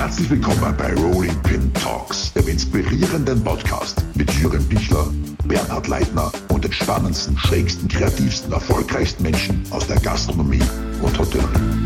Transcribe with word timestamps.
Herzlich 0.00 0.30
willkommen 0.30 0.74
bei 0.78 0.94
Rolling 0.94 1.42
Pin 1.42 1.70
Talks, 1.74 2.32
dem 2.32 2.48
inspirierenden 2.48 3.44
Podcast 3.44 4.02
mit 4.14 4.32
Jürgen 4.32 4.66
Bichler, 4.66 5.06
Bernhard 5.44 5.88
Leitner 5.88 6.32
und 6.48 6.64
den 6.64 6.72
spannendsten, 6.72 7.36
schrägsten, 7.36 7.86
kreativsten, 7.86 8.50
erfolgreichsten 8.50 9.22
Menschen 9.24 9.62
aus 9.68 9.86
der 9.86 10.00
Gastronomie 10.00 10.62
und 11.02 11.18
Hotellerie. 11.18 11.84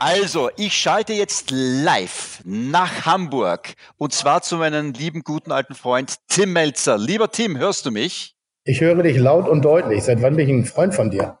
Also, 0.00 0.50
ich 0.56 0.74
schalte 0.74 1.12
jetzt 1.12 1.52
live 1.52 2.40
nach 2.44 3.06
Hamburg 3.06 3.74
und 3.98 4.12
zwar 4.12 4.42
zu 4.42 4.56
meinem 4.56 4.94
lieben 4.94 5.22
guten 5.22 5.52
alten 5.52 5.76
Freund 5.76 6.16
Tim 6.26 6.54
Melzer. 6.54 6.98
Lieber 6.98 7.30
Tim, 7.30 7.56
hörst 7.56 7.86
du 7.86 7.92
mich? 7.92 8.34
Ich 8.64 8.80
höre 8.80 9.02
dich 9.02 9.16
laut 9.16 9.48
und 9.48 9.62
deutlich. 9.62 10.04
Seit 10.04 10.20
wann 10.22 10.36
bin 10.36 10.48
ich 10.48 10.54
ein 10.54 10.64
Freund 10.64 10.94
von 10.94 11.10
dir? 11.10 11.38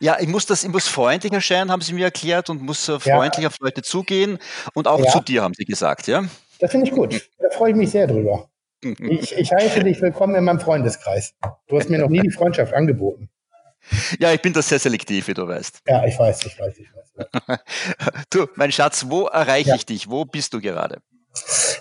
Ja, 0.00 0.18
ich 0.20 0.28
muss 0.28 0.46
das, 0.46 0.64
ich 0.64 0.70
muss 0.70 0.88
freundlich 0.88 1.32
erscheinen, 1.32 1.70
haben 1.70 1.82
sie 1.82 1.92
mir 1.92 2.06
erklärt, 2.06 2.50
und 2.50 2.62
muss 2.62 2.88
äh, 2.88 2.98
freundlich 2.98 3.42
ja. 3.42 3.48
auf 3.48 3.58
Leute 3.60 3.82
zugehen 3.82 4.38
und 4.74 4.88
auch 4.88 5.04
ja. 5.04 5.10
zu 5.10 5.20
dir, 5.20 5.42
haben 5.42 5.54
sie 5.54 5.64
gesagt, 5.64 6.08
ja? 6.08 6.24
Das 6.58 6.72
finde 6.72 6.88
ich 6.88 6.92
gut. 6.92 7.28
Da 7.38 7.50
freue 7.50 7.70
ich 7.70 7.76
mich 7.76 7.90
sehr 7.90 8.06
drüber. 8.06 8.48
Ich, 8.98 9.36
ich 9.36 9.52
heiße 9.52 9.84
dich 9.84 10.00
willkommen 10.02 10.34
in 10.34 10.42
meinem 10.42 10.58
Freundeskreis. 10.58 11.34
Du 11.68 11.78
hast 11.78 11.88
mir 11.88 12.00
noch 12.00 12.08
nie 12.08 12.18
die 12.18 12.32
Freundschaft 12.32 12.74
angeboten. 12.74 13.30
Ja, 14.18 14.32
ich 14.32 14.42
bin 14.42 14.52
da 14.52 14.60
sehr 14.60 14.80
selektiv, 14.80 15.28
wie 15.28 15.34
du 15.34 15.46
weißt. 15.46 15.82
Ja, 15.86 16.04
ich 16.04 16.18
weiß, 16.18 16.44
ich 16.46 16.58
weiß, 16.58 16.78
ich 16.78 16.88
weiß. 16.92 17.58
du, 18.30 18.48
mein 18.56 18.72
Schatz, 18.72 19.06
wo 19.08 19.26
erreiche 19.26 19.68
ja. 19.68 19.74
ich 19.76 19.86
dich? 19.86 20.10
Wo 20.10 20.24
bist 20.24 20.52
du 20.52 20.60
gerade? 20.60 21.00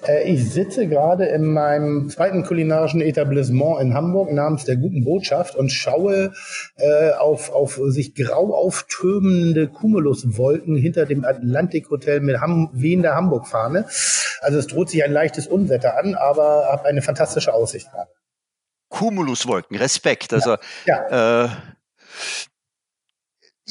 Äh, 0.08 0.32
ich 0.32 0.52
sitze 0.52 0.88
gerade 0.88 1.26
in 1.26 1.46
meinem 1.46 2.10
zweiten 2.10 2.44
kulinarischen 2.44 3.02
Etablissement 3.02 3.82
in 3.82 3.94
Hamburg 3.94 4.32
namens 4.32 4.66
der 4.66 4.78
Guten 4.78 5.04
Botschaft 5.04 5.56
und 5.56 5.72
schaue 5.72 6.34
äh, 6.78 7.12
auf, 7.12 7.52
auf 7.52 7.80
sich 7.88 8.16
grau 8.16 8.54
auftürmende 8.54 9.68
Cumuluswolken 9.68 10.76
hinter 10.76 11.06
dem 11.06 11.26
Atlantikhotel 11.26 12.20
mit 12.22 12.40
Ham 12.40 12.70
wehender 12.74 13.16
Hamburg-Fahne. 13.16 13.86
Also 14.42 14.58
es 14.58 14.68
droht 14.68 14.90
sich 14.90 15.04
ein 15.04 15.12
leichtes 15.12 15.48
Unwetter 15.48 15.98
an, 15.98 16.16
aber 16.16 16.70
habe 16.72 16.86
eine 16.86 17.02
fantastische 17.02 17.54
Aussicht 17.54 17.92
gerade. 17.92 18.10
Cumuluswolken, 18.90 19.78
Respekt. 19.78 20.34
Also 20.34 20.58
ja. 20.86 21.10
Ja. 21.10 21.46
Äh, 21.46 21.50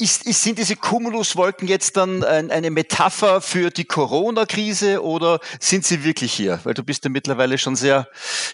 ist, 0.01 0.25
ist, 0.25 0.43
sind 0.43 0.57
diese 0.57 0.75
Cumuluswolken 0.75 1.67
jetzt 1.67 1.95
dann 1.95 2.23
ein, 2.23 2.51
eine 2.51 2.71
Metapher 2.71 3.39
für 3.41 3.69
die 3.69 3.85
Corona-Krise 3.85 5.03
oder 5.03 5.39
sind 5.59 5.85
sie 5.85 6.03
wirklich 6.03 6.33
hier? 6.33 6.59
Weil 6.63 6.73
du 6.73 6.83
bist 6.83 7.03
ja 7.05 7.09
mittlerweile 7.09 7.57
schon 7.57 7.75
sehr 7.75 8.07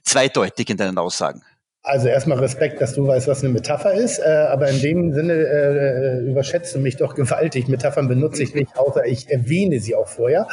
zweideutig 0.04 0.70
in 0.70 0.78
deinen 0.78 0.98
Aussagen. 0.98 1.42
Also 1.84 2.10
erstmal 2.10 2.40
Respekt, 2.40 2.82
dass 2.82 2.94
du 2.94 3.08
weißt, 3.08 3.30
was 3.30 3.44
eine 3.44 3.54
Metapher 3.54 3.94
ist, 3.94 4.20
äh, 4.20 4.24
aber 4.28 4.68
in 4.70 4.82
dem 4.82 5.14
Sinne 5.14 5.34
äh, 5.34 6.30
überschätzt 6.30 6.76
du 6.76 6.80
mich 6.80 6.98
doch 6.98 7.16
gewaltig. 7.16 7.70
Metaphern 7.70 8.10
benutze 8.10 8.44
ich 8.44 8.54
nicht, 8.54 8.76
außer 8.76 9.06
ich 9.06 9.30
erwähne 9.30 9.80
sie 9.80 9.96
auch 9.96 10.10
vorher. 10.10 10.48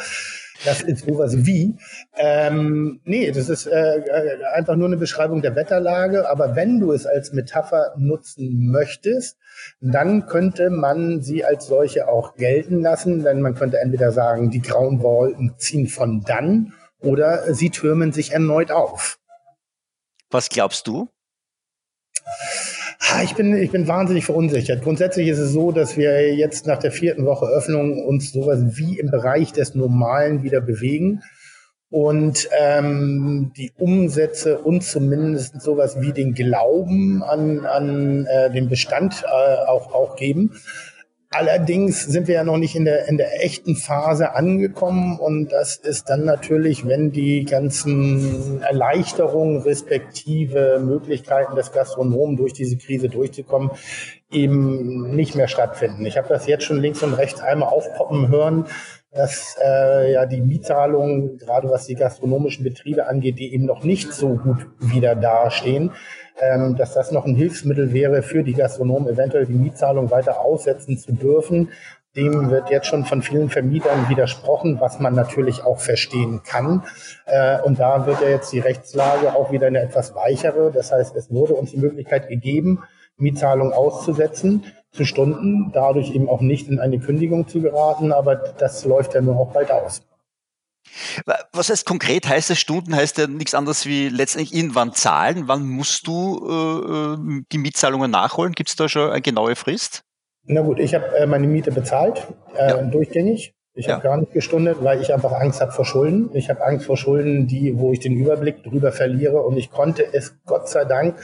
Das 0.65 0.81
ist 0.81 1.05
sowas 1.05 1.45
wie. 1.45 1.75
Ähm, 2.15 2.99
nee, 3.03 3.31
das 3.31 3.49
ist 3.49 3.67
äh, 3.67 4.01
einfach 4.53 4.75
nur 4.75 4.87
eine 4.87 4.97
Beschreibung 4.97 5.41
der 5.41 5.55
Wetterlage. 5.55 6.29
Aber 6.29 6.55
wenn 6.55 6.79
du 6.79 6.91
es 6.91 7.05
als 7.05 7.33
Metapher 7.33 7.93
nutzen 7.97 8.71
möchtest, 8.71 9.37
dann 9.79 10.25
könnte 10.25 10.69
man 10.69 11.21
sie 11.21 11.45
als 11.45 11.67
solche 11.67 12.07
auch 12.07 12.35
gelten 12.35 12.81
lassen. 12.81 13.23
Denn 13.23 13.41
man 13.41 13.55
könnte 13.55 13.79
entweder 13.79 14.11
sagen, 14.11 14.49
die 14.49 14.61
grauen 14.61 15.01
Wolken 15.01 15.55
ziehen 15.57 15.87
von 15.87 16.21
dann 16.21 16.73
oder 16.99 17.53
sie 17.53 17.69
türmen 17.69 18.11
sich 18.11 18.31
erneut 18.31 18.71
auf. 18.71 19.19
Was 20.31 20.49
glaubst 20.49 20.87
du? 20.87 21.07
Ich 23.23 23.35
bin, 23.35 23.55
ich 23.55 23.71
bin 23.71 23.87
wahnsinnig 23.87 24.25
verunsichert. 24.25 24.83
Grundsätzlich 24.83 25.27
ist 25.27 25.39
es 25.39 25.51
so, 25.51 25.71
dass 25.71 25.97
wir 25.97 26.33
jetzt 26.35 26.65
nach 26.65 26.79
der 26.79 26.91
vierten 26.91 27.25
Woche 27.25 27.45
Öffnung 27.45 28.03
uns 28.05 28.31
sowas 28.31 28.59
wie 28.77 28.99
im 28.99 29.11
Bereich 29.11 29.51
des 29.53 29.75
Normalen 29.75 30.43
wieder 30.43 30.61
bewegen 30.61 31.21
und 31.89 32.49
ähm, 32.59 33.53
die 33.55 33.71
Umsätze 33.77 34.59
und 34.59 34.83
zumindest 34.83 35.61
sowas 35.61 36.01
wie 36.01 36.11
den 36.11 36.33
Glauben 36.33 37.23
an, 37.23 37.65
an 37.65 38.25
äh, 38.25 38.51
den 38.51 38.69
Bestand 38.69 39.23
äh, 39.23 39.67
auch, 39.67 39.93
auch 39.93 40.15
geben. 40.15 40.51
Allerdings 41.37 42.01
sind 42.05 42.29
wir 42.29 42.35
ja 42.35 42.43
noch 42.45 42.55
nicht 42.55 42.77
in 42.77 42.85
der, 42.85 43.09
in 43.09 43.17
der 43.17 43.43
echten 43.43 43.75
Phase 43.75 44.35
angekommen 44.35 45.19
und 45.19 45.51
das 45.51 45.75
ist 45.75 46.09
dann 46.09 46.23
natürlich, 46.23 46.87
wenn 46.87 47.11
die 47.11 47.43
ganzen 47.43 48.61
Erleichterungen 48.61 49.61
respektive 49.61 50.79
Möglichkeiten 50.81 51.57
des 51.57 51.73
Gastronomen 51.73 52.37
durch 52.37 52.53
diese 52.53 52.77
Krise 52.77 53.09
durchzukommen, 53.09 53.71
eben 54.31 55.13
nicht 55.13 55.35
mehr 55.35 55.49
stattfinden. 55.49 56.05
Ich 56.05 56.15
habe 56.15 56.29
das 56.29 56.47
jetzt 56.47 56.63
schon 56.63 56.79
links 56.79 57.03
und 57.03 57.13
rechts 57.13 57.41
einmal 57.41 57.67
aufpoppen 57.67 58.29
hören, 58.29 58.67
dass 59.11 59.57
äh, 59.61 60.13
ja 60.13 60.25
die 60.25 60.39
Mietzahlungen, 60.39 61.37
gerade 61.37 61.69
was 61.69 61.85
die 61.85 61.95
gastronomischen 61.95 62.63
Betriebe 62.63 63.07
angeht, 63.07 63.39
die 63.39 63.53
eben 63.53 63.65
noch 63.65 63.83
nicht 63.83 64.13
so 64.13 64.35
gut 64.35 64.67
wieder 64.79 65.15
dastehen, 65.15 65.91
ähm, 66.41 66.75
dass 66.75 66.93
das 66.93 67.11
noch 67.11 67.25
ein 67.25 67.35
Hilfsmittel 67.35 67.93
wäre 67.93 68.21
für 68.21 68.43
die 68.43 68.53
Gastronomen, 68.53 69.07
eventuell 69.07 69.45
die 69.45 69.53
Mietzahlung 69.53 70.11
weiter 70.11 70.39
aussetzen 70.41 70.97
zu 70.97 71.13
dürfen. 71.13 71.69
Dem 72.15 72.49
wird 72.49 72.69
jetzt 72.69 72.87
schon 72.87 73.03
von 73.03 73.21
vielen 73.21 73.49
Vermietern 73.49 74.07
widersprochen, 74.07 74.79
was 74.79 74.99
man 74.99 75.15
natürlich 75.15 75.63
auch 75.63 75.79
verstehen 75.79 76.41
kann. 76.43 76.83
Äh, 77.25 77.61
und 77.61 77.79
da 77.79 78.05
wird 78.07 78.21
ja 78.21 78.29
jetzt 78.29 78.53
die 78.53 78.59
Rechtslage 78.59 79.35
auch 79.35 79.51
wieder 79.51 79.67
eine 79.67 79.81
etwas 79.81 80.15
weichere. 80.15 80.71
Das 80.73 80.91
heißt, 80.91 81.15
es 81.15 81.29
wurde 81.29 81.53
uns 81.53 81.71
die 81.71 81.77
Möglichkeit 81.77 82.29
gegeben, 82.29 82.83
Mietzahlung 83.17 83.73
auszusetzen 83.73 84.63
zu 84.91 85.03
Stunden, 85.03 85.71
dadurch 85.73 86.15
eben 86.15 86.29
auch 86.29 86.39
nicht 86.41 86.69
in 86.69 86.79
eine 86.79 86.99
Kündigung 86.99 87.47
zu 87.47 87.61
geraten. 87.61 88.13
Aber 88.13 88.35
das 88.35 88.85
läuft 88.85 89.13
ja 89.13 89.21
nur 89.21 89.37
auch 89.37 89.51
bald 89.51 89.71
aus. 89.71 90.01
Was 91.51 91.69
heißt 91.69 91.85
konkret? 91.85 92.27
Heißt 92.27 92.51
es 92.51 92.59
Stunden? 92.59 92.95
Heißt 92.95 93.17
ja 93.17 93.27
nichts 93.27 93.53
anderes 93.53 93.85
wie 93.85 94.09
letztendlich 94.09 94.53
irgendwann 94.53 94.93
zahlen? 94.93 95.47
Wann 95.47 95.67
musst 95.67 96.07
du 96.07 96.47
äh, 96.49 97.13
äh 97.13 97.43
die 97.51 97.57
Mietzahlungen 97.57 98.11
nachholen? 98.11 98.53
Gibt 98.53 98.69
es 98.69 98.75
da 98.75 98.87
schon 98.87 99.09
eine 99.09 99.21
genaue 99.21 99.55
Frist? 99.55 100.03
Na 100.45 100.61
gut, 100.61 100.79
ich 100.79 100.93
habe 100.93 101.15
äh, 101.17 101.25
meine 101.25 101.47
Miete 101.47 101.71
bezahlt, 101.71 102.27
äh, 102.55 102.69
ja. 102.69 102.81
durchgängig. 102.83 103.55
Ich 103.73 103.87
ja. 103.87 103.95
habe 103.95 104.03
gar 104.03 104.17
nicht 104.17 104.31
gestundet, 104.31 104.77
weil 104.81 105.01
ich 105.01 105.13
einfach 105.13 105.33
Angst 105.33 105.59
habe 105.59 105.71
vor 105.73 105.85
Schulden. 105.85 106.29
Ich 106.33 106.49
habe 106.49 106.63
Angst 106.63 106.85
vor 106.85 106.95
Schulden, 106.95 107.47
die, 107.47 107.77
wo 107.77 107.91
ich 107.91 107.99
den 107.99 108.13
Überblick 108.13 108.63
drüber 108.63 108.93
verliere. 108.93 109.41
Und 109.41 109.57
ich 109.57 109.69
konnte 109.69 110.13
es 110.13 110.37
Gott 110.45 110.69
sei 110.69 110.85
Dank 110.85 111.17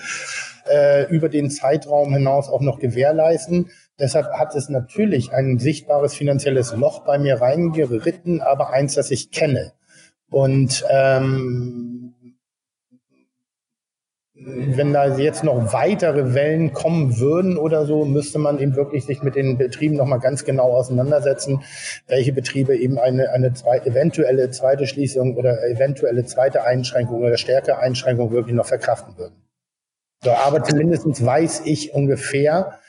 äh, 0.70 1.10
über 1.10 1.30
den 1.30 1.50
Zeitraum 1.50 2.14
hinaus 2.14 2.50
auch 2.50 2.62
noch 2.62 2.80
gewährleisten. 2.80 3.70
Deshalb 4.02 4.34
hat 4.34 4.56
es 4.56 4.68
natürlich 4.68 5.32
ein 5.32 5.60
sichtbares 5.60 6.16
finanzielles 6.16 6.76
Loch 6.76 7.06
bei 7.06 7.20
mir 7.20 7.40
reingeritten, 7.40 8.42
aber 8.42 8.72
eins, 8.72 8.96
das 8.96 9.12
ich 9.12 9.30
kenne. 9.30 9.74
Und 10.32 10.84
ähm, 10.90 12.16
wenn 14.34 14.92
da 14.92 15.18
jetzt 15.18 15.44
noch 15.44 15.72
weitere 15.72 16.34
Wellen 16.34 16.74
kommen 16.74 17.20
würden 17.20 17.58
oder 17.58 17.86
so, 17.86 18.04
müsste 18.06 18.40
man 18.40 18.58
eben 18.58 18.76
wirklich 18.76 19.06
sich 19.06 19.22
mit 19.22 19.36
den 19.36 19.60
Betrieben 19.60 19.98
nochmal 19.98 20.20
ganz 20.20 20.46
genau 20.46 20.72
auseinandersetzen, 20.72 21.62
welche 22.08 22.34
Betriebe 22.34 22.76
eben 22.76 22.98
eine, 22.98 23.30
eine 23.30 23.54
zweite, 23.54 23.92
eventuelle 23.92 24.50
zweite 24.50 24.88
Schließung 24.88 25.38
oder 25.38 25.64
eventuelle 25.70 26.26
zweite 26.26 26.64
Einschränkung 26.64 27.22
oder 27.22 27.38
stärkere 27.38 27.78
Einschränkung 27.78 28.32
wirklich 28.32 28.56
noch 28.56 28.66
verkraften 28.66 29.16
würden. 29.16 29.36
So, 30.24 30.32
aber 30.32 30.64
zumindest 30.64 31.24
weiß 31.24 31.62
ich 31.66 31.94
ungefähr, 31.94 32.80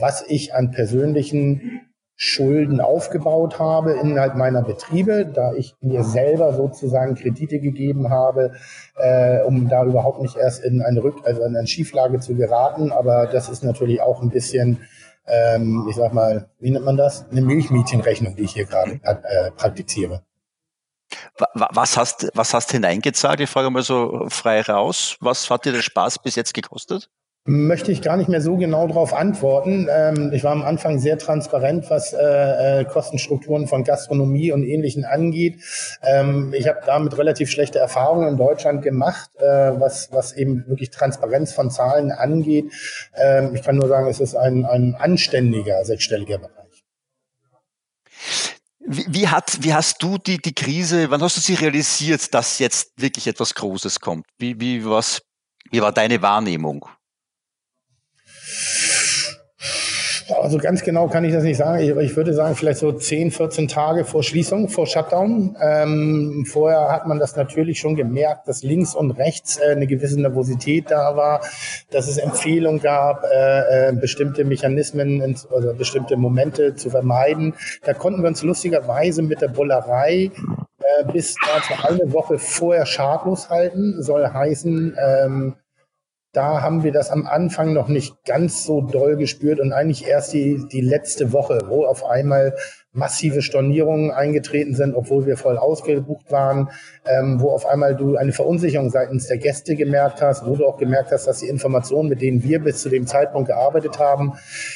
was 0.00 0.24
ich 0.26 0.54
an 0.54 0.70
persönlichen 0.70 1.88
Schulden 2.20 2.80
aufgebaut 2.80 3.60
habe 3.60 3.92
innerhalb 3.92 4.34
meiner 4.34 4.62
Betriebe, 4.62 5.24
da 5.24 5.54
ich 5.54 5.76
mir 5.80 6.02
selber 6.02 6.52
sozusagen 6.52 7.14
Kredite 7.14 7.60
gegeben 7.60 8.10
habe, 8.10 8.54
äh, 8.96 9.40
um 9.42 9.68
da 9.68 9.84
überhaupt 9.84 10.20
nicht 10.20 10.36
erst 10.36 10.64
in 10.64 10.82
eine 10.82 11.04
Rück 11.04 11.20
also 11.24 11.44
in 11.44 11.56
eine 11.56 11.68
Schieflage 11.68 12.18
zu 12.18 12.34
geraten. 12.34 12.90
Aber 12.90 13.28
das 13.28 13.48
ist 13.48 13.62
natürlich 13.62 14.00
auch 14.00 14.20
ein 14.20 14.30
bisschen, 14.30 14.80
ähm, 15.28 15.86
ich 15.88 15.94
sag 15.94 16.12
mal, 16.12 16.50
wie 16.58 16.72
nennt 16.72 16.84
man 16.84 16.96
das? 16.96 17.24
Eine 17.30 17.42
Milchmädchenrechnung, 17.42 18.34
die 18.34 18.42
ich 18.42 18.52
hier 18.54 18.66
gerade 18.66 18.98
äh, 19.04 19.52
praktiziere. 19.52 20.22
Was 21.54 21.96
hast, 21.96 22.30
was 22.34 22.52
hast 22.52 22.72
hineingezahlt? 22.72 23.38
Ich 23.38 23.48
frage 23.48 23.70
mal 23.70 23.84
so 23.84 24.26
frei 24.28 24.60
raus. 24.62 25.16
Was 25.20 25.48
hat 25.50 25.64
dir 25.64 25.72
der 25.72 25.82
Spaß 25.82 26.18
bis 26.18 26.34
jetzt 26.34 26.52
gekostet? 26.52 27.08
Möchte 27.50 27.92
ich 27.92 28.02
gar 28.02 28.18
nicht 28.18 28.28
mehr 28.28 28.42
so 28.42 28.58
genau 28.58 28.86
darauf 28.86 29.14
antworten. 29.14 29.88
Ähm, 29.90 30.32
ich 30.34 30.44
war 30.44 30.52
am 30.52 30.60
Anfang 30.60 30.98
sehr 30.98 31.16
transparent, 31.16 31.88
was 31.88 32.12
äh, 32.12 32.80
äh, 32.80 32.84
Kostenstrukturen 32.84 33.66
von 33.66 33.84
Gastronomie 33.84 34.52
und 34.52 34.64
Ähnlichen 34.64 35.06
angeht. 35.06 35.62
Ähm, 36.02 36.52
ich 36.54 36.68
habe 36.68 36.80
damit 36.84 37.16
relativ 37.16 37.50
schlechte 37.50 37.78
Erfahrungen 37.78 38.28
in 38.28 38.36
Deutschland 38.36 38.82
gemacht, 38.82 39.30
äh, 39.38 39.80
was, 39.80 40.12
was 40.12 40.34
eben 40.34 40.66
wirklich 40.66 40.90
Transparenz 40.90 41.54
von 41.54 41.70
Zahlen 41.70 42.12
angeht. 42.12 42.70
Ähm, 43.14 43.54
ich 43.54 43.62
kann 43.62 43.76
nur 43.76 43.88
sagen, 43.88 44.08
es 44.08 44.20
ist 44.20 44.34
ein, 44.34 44.66
ein 44.66 44.94
anständiger 44.94 45.82
sechsstelliger 45.86 46.36
Bereich. 46.36 46.84
Wie, 48.80 49.06
wie, 49.08 49.28
hat, 49.28 49.56
wie 49.62 49.72
hast 49.72 50.02
du 50.02 50.18
die, 50.18 50.36
die 50.36 50.54
Krise, 50.54 51.10
wann 51.10 51.22
hast 51.22 51.38
du 51.38 51.40
sie 51.40 51.54
realisiert, 51.54 52.34
dass 52.34 52.58
jetzt 52.58 52.92
wirklich 52.98 53.26
etwas 53.26 53.54
Großes 53.54 54.00
kommt? 54.00 54.26
Wie, 54.36 54.60
wie, 54.60 54.84
was, 54.84 55.22
wie 55.70 55.80
war 55.80 55.92
deine 55.92 56.20
Wahrnehmung? 56.20 56.86
Also 60.36 60.58
ganz 60.58 60.82
genau 60.82 61.08
kann 61.08 61.24
ich 61.24 61.32
das 61.32 61.42
nicht 61.42 61.56
sagen. 61.56 61.82
Ich, 61.82 61.90
ich, 61.90 62.16
würde 62.16 62.34
sagen, 62.34 62.54
vielleicht 62.54 62.80
so 62.80 62.92
10, 62.92 63.30
14 63.30 63.68
Tage 63.68 64.04
vor 64.04 64.22
Schließung, 64.22 64.68
vor 64.68 64.86
Shutdown. 64.86 65.56
Ähm, 65.60 66.44
vorher 66.46 66.92
hat 66.92 67.06
man 67.06 67.18
das 67.18 67.36
natürlich 67.36 67.78
schon 67.78 67.96
gemerkt, 67.96 68.46
dass 68.46 68.62
links 68.62 68.94
und 68.94 69.12
rechts 69.12 69.58
äh, 69.58 69.72
eine 69.72 69.86
gewisse 69.86 70.20
Nervosität 70.20 70.90
da 70.90 71.16
war, 71.16 71.40
dass 71.90 72.08
es 72.08 72.18
Empfehlungen 72.18 72.80
gab, 72.80 73.24
äh, 73.24 73.88
äh, 73.88 73.92
bestimmte 73.92 74.44
Mechanismen 74.44 75.22
ins, 75.22 75.50
oder 75.50 75.72
bestimmte 75.72 76.16
Momente 76.16 76.74
zu 76.74 76.90
vermeiden. 76.90 77.54
Da 77.84 77.94
konnten 77.94 78.22
wir 78.22 78.28
uns 78.28 78.42
lustigerweise 78.42 79.22
mit 79.22 79.40
der 79.40 79.48
Bullerei 79.48 80.30
äh, 80.78 81.12
bis 81.12 81.36
dazu 81.46 81.74
eine 81.86 82.12
Woche 82.12 82.38
vorher 82.38 82.86
schadlos 82.86 83.48
halten. 83.48 84.02
Soll 84.02 84.26
heißen, 84.26 84.96
ähm, 84.98 85.54
da 86.38 86.62
haben 86.62 86.84
wir 86.84 86.92
das 86.92 87.10
am 87.10 87.26
Anfang 87.26 87.72
noch 87.72 87.88
nicht 87.88 88.24
ganz 88.24 88.62
so 88.62 88.80
doll 88.80 89.16
gespürt 89.16 89.58
und 89.58 89.72
eigentlich 89.72 90.06
erst 90.06 90.32
die, 90.32 90.64
die 90.70 90.80
letzte 90.80 91.32
Woche, 91.32 91.62
wo 91.66 91.84
auf 91.84 92.04
einmal 92.04 92.54
massive 92.92 93.42
Stornierungen 93.42 94.12
eingetreten 94.12 94.76
sind, 94.76 94.94
obwohl 94.94 95.26
wir 95.26 95.36
voll 95.36 95.58
ausgebucht 95.58 96.30
waren, 96.30 96.70
ähm, 97.04 97.40
wo 97.40 97.50
auf 97.50 97.66
einmal 97.66 97.96
du 97.96 98.14
eine 98.14 98.30
Verunsicherung 98.30 98.88
seitens 98.90 99.26
der 99.26 99.38
Gäste 99.38 99.74
gemerkt 99.74 100.22
hast, 100.22 100.46
wo 100.46 100.54
du 100.54 100.64
auch 100.64 100.76
gemerkt 100.76 101.10
hast, 101.10 101.26
dass 101.26 101.40
die 101.40 101.48
Informationen, 101.48 102.08
mit 102.08 102.22
denen 102.22 102.44
wir 102.44 102.60
bis 102.62 102.82
zu 102.82 102.88
dem 102.88 103.08
Zeitpunkt 103.08 103.48
gearbeitet 103.48 103.98
haben, 103.98 104.34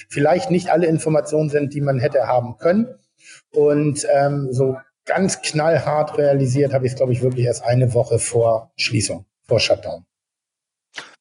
vielleicht 0.08 0.50
nicht 0.50 0.68
alle 0.68 0.88
Informationen 0.88 1.48
sind, 1.48 1.74
die 1.74 1.80
man 1.80 2.00
hätte 2.00 2.26
haben 2.26 2.56
können. 2.58 2.88
Und 3.52 4.04
ähm, 4.12 4.48
so 4.50 4.78
ganz 5.04 5.42
knallhart 5.42 6.18
realisiert 6.18 6.74
habe 6.74 6.86
ich 6.86 6.92
es, 6.92 6.96
glaube 6.96 7.12
ich, 7.12 7.22
wirklich 7.22 7.46
erst 7.46 7.64
eine 7.64 7.94
Woche 7.94 8.18
vor 8.18 8.72
Schließung, 8.74 9.26
vor 9.46 9.60
Shutdown. 9.60 10.06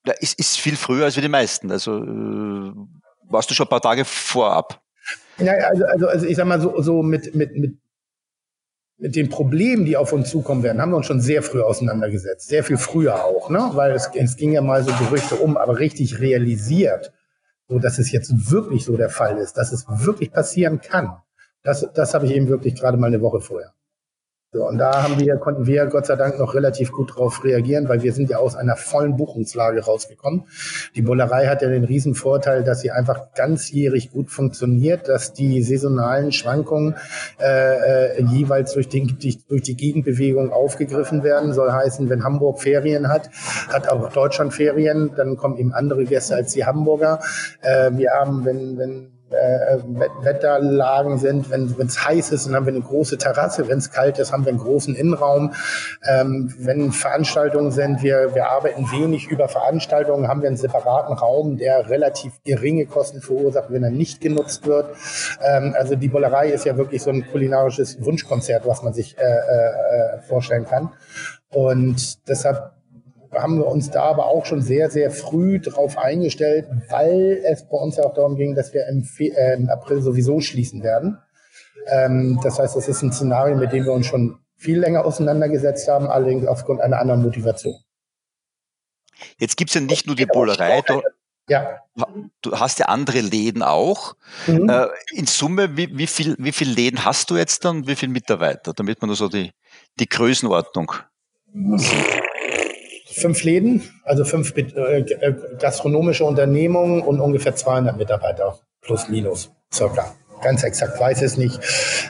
Ja, 0.06 0.14
ist, 0.20 0.40
ist 0.40 0.58
viel 0.58 0.76
früher 0.76 1.06
als 1.06 1.16
wir 1.16 1.22
die 1.22 1.30
meisten. 1.30 1.72
Also 1.72 1.98
äh, 1.98 2.74
warst 3.30 3.50
du 3.50 3.54
schon 3.54 3.68
ein 3.68 3.70
paar 3.70 3.82
Tage 3.82 4.06
vorab? 4.06 4.82
Ja, 5.38 5.54
also, 5.54 5.86
also, 5.86 6.08
also 6.08 6.26
ich 6.26 6.36
sag 6.36 6.48
mal 6.48 6.62
so, 6.62 6.82
so 6.82 7.04
mit, 7.04 7.34
mit, 7.36 7.56
mit, 7.56 7.78
mit 8.98 9.16
den 9.16 9.30
Problemen, 9.30 9.86
die 9.86 9.98
auf 9.98 10.14
uns 10.14 10.30
zukommen 10.30 10.64
werden, 10.64 10.82
haben 10.82 10.92
wir 10.92 10.98
uns 10.98 11.08
schon 11.08 11.22
sehr 11.22 11.42
früh 11.42 11.62
auseinandergesetzt. 11.62 12.48
Sehr 12.48 12.64
viel 12.64 12.78
früher 12.78 13.24
auch, 13.26 13.50
ne? 13.50 13.72
Weil 13.74 13.92
es, 13.92 14.10
es 14.14 14.36
ging 14.38 14.52
ja 14.52 14.62
mal 14.62 14.84
so 14.84 14.92
Gerüchte 14.94 15.36
um, 15.36 15.58
aber 15.58 15.80
richtig 15.80 16.20
realisiert, 16.20 17.12
so 17.68 17.80
dass 17.80 17.98
es 17.98 18.12
jetzt 18.12 18.52
wirklich 18.52 18.86
so 18.86 18.98
der 18.98 19.10
Fall 19.10 19.38
ist, 19.38 19.54
dass 19.54 19.72
es 19.72 19.86
wirklich 19.88 20.32
passieren 20.32 20.82
kann. 20.82 21.18
Das, 21.64 21.88
das 21.94 22.14
habe 22.14 22.26
ich 22.26 22.34
eben 22.34 22.48
wirklich 22.48 22.76
gerade 22.76 22.98
mal 22.98 23.08
eine 23.08 23.22
Woche 23.22 23.42
vorher. 23.42 23.74
So, 24.54 24.68
und 24.68 24.80
da 24.80 25.04
haben 25.04 25.18
wir, 25.18 25.38
konnten 25.38 25.66
wir 25.66 25.86
Gott 25.86 26.08
sei 26.08 26.18
Dank 26.18 26.38
noch 26.38 26.56
relativ 26.56 26.92
gut 26.92 27.12
darauf 27.12 27.42
reagieren, 27.46 27.88
weil 27.88 28.04
wir 28.04 28.12
sind 28.12 28.30
ja 28.30 28.40
aus 28.40 28.58
einer 28.58 28.76
vollen 28.76 29.16
Buchungslage 29.16 29.86
rausgekommen. 29.86 30.44
Die 30.94 31.02
Bullerei 31.02 31.48
hat 31.48 31.62
ja 31.62 31.70
den 31.70 31.86
riesen 31.86 32.16
Vorteil, 32.16 32.66
dass 32.66 32.82
sie 32.82 32.92
einfach 32.92 33.32
ganzjährig 33.34 34.12
gut 34.12 34.30
funktioniert, 34.30 35.08
dass 35.08 35.32
die 35.32 35.64
saisonalen 35.64 36.34
Schwankungen 36.34 36.96
äh, 37.40 38.18
äh, 38.18 38.24
jeweils 38.24 38.74
durch, 38.74 38.90
den, 38.90 39.18
die, 39.20 39.42
durch 39.48 39.62
die 39.62 39.78
Gegenbewegung 39.78 40.52
aufgegriffen 40.52 41.24
werden. 41.24 41.54
Soll 41.54 41.72
heißen, 41.72 42.10
wenn 42.10 42.26
Hamburg 42.26 42.62
Ferien 42.62 43.08
hat, 43.08 43.30
hat 43.70 43.88
auch 43.88 44.12
Deutschland 44.12 44.54
Ferien, 44.54 45.12
dann 45.16 45.38
kommen 45.38 45.56
eben 45.56 45.72
andere 45.72 46.04
Gäste 46.04 46.36
als 46.36 46.52
die 46.52 46.66
Hamburger. 46.66 47.22
Äh, 47.62 47.92
wir 47.94 48.12
haben, 48.12 48.44
wenn, 48.44 48.78
wenn 48.78 49.21
äh, 49.34 49.78
Wetterlagen 50.22 51.18
sind. 51.18 51.50
Wenn 51.50 51.74
es 51.80 52.06
heiß 52.06 52.32
ist, 52.32 52.48
dann 52.48 52.56
haben 52.56 52.66
wir 52.66 52.74
eine 52.74 52.82
große 52.84 53.18
Terrasse. 53.18 53.68
Wenn 53.68 53.78
es 53.78 53.92
kalt 53.92 54.20
ist, 54.20 54.32
haben 54.32 54.46
wir 54.46 54.50
einen 54.50 54.60
großen 54.60 54.96
Innenraum. 54.96 55.54
Ähm, 56.08 56.54
wenn 56.58 56.92
Veranstaltungen 56.92 57.72
sind, 57.72 58.04
wir, 58.04 58.36
wir 58.36 58.50
arbeiten 58.50 58.92
wenig 58.92 59.28
über 59.28 59.48
Veranstaltungen, 59.48 60.28
haben 60.28 60.42
wir 60.42 60.48
einen 60.48 60.58
separaten 60.58 61.16
Raum, 61.16 61.58
der 61.58 61.90
relativ 61.90 62.34
geringe 62.44 62.86
Kosten 62.86 63.22
verursacht, 63.22 63.72
wenn 63.72 63.84
er 63.84 63.92
nicht 63.92 64.22
genutzt 64.22 64.66
wird. 64.66 64.96
Ähm, 65.44 65.76
also 65.78 65.96
die 65.96 66.08
Bollerei 66.08 66.50
ist 66.50 66.66
ja 66.66 66.78
wirklich 66.78 67.02
so 67.02 67.10
ein 67.10 67.26
kulinarisches 67.32 68.04
Wunschkonzert, 68.04 68.68
was 68.68 68.84
man 68.84 68.94
sich 68.94 69.18
äh, 69.18 69.22
äh, 69.22 70.22
vorstellen 70.28 70.66
kann. 70.66 70.92
Und 71.50 72.28
deshalb 72.28 72.72
haben 73.34 73.58
wir 73.58 73.68
uns 73.68 73.90
da 73.92 74.04
aber 74.04 74.26
auch 74.28 74.46
schon 74.46 74.62
sehr, 74.62 74.90
sehr 74.90 75.12
früh 75.12 75.60
drauf 75.60 75.98
eingestellt, 75.98 76.68
weil 76.90 77.42
es 77.46 77.68
bei 77.68 77.78
uns 77.78 77.98
ja 77.98 78.04
auch 78.04 78.14
darum 78.14 78.36
ging, 78.36 78.56
dass 78.56 78.74
wir 78.74 78.88
im, 78.88 79.04
Fe 79.04 79.32
äh, 79.36 79.56
im 79.56 79.70
April 79.70 80.02
sowieso 80.02 80.42
schließen 80.42 80.84
werden. 80.84 81.18
Ähm, 81.88 82.40
das 82.44 82.60
heißt, 82.60 82.76
das 82.76 82.88
ist 82.88 83.02
ein 83.02 83.12
Szenario, 83.12 83.56
mit 83.56 83.72
dem 83.72 83.86
wir 83.86 83.94
uns 83.94 84.06
schon 84.06 84.40
viel 84.58 84.80
länger 84.80 85.06
auseinandergesetzt 85.06 85.88
haben, 85.88 86.08
allerdings 86.08 86.46
aufgrund 86.46 86.82
einer 86.82 87.00
anderen 87.00 87.22
Motivation. 87.22 87.76
Jetzt 89.38 89.58
gibt's 89.58 89.74
ja 89.74 89.82
nicht 89.82 90.08
nur 90.08 90.16
die 90.16 90.26
Bullerei, 90.26 90.82
du, 90.82 91.02
ja. 91.48 91.80
du 92.42 92.60
hast 92.60 92.80
ja 92.80 92.88
andere 92.88 93.22
Läden 93.22 93.64
auch. 93.64 94.16
Mhm. 94.48 94.70
Äh, 94.70 94.88
in 95.14 95.26
Summe, 95.26 95.78
wie, 95.78 95.98
wie, 95.98 96.08
viel, 96.08 96.36
wie 96.38 96.52
viele 96.52 96.74
Läden 96.74 97.06
hast 97.06 97.30
du 97.30 97.38
jetzt 97.38 97.66
dann? 97.66 97.88
Wie 97.88 97.96
viele 97.96 98.12
Mitarbeiter? 98.12 98.74
Damit 98.74 99.02
man 99.02 99.08
nur 99.08 99.16
so 99.16 99.28
die, 99.28 99.52
die 100.00 100.08
Größenordnung 100.08 100.94
fünf 103.12 103.44
Läden, 103.44 103.84
also 104.04 104.24
fünf 104.24 104.56
äh, 104.56 104.62
äh, 104.62 105.36
gastronomische 105.60 106.26
Unternehmungen 106.26 107.02
und 107.02 107.20
ungefähr 107.20 107.56
200 107.56 107.98
Mitarbeiter 107.98 108.60
plus 108.82 109.10
minus 109.10 109.52
circa 109.72 110.16
ganz 110.42 110.64
exakt 110.64 111.00
weiß 111.00 111.22
es 111.22 111.38
nicht, 111.38 111.60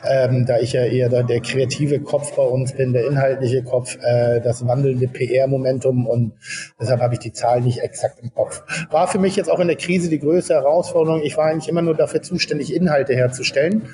ähm, 0.07 0.45
da 0.45 0.59
ich 0.59 0.73
ja 0.73 0.83
eher 0.85 1.09
der, 1.09 1.41
kreative 1.41 1.99
Kopf 2.01 2.35
bei 2.35 2.43
uns 2.43 2.73
bin, 2.73 2.93
der 2.93 3.07
inhaltliche 3.07 3.63
Kopf, 3.63 3.97
äh, 4.01 4.39
das 4.41 4.65
wandelnde 4.67 5.07
PR-Momentum 5.07 6.07
und 6.07 6.33
deshalb 6.79 7.01
habe 7.01 7.13
ich 7.13 7.19
die 7.19 7.33
Zahl 7.33 7.61
nicht 7.61 7.79
exakt 7.79 8.19
im 8.21 8.33
Kopf. 8.33 8.63
War 8.89 9.07
für 9.07 9.19
mich 9.19 9.35
jetzt 9.35 9.49
auch 9.49 9.59
in 9.59 9.67
der 9.67 9.77
Krise 9.77 10.09
die 10.09 10.19
größte 10.19 10.53
Herausforderung. 10.53 11.21
Ich 11.23 11.37
war 11.37 11.45
eigentlich 11.45 11.69
immer 11.69 11.81
nur 11.81 11.95
dafür 11.95 12.21
zuständig, 12.21 12.73
Inhalte 12.73 13.13
herzustellen, 13.13 13.89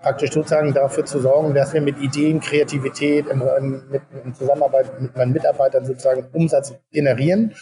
praktisch 0.00 0.32
sozusagen 0.32 0.72
dafür 0.74 1.04
zu 1.04 1.20
sorgen, 1.20 1.54
dass 1.54 1.72
wir 1.72 1.80
mit 1.80 1.98
Ideen, 2.00 2.40
Kreativität, 2.40 3.26
in, 3.26 3.40
in, 3.40 3.82
mit, 3.90 4.02
in 4.24 4.34
Zusammenarbeit 4.34 5.00
mit 5.00 5.16
meinen 5.16 5.32
Mitarbeitern 5.32 5.84
sozusagen 5.84 6.26
Umsatz 6.32 6.74
generieren 6.90 7.54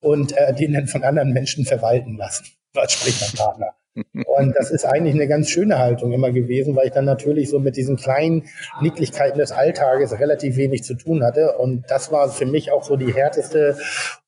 und 0.00 0.36
äh, 0.36 0.54
den 0.54 0.74
dann 0.74 0.86
von 0.86 1.02
anderen 1.02 1.32
Menschen 1.32 1.64
verwalten 1.64 2.16
lassen 2.16 2.44
als 2.74 2.92
Sprichwörterpartner. 2.92 3.74
Und 3.94 4.56
das 4.56 4.70
ist 4.70 4.84
eigentlich 4.84 5.14
eine 5.14 5.28
ganz 5.28 5.48
schöne 5.48 5.78
Haltung 5.78 6.12
immer 6.12 6.32
gewesen, 6.32 6.74
weil 6.74 6.86
ich 6.86 6.92
dann 6.92 7.04
natürlich 7.04 7.48
so 7.48 7.60
mit 7.60 7.76
diesen 7.76 7.96
kleinen 7.96 8.44
Nicklichkeiten 8.80 9.38
des 9.38 9.52
Alltages 9.52 10.18
relativ 10.18 10.56
wenig 10.56 10.82
zu 10.82 10.94
tun 10.94 11.22
hatte. 11.22 11.58
Und 11.58 11.84
das 11.88 12.10
war 12.10 12.28
für 12.28 12.46
mich 12.46 12.72
auch 12.72 12.82
so 12.82 12.96
die 12.96 13.14
härteste 13.14 13.76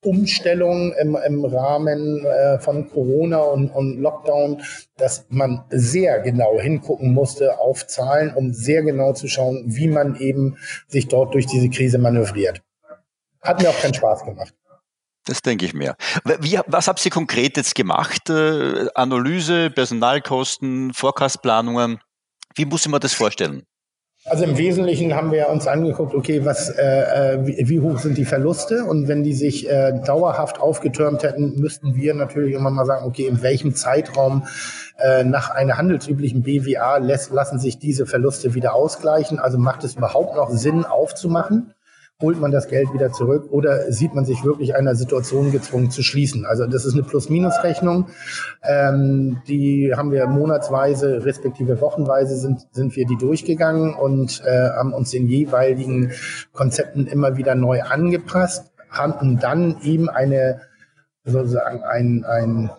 Umstellung 0.05 0.93
im, 0.93 1.17
im 1.17 1.45
Rahmen 1.45 2.25
äh, 2.25 2.61
von 2.61 2.89
Corona 2.89 3.41
und, 3.41 3.71
und 3.71 3.99
Lockdown, 3.99 4.63
dass 4.99 5.27
man 5.31 5.65
sehr 5.71 6.21
genau 6.21 6.61
hingucken 6.61 7.13
musste 7.13 7.59
auf 7.59 7.89
Zahlen, 7.89 8.35
um 8.35 8.53
sehr 8.53 8.83
genau 8.83 9.15
zu 9.15 9.27
schauen, 9.27 9.65
wie 9.67 9.89
man 9.89 10.15
eben 10.17 10.59
sich 10.87 11.09
dort 11.09 11.35
durch 11.35 11.47
diese 11.47 11.69
Krise 11.71 11.99
manövriert. 11.99 12.63
Hat 13.43 13.61
mir 13.61 13.69
auch 13.69 13.81
keinen 13.81 13.95
Spaß 13.95 14.25
gemacht. 14.25 14.55
Das 15.27 15.43
denke 15.43 15.67
ich 15.67 15.75
mir. 15.75 15.97
Wie, 16.41 16.59
was 16.67 16.89
habt 16.89 17.05
ihr 17.05 17.11
konkret 17.11 17.57
jetzt 17.57 17.75
gemacht? 17.75 18.31
Äh, 18.31 18.87
Analyse, 18.95 19.71
Personalkosten, 19.71 20.95
Vorkastplanungen. 20.95 21.99
Wie 22.55 22.65
muss 22.65 22.87
ich 22.87 22.93
mir 22.93 23.01
das 23.01 23.13
vorstellen? 23.13 23.65
Also 24.29 24.43
im 24.43 24.59
Wesentlichen 24.59 25.15
haben 25.15 25.31
wir 25.31 25.49
uns 25.51 25.69
angeguckt, 25.69 26.13
okay, 26.13 26.45
was, 26.45 26.69
äh, 26.69 27.35
äh, 27.35 27.47
wie, 27.47 27.69
wie, 27.69 27.81
hoch 27.81 27.99
sind 27.99 28.19
die 28.19 28.25
Verluste? 28.25 28.85
Und 28.85 29.07
wenn 29.07 29.23
die 29.23 29.35
sich 29.35 29.69
äh, 29.71 29.93
dauerhaft 30.05 30.61
aufgetürmt 30.61 31.23
hätten, 31.23 31.61
müssten 31.61 31.95
wir 31.95 32.13
natürlich 32.13 32.55
immer 32.55 32.71
mal 32.71 32.87
sagen, 32.87 33.07
okay, 33.07 33.27
in 33.27 33.43
welchem 33.43 33.77
Zeitraum 33.77 34.45
äh, 34.99 35.23
nach 35.23 35.51
einer 35.51 35.77
handelsüblichen 35.77 36.43
BWA 36.43 36.97
lässt, 36.97 37.31
lassen 37.31 37.61
sich 37.61 37.79
diese 37.79 38.05
Verluste 38.05 38.55
wieder 38.55 38.75
ausgleichen? 38.75 39.39
Also 39.39 39.59
macht 39.59 39.85
es 39.85 39.95
überhaupt 39.95 40.35
noch 40.35 40.51
Sinn 40.51 40.85
aufzumachen? 40.85 41.76
Holt 42.23 42.41
man 42.41 42.51
das 42.51 42.69
Geld 42.69 42.95
wieder 42.95 43.13
zurück 43.13 43.49
oder 43.51 43.93
sieht 43.93 44.15
man 44.15 44.25
sich 44.25 44.43
wirklich 44.43 44.75
einer 44.75 44.95
Situation 44.95 45.53
gezwungen 45.53 45.91
zu 45.91 46.03
schließen? 46.03 46.47
Also 46.47 46.67
das 46.67 46.87
ist 46.87 46.95
eine 46.95 47.03
Plus-Minus-Rechnung. 47.03 48.09
Ähm, 48.63 49.43
die 49.47 49.93
haben 49.95 50.11
wir 50.11 50.27
monatsweise 50.27 51.27
respektive 51.27 51.81
wochenweise 51.83 52.37
sind, 52.37 52.67
sind 52.73 52.97
wir 52.97 53.07
die 53.07 53.17
durchgegangen 53.17 53.95
und 53.95 54.43
äh, 54.47 54.71
haben 54.71 54.95
uns 54.95 55.11
den 55.11 55.27
jeweiligen 55.27 56.13
Konzepten 56.53 57.07
immer 57.07 57.37
wieder 57.37 57.55
neu 57.55 57.83
angepasst, 57.83 58.73
haben 58.89 59.39
dann 59.39 59.77
eben 59.83 60.09
eine 60.09 60.63
sozusagen 61.25 61.83
ein, 61.83 62.25
ein 62.25 62.71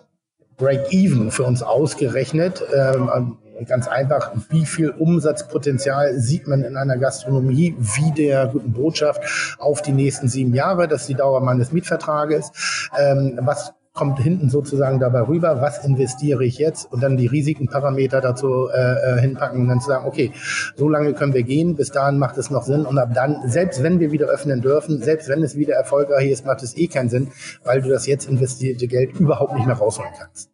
Break-Even 0.56 1.30
für 1.30 1.44
uns 1.44 1.62
ausgerechnet. 1.62 2.64
Ähm, 2.74 3.38
ganz 3.66 3.88
einfach, 3.88 4.32
wie 4.50 4.66
viel 4.66 4.90
Umsatzpotenzial 4.90 6.18
sieht 6.18 6.46
man 6.46 6.62
in 6.62 6.76
einer 6.76 6.98
Gastronomie, 6.98 7.76
wie 7.78 8.12
der 8.12 8.46
guten 8.46 8.72
Botschaft 8.72 9.56
auf 9.58 9.82
die 9.82 9.92
nächsten 9.92 10.28
sieben 10.28 10.54
Jahre, 10.54 10.88
das 10.88 11.02
ist 11.02 11.08
die 11.08 11.14
Dauer 11.14 11.40
meines 11.40 11.72
Mietvertrages, 11.72 12.52
ähm, 12.98 13.38
was 13.42 13.72
kommt 13.98 14.20
hinten 14.20 14.48
sozusagen 14.48 15.00
dabei 15.00 15.22
rüber, 15.22 15.60
was 15.60 15.84
investiere 15.84 16.44
ich 16.44 16.58
jetzt 16.58 16.90
und 16.92 17.02
dann 17.02 17.16
die 17.16 17.26
Risikenparameter 17.26 18.20
dazu 18.20 18.68
äh, 18.68 19.16
äh, 19.16 19.20
hinpacken 19.20 19.62
und 19.62 19.68
dann 19.68 19.80
zu 19.80 19.88
sagen, 19.88 20.06
okay, 20.06 20.30
so 20.76 20.88
lange 20.88 21.14
können 21.14 21.34
wir 21.34 21.42
gehen, 21.42 21.74
bis 21.74 21.90
dahin 21.90 22.16
macht 22.16 22.38
es 22.38 22.48
noch 22.48 22.62
Sinn 22.62 22.86
und 22.86 22.96
ab 22.96 23.10
dann, 23.12 23.48
selbst 23.48 23.82
wenn 23.82 23.98
wir 23.98 24.12
wieder 24.12 24.26
öffnen 24.26 24.60
dürfen, 24.60 25.02
selbst 25.02 25.28
wenn 25.28 25.42
es 25.42 25.56
wieder 25.56 25.74
erfolgreich 25.74 26.30
ist, 26.30 26.46
macht 26.46 26.62
es 26.62 26.76
eh 26.76 26.86
keinen 26.86 27.08
Sinn, 27.08 27.32
weil 27.64 27.82
du 27.82 27.88
das 27.88 28.06
jetzt 28.06 28.28
investierte 28.28 28.86
Geld 28.86 29.18
überhaupt 29.18 29.54
nicht 29.54 29.66
mehr 29.66 29.76
rausholen 29.76 30.12
kannst. 30.16 30.48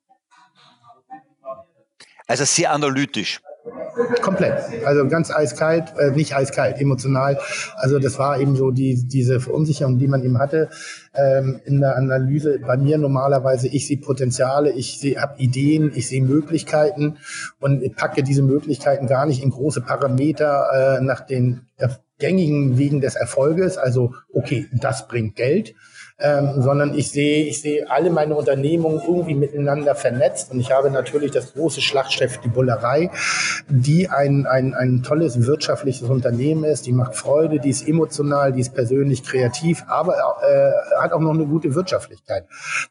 Also 2.26 2.44
sehr 2.44 2.72
analytisch. 2.72 3.40
Komplett. 4.20 4.84
Also 4.84 5.06
ganz 5.08 5.30
eiskalt, 5.30 5.94
äh, 5.98 6.10
nicht 6.10 6.34
eiskalt, 6.34 6.80
emotional. 6.80 7.38
Also 7.76 7.98
das 7.98 8.18
war 8.18 8.38
eben 8.38 8.56
so 8.56 8.70
die, 8.70 9.06
diese 9.06 9.40
Verunsicherung, 9.40 9.98
die 9.98 10.08
man 10.08 10.22
eben 10.22 10.38
hatte 10.38 10.68
ähm, 11.14 11.60
in 11.64 11.80
der 11.80 11.96
Analyse. 11.96 12.58
Bei 12.58 12.76
mir 12.76 12.98
normalerweise, 12.98 13.68
ich 13.68 13.86
sehe 13.86 13.98
Potenziale, 13.98 14.72
ich 14.72 14.98
sehe 14.98 15.20
habe 15.20 15.38
Ideen, 15.38 15.92
ich 15.94 16.08
sehe 16.08 16.22
Möglichkeiten 16.22 17.18
und 17.60 17.96
packe 17.96 18.22
diese 18.22 18.42
Möglichkeiten 18.42 19.06
gar 19.06 19.26
nicht 19.26 19.42
in 19.42 19.50
große 19.50 19.80
Parameter 19.80 20.98
äh, 20.98 21.00
nach 21.00 21.20
den 21.20 21.62
gängigen 22.18 22.76
Wegen 22.76 23.00
des 23.00 23.14
Erfolges. 23.14 23.78
Also 23.78 24.14
okay, 24.32 24.68
das 24.72 25.08
bringt 25.08 25.36
Geld 25.36 25.74
ähm, 26.18 26.62
sondern 26.62 26.94
ich 26.94 27.10
sehe, 27.10 27.44
ich 27.44 27.60
sehe 27.60 27.90
alle 27.90 28.08
meine 28.10 28.36
Unternehmungen 28.36 29.00
irgendwie 29.00 29.34
miteinander 29.34 29.96
vernetzt 29.96 30.52
und 30.52 30.60
ich 30.60 30.70
habe 30.70 30.90
natürlich 30.90 31.32
das 31.32 31.54
große 31.54 31.80
Schlachtschiff, 31.80 32.38
die 32.38 32.48
Bullerei, 32.48 33.10
die 33.68 34.08
ein, 34.08 34.46
ein, 34.46 34.74
ein 34.74 35.02
tolles 35.02 35.44
wirtschaftliches 35.44 36.08
Unternehmen 36.08 36.62
ist, 36.62 36.86
die 36.86 36.92
macht 36.92 37.16
Freude, 37.16 37.58
die 37.58 37.70
ist 37.70 37.88
emotional, 37.88 38.52
die 38.52 38.60
ist 38.60 38.74
persönlich 38.74 39.24
kreativ, 39.24 39.84
aber 39.88 40.14
äh, 40.48 41.00
hat 41.02 41.12
auch 41.12 41.20
noch 41.20 41.34
eine 41.34 41.46
gute 41.46 41.74
Wirtschaftlichkeit. 41.74 42.44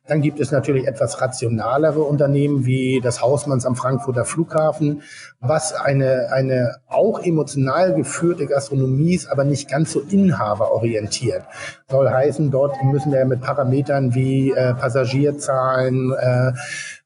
Dann 0.05 0.21
gibt 0.21 0.41
es 0.41 0.51
natürlich 0.51 0.85
etwas 0.85 1.21
rationalere 1.21 2.01
Unternehmen 2.01 2.65
wie 2.65 2.99
das 3.01 3.21
Hausmanns 3.21 3.65
am 3.65 3.77
Frankfurter 3.77 4.25
Flughafen, 4.25 5.01
was 5.39 5.73
eine, 5.73 6.29
eine 6.33 6.75
auch 6.87 7.23
emotional 7.23 7.93
geführte 7.95 8.47
Gastronomie 8.47 9.15
ist, 9.15 9.27
aber 9.27 9.45
nicht 9.45 9.69
ganz 9.69 9.93
so 9.93 10.01
inhaberorientiert. 10.01 11.43
Soll 11.89 12.09
heißen, 12.09 12.51
dort 12.51 12.83
müssen 12.83 13.12
wir 13.13 13.25
mit 13.25 13.41
Parametern 13.41 14.13
wie 14.15 14.51
äh, 14.51 14.73
Passagierzahlen, 14.73 16.11
äh, 16.13 16.51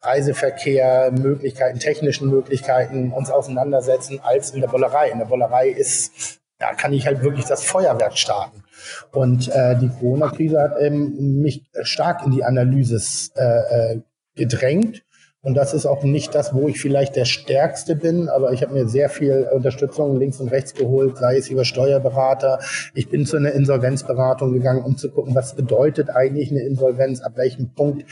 Reiseverkehr, 0.02 1.12
Möglichkeiten, 1.12 1.80
technischen 1.80 2.30
Möglichkeiten 2.30 3.12
uns 3.12 3.30
auseinandersetzen 3.30 4.20
als 4.24 4.52
in 4.52 4.62
der 4.62 4.68
Bollerei. 4.68 5.10
In 5.10 5.20
der 5.20 5.26
Bollerei 5.26 5.70
ist, 5.70 6.40
da 6.60 6.74
kann 6.74 6.94
ich 6.94 7.06
halt 7.06 7.22
wirklich 7.22 7.46
das 7.46 7.64
Feuerwerk 7.64 8.18
starten. 8.18 8.64
Und 9.12 9.50
äh, 9.50 9.76
die 9.78 9.90
Corona-Krise 9.90 10.62
hat 10.62 10.76
ähm, 10.80 11.42
mich 11.42 11.64
stark 11.82 12.26
in 12.26 12.32
die 12.32 12.44
Analyse 12.44 13.02
äh, 13.36 13.94
äh 13.94 14.02
gedrängt 14.38 15.04
und 15.48 15.54
das 15.54 15.74
ist 15.74 15.86
auch 15.86 16.04
nicht 16.04 16.36
das, 16.36 16.54
wo 16.54 16.68
ich 16.68 16.78
vielleicht 16.82 17.16
der 17.16 17.24
Stärkste 17.24 17.96
bin, 17.96 18.28
aber 18.28 18.52
ich 18.52 18.64
habe 18.64 18.74
mir 18.74 18.90
sehr 18.90 19.08
viel 19.08 19.48
Unterstützung 19.54 20.20
links 20.20 20.42
und 20.42 20.50
rechts 20.50 20.74
geholt, 20.74 21.18
sei 21.18 21.38
es 21.38 21.48
über 21.48 21.64
Steuerberater. 21.64 22.60
Ich 22.94 23.08
bin 23.08 23.26
zu 23.26 23.38
einer 23.38 23.54
Insolvenzberatung 23.54 24.52
gegangen, 24.52 24.84
um 24.84 24.98
zu 24.98 25.10
gucken, 25.10 25.36
was 25.36 25.56
bedeutet 25.56 26.10
eigentlich 26.10 26.52
eine 26.52 26.64
Insolvenz, 26.64 27.22
ab 27.22 27.38
welchem 27.38 27.70
Punkt 27.70 28.04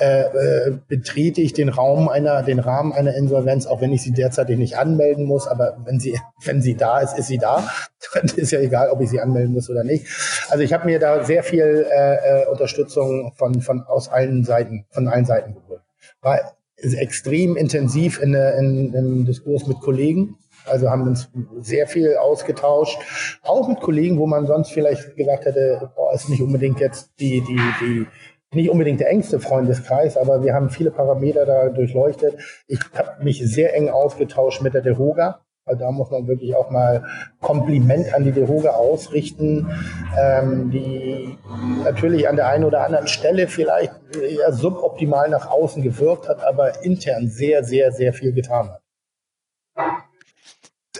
äh, 0.00 0.22
äh, 0.22 0.78
betrete 0.88 1.42
ich 1.42 1.52
den 1.52 1.68
Raum 1.68 2.08
einer, 2.08 2.42
den 2.42 2.58
Rahmen 2.58 2.94
einer 2.94 3.14
Insolvenz, 3.14 3.66
auch 3.66 3.82
wenn 3.82 3.92
ich 3.92 4.02
sie 4.02 4.12
derzeitig 4.12 4.56
nicht 4.56 4.78
anmelden 4.78 5.26
muss, 5.26 5.46
aber 5.46 5.76
wenn 5.84 6.00
sie, 6.00 6.18
wenn 6.46 6.62
sie 6.62 6.74
da 6.74 7.00
ist, 7.00 7.18
ist 7.18 7.26
sie 7.26 7.36
da. 7.36 7.68
Dann 8.14 8.30
ist 8.34 8.50
ja 8.50 8.60
egal, 8.60 8.88
ob 8.88 9.02
ich 9.02 9.10
sie 9.10 9.20
anmelden 9.20 9.52
muss 9.52 9.68
oder 9.68 9.84
nicht. 9.84 10.06
Also 10.48 10.64
ich 10.64 10.72
habe 10.72 10.86
mir 10.86 10.98
da 10.98 11.22
sehr 11.22 11.42
viel 11.42 11.86
äh, 11.90 12.44
äh, 12.44 12.46
Unterstützung 12.46 13.34
von, 13.36 13.60
von 13.60 13.82
aus 13.82 14.08
allen 14.08 14.44
Seiten, 14.44 14.86
von 14.88 15.06
allen 15.06 15.26
Seiten 15.26 15.52
geholt. 15.52 15.82
Weil 16.22 16.40
extrem 16.80 17.56
intensiv 17.56 18.20
in, 18.20 18.34
in, 18.34 18.94
im 18.94 19.24
Diskurs 19.24 19.66
mit 19.66 19.80
Kollegen. 19.80 20.36
Also 20.66 20.90
haben 20.90 21.06
uns 21.06 21.30
sehr 21.60 21.86
viel 21.86 22.16
ausgetauscht, 22.16 22.98
auch 23.42 23.68
mit 23.68 23.80
Kollegen, 23.80 24.18
wo 24.18 24.26
man 24.26 24.46
sonst 24.46 24.70
vielleicht 24.70 25.16
gesagt 25.16 25.46
hätte, 25.46 25.90
boah, 25.96 26.12
ist 26.12 26.28
nicht 26.28 26.42
unbedingt 26.42 26.78
jetzt 26.80 27.12
die, 27.20 27.40
die, 27.40 27.60
die, 27.80 28.06
nicht 28.52 28.70
unbedingt 28.70 29.00
der 29.00 29.08
engste 29.08 29.40
Freundeskreis, 29.40 30.16
aber 30.16 30.44
wir 30.44 30.54
haben 30.54 30.70
viele 30.70 30.90
Parameter 30.90 31.46
da 31.46 31.68
durchleuchtet. 31.68 32.36
Ich 32.66 32.80
habe 32.94 33.22
mich 33.24 33.42
sehr 33.44 33.74
eng 33.74 33.88
ausgetauscht 33.88 34.62
mit 34.62 34.74
der 34.74 34.82
DeHoga, 34.82 35.40
also 35.68 35.78
da 35.78 35.90
muss 35.90 36.10
man 36.10 36.26
wirklich 36.26 36.54
auch 36.54 36.70
mal 36.70 37.04
Kompliment 37.40 38.12
an 38.14 38.24
die 38.24 38.32
DeHoga 38.32 38.70
ausrichten, 38.70 39.70
ähm, 40.18 40.70
die 40.70 41.38
natürlich 41.84 42.28
an 42.28 42.36
der 42.36 42.48
einen 42.48 42.64
oder 42.64 42.84
anderen 42.84 43.08
Stelle 43.08 43.48
vielleicht 43.48 43.92
eher 44.16 44.52
suboptimal 44.52 45.28
nach 45.28 45.50
außen 45.50 45.82
gewirkt 45.82 46.28
hat, 46.28 46.44
aber 46.44 46.84
intern 46.84 47.28
sehr, 47.28 47.64
sehr, 47.64 47.92
sehr 47.92 48.12
viel 48.12 48.32
getan 48.32 48.70
hat 48.70 48.82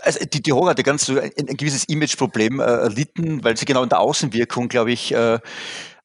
also 0.02 0.24
die, 0.24 0.42
die 0.42 0.52
Hoga 0.52 0.70
hatte 0.70 0.82
ganz 0.82 1.06
so 1.06 1.18
ein, 1.18 1.30
ein 1.36 1.56
gewisses 1.56 1.84
Imageproblem 1.84 2.60
äh, 2.60 2.64
erlitten, 2.64 3.42
weil 3.44 3.56
sie 3.56 3.64
genau 3.64 3.82
in 3.82 3.88
der 3.88 4.00
Außenwirkung, 4.00 4.68
glaube 4.68 4.92
ich, 4.92 5.12
äh, 5.12 5.38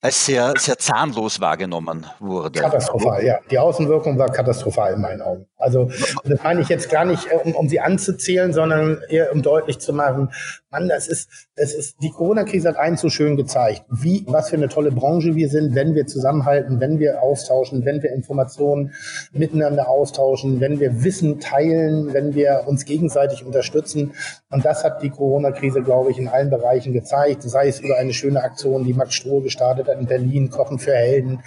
als 0.01 0.25
sehr, 0.25 0.53
sehr 0.57 0.77
zahnlos 0.77 1.39
wahrgenommen 1.39 2.05
wurde. 2.19 2.59
Katastrophal, 2.59 3.23
ja. 3.23 3.39
Die 3.49 3.57
Außenwirkung 3.57 4.17
war 4.19 4.29
katastrophal 4.29 4.93
in 4.93 5.01
meinen 5.01 5.21
Augen. 5.21 5.47
Also 5.63 5.89
das 6.25 6.43
meine 6.43 6.61
ich 6.61 6.67
jetzt 6.67 6.89
gar 6.89 7.05
nicht, 7.05 7.27
äh, 7.31 7.35
um, 7.35 7.55
um 7.55 7.69
sie 7.69 7.79
anzuzählen, 7.79 8.53
sondern 8.53 8.99
eher 9.09 9.31
um 9.31 9.41
deutlich 9.41 9.79
zu 9.79 9.93
machen, 9.93 10.29
Mann, 10.71 10.89
das 10.89 11.07
ist, 11.07 11.29
das 11.55 11.73
ist, 11.73 11.97
die 12.01 12.09
Corona-Krise 12.09 12.69
hat 12.69 12.77
eins 12.77 12.99
so 12.99 13.09
schön 13.09 13.37
gezeigt, 13.37 13.83
wie, 13.89 14.25
was 14.27 14.49
für 14.49 14.55
eine 14.55 14.69
tolle 14.69 14.91
Branche 14.91 15.35
wir 15.35 15.47
sind, 15.47 15.75
wenn 15.75 15.93
wir 15.93 16.07
zusammenhalten, 16.07 16.79
wenn 16.79 16.97
wir 16.97 17.21
austauschen, 17.21 17.85
wenn 17.85 18.01
wir 18.01 18.11
Informationen 18.11 18.91
miteinander 19.31 19.87
austauschen, 19.87 20.59
wenn 20.61 20.79
wir 20.79 21.03
Wissen 21.03 21.39
teilen, 21.39 22.11
wenn 22.13 22.33
wir 22.33 22.63
uns 22.65 22.85
gegenseitig 22.85 23.45
unterstützen. 23.45 24.13
Und 24.49 24.65
das 24.65 24.83
hat 24.83 25.03
die 25.03 25.11
Corona-Krise, 25.11 25.83
glaube 25.83 26.09
ich, 26.09 26.17
in 26.17 26.27
allen 26.27 26.49
Bereichen 26.49 26.91
gezeigt, 26.91 27.43
sei 27.43 27.67
es 27.67 27.79
über 27.79 27.97
eine 27.97 28.13
schöne 28.13 28.41
Aktion, 28.41 28.83
die 28.83 28.93
Max 28.93 29.13
Stroh 29.13 29.41
gestartet 29.41 29.87
hat 29.87 29.99
in 29.99 30.07
Berlin, 30.07 30.49
Kochen 30.49 30.79
für 30.79 30.95
Helden, 30.95 31.43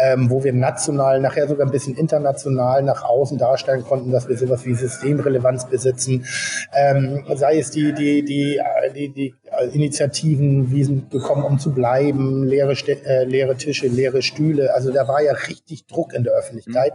ähm, 0.00 0.30
wo 0.30 0.42
wir 0.42 0.54
national, 0.54 1.20
nachher 1.20 1.46
sogar 1.46 1.66
ein 1.66 1.72
bisschen 1.72 1.96
international 1.96 2.82
nach 2.82 3.04
außen 3.04 3.36
darstellen 3.36 3.59
konnten, 3.66 4.12
dass 4.12 4.28
wir 4.28 4.36
sowas 4.36 4.64
wie 4.66 4.74
Systemrelevanz 4.74 5.68
besitzen, 5.68 6.26
ähm, 6.74 7.24
sei 7.34 7.58
es 7.58 7.70
die, 7.70 7.92
die, 7.92 8.24
die 8.24 8.60
die, 8.94 9.12
die 9.12 9.34
Initiativen, 9.72 10.70
wir 10.70 10.84
sind 10.84 11.10
gekommen, 11.10 11.44
um 11.44 11.58
zu 11.58 11.72
bleiben, 11.72 12.44
leere, 12.44 12.72
äh, 12.72 13.24
leere 13.24 13.56
Tische, 13.56 13.88
leere 13.88 14.22
Stühle. 14.22 14.74
Also 14.74 14.92
da 14.92 15.08
war 15.08 15.22
ja 15.22 15.32
richtig 15.32 15.86
Druck 15.86 16.12
in 16.14 16.24
der 16.24 16.34
Öffentlichkeit. 16.34 16.92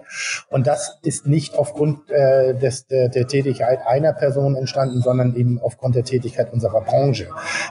Und 0.49 0.67
das 0.67 0.99
ist 1.03 1.27
nicht 1.27 1.55
aufgrund 1.55 2.09
äh, 2.09 2.55
des, 2.55 2.87
der, 2.87 3.09
der 3.09 3.27
Tätigkeit 3.27 3.79
einer 3.85 4.13
Person 4.13 4.55
entstanden, 4.55 5.01
sondern 5.01 5.35
eben 5.35 5.59
aufgrund 5.61 5.95
der 5.95 6.03
Tätigkeit 6.03 6.51
unserer 6.51 6.81
Branche. 6.81 7.27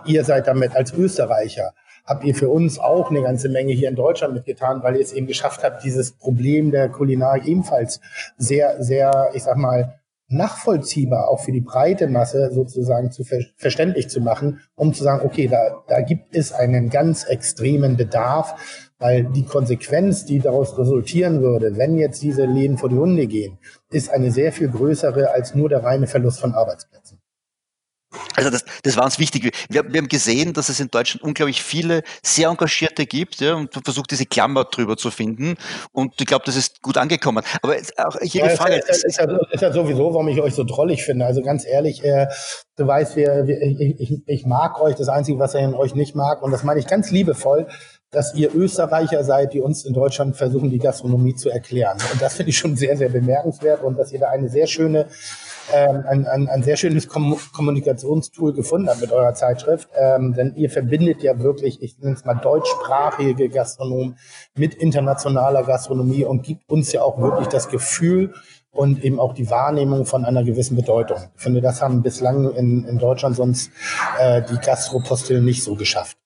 Ihr 0.07 0.25
seid 0.25 0.47
damit 0.47 0.77
als 0.77 0.93
Österreicher 0.93 1.73
habt 2.04 2.25
ihr 2.25 2.34
für 2.34 2.49
uns 2.49 2.78
auch 2.78 3.11
eine 3.11 3.23
ganze 3.23 3.49
Menge 3.49 3.73
hier 3.73 3.88
in 3.88 3.96
Deutschland 3.96 4.34
mitgetan, 4.34 4.82
weil 4.82 4.96
ihr 4.96 5.02
es 5.02 5.12
eben 5.12 5.26
geschafft 5.26 5.64
habt, 5.64 5.84
dieses 5.84 6.12
Problem 6.12 6.70
der 6.70 6.88
Kulinarik 6.88 7.46
ebenfalls 7.46 8.00
sehr, 8.37 8.82
sehr, 8.82 9.30
ich 9.34 9.42
sag 9.42 9.56
mal, 9.56 10.00
nachvollziehbar 10.28 11.28
auch 11.28 11.40
für 11.40 11.52
die 11.52 11.61
breite 11.61 12.08
Masse 12.08 12.50
sozusagen 12.52 13.11
zu 13.11 13.25
ver 13.25 13.40
verständlich 13.56 14.08
zu 14.08 14.20
machen, 14.20 14.61
um 14.75 14.94
zu 14.94 15.04
sagen, 15.04 15.25
okay, 15.25 15.49
da, 15.49 15.82
da 15.87 16.00
gibt 16.00 16.34
es 16.34 16.52
einen 16.52 16.88
ganz 16.88 17.25
extremen 17.25 17.96
Bedarf, 17.96 18.90
weil 18.99 19.25
die 19.25 19.44
Konsequenz, 19.44 20.25
die 20.25 20.40
daraus 20.40 20.78
resultieren 20.78 21.42
würde, 21.42 21.76
wenn 21.76 21.99
jetzt 21.99 22.23
diese 22.23 22.46
Läden 22.46 22.78
vor 22.78 22.88
die 22.88 22.96
Hunde 22.96 23.26
gehen, 23.26 23.58
ist 23.90 24.11
eine 24.11 24.30
sehr 24.30 24.52
viel 24.52 24.68
größere 24.68 25.30
als 25.30 25.54
nur 25.54 25.68
der 25.68 25.84
reine 25.84 26.06
Verlust 26.06 26.40
von 26.40 26.54
Arbeitsplätzen. 26.54 27.03
Also 28.37 28.50
das, 28.50 28.64
das 28.83 28.97
war 28.97 29.04
uns 29.04 29.18
wichtig. 29.18 29.52
Wir, 29.68 29.85
wir, 29.88 30.00
haben 30.00 30.09
gesehen, 30.09 30.52
dass 30.52 30.68
es 30.68 30.80
in 30.80 30.88
Deutschland 30.90 31.23
unglaublich 31.23 31.62
viele 31.62 32.02
sehr 32.23 32.49
Engagierte 32.49 33.06
gibt 33.06 33.40
ja, 33.40 33.54
und 33.54 33.73
versucht, 33.73 34.11
diese 34.11 34.26
Klammer 34.26 34.64
drüber 34.64 34.97
zu 34.97 35.11
finden. 35.11 35.56
Und 35.92 36.21
ich 36.21 36.26
glaube, 36.26 36.44
das 36.44 36.56
ist 36.56 36.83
gut 36.83 36.97
angekommen. 36.97 37.44
Aber 37.62 37.76
auch 37.99 38.16
hier 38.23 38.44
ja, 38.44 38.50
die 38.50 38.56
Frage. 38.56 38.76
Ist, 38.76 39.04
ist, 39.04 39.21
ja 39.61 39.73
sowieso, 39.73 40.12
warum 40.12 40.28
ich 40.28 40.40
euch 40.40 40.54
so 40.54 40.64
drollig 40.64 41.04
finde. 41.04 41.26
Also 41.26 41.42
ganz 41.42 41.66
ehrlich, 41.66 42.04
äh, 42.04 42.26
du 42.76 42.87
weißt, 42.87 43.16
wir, 43.16 43.47
wir, 43.47 43.61
ich, 43.62 44.00
ich, 44.00 44.23
ich 44.26 44.47
mag 44.47 44.80
euch. 44.80 44.94
Das 44.97 45.09
Einzige, 45.09 45.38
was 45.38 45.54
er 45.54 45.61
in 45.61 45.75
euch 45.75 45.94
nicht 45.94 46.14
mag, 46.14 46.42
und 46.42 46.50
das 46.50 46.64
meine 46.64 46.80
ich 46.80 46.87
ganz 46.87 47.11
liebevoll, 47.11 47.66
dass 48.14 48.35
ihr 48.35 48.54
Österreicher 48.54 49.25
seid, 49.25 49.52
die 49.52 49.61
uns 49.61 49.85
in 49.85 49.92
Deutschland 49.92 50.37
versuchen, 50.37 50.71
die 50.71 50.78
Gastronomie 50.78 51.35
zu 51.35 51.50
erklären. 51.50 51.99
Und 52.12 52.23
das 52.23 52.35
finde 52.35 52.50
ich 52.50 52.59
schon 52.59 52.76
sehr, 52.76 52.97
sehr 52.97 53.09
bemerkenswert 53.09 53.83
und 53.83 53.99
dass 53.99 54.12
ihr 54.12 54.21
da 54.21 54.28
eine 54.28 54.49
sehr 54.49 54.66
schöne 54.66 55.09
ähm, 55.73 56.04
ein, 56.06 56.26
ein, 56.26 56.49
ein 56.49 56.62
sehr 56.62 56.76
schönes 56.76 57.09
Kom 57.09 57.37
Kommunikationstool 57.52 58.52
gefunden 58.52 58.88
habt 58.88 59.00
mit 59.00 59.12
eurer 59.12 59.35
Zeitschrift. 59.35 59.88
Ähm, 59.97 60.35
denn 60.35 60.54
ihr 60.56 60.71
verbindet 60.71 61.23
ja 61.23 61.38
wirklich, 61.38 61.83
ich 61.83 61.99
nenne 61.99 62.14
es 62.14 62.25
mal 62.25 62.35
deutschsprachige 62.35 63.49
Gastronomen 63.49 64.16
mit 64.56 64.75
internationaler 64.75 65.64
Gastronomie 65.64 66.25
und 66.25 66.42
gibt 66.42 66.71
uns 66.71 66.92
ja 66.92 67.02
auch 67.02 67.21
wirklich 67.21 67.49
das 67.49 67.68
Gefühl 67.68 68.35
und 68.71 69.04
eben 69.04 69.21
auch 69.21 69.33
die 69.35 69.50
Wahrnehmung 69.50 70.04
von 70.04 70.25
einer 70.25 70.44
gewissen 70.44 70.76
Bedeutung. 70.76 71.18
Ich 71.37 71.42
finde, 71.42 71.61
das 71.61 71.80
haben 71.80 72.02
bislang 72.02 72.52
in, 72.54 72.85
in 72.85 72.99
Deutschland 72.99 73.37
sonst 73.37 73.71
äh, 74.18 74.42
die 74.42 74.59
Gastropostel 74.59 75.40
nicht 75.40 75.62
so 75.62 75.76
geschafft. 75.76 76.18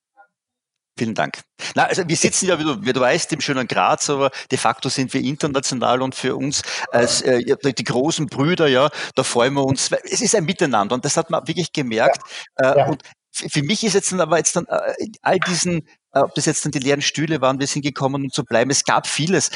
Vielen 0.98 1.14
Dank. 1.14 1.42
Na, 1.76 1.84
also 1.84 2.02
wir 2.08 2.16
sitzen 2.16 2.46
ja, 2.46 2.58
wie 2.58 2.64
du, 2.64 2.84
wie 2.84 2.92
du 2.92 3.00
weißt, 3.00 3.32
im 3.32 3.40
schönen 3.40 3.68
Graz, 3.68 4.10
aber 4.10 4.32
de 4.50 4.58
facto 4.58 4.88
sind 4.88 5.14
wir 5.14 5.20
international 5.20 6.02
und 6.02 6.16
für 6.16 6.34
uns 6.34 6.62
als 6.90 7.22
äh, 7.22 7.40
die 7.40 7.84
großen 7.84 8.26
Brüder, 8.26 8.66
ja, 8.66 8.90
da 9.14 9.22
freuen 9.22 9.54
wir 9.54 9.64
uns. 9.64 9.90
Es 10.02 10.20
ist 10.20 10.34
ein 10.34 10.44
Miteinander 10.44 10.96
und 10.96 11.04
das 11.04 11.16
hat 11.16 11.30
man 11.30 11.46
wirklich 11.46 11.72
gemerkt. 11.72 12.20
Ja. 12.60 12.72
Äh, 12.72 12.78
ja. 12.78 12.86
Und 12.88 13.02
für 13.30 13.62
mich 13.62 13.84
ist 13.84 13.94
jetzt 13.94 14.10
dann 14.10 14.20
aber 14.20 14.38
jetzt 14.38 14.56
dann 14.56 14.66
äh, 14.66 15.06
all 15.22 15.38
diesen, 15.38 15.86
äh, 16.12 16.18
ob 16.18 16.34
das 16.34 16.46
jetzt 16.46 16.64
dann 16.64 16.72
die 16.72 16.80
leeren 16.80 17.02
Stühle 17.02 17.40
waren, 17.40 17.60
wir 17.60 17.68
sind 17.68 17.82
gekommen, 17.82 18.24
um 18.24 18.30
zu 18.30 18.44
bleiben. 18.44 18.70
Es 18.70 18.84
gab 18.84 19.06
vieles 19.06 19.50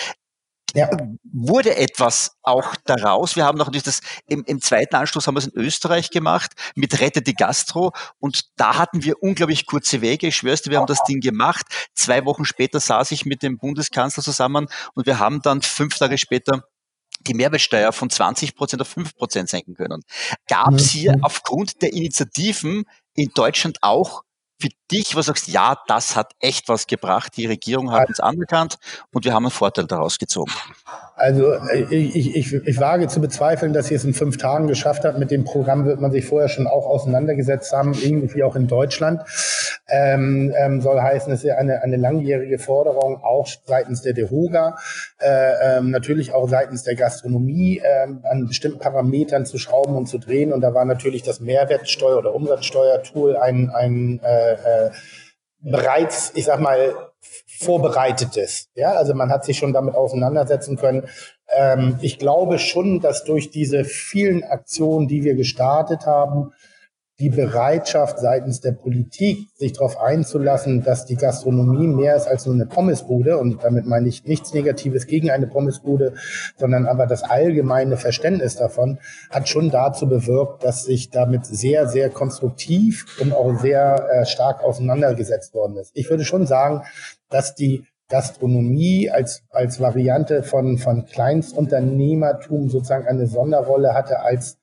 ja. 0.74 0.90
wurde 1.32 1.76
etwas 1.76 2.36
auch 2.42 2.74
daraus. 2.84 3.36
Wir 3.36 3.44
haben 3.44 3.58
noch 3.58 3.70
das 3.70 4.00
im, 4.26 4.44
im 4.44 4.60
zweiten 4.60 4.96
Anschluss 4.96 5.26
haben 5.26 5.34
wir 5.34 5.40
es 5.40 5.46
in 5.46 5.60
Österreich 5.60 6.10
gemacht 6.10 6.52
mit 6.74 7.00
Rette 7.00 7.22
die 7.22 7.34
Gastro 7.34 7.92
und 8.18 8.44
da 8.56 8.78
hatten 8.78 9.04
wir 9.04 9.22
unglaublich 9.22 9.66
kurze 9.66 10.00
Wege. 10.00 10.28
Ich 10.28 10.36
schwör's 10.36 10.62
dir, 10.62 10.70
wir 10.70 10.78
haben 10.78 10.86
das 10.86 11.04
Ding 11.04 11.20
gemacht. 11.20 11.66
Zwei 11.94 12.24
Wochen 12.24 12.44
später 12.44 12.80
saß 12.80 13.10
ich 13.12 13.24
mit 13.24 13.42
dem 13.42 13.58
Bundeskanzler 13.58 14.22
zusammen 14.22 14.68
und 14.94 15.06
wir 15.06 15.18
haben 15.18 15.42
dann 15.42 15.62
fünf 15.62 15.98
Tage 15.98 16.18
später 16.18 16.64
die 17.26 17.34
Mehrwertsteuer 17.34 17.92
von 17.92 18.10
20 18.10 18.54
Prozent 18.56 18.82
auf 18.82 18.88
5 18.88 19.14
Prozent 19.14 19.48
senken 19.48 19.74
können. 19.74 20.02
Gab 20.48 20.74
es 20.74 20.90
hier 20.90 21.16
aufgrund 21.22 21.80
der 21.82 21.92
Initiativen 21.92 22.84
in 23.14 23.30
Deutschland 23.34 23.78
auch 23.82 24.22
für 24.62 24.68
dich, 24.90 25.16
was 25.16 25.26
sagst, 25.26 25.48
ja, 25.48 25.76
das 25.88 26.14
hat 26.14 26.32
echt 26.38 26.68
was 26.68 26.86
gebracht, 26.86 27.36
die 27.36 27.46
Regierung 27.46 27.90
hat 27.90 28.08
uns 28.08 28.20
anerkannt 28.20 28.78
und 29.12 29.24
wir 29.24 29.34
haben 29.34 29.44
einen 29.44 29.50
Vorteil 29.50 29.86
daraus 29.86 30.18
gezogen? 30.18 30.52
Also 31.22 31.54
ich, 31.90 32.34
ich, 32.34 32.52
ich 32.52 32.80
wage 32.80 33.06
zu 33.06 33.20
bezweifeln, 33.20 33.72
dass 33.72 33.86
sie 33.86 33.94
es 33.94 34.04
in 34.04 34.12
fünf 34.12 34.38
Tagen 34.38 34.66
geschafft 34.66 35.04
hat. 35.04 35.20
Mit 35.20 35.30
dem 35.30 35.44
Programm 35.44 35.84
wird 35.84 36.00
man 36.00 36.10
sich 36.10 36.26
vorher 36.26 36.48
schon 36.48 36.66
auch 36.66 36.84
auseinandergesetzt 36.84 37.72
haben, 37.72 37.94
irgendwie 37.94 38.42
auch 38.42 38.56
in 38.56 38.66
Deutschland. 38.66 39.20
Ähm, 39.88 40.52
ähm, 40.58 40.80
soll 40.80 41.00
heißen, 41.00 41.32
es 41.32 41.44
ist 41.44 41.50
eine, 41.52 41.80
eine 41.80 41.96
langjährige 41.96 42.58
Forderung, 42.58 43.22
auch 43.22 43.46
seitens 43.66 44.02
der 44.02 44.14
DEHOGA, 44.14 44.76
äh, 45.20 45.78
ähm, 45.78 45.90
natürlich 45.92 46.34
auch 46.34 46.48
seitens 46.48 46.82
der 46.82 46.96
Gastronomie, 46.96 47.78
äh, 47.78 48.08
an 48.24 48.48
bestimmten 48.48 48.80
Parametern 48.80 49.46
zu 49.46 49.58
schrauben 49.58 49.94
und 49.94 50.06
zu 50.06 50.18
drehen. 50.18 50.52
Und 50.52 50.60
da 50.60 50.74
war 50.74 50.84
natürlich 50.84 51.22
das 51.22 51.40
Mehrwertsteuer- 51.40 52.18
oder 52.18 52.34
Umsatzsteuertool 52.34 53.36
ein, 53.36 53.70
ein 53.70 54.20
äh, 54.24 54.54
äh, 54.54 54.90
bereits, 55.60 56.32
ich 56.34 56.46
sag 56.46 56.58
mal, 56.58 57.11
vorbereitetes. 57.62 58.68
Ja, 58.74 58.92
also 58.92 59.14
man 59.14 59.30
hat 59.30 59.44
sich 59.44 59.58
schon 59.58 59.72
damit 59.72 59.94
auseinandersetzen 59.94 60.76
können. 60.76 61.04
Ähm, 61.48 61.98
ich 62.00 62.18
glaube 62.18 62.58
schon, 62.58 63.00
dass 63.00 63.24
durch 63.24 63.50
diese 63.50 63.84
vielen 63.84 64.44
Aktionen, 64.44 65.08
die 65.08 65.24
wir 65.24 65.34
gestartet 65.34 66.06
haben, 66.06 66.52
die 67.22 67.30
Bereitschaft 67.30 68.18
seitens 68.18 68.60
der 68.60 68.72
Politik, 68.72 69.46
sich 69.54 69.74
darauf 69.74 70.00
einzulassen, 70.00 70.82
dass 70.82 71.06
die 71.06 71.14
Gastronomie 71.14 71.86
mehr 71.86 72.16
ist 72.16 72.26
als 72.26 72.46
nur 72.46 72.54
eine 72.56 72.66
Pommesbude, 72.66 73.38
und 73.38 73.62
damit 73.62 73.86
meine 73.86 74.08
ich 74.08 74.24
nichts 74.24 74.52
Negatives 74.54 75.06
gegen 75.06 75.30
eine 75.30 75.46
Pommesbude, 75.46 76.14
sondern 76.56 76.86
aber 76.86 77.06
das 77.06 77.22
allgemeine 77.22 77.96
Verständnis 77.96 78.56
davon, 78.56 78.98
hat 79.30 79.48
schon 79.48 79.70
dazu 79.70 80.08
bewirkt, 80.08 80.64
dass 80.64 80.84
sich 80.84 81.10
damit 81.10 81.46
sehr, 81.46 81.86
sehr 81.86 82.10
konstruktiv 82.10 83.06
und 83.20 83.32
auch 83.32 83.56
sehr 83.60 84.08
äh, 84.10 84.26
stark 84.26 84.64
auseinandergesetzt 84.64 85.54
worden 85.54 85.76
ist. 85.76 85.92
Ich 85.94 86.10
würde 86.10 86.24
schon 86.24 86.46
sagen, 86.46 86.82
dass 87.32 87.54
die 87.54 87.84
Gastronomie 88.08 89.10
als, 89.10 89.42
als 89.50 89.80
Variante 89.80 90.42
von, 90.42 90.78
von 90.78 91.06
Kleinstunternehmertum 91.06 92.68
sozusagen 92.68 93.08
eine 93.08 93.26
Sonderrolle 93.26 93.94
hatte 93.94 94.20
als 94.20 94.58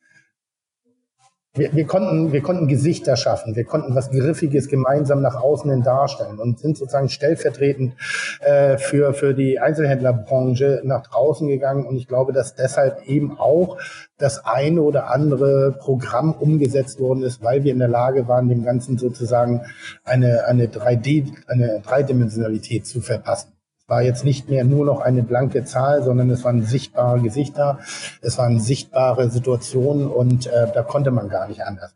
wir, 1.53 1.74
wir, 1.74 1.86
konnten, 1.86 2.32
wir 2.32 2.41
konnten 2.41 2.68
Gesichter 2.68 3.15
schaffen, 3.15 3.56
wir 3.56 3.63
konnten 3.63 3.96
was 3.96 4.12
Griffiges 4.12 4.68
gemeinsam 4.68 5.22
nach 5.22 5.36
außen 5.36 5.70
hin 5.72 5.82
darstellen 5.82 6.38
und 6.39 6.60
sind 6.60 6.77
sozusagen 6.77 7.10
stellvertretend 7.10 7.96
äh, 8.41 8.77
für, 8.77 9.13
für 9.13 9.34
die 9.34 9.60
Einzelhändlerbranche 9.60 10.82
nach 10.84 11.01
draußen 11.01 11.48
gegangen. 11.48 11.86
Und 11.86 11.96
ich 11.96 12.08
glaube, 12.08 12.34
dass 12.34 12.53
deshalb 12.53 13.08
eben 13.08 13.39
auch 13.39 13.77
das 14.18 14.46
eine 14.46 14.82
oder 14.84 15.10
andere 15.10 15.72
Programm 15.72 16.34
umgesetzt 16.34 17.00
worden 17.00 17.24
ist, 17.24 17.44
weil 17.44 17.63
wir 17.63 17.74
in 17.74 17.79
der 17.79 17.88
Lage 17.88 18.27
waren, 18.27 18.48
dem 18.48 18.63
Ganzen 18.63 19.00
sozusagen 19.00 19.63
eine, 20.03 20.46
eine 20.46 20.68
3D, 20.68 21.34
eine 21.48 21.82
Dreidimensionalität 21.82 22.86
zu 22.86 23.01
verpassen 23.01 23.58
war 23.89 24.03
jetzt 24.03 24.24
nicht 24.24 24.50
mehr 24.50 24.63
nur 24.63 24.86
noch 24.86 25.01
eine 25.01 25.24
blanke 25.24 25.65
Zahl, 25.65 26.03
sondern 26.03 26.29
es 26.29 26.43
waren 26.43 26.63
sichtbare 26.63 27.19
Gesichter, 27.19 27.79
es 28.22 28.38
waren 28.38 28.60
sichtbare 28.60 29.29
Situationen 29.29 30.07
und 30.07 30.48
äh, 30.48 30.68
da 30.74 30.83
konnte 30.83 31.11
man 31.11 31.29
gar 31.29 31.48
nicht 31.48 31.63
anders. 31.63 31.94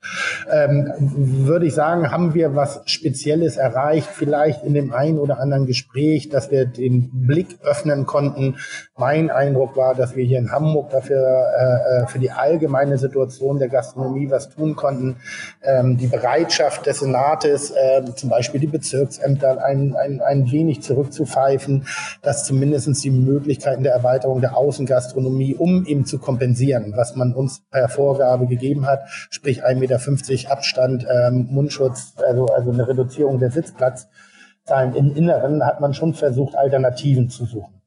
Ähm, 0.52 0.92
würde 1.00 1.68
ich 1.68 1.74
sagen, 1.74 2.12
haben 2.12 2.34
wir 2.34 2.56
was 2.56 2.82
Spezielles 2.86 3.58
erreicht, 3.58 4.10
vielleicht 4.12 4.64
in 4.64 4.74
dem 4.74 4.94
einen 4.94 5.20
oder 5.20 5.40
anderen 5.40 5.66
Gespräch, 5.66 6.30
dass 6.30 6.52
wir 6.52 6.66
den 6.66 7.10
Blick 7.28 7.60
öffnen 7.64 8.06
konnten. 8.06 8.56
Mein 8.98 9.30
Eindruck 9.30 9.78
war, 9.78 9.96
dass 9.96 10.16
wir 10.16 10.26
hier 10.26 10.40
in 10.40 10.52
Hamburg 10.52 10.90
dafür 10.90 11.18
äh, 11.18 12.04
äh 12.04 12.08
für 12.08 12.20
die 12.20 12.32
allgemeine 12.32 12.98
Situation 12.98 13.60
der 13.60 13.70
Gastronomie 13.70 14.30
was 14.30 14.50
tun 14.50 14.76
konnten. 14.76 15.18
Ähm, 15.62 15.98
die 15.98 16.08
Bereitschaft 16.08 16.86
des 16.86 17.00
Senates, 17.00 17.72
äh, 17.72 18.04
zum 18.16 18.30
Beispiel 18.30 18.60
die 18.60 18.68
Bezirksämter, 18.68 19.64
ein, 19.64 19.96
ein, 19.96 20.22
ein 20.22 20.52
wenig 20.52 20.82
zurückzupfeifen, 20.82 21.83
dass 22.22 22.46
zumindest 22.46 23.04
die 23.04 23.12
Möglichkeiten 23.12 23.84
der 23.84 23.94
Erweiterung 23.94 24.42
der 24.42 24.58
Außengastronomie, 24.58 25.56
um 25.56 25.86
eben 25.86 26.06
zu 26.06 26.20
kompensieren, 26.20 26.94
was 26.96 27.16
man 27.16 27.34
uns 27.34 27.64
per 27.70 27.90
Vorgabe 27.90 28.48
gegeben 28.48 28.86
hat, 28.86 29.08
sprich 29.30 29.64
1,50 29.64 29.76
Meter 29.80 30.52
Abstand, 30.52 31.06
ähm, 31.10 31.48
Mundschutz, 31.52 32.14
also, 32.18 32.46
also 32.48 32.72
eine 32.72 32.88
Reduzierung 32.88 33.40
der 33.40 33.52
Sitzplatzzahlen 33.52 34.96
im 34.96 35.16
Inneren, 35.16 35.66
hat 35.66 35.80
man 35.80 35.94
schon 35.94 36.14
versucht, 36.14 36.56
Alternativen 36.56 37.30
zu 37.30 37.46
suchen. 37.46 37.82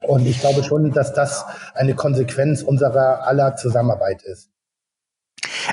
Und 0.00 0.26
ich 0.26 0.40
glaube 0.40 0.62
schon, 0.62 0.92
dass 0.92 1.12
das 1.12 1.44
eine 1.74 1.94
Konsequenz 1.94 2.62
unserer 2.62 3.26
aller 3.26 3.56
Zusammenarbeit 3.56 4.22
ist. 4.22 4.50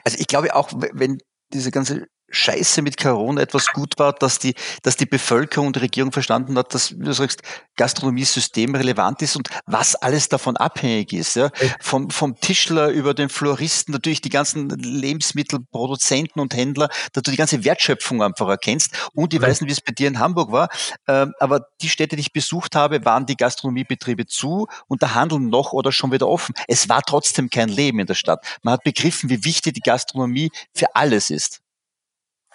Also 0.04 0.18
ich 0.20 0.28
glaube 0.28 0.56
auch, 0.56 0.72
wenn 0.94 1.20
diese 1.54 1.72
ganze 1.72 2.08
Scheiße 2.36 2.82
mit 2.82 2.98
Corona 2.98 3.41
etwas 3.41 3.67
gut 3.67 3.98
war, 3.98 4.13
dass 4.13 4.39
die, 4.39 4.54
dass 4.84 4.98
die 4.98 5.06
Bevölkerung 5.06 5.67
und 5.67 5.76
die 5.76 5.82
Regierung 5.82 6.12
verstanden 6.12 6.58
hat, 6.58 6.74
dass, 6.74 7.00
wie 7.00 7.06
du 7.06 7.13
sagst, 7.13 7.41
Gastronomie 7.76 8.26
systemrelevant 8.26 9.21
ist 9.21 9.36
und 9.36 9.50
was 9.65 9.95
alles 9.95 10.30
davon 10.30 10.58
abhängig 10.58 11.13
ist. 11.13 11.36
Ja? 11.36 11.50
Vom, 11.80 12.10
vom 12.10 12.39
Tischler 12.39 12.89
über 12.89 13.13
den 13.13 13.30
Floristen, 13.30 13.91
natürlich 13.91 14.21
die 14.21 14.30
ganzen 14.30 14.69
Lebensmittelproduzenten 14.69 16.41
und 16.41 16.56
Händler, 16.56 16.89
dass 17.13 17.24
du 17.24 17.32
die 17.32 17.38
ganze 17.38 17.63
Wertschöpfung 17.63 18.21
einfach 18.21 18.48
erkennst. 18.48 18.91
Und 19.13 19.34
ich 19.34 19.41
weiß 19.41 19.62
nicht, 19.62 19.69
wie 19.69 19.74
es 19.74 19.82
bei 19.82 19.91
dir 19.91 20.08
in 20.08 20.19
Hamburg 20.19 20.52
war, 20.52 20.69
äh, 21.08 21.28
aber 21.39 21.67
die 21.82 21.89
Städte, 21.89 22.15
die 22.15 22.21
ich 22.21 22.34
besucht 22.34 22.76
habe, 22.76 23.04
waren 23.06 23.26
die 23.26 23.36
Gastronomiebetriebe 23.36 24.26
zu 24.26 24.67
und 24.88 25.02
der 25.02 25.15
Handel 25.15 25.39
noch 25.39 25.74
oder 25.74 25.91
schon 25.91 26.12
wieder 26.12 26.28
offen. 26.28 26.54
Es 26.67 26.89
war 26.89 27.02
trotzdem 27.02 27.50
kein 27.50 27.69
Leben 27.69 28.00
in 28.00 28.08
der 28.08 28.13
Stadt. 28.13 28.45
Man 28.62 28.74
hat 28.74 28.84
begriffen, 28.84 29.30
wie 29.30 29.43
wichtig 29.43 29.74
die 29.74 29.82
Gastronomie 29.82 30.52
für 30.74 30.95
alles 30.95 31.30
ist. 31.30 31.62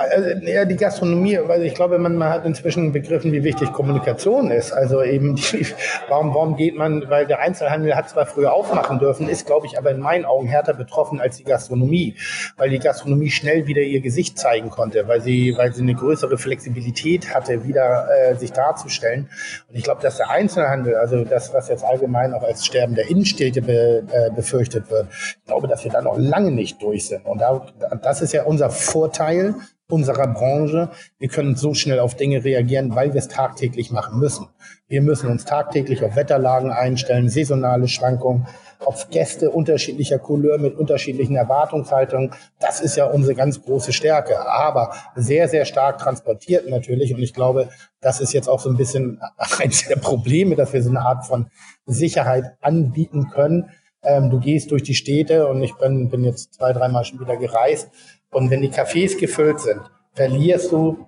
Also, 0.00 0.28
ja, 0.46 0.64
die 0.64 0.76
Gastronomie, 0.76 1.38
weil 1.44 1.62
ich 1.62 1.74
glaube, 1.74 1.98
man, 1.98 2.16
man 2.16 2.30
hat 2.30 2.46
inzwischen 2.46 2.92
begriffen, 2.92 3.32
wie 3.32 3.44
wichtig 3.44 3.70
Kommunikation 3.72 4.50
ist. 4.50 4.72
Also 4.72 5.02
eben, 5.02 5.36
die, 5.36 5.66
warum, 6.08 6.34
warum 6.34 6.56
geht 6.56 6.76
man, 6.76 7.10
weil 7.10 7.26
der 7.26 7.40
Einzelhandel 7.40 7.94
hat 7.94 8.08
zwar 8.08 8.24
früher 8.24 8.52
aufmachen 8.52 8.98
dürfen, 8.98 9.28
ist, 9.28 9.46
glaube 9.46 9.66
ich, 9.66 9.76
aber 9.76 9.90
in 9.90 10.00
meinen 10.00 10.24
Augen 10.24 10.46
härter 10.46 10.72
betroffen 10.72 11.20
als 11.20 11.36
die 11.36 11.44
Gastronomie, 11.44 12.16
weil 12.56 12.70
die 12.70 12.78
Gastronomie 12.78 13.30
schnell 13.30 13.66
wieder 13.66 13.82
ihr 13.82 14.00
Gesicht 14.00 14.38
zeigen 14.38 14.70
konnte, 14.70 15.06
weil 15.06 15.20
sie, 15.20 15.54
weil 15.56 15.72
sie 15.74 15.82
eine 15.82 15.94
größere 15.94 16.38
Flexibilität 16.38 17.34
hatte, 17.34 17.64
wieder 17.64 18.08
äh, 18.10 18.36
sich 18.36 18.52
darzustellen. 18.52 19.28
Und 19.68 19.76
ich 19.76 19.84
glaube, 19.84 20.00
dass 20.00 20.16
der 20.16 20.30
Einzelhandel, 20.30 20.94
also 20.94 21.24
das, 21.24 21.52
was 21.52 21.68
jetzt 21.68 21.84
allgemein 21.84 22.32
auch 22.32 22.42
als 22.42 22.64
Sterben 22.64 22.94
der 22.94 23.10
Innenstädte 23.10 23.60
be, 23.60 24.04
äh, 24.10 24.30
befürchtet 24.34 24.90
wird, 24.90 25.08
ich 25.10 25.44
glaube, 25.44 25.68
dass 25.68 25.84
wir 25.84 25.90
da 25.90 26.00
noch 26.00 26.16
lange 26.16 26.50
nicht 26.50 26.82
durch 26.82 27.06
sind. 27.06 27.26
Und 27.26 27.40
da, 27.40 27.66
das 28.02 28.22
ist 28.22 28.32
ja 28.32 28.44
unser 28.44 28.70
Vorteil, 28.70 29.54
unserer 29.90 30.26
Branche. 30.28 30.90
Wir 31.18 31.28
können 31.28 31.56
so 31.56 31.74
schnell 31.74 32.00
auf 32.00 32.14
Dinge 32.14 32.44
reagieren, 32.44 32.94
weil 32.94 33.12
wir 33.12 33.18
es 33.18 33.28
tagtäglich 33.28 33.90
machen 33.90 34.18
müssen. 34.18 34.48
Wir 34.88 35.02
müssen 35.02 35.30
uns 35.30 35.44
tagtäglich 35.44 36.04
auf 36.04 36.16
Wetterlagen 36.16 36.70
einstellen, 36.70 37.28
saisonale 37.28 37.88
Schwankungen, 37.88 38.46
auf 38.84 39.10
Gäste 39.10 39.50
unterschiedlicher 39.50 40.18
Couleur 40.18 40.58
mit 40.58 40.76
unterschiedlichen 40.76 41.36
Erwartungshaltungen. 41.36 42.32
Das 42.58 42.80
ist 42.80 42.96
ja 42.96 43.04
unsere 43.06 43.34
ganz 43.34 43.62
große 43.62 43.92
Stärke, 43.92 44.40
aber 44.48 44.94
sehr, 45.14 45.48
sehr 45.48 45.64
stark 45.64 45.98
transportiert 45.98 46.68
natürlich. 46.68 47.14
Und 47.14 47.22
ich 47.22 47.34
glaube, 47.34 47.68
das 48.00 48.20
ist 48.20 48.32
jetzt 48.32 48.48
auch 48.48 48.60
so 48.60 48.70
ein 48.70 48.76
bisschen 48.76 49.20
eines 49.58 49.86
der 49.86 49.96
Probleme, 49.96 50.56
dass 50.56 50.72
wir 50.72 50.82
so 50.82 50.90
eine 50.90 51.02
Art 51.02 51.26
von 51.26 51.50
Sicherheit 51.86 52.56
anbieten 52.60 53.28
können. 53.30 53.70
Ähm, 54.02 54.30
du 54.30 54.40
gehst 54.40 54.70
durch 54.70 54.82
die 54.82 54.94
Städte 54.94 55.46
und 55.46 55.62
ich 55.62 55.74
bin, 55.74 56.08
bin 56.08 56.24
jetzt 56.24 56.54
zwei, 56.54 56.72
dreimal 56.72 57.04
schon 57.04 57.20
wieder 57.20 57.36
gereist 57.36 57.90
und 58.30 58.50
wenn 58.50 58.62
die 58.62 58.70
Cafés 58.70 59.18
gefüllt 59.18 59.60
sind, 59.60 59.80
verlierst 60.12 60.72
du 60.72 61.06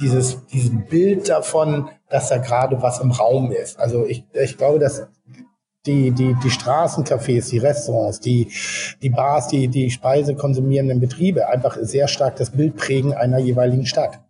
dieses, 0.00 0.44
dieses 0.46 0.70
Bild 0.88 1.28
davon, 1.28 1.88
dass 2.08 2.28
da 2.28 2.38
gerade 2.38 2.80
was 2.82 3.00
im 3.00 3.10
Raum 3.10 3.52
ist. 3.52 3.78
Also 3.78 4.04
ich, 4.06 4.24
ich 4.32 4.56
glaube, 4.56 4.78
dass 4.78 5.08
die, 5.86 6.12
die, 6.12 6.34
die 6.42 6.50
Straßencafés, 6.50 7.50
die 7.50 7.58
Restaurants, 7.58 8.20
die, 8.20 8.50
die 9.02 9.10
Bars, 9.10 9.48
die, 9.48 9.68
die 9.68 9.90
Speise 9.90 10.34
konsumierenden 10.34 11.00
Betriebe 11.00 11.48
einfach 11.48 11.76
sehr 11.80 12.08
stark 12.08 12.36
das 12.36 12.50
Bild 12.50 12.76
prägen 12.76 13.12
einer 13.12 13.38
jeweiligen 13.38 13.86
Stadt. 13.86 14.20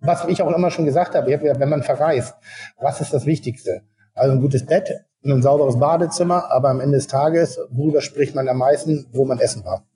Was 0.00 0.24
ich 0.26 0.42
auch 0.42 0.50
immer 0.50 0.70
schon 0.70 0.86
gesagt 0.86 1.14
habe, 1.14 1.28
wenn 1.28 1.68
man 1.68 1.82
verreist, 1.82 2.34
was 2.80 3.00
ist 3.00 3.12
das 3.12 3.26
Wichtigste? 3.26 3.82
Also 4.14 4.32
ein 4.32 4.40
gutes 4.40 4.66
Bett, 4.66 5.04
ein 5.24 5.42
sauberes 5.42 5.78
Badezimmer, 5.78 6.50
aber 6.50 6.70
am 6.70 6.80
Ende 6.80 6.96
des 6.96 7.06
Tages, 7.06 7.58
worüber 7.70 8.00
spricht 8.00 8.34
man 8.34 8.48
am 8.48 8.58
meisten, 8.58 9.06
wo 9.12 9.24
man 9.24 9.38
essen 9.38 9.64
war. 9.64 9.86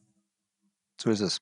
So 1.01 1.11
ist 1.11 1.21
es. 1.21 1.39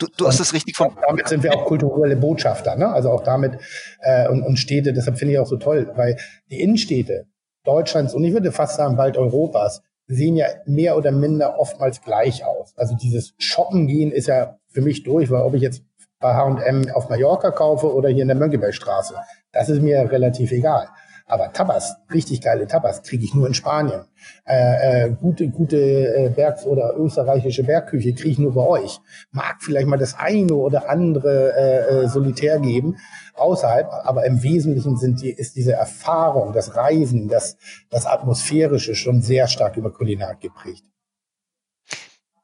Du, 0.00 0.06
du 0.16 0.26
hast 0.26 0.40
das 0.40 0.54
richtig 0.54 0.76
vom. 0.76 0.96
Damit 1.06 1.28
sind 1.28 1.42
wir 1.42 1.54
auch 1.54 1.66
kulturelle 1.66 2.16
Botschafter, 2.16 2.74
ne? 2.74 2.90
Also 2.90 3.10
auch 3.10 3.22
damit 3.22 3.58
äh, 4.00 4.28
und, 4.28 4.42
und 4.42 4.56
Städte. 4.56 4.92
Deshalb 4.92 5.18
finde 5.18 5.34
ich 5.34 5.38
auch 5.38 5.46
so 5.46 5.58
toll, 5.58 5.92
weil 5.94 6.16
die 6.50 6.60
Innenstädte 6.60 7.26
Deutschlands 7.64 8.14
und 8.14 8.24
ich 8.24 8.32
würde 8.32 8.50
fast 8.50 8.76
sagen 8.76 8.96
bald 8.96 9.18
Europas 9.18 9.82
sehen 10.06 10.34
ja 10.34 10.46
mehr 10.64 10.96
oder 10.96 11.12
minder 11.12 11.58
oftmals 11.58 12.00
gleich 12.00 12.44
aus. 12.44 12.72
Also 12.76 12.96
dieses 12.96 13.34
Shoppen 13.38 13.86
gehen 13.86 14.10
ist 14.10 14.26
ja 14.26 14.56
für 14.68 14.80
mich 14.80 15.04
durch, 15.04 15.30
weil 15.30 15.42
ob 15.42 15.54
ich 15.54 15.62
jetzt 15.62 15.82
bei 16.18 16.34
H&M 16.34 16.90
auf 16.92 17.08
Mallorca 17.08 17.50
kaufe 17.50 17.94
oder 17.94 18.08
hier 18.08 18.22
in 18.22 18.28
der 18.28 18.36
Mönckebergstraße, 18.36 19.14
das 19.52 19.68
ist 19.68 19.82
mir 19.82 20.10
relativ 20.10 20.50
egal. 20.52 20.88
Aber 21.30 21.52
Tapas, 21.52 21.94
richtig 22.12 22.40
geile 22.40 22.66
Tapas, 22.66 23.02
kriege 23.02 23.24
ich 23.24 23.34
nur 23.34 23.46
in 23.46 23.54
Spanien. 23.54 24.00
Äh, 24.44 25.04
äh, 25.06 25.10
gute, 25.10 25.48
gute 25.48 25.76
äh, 25.78 26.28
Bergs- 26.28 26.66
oder 26.66 26.94
österreichische 26.96 27.62
Bergküche 27.62 28.12
kriege 28.14 28.30
ich 28.30 28.38
nur 28.38 28.54
bei 28.54 28.66
euch. 28.66 28.98
Mag 29.30 29.58
vielleicht 29.60 29.86
mal 29.86 29.96
das 29.96 30.18
eine 30.18 30.52
oder 30.54 30.90
andere 30.90 31.52
äh, 31.56 32.04
äh, 32.04 32.08
Solitär 32.08 32.58
geben 32.58 32.96
außerhalb, 33.34 33.88
aber 34.04 34.26
im 34.26 34.42
Wesentlichen 34.42 34.96
sind 34.96 35.22
die, 35.22 35.30
ist 35.30 35.54
diese 35.54 35.74
Erfahrung, 35.74 36.52
das 36.52 36.74
Reisen, 36.74 37.28
das, 37.28 37.56
das 37.90 38.06
Atmosphärische 38.06 38.96
schon 38.96 39.22
sehr 39.22 39.46
stark 39.46 39.76
über 39.76 39.92
Kulinar 39.92 40.34
geprägt. 40.34 40.84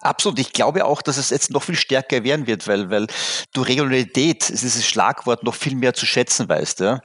Absolut. 0.07 0.39
Ich 0.39 0.53
glaube 0.53 0.85
auch, 0.85 1.03
dass 1.03 1.17
es 1.17 1.31
jetzt 1.31 1.51
noch 1.51 1.65
viel 1.65 1.75
stärker 1.75 2.23
werden 2.23 2.47
wird, 2.47 2.69
weil, 2.69 2.91
weil 2.91 3.07
du 3.53 3.63
Regionalität, 3.63 4.49
dieses 4.49 4.87
Schlagwort, 4.87 5.43
noch 5.43 5.55
viel 5.55 5.75
mehr 5.75 5.95
zu 5.95 6.07
schätzen 6.07 6.49
weißt. 6.49 6.81
Ja. 6.81 7.01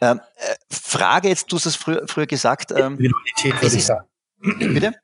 Ähm, 0.00 0.20
äh, 0.36 0.54
Frage 0.70 1.28
jetzt, 1.28 1.50
du 1.50 1.56
hast 1.56 1.66
es 1.66 1.76
früher, 1.76 2.06
früher 2.06 2.26
gesagt. 2.26 2.70
Ähm, 2.72 2.98
Individualität 2.98 3.62
würde 3.62 3.76
ich 3.76 3.86
sagen. 3.86 4.06
Bitte? 4.40 4.94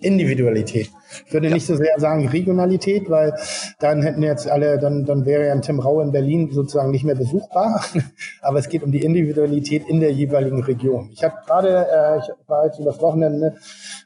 Individualität. 0.00 0.90
Ich 1.26 1.32
würde 1.32 1.48
ja. 1.48 1.54
nicht 1.54 1.66
so 1.66 1.76
sehr 1.76 1.98
sagen 1.98 2.28
Regionalität, 2.28 3.10
weil 3.10 3.34
dann 3.78 4.02
hätten 4.02 4.22
jetzt 4.22 4.48
alle, 4.48 4.78
dann, 4.78 5.04
dann 5.04 5.26
wäre 5.26 5.46
ja 5.46 5.52
ein 5.52 5.62
Tim 5.62 5.80
Rau 5.80 6.00
in 6.00 6.12
Berlin 6.12 6.50
sozusagen 6.52 6.90
nicht 6.90 7.04
mehr 7.04 7.14
besuchbar. 7.14 7.84
Aber 8.42 8.58
es 8.58 8.68
geht 8.68 8.82
um 8.82 8.92
die 8.92 9.02
Individualität 9.02 9.88
in 9.88 10.00
der 10.00 10.12
jeweiligen 10.12 10.62
Region. 10.62 11.10
Ich 11.12 11.22
habe 11.24 11.34
gerade, 11.46 11.86
äh, 11.86 12.18
ich 12.18 12.48
war 12.48 12.66
jetzt 12.66 12.78
übers 12.78 13.00
Wochenende, 13.00 13.56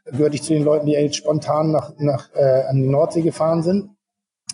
gehörte 0.04 0.34
ich 0.36 0.42
zu 0.42 0.52
den 0.52 0.64
Leuten, 0.64 0.86
die 0.86 0.92
jetzt 0.92 1.16
spontan 1.16 1.70
nach, 1.70 1.92
nach 1.98 2.28
äh, 2.34 2.64
an 2.68 2.76
die 2.76 2.88
Nordsee 2.88 3.22
gefahren 3.22 3.62
sind. 3.62 3.90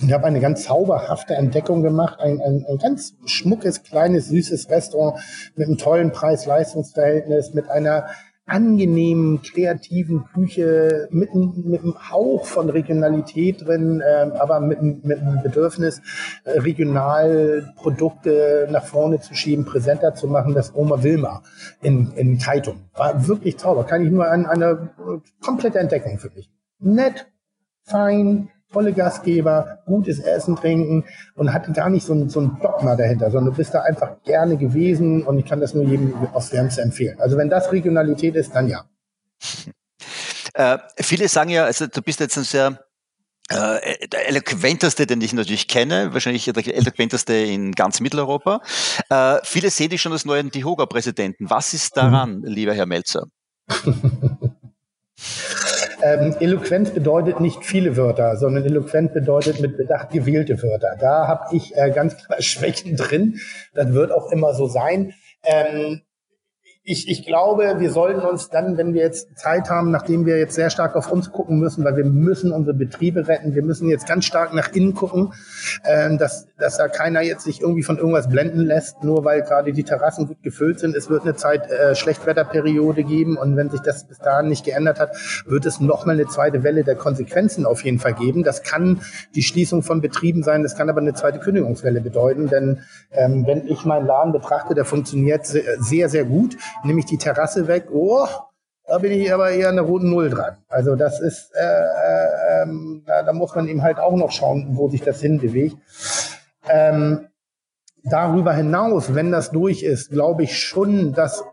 Ich 0.03 0.13
habe 0.13 0.25
eine 0.25 0.41
ganz 0.41 0.65
zauberhafte 0.65 1.35
Entdeckung 1.35 1.83
gemacht, 1.83 2.21
ein, 2.21 2.41
ein, 2.41 2.65
ein 2.67 2.79
ganz 2.79 3.15
schmuckes, 3.27 3.83
kleines, 3.83 4.29
süßes 4.29 4.71
Restaurant 4.71 5.21
mit 5.57 5.67
einem 5.67 5.77
tollen 5.77 6.11
Preis-Leistungs-Verhältnis, 6.11 7.53
mit 7.53 7.69
einer 7.69 8.07
angenehmen, 8.51 9.43
kreativen 9.43 10.25
Küche 10.35 11.09
mit, 11.11 11.33
mit 11.35 11.83
einem 11.83 12.11
Hauch 12.11 12.47
von 12.47 12.69
Regionalität 12.69 13.65
drin, 13.65 14.01
äh, 14.01 14.31
aber 14.39 14.59
mit, 14.61 14.83
mit 14.83 15.21
einem 15.21 15.43
Bedürfnis, 15.43 16.03
äh, 16.45 16.59
regional 16.59 17.73
Produkte 17.77 18.69
nach 18.71 18.85
vorne 18.85 19.21
zu 19.21 19.35
schieben, 19.35 19.65
präsenter 19.65 20.15
zu 20.15 20.27
machen, 20.27 20.55
das 20.55 20.75
Oma 20.75 21.03
Wilma 21.05 21.43
in, 21.81 22.13
in 22.17 22.39
Kaitum. 22.39 22.91
War 22.95 23.29
wirklich 23.29 23.57
zauber. 23.57 23.85
Kann 23.85 24.05
ich 24.05 24.11
nur 24.11 24.29
an 24.29 24.47
eine 24.47 24.91
komplette 25.41 25.79
Entdeckung 25.79 26.19
für 26.19 26.31
mich. 26.31 26.51
Nett, 26.81 27.31
fein, 27.85 28.51
tolle 28.73 28.93
Gastgeber, 28.93 29.79
gutes 29.87 30.21
Essen, 30.21 30.57
Trinken 30.57 31.05
und 31.35 31.53
hatte 31.53 31.73
gar 31.73 31.91
nicht 31.91 32.07
so 32.07 32.13
ein, 32.15 32.29
so 32.29 32.41
ein 32.41 32.59
Dogma 32.63 32.97
dahinter, 32.97 33.31
sondern 33.31 33.53
du 33.53 33.57
bist 33.57 33.75
da 33.75 33.83
einfach 33.83 34.23
gerne 34.25 34.57
gewesen 34.57 35.25
und 35.25 35.39
ich 35.39 35.47
kann 35.47 35.61
das 35.61 35.75
nur 35.75 35.85
jedem 35.85 36.15
aufs 36.33 36.53
Wärmste 36.53 36.83
empfehlen. 36.83 37.19
Also 37.21 37.37
wenn 37.37 37.51
das 37.51 37.73
Regionalität 37.73 38.35
ist, 38.37 38.55
dann 38.55 38.69
ja. 38.69 38.85
Äh, 40.55 40.79
viele 40.99 41.29
sagen 41.29 41.51
ja, 41.51 41.65
also 41.65 41.87
du 41.87 42.03
bist 42.03 42.19
jetzt 42.19 42.37
ein 42.37 42.43
sehr 42.43 42.85
äh, 43.51 44.09
der 44.09 44.29
eloquenteste, 44.29 45.07
den 45.07 45.21
ich 45.21 45.33
natürlich 45.33 45.69
kenne, 45.69 46.13
wahrscheinlich 46.13 46.45
der 46.45 46.77
eloquenteste 46.77 47.35
in 47.35 47.73
ganz 47.73 48.01
Mitteleuropa. 48.01 48.61
Äh, 49.09 49.39
viele 49.45 49.71
sehen 49.71 49.91
dich 49.91 50.03
schon 50.03 50.13
als 50.13 50.25
neuen 50.25 50.51
Dihoga-Präsidenten. 50.51 51.51
Was 51.51 51.73
ist 51.73 51.97
daran, 51.97 52.39
mhm. 52.39 52.47
lieber 52.47 52.75
Herr 52.75 52.87
Melzer? 52.87 53.27
Ähm, 56.03 56.35
Eloquenz 56.41 56.91
bedeutet 56.91 57.41
nicht 57.41 57.65
viele 57.65 57.97
Wörter, 57.97 58.37
sondern 58.37 58.65
eloquent 58.65 59.13
bedeutet 59.13 59.61
mit 59.61 59.77
Bedacht 59.77 60.11
gewählte 60.11 60.63
Wörter. 60.63 60.97
Da 60.99 61.27
habe 61.27 61.55
ich 61.55 61.77
äh, 61.77 61.91
ganz 61.91 62.17
klar 62.17 62.41
Schwächen 62.43 62.97
drin. 62.97 63.41
Das 63.75 63.93
wird 63.93 64.13
auch 64.13 64.31
immer 64.33 64.55
so 64.55 64.67
sein. 64.67 65.13
Ähm, 65.45 66.01
ich, 66.83 67.09
ich 67.09 67.27
glaube, 67.27 67.75
wir 67.79 67.91
sollten 67.91 68.23
uns 68.23 68.49
dann, 68.49 68.79
wenn 68.79 68.95
wir 68.95 69.03
jetzt 69.03 69.39
Zeit 69.39 69.69
haben, 69.69 69.91
nachdem 69.91 70.25
wir 70.25 70.39
jetzt 70.39 70.55
sehr 70.55 70.71
stark 70.71 70.97
auf 70.97 71.13
uns 71.13 71.31
gucken 71.31 71.59
müssen, 71.59 71.85
weil 71.85 71.95
wir 71.97 72.07
müssen 72.07 72.53
unsere 72.53 72.75
Betriebe 72.75 73.29
retten, 73.29 73.55
wir 73.55 73.63
müssen 73.63 73.91
jetzt 73.91 74.09
ganz 74.09 74.25
stark 74.25 74.55
nach 74.55 74.73
innen 74.73 74.95
gucken, 74.95 75.35
äh, 75.85 76.17
dass, 76.17 76.49
dass 76.59 76.79
da 76.79 76.89
keiner 76.89 77.21
jetzt 77.21 77.45
sich 77.45 77.61
irgendwie 77.61 77.83
von 77.83 77.99
irgendwas 77.99 78.31
blenden 78.31 78.61
lässt, 78.61 79.05
nur 79.05 79.27
weil 79.27 79.43
gerade 79.43 79.75
die 79.75 79.85
Terrassen 79.85 80.27
gut 80.27 80.43
gefüllt 80.43 80.81
sind. 80.81 80.97
Es 80.97 81.11
wird 81.11 81.23
eine 81.23 81.35
Zeit 81.35 81.71
äh, 81.71 81.95
Schlechtwetterperiode 81.95 83.05
geben 83.05 83.37
und 83.37 83.57
wenn 83.57 83.69
sich 83.69 83.81
das 83.81 84.09
bis 84.09 84.19
dahin 84.19 84.49
nicht 84.49 84.65
geändert 84.65 84.99
hat, 84.99 85.15
wird 85.47 85.67
es 85.67 85.81
nochmal 85.81 86.15
eine 86.15 86.29
zweite 86.29 86.63
Welle 86.63 86.83
der 86.83 86.97
Konsequenzen 86.97 87.67
auf 87.67 87.85
jeden 87.85 87.99
Fall 87.99 88.15
geben. 88.15 88.43
Das 88.43 88.63
kann 88.63 89.03
die 89.35 89.43
Schließung 89.43 89.83
von 89.83 90.01
Betrieben 90.01 90.43
sein, 90.43 90.63
das 90.63 90.77
kann 90.77 90.89
aber 90.89 91.03
eine 91.03 91.13
zweite 91.13 91.41
Kündigungswelle 91.41 92.01
bedeuten, 92.01 92.49
denn 92.49 92.81
ähm, 93.11 93.47
wenn 93.47 93.67
ich 93.67 93.85
meinen 93.85 94.07
Laden 94.07 94.33
betrachte, 94.33 94.75
der 94.75 94.87
funktioniert 94.87 95.47
sehr, 95.47 96.09
sehr 96.09 96.25
gut 96.25 96.57
nehme 96.85 97.01
ich 97.01 97.07
die 97.07 97.19
Terrasse 97.19 97.67
weg, 97.67 97.89
oh, 97.93 98.27
da 98.87 98.99
bin 98.99 99.13
ich 99.13 99.33
aber 99.33 99.51
eher 99.51 99.69
an 99.69 99.77
der 99.77 99.85
roten 99.85 100.11
Null 100.11 100.31
dran. 100.31 100.57
Also 100.69 100.97
das 100.97 101.21
ist, 101.21 101.53
äh, 101.55 101.63
äh, 101.63 102.63
ähm, 102.63 103.05
da, 103.07 103.23
da, 103.23 103.33
muss 103.33 103.55
man 103.55 103.69
eben 103.69 103.83
halt 103.83 103.99
auch 103.99 104.17
noch 104.17 104.33
schauen, 104.33 104.77
wo 104.77 104.89
sich 104.89 105.03
das 105.03 105.21
hinbewegt. 105.21 105.77
Ähm, 106.69 107.29
darüber 108.03 108.53
hinaus, 108.53 109.15
wenn 109.15 109.31
das 109.31 109.53
durch 109.53 109.83
ist, 109.83 110.11
glaube 110.11 110.43
ich 110.43 110.59
schon, 110.59 111.13
dass 111.13 111.45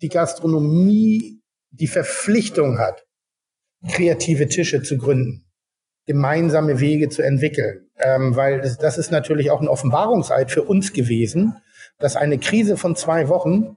die 0.00 0.08
Gastronomie 0.08 1.42
die 1.70 1.86
Verpflichtung 1.86 2.78
hat, 2.78 3.06
kreative 3.92 4.48
Tische 4.48 4.82
zu 4.82 4.96
gründen, 4.96 5.44
gemeinsame 6.06 6.80
Wege 6.80 7.10
zu 7.10 7.22
entwickeln. 7.22 7.90
Ähm, 7.98 8.36
weil 8.36 8.62
das, 8.62 8.78
das 8.78 8.98
ist 8.98 9.10
natürlich 9.10 9.50
auch 9.50 9.60
ein 9.60 9.68
Offenbarungseid 9.68 10.50
für 10.50 10.62
uns 10.62 10.92
gewesen, 10.92 11.56
dass 11.98 12.16
eine 12.16 12.38
Krise 12.38 12.76
von 12.76 12.96
zwei 12.96 13.28
Wochen 13.28 13.76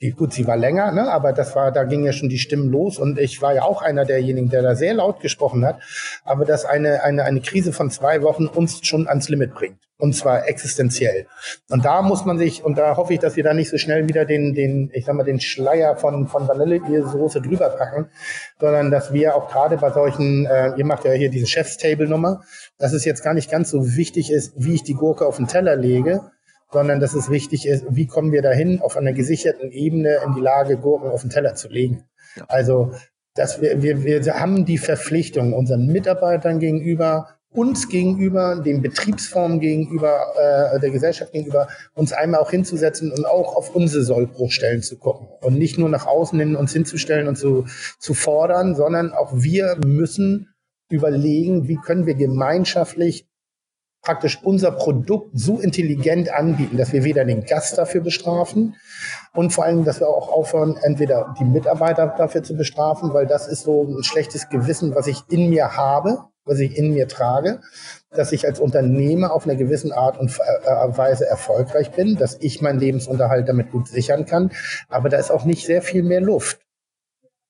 die, 0.00 0.12
gut, 0.12 0.32
sie 0.32 0.46
war 0.46 0.56
länger, 0.56 0.92
ne, 0.92 1.10
aber 1.10 1.32
das 1.32 1.56
war, 1.56 1.72
da 1.72 1.84
ging 1.84 2.04
ja 2.04 2.12
schon 2.12 2.28
die 2.28 2.38
Stimmen 2.38 2.70
los 2.70 2.98
und 2.98 3.18
ich 3.18 3.42
war 3.42 3.54
ja 3.54 3.62
auch 3.62 3.82
einer 3.82 4.04
derjenigen, 4.04 4.48
der 4.48 4.62
da 4.62 4.76
sehr 4.76 4.94
laut 4.94 5.20
gesprochen 5.20 5.64
hat, 5.66 5.80
aber 6.24 6.44
dass 6.44 6.64
eine, 6.64 7.02
eine, 7.02 7.24
eine 7.24 7.40
Krise 7.40 7.72
von 7.72 7.90
zwei 7.90 8.22
Wochen 8.22 8.46
uns 8.46 8.86
schon 8.86 9.08
ans 9.08 9.28
Limit 9.28 9.54
bringt. 9.54 9.78
Und 10.00 10.14
zwar 10.14 10.46
existenziell. 10.46 11.26
Und 11.70 11.84
da 11.84 12.02
muss 12.02 12.24
man 12.24 12.38
sich, 12.38 12.62
und 12.62 12.78
da 12.78 12.96
hoffe 12.96 13.14
ich, 13.14 13.18
dass 13.18 13.34
wir 13.34 13.42
da 13.42 13.52
nicht 13.52 13.68
so 13.68 13.78
schnell 13.78 14.08
wieder 14.08 14.24
den, 14.24 14.54
den, 14.54 14.92
ich 14.92 15.04
sag 15.04 15.16
mal, 15.16 15.24
den 15.24 15.40
Schleier 15.40 15.96
von, 15.96 16.28
von 16.28 16.46
Vanillesoße 16.46 17.42
drüber 17.42 17.70
packen, 17.70 18.08
sondern 18.60 18.92
dass 18.92 19.12
wir 19.12 19.34
auch 19.34 19.50
gerade 19.50 19.76
bei 19.76 19.90
solchen, 19.90 20.46
äh, 20.46 20.76
ihr 20.76 20.84
macht 20.84 21.04
ja 21.04 21.10
hier 21.10 21.30
diese 21.30 21.48
Chefstable-Nummer, 21.48 22.42
dass 22.78 22.92
es 22.92 23.04
jetzt 23.04 23.24
gar 23.24 23.34
nicht 23.34 23.50
ganz 23.50 23.70
so 23.70 23.96
wichtig 23.96 24.30
ist, 24.30 24.52
wie 24.54 24.74
ich 24.74 24.84
die 24.84 24.94
Gurke 24.94 25.26
auf 25.26 25.38
den 25.38 25.48
Teller 25.48 25.74
lege, 25.74 26.30
sondern 26.70 27.00
dass 27.00 27.14
es 27.14 27.30
wichtig 27.30 27.66
ist, 27.66 27.84
wie 27.88 28.06
kommen 28.06 28.32
wir 28.32 28.42
dahin, 28.42 28.80
auf 28.80 28.96
einer 28.96 29.12
gesicherten 29.12 29.70
Ebene 29.70 30.18
in 30.26 30.34
die 30.34 30.40
Lage, 30.40 30.76
Gurken 30.76 31.10
auf 31.10 31.22
den 31.22 31.30
Teller 31.30 31.54
zu 31.54 31.68
legen. 31.68 32.04
Ja. 32.36 32.44
Also, 32.48 32.92
dass 33.34 33.60
wir, 33.60 33.82
wir, 33.82 34.04
wir 34.04 34.34
haben 34.34 34.64
die 34.66 34.78
Verpflichtung 34.78 35.52
unseren 35.52 35.86
Mitarbeitern 35.86 36.58
gegenüber, 36.58 37.38
uns 37.50 37.88
gegenüber, 37.88 38.60
den 38.60 38.82
Betriebsformen 38.82 39.60
gegenüber, 39.60 40.34
äh, 40.36 40.80
der 40.80 40.90
Gesellschaft 40.90 41.32
gegenüber, 41.32 41.68
uns 41.94 42.12
einmal 42.12 42.40
auch 42.40 42.50
hinzusetzen 42.50 43.10
und 43.10 43.24
auch 43.24 43.56
auf 43.56 43.74
unsere 43.74 44.02
Sollbruchstellen 44.02 44.82
zu 44.82 44.98
gucken 44.98 45.28
und 45.40 45.58
nicht 45.58 45.78
nur 45.78 45.88
nach 45.88 46.06
außen 46.06 46.38
hin 46.38 46.56
uns 46.56 46.72
hinzustellen 46.72 47.26
und 47.26 47.36
zu, 47.36 47.66
zu 47.98 48.12
fordern, 48.12 48.74
sondern 48.74 49.12
auch 49.12 49.32
wir 49.34 49.78
müssen 49.86 50.52
überlegen, 50.90 51.68
wie 51.68 51.76
können 51.76 52.06
wir 52.06 52.14
gemeinschaftlich 52.14 53.27
praktisch 54.02 54.38
unser 54.42 54.70
Produkt 54.70 55.30
so 55.34 55.58
intelligent 55.58 56.32
anbieten, 56.32 56.76
dass 56.76 56.92
wir 56.92 57.04
weder 57.04 57.24
den 57.24 57.44
Gast 57.44 57.78
dafür 57.78 58.00
bestrafen 58.00 58.76
und 59.34 59.52
vor 59.52 59.64
allem, 59.64 59.84
dass 59.84 60.00
wir 60.00 60.08
auch 60.08 60.30
aufhören, 60.30 60.76
entweder 60.82 61.34
die 61.38 61.44
Mitarbeiter 61.44 62.14
dafür 62.16 62.42
zu 62.42 62.56
bestrafen, 62.56 63.12
weil 63.12 63.26
das 63.26 63.48
ist 63.48 63.62
so 63.62 63.84
ein 63.84 64.02
schlechtes 64.02 64.48
Gewissen, 64.48 64.94
was 64.94 65.06
ich 65.06 65.22
in 65.28 65.50
mir 65.50 65.76
habe, 65.76 66.24
was 66.44 66.58
ich 66.60 66.76
in 66.76 66.94
mir 66.94 67.08
trage, 67.08 67.60
dass 68.10 68.32
ich 68.32 68.46
als 68.46 68.58
Unternehmer 68.58 69.32
auf 69.32 69.44
einer 69.44 69.56
gewissen 69.56 69.92
Art 69.92 70.18
und 70.18 70.30
äh, 70.30 70.96
Weise 70.96 71.26
erfolgreich 71.26 71.90
bin, 71.90 72.16
dass 72.16 72.36
ich 72.40 72.62
meinen 72.62 72.80
Lebensunterhalt 72.80 73.48
damit 73.48 73.70
gut 73.70 73.88
sichern 73.88 74.24
kann. 74.24 74.50
Aber 74.88 75.08
da 75.08 75.18
ist 75.18 75.30
auch 75.30 75.44
nicht 75.44 75.66
sehr 75.66 75.82
viel 75.82 76.02
mehr 76.02 76.20
Luft 76.20 76.60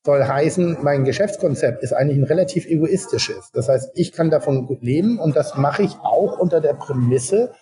soll 0.08 0.26
heißen, 0.26 0.78
mein 0.80 1.04
Geschäftskonzept 1.04 1.82
ist 1.82 1.92
eigentlich 1.92 2.16
ein 2.16 2.24
relativ 2.24 2.64
egoistisches. 2.64 3.50
Das 3.52 3.68
heißt, 3.68 3.90
ich 3.92 4.12
kann 4.12 4.30
davon 4.30 4.66
gut 4.66 4.82
leben 4.82 5.18
und 5.18 5.36
das 5.36 5.58
mache 5.58 5.82
ich 5.82 5.96
auch 6.00 6.38
unter 6.38 6.62
der 6.62 6.72
Prämisse, 6.72 7.52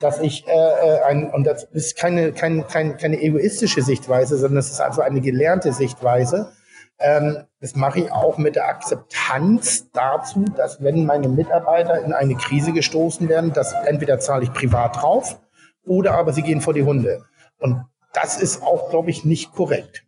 dass 0.00 0.20
ich 0.20 0.46
äh, 0.46 0.50
äh 0.50 1.00
ein 1.04 1.30
und 1.30 1.46
das 1.46 1.64
ist 1.72 1.96
keine 1.96 2.32
keine 2.32 2.64
keine, 2.64 2.98
keine 2.98 3.22
egoistische 3.22 3.80
Sichtweise, 3.80 4.36
sondern 4.36 4.58
es 4.58 4.70
ist 4.70 4.82
also 4.82 5.00
eine 5.00 5.22
gelernte 5.22 5.72
Sichtweise. 5.72 6.52
Ähm, 6.98 7.44
das 7.62 7.74
mache 7.74 8.00
ich 8.00 8.12
auch 8.12 8.36
mit 8.36 8.56
der 8.56 8.68
Akzeptanz 8.68 9.90
dazu, 9.92 10.44
dass 10.58 10.82
wenn 10.82 11.06
meine 11.06 11.30
Mitarbeiter 11.30 12.04
in 12.04 12.12
eine 12.12 12.34
Krise 12.34 12.74
gestoßen 12.74 13.30
werden, 13.30 13.54
dass 13.54 13.72
entweder 13.86 14.18
zahle 14.18 14.42
ich 14.42 14.52
privat 14.52 15.00
drauf 15.00 15.40
oder 15.86 16.12
aber 16.12 16.34
sie 16.34 16.42
gehen 16.42 16.60
vor 16.60 16.74
die 16.74 16.82
Hunde. 16.82 17.24
Und 17.56 17.86
das 18.12 18.36
ist 18.36 18.62
auch, 18.62 18.90
glaube 18.90 19.08
ich, 19.08 19.24
nicht 19.24 19.52
korrekt 19.52 20.04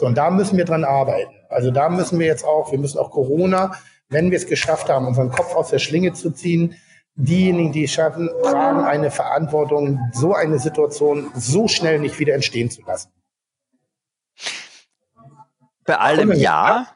So, 0.00 0.06
und 0.06 0.16
da 0.16 0.30
müssen 0.30 0.56
wir 0.56 0.64
dran 0.64 0.82
arbeiten. 0.82 1.34
Also 1.50 1.70
da 1.70 1.90
müssen 1.90 2.18
wir 2.18 2.26
jetzt 2.26 2.42
auch, 2.42 2.72
wir 2.72 2.78
müssen 2.78 2.98
auch 2.98 3.10
Corona, 3.10 3.72
wenn 4.08 4.30
wir 4.30 4.38
es 4.38 4.46
geschafft 4.46 4.88
haben, 4.88 5.06
unseren 5.06 5.30
Kopf 5.30 5.54
aus 5.54 5.68
der 5.68 5.78
Schlinge 5.78 6.14
zu 6.14 6.30
ziehen, 6.30 6.74
diejenigen, 7.16 7.70
die 7.70 7.84
es 7.84 7.92
schaffen, 7.92 8.30
tragen 8.42 8.80
eine 8.80 9.10
Verantwortung, 9.10 10.00
so 10.14 10.32
eine 10.32 10.58
Situation 10.58 11.30
so 11.34 11.68
schnell 11.68 11.98
nicht 11.98 12.18
wieder 12.18 12.32
entstehen 12.32 12.70
zu 12.70 12.80
lassen. 12.86 13.10
Bei 15.84 15.98
allem 15.98 16.32
ja, 16.32 16.86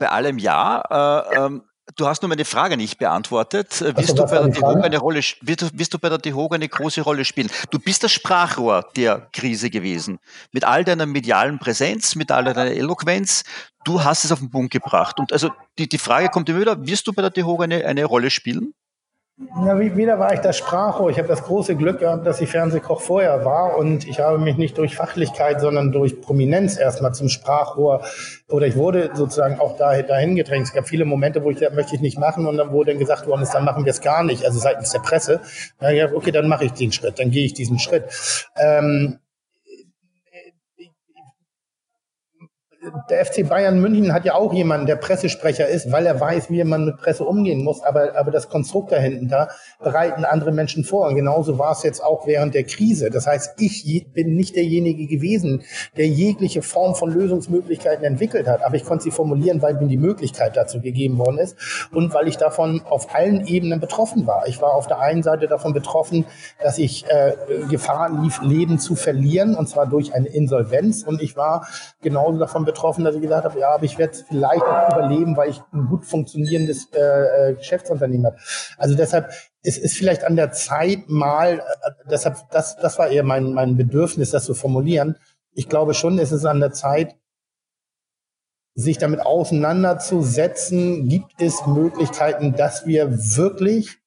bei 0.00 0.08
allem 0.08 0.38
ja. 0.38 1.28
Äh, 1.30 1.36
ähm, 1.36 1.62
du 1.96 2.06
hast 2.06 2.22
nur 2.22 2.28
meine 2.28 2.44
Frage 2.44 2.76
nicht 2.76 2.98
beantwortet. 2.98 3.80
Äh, 3.80 3.96
wirst, 3.96 4.10
also, 4.10 4.14
du 4.14 4.24
bei 4.26 4.38
der 4.38 4.48
DEHOGA 4.48 4.82
eine 4.82 4.98
Rolle, 4.98 5.20
wirst, 5.40 5.78
wirst 5.78 5.94
du 5.94 5.98
bei 5.98 6.08
der 6.08 6.18
DEHOGA 6.18 6.56
eine 6.56 6.68
große 6.68 7.00
Rolle 7.02 7.24
spielen? 7.24 7.50
Du 7.70 7.78
bist 7.78 8.04
das 8.04 8.12
Sprachrohr 8.12 8.88
der 8.96 9.28
Krise 9.32 9.70
gewesen. 9.70 10.18
Mit 10.52 10.64
all 10.64 10.84
deiner 10.84 11.06
medialen 11.06 11.58
Präsenz, 11.58 12.14
mit 12.14 12.30
all 12.30 12.44
deiner 12.44 12.66
Eloquenz. 12.66 13.44
Du 13.84 14.04
hast 14.04 14.24
es 14.24 14.32
auf 14.32 14.40
den 14.40 14.50
Punkt 14.50 14.72
gebracht. 14.72 15.18
Und 15.18 15.32
also 15.32 15.50
die, 15.78 15.88
die 15.88 15.98
Frage 15.98 16.28
kommt 16.28 16.48
immer 16.48 16.60
wieder, 16.60 16.86
wirst 16.86 17.06
du 17.06 17.12
bei 17.12 17.22
der 17.22 17.30
DEHOGA 17.30 17.64
eine, 17.64 17.84
eine 17.84 18.04
Rolle 18.04 18.30
spielen? 18.30 18.74
Na, 19.40 19.78
wieder 19.78 20.18
war 20.18 20.34
ich 20.34 20.40
das 20.40 20.56
Sprachrohr. 20.56 21.10
Ich 21.10 21.18
habe 21.18 21.28
das 21.28 21.44
große 21.44 21.76
Glück 21.76 22.00
gehabt, 22.00 22.26
dass 22.26 22.40
ich 22.40 22.50
Fernsehkoch 22.50 23.00
vorher 23.00 23.44
war 23.44 23.76
und 23.76 24.06
ich 24.08 24.18
habe 24.18 24.38
mich 24.38 24.56
nicht 24.56 24.76
durch 24.76 24.96
Fachlichkeit, 24.96 25.60
sondern 25.60 25.92
durch 25.92 26.20
Prominenz 26.20 26.76
erstmal 26.76 27.14
zum 27.14 27.28
Sprachrohr 27.28 28.02
oder 28.48 28.66
ich 28.66 28.74
wurde 28.74 29.10
sozusagen 29.14 29.60
auch 29.60 29.76
dahin 29.76 30.34
gedrängt. 30.34 30.66
Es 30.66 30.72
gab 30.72 30.88
viele 30.88 31.04
Momente, 31.04 31.44
wo 31.44 31.50
ich 31.50 31.58
gesagt 31.58 31.76
möchte 31.76 31.94
ich 31.94 32.00
nicht 32.00 32.18
machen 32.18 32.46
und 32.46 32.56
dann 32.56 32.72
wurde 32.72 32.90
dann 32.90 32.98
gesagt 32.98 33.28
worden 33.28 33.42
ist, 33.42 33.54
dann 33.54 33.64
machen 33.64 33.84
wir 33.84 33.90
es 33.90 34.00
gar 34.00 34.24
nicht, 34.24 34.44
also 34.44 34.58
seitens 34.58 34.90
der 34.90 35.00
Presse. 35.00 35.40
Ja, 35.80 36.12
okay, 36.12 36.32
dann 36.32 36.48
mache 36.48 36.64
ich 36.64 36.72
den 36.72 36.90
Schritt, 36.90 37.20
dann 37.20 37.30
gehe 37.30 37.44
ich 37.44 37.54
diesen 37.54 37.78
Schritt. 37.78 38.04
Ähm, 38.56 39.20
der 43.10 43.24
FC 43.24 43.48
Bayern 43.48 43.80
München 43.80 44.12
hat 44.12 44.24
ja 44.24 44.34
auch 44.34 44.52
jemanden, 44.52 44.86
der 44.86 44.96
Pressesprecher 44.96 45.66
ist, 45.68 45.92
weil 45.92 46.06
er 46.06 46.20
weiß, 46.20 46.50
wie 46.50 46.62
man 46.64 46.84
mit 46.84 46.96
Presse 46.98 47.24
umgehen 47.24 47.64
muss. 47.64 47.82
Aber, 47.82 48.16
aber 48.16 48.30
das 48.30 48.48
Konstrukt 48.48 48.92
da 48.92 48.96
hinten 48.96 49.28
da 49.28 49.48
bereiten 49.82 50.24
andere 50.24 50.52
Menschen 50.52 50.84
vor. 50.84 51.08
Und 51.08 51.14
genauso 51.14 51.58
war 51.58 51.72
es 51.72 51.82
jetzt 51.82 52.02
auch 52.02 52.26
während 52.26 52.54
der 52.54 52.64
Krise. 52.64 53.10
Das 53.10 53.26
heißt, 53.26 53.60
ich 53.60 54.06
bin 54.12 54.34
nicht 54.34 54.56
derjenige 54.56 55.06
gewesen, 55.06 55.62
der 55.96 56.08
jegliche 56.08 56.62
Form 56.62 56.94
von 56.94 57.10
Lösungsmöglichkeiten 57.10 58.04
entwickelt 58.04 58.46
hat. 58.46 58.62
Aber 58.62 58.76
ich 58.76 58.84
konnte 58.84 59.04
sie 59.04 59.10
formulieren, 59.10 59.62
weil 59.62 59.74
mir 59.74 59.88
die 59.88 59.96
Möglichkeit 59.96 60.56
dazu 60.56 60.80
gegeben 60.80 61.18
worden 61.18 61.38
ist 61.38 61.56
und 61.92 62.14
weil 62.14 62.28
ich 62.28 62.36
davon 62.36 62.82
auf 62.88 63.14
allen 63.14 63.46
Ebenen 63.46 63.80
betroffen 63.80 64.26
war. 64.26 64.46
Ich 64.46 64.60
war 64.60 64.74
auf 64.74 64.86
der 64.86 65.00
einen 65.00 65.22
Seite 65.22 65.48
davon 65.48 65.72
betroffen, 65.72 66.24
dass 66.62 66.78
ich 66.78 67.06
äh, 67.08 67.32
Gefahr 67.68 68.10
lief, 68.22 68.40
Leben 68.42 68.78
zu 68.78 68.96
verlieren, 68.96 69.54
und 69.54 69.68
zwar 69.68 69.86
durch 69.86 70.14
eine 70.14 70.28
Insolvenz. 70.28 71.02
Und 71.02 71.22
ich 71.22 71.36
war 71.36 71.66
genauso 72.02 72.38
davon 72.38 72.64
betroffen, 72.64 72.77
dass 73.04 73.14
ich 73.14 73.22
gesagt 73.22 73.44
habe, 73.44 73.58
ja, 73.58 73.70
aber 73.70 73.84
ich 73.84 73.98
werde 73.98 74.16
vielleicht 74.28 74.62
auch 74.62 74.92
überleben, 74.92 75.36
weil 75.36 75.50
ich 75.50 75.60
ein 75.72 75.86
gut 75.86 76.04
funktionierendes 76.04 76.88
äh, 76.92 77.50
äh, 77.50 77.54
Geschäftsunternehmen 77.54 78.26
habe. 78.26 78.38
Also 78.76 78.94
deshalb 78.94 79.30
es 79.62 79.76
ist 79.76 79.96
vielleicht 79.96 80.24
an 80.24 80.36
der 80.36 80.52
Zeit 80.52 81.08
mal, 81.08 81.58
äh, 81.58 81.90
deshalb 82.10 82.36
das 82.50 82.76
das 82.76 82.98
war 82.98 83.08
eher 83.08 83.24
mein 83.24 83.52
mein 83.52 83.76
Bedürfnis, 83.76 84.30
das 84.30 84.44
zu 84.44 84.54
formulieren. 84.54 85.16
Ich 85.52 85.68
glaube 85.68 85.94
schon, 85.94 86.18
es 86.18 86.32
ist 86.32 86.44
an 86.44 86.60
der 86.60 86.72
Zeit, 86.72 87.16
sich 88.74 88.98
damit 88.98 89.20
auseinanderzusetzen. 89.20 91.08
Gibt 91.08 91.42
es 91.42 91.66
Möglichkeiten, 91.66 92.54
dass 92.54 92.86
wir 92.86 93.10
wirklich 93.36 93.98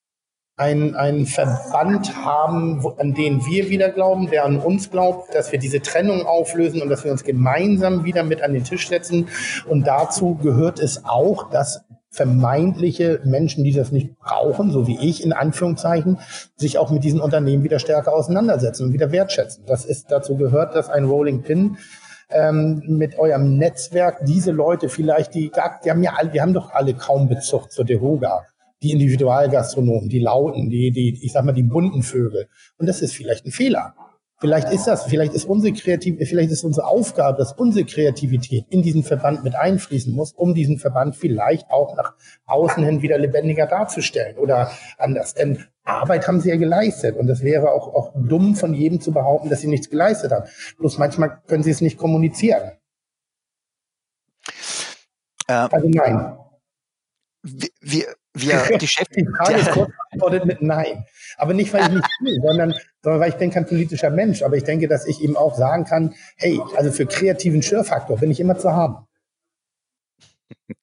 einen, 0.62 0.95
einen 0.95 1.26
Verband 1.26 2.24
haben, 2.24 2.84
wo, 2.84 2.89
an 2.89 3.15
den 3.15 3.43
wir 3.47 3.69
wieder 3.69 3.89
glauben, 3.89 4.30
der 4.30 4.45
an 4.45 4.60
uns 4.60 4.91
glaubt, 4.91 5.34
dass 5.34 5.52
wir 5.52 5.58
diese 5.58 5.82
Trennung 5.82 6.28
auflösen 6.28 6.84
und 6.84 6.89
dass 6.89 7.04
wir 7.04 7.12
uns 7.12 7.24
gemeinsam 7.24 8.06
wieder 8.06 8.24
mit 8.24 8.43
an 8.43 8.54
den 8.54 8.63
Tisch 8.63 8.88
setzen. 8.88 9.28
Und 9.67 9.88
dazu 9.88 10.36
gehört 10.36 10.80
es 10.80 11.04
auch, 11.04 11.50
dass 11.50 11.84
vermeintliche 12.12 13.21
Menschen, 13.24 13.63
die 13.63 13.74
das 13.74 13.91
nicht 13.91 14.19
brauchen, 14.19 14.69
so 14.69 14.86
wie 14.86 15.00
ich 15.00 15.24
in 15.24 15.34
Anführungszeichen, 15.34 16.19
sich 16.56 16.78
auch 16.78 16.91
mit 16.91 17.04
diesen 17.04 17.21
Unternehmen 17.21 17.63
wieder 17.63 17.80
stärker 17.80 18.13
auseinandersetzen 18.13 18.86
und 18.86 18.93
wieder 18.93 19.12
wertschätzen. 19.12 19.63
Das 19.65 19.86
ist 19.86 20.12
dazu 20.12 20.38
gehört, 20.38 20.76
dass 20.76 20.89
ein 20.89 21.06
Rolling 21.06 21.41
Pin 21.41 21.78
ähm, 22.30 22.84
mit 22.86 23.17
eurem 23.17 23.58
Netzwerk 23.58 24.26
diese 24.26 24.52
Leute 24.52 24.89
vielleicht, 24.89 25.34
die, 25.34 25.52
die 25.84 25.89
haben 25.89 26.04
ja 26.04 26.13
alle, 26.17 26.34
wir 26.34 26.41
haben 26.43 26.54
doch 26.54 26.71
alle 26.71 26.93
kaum 26.93 27.30
Bezug 27.30 27.71
zur 27.71 27.86
Dehoga 27.86 28.45
die 28.81 28.91
Individualgastronomen, 28.91 30.09
die 30.09 30.19
Lauten, 30.19 30.69
die, 30.69 30.91
die, 30.91 31.19
ich 31.23 31.31
sag 31.31 31.45
mal, 31.45 31.51
die 31.51 31.63
bunten 31.63 32.03
Vögel. 32.03 32.47
Und 32.77 32.87
das 32.87 33.01
ist 33.01 33.13
vielleicht 33.13 33.45
ein 33.45 33.51
Fehler. 33.51 33.95
Vielleicht 34.41 34.73
ist 34.73 34.87
das, 34.87 35.03
vielleicht 35.03 35.33
ist 35.33 35.45
unsere 35.45 35.71
Kreativ 35.71 36.17
vielleicht 36.27 36.49
ist 36.49 36.63
unsere 36.63 36.87
Aufgabe, 36.87 37.37
dass 37.37 37.53
unsere 37.53 37.85
Kreativität 37.85 38.65
in 38.71 38.81
diesen 38.81 39.03
Verband 39.03 39.43
mit 39.43 39.53
einfließen 39.53 40.11
muss, 40.15 40.33
um 40.33 40.55
diesen 40.55 40.79
Verband 40.79 41.15
vielleicht 41.15 41.69
auch 41.69 41.95
nach 41.95 42.15
außen 42.47 42.83
hin 42.83 43.03
wieder 43.03 43.19
lebendiger 43.19 43.67
darzustellen 43.67 44.39
oder 44.39 44.71
anders. 44.97 45.35
Denn 45.35 45.63
Arbeit 45.83 46.27
haben 46.27 46.41
sie 46.41 46.49
ja 46.49 46.55
geleistet 46.55 47.17
und 47.17 47.27
das 47.27 47.43
wäre 47.43 47.71
auch, 47.71 47.93
auch 47.93 48.13
dumm 48.15 48.55
von 48.55 48.73
jedem 48.73 48.99
zu 48.99 49.11
behaupten, 49.11 49.51
dass 49.51 49.61
sie 49.61 49.67
nichts 49.67 49.91
geleistet 49.91 50.31
haben. 50.31 50.49
Bloß 50.79 50.97
manchmal 50.97 51.39
können 51.45 51.61
sie 51.61 51.69
es 51.69 51.81
nicht 51.81 51.97
kommunizieren. 51.97 52.71
Äh, 55.45 55.53
also 55.53 55.87
nein. 55.87 56.35
Wir, 57.43 57.69
wir, 57.79 58.05
ist 59.57 59.71
kurz 59.71 59.91
beantwortet 60.11 60.45
mit 60.45 60.61
Nein. 60.61 61.05
Aber 61.37 61.53
nicht, 61.53 61.73
weil 61.73 61.83
ich 61.83 61.89
nicht 61.89 62.07
will, 62.21 62.39
sondern, 62.41 62.73
sondern 63.01 63.21
weil 63.21 63.29
ich 63.29 63.35
bin 63.35 63.51
kein 63.51 63.65
politischer 63.65 64.09
Mensch. 64.09 64.41
Aber 64.41 64.55
ich 64.55 64.63
denke, 64.63 64.87
dass 64.87 65.05
ich 65.05 65.21
eben 65.21 65.35
auch 65.35 65.55
sagen 65.55 65.85
kann, 65.85 66.15
hey, 66.37 66.59
also 66.75 66.91
für 66.91 67.05
kreativen 67.05 67.61
Schürfaktor 67.61 68.17
bin 68.17 68.31
ich 68.31 68.39
immer 68.39 68.57
zu 68.57 68.71
haben. 68.71 69.07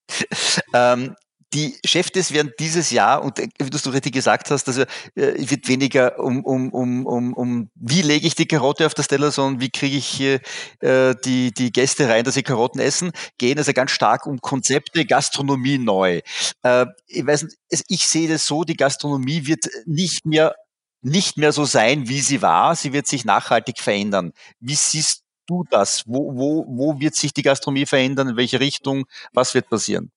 ähm, 0.74 1.14
die 1.54 1.78
Chefs 1.84 2.32
werden 2.32 2.52
dieses 2.58 2.90
Jahr, 2.90 3.22
und 3.22 3.38
äh, 3.38 3.48
wie 3.58 3.70
du 3.70 3.78
so 3.78 3.90
richtig 3.90 4.12
gesagt 4.12 4.50
hast, 4.50 4.68
also 4.68 4.82
äh, 5.14 5.34
wird 5.36 5.68
weniger 5.68 6.18
um, 6.18 6.44
um, 6.44 6.70
um, 6.72 7.06
um, 7.06 7.32
um 7.34 7.70
wie 7.74 8.02
lege 8.02 8.26
ich 8.26 8.34
die 8.34 8.46
Karotte 8.46 8.86
auf 8.86 8.94
das 8.94 9.08
Teller, 9.08 9.30
sondern 9.30 9.60
wie 9.60 9.70
kriege 9.70 9.96
ich 9.96 10.20
äh, 10.20 11.14
die, 11.24 11.52
die 11.52 11.72
Gäste 11.72 12.08
rein, 12.08 12.24
dass 12.24 12.34
sie 12.34 12.42
Karotten 12.42 12.80
essen, 12.80 13.12
gehen 13.38 13.58
also 13.58 13.72
ganz 13.72 13.90
stark 13.92 14.26
um 14.26 14.40
Konzepte, 14.40 15.06
Gastronomie 15.06 15.78
neu. 15.78 16.20
Äh, 16.62 16.86
ich 17.06 17.26
weiß 17.26 17.44
nicht, 17.44 17.56
ich 17.88 18.06
sehe 18.08 18.28
das 18.28 18.46
so, 18.46 18.64
die 18.64 18.76
Gastronomie 18.76 19.46
wird 19.46 19.68
nicht 19.86 20.26
mehr 20.26 20.54
nicht 21.00 21.36
mehr 21.38 21.52
so 21.52 21.64
sein, 21.64 22.08
wie 22.08 22.20
sie 22.20 22.42
war. 22.42 22.74
Sie 22.74 22.92
wird 22.92 23.06
sich 23.06 23.24
nachhaltig 23.24 23.78
verändern. 23.80 24.32
Wie 24.60 24.74
siehst 24.74 25.22
du 25.46 25.64
das? 25.70 26.02
Wo, 26.06 26.34
wo, 26.36 26.66
wo 26.68 27.00
wird 27.00 27.14
sich 27.14 27.32
die 27.32 27.42
Gastronomie 27.42 27.86
verändern? 27.86 28.30
In 28.30 28.36
welche 28.36 28.60
Richtung? 28.60 29.04
Was 29.32 29.54
wird 29.54 29.68
passieren? 29.68 30.10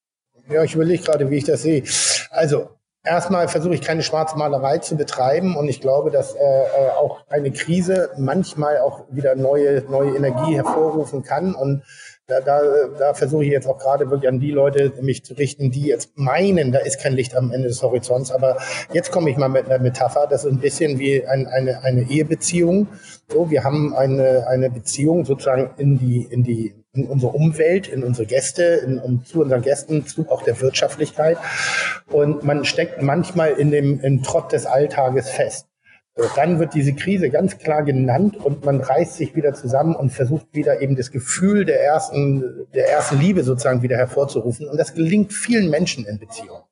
Ja, 0.49 0.63
ich 0.63 0.75
überlege 0.75 1.03
gerade, 1.03 1.29
wie 1.29 1.37
ich 1.37 1.45
das 1.45 1.61
sehe. 1.61 1.83
Also 2.29 2.69
erstmal 3.03 3.47
versuche 3.47 3.73
ich 3.73 3.81
keine 3.81 4.03
Schwarzmalerei 4.03 4.79
zu 4.79 4.95
betreiben 4.95 5.55
und 5.55 5.67
ich 5.67 5.81
glaube, 5.81 6.11
dass 6.11 6.35
äh, 6.35 6.39
äh, 6.39 6.89
auch 6.91 7.25
eine 7.29 7.51
Krise 7.51 8.09
manchmal 8.17 8.79
auch 8.79 9.05
wieder 9.09 9.35
neue, 9.35 9.83
neue 9.89 10.15
Energie 10.15 10.55
hervorrufen 10.55 11.23
kann 11.23 11.55
und 11.55 11.83
da, 12.31 12.39
da, 12.39 12.61
da 12.97 13.13
versuche 13.13 13.43
ich 13.43 13.51
jetzt 13.51 13.67
auch 13.67 13.77
gerade 13.77 14.09
wirklich 14.09 14.29
an 14.29 14.39
die 14.39 14.51
Leute 14.51 14.93
mich 15.01 15.25
zu 15.25 15.33
richten, 15.33 15.69
die 15.69 15.87
jetzt 15.87 16.17
meinen, 16.17 16.71
da 16.71 16.79
ist 16.79 17.01
kein 17.01 17.13
Licht 17.13 17.35
am 17.35 17.51
Ende 17.51 17.67
des 17.67 17.83
Horizonts. 17.83 18.31
Aber 18.31 18.57
jetzt 18.93 19.11
komme 19.11 19.29
ich 19.29 19.35
mal 19.35 19.49
mit 19.49 19.65
einer 19.65 19.79
Metapher. 19.79 20.27
Das 20.29 20.45
ist 20.45 20.51
ein 20.51 20.59
bisschen 20.59 20.97
wie 20.97 21.25
ein, 21.27 21.47
eine, 21.47 21.83
eine 21.83 22.09
Ehebeziehung. 22.09 22.87
So, 23.29 23.49
wir 23.49 23.65
haben 23.65 23.93
eine, 23.93 24.47
eine 24.47 24.69
Beziehung 24.69 25.25
sozusagen 25.25 25.71
in 25.77 25.97
die, 25.97 26.23
in 26.23 26.43
die 26.43 26.80
in 26.93 27.07
unsere 27.07 27.31
Umwelt, 27.31 27.87
in 27.87 28.03
unsere 28.03 28.25
Gäste, 28.25 28.63
in, 28.63 28.97
in, 28.97 29.23
zu 29.23 29.41
unseren 29.41 29.61
Gästen, 29.61 30.05
zu 30.05 30.29
auch 30.29 30.43
der 30.43 30.59
Wirtschaftlichkeit. 30.59 31.37
Und 32.07 32.43
man 32.43 32.65
steckt 32.65 33.01
manchmal 33.01 33.51
in 33.51 33.71
dem 33.71 34.01
im 34.01 34.23
Trott 34.23 34.51
des 34.51 34.65
Alltages 34.65 35.29
fest. 35.29 35.67
So, 36.15 36.25
dann 36.35 36.59
wird 36.59 36.73
diese 36.73 36.93
Krise 36.93 37.29
ganz 37.29 37.57
klar 37.57 37.83
genannt 37.83 38.35
und 38.35 38.65
man 38.65 38.81
reißt 38.81 39.15
sich 39.15 39.33
wieder 39.37 39.53
zusammen 39.53 39.95
und 39.95 40.09
versucht 40.09 40.47
wieder 40.51 40.81
eben 40.81 40.97
das 40.97 41.11
Gefühl 41.11 41.63
der 41.63 41.81
ersten, 41.81 42.67
der 42.73 42.89
ersten 42.89 43.17
Liebe 43.17 43.43
sozusagen 43.43 43.81
wieder 43.81 43.95
hervorzurufen. 43.95 44.67
Und 44.67 44.77
das 44.77 44.93
gelingt 44.93 45.31
vielen 45.31 45.69
Menschen 45.69 46.05
in 46.05 46.19
Beziehungen. 46.19 46.63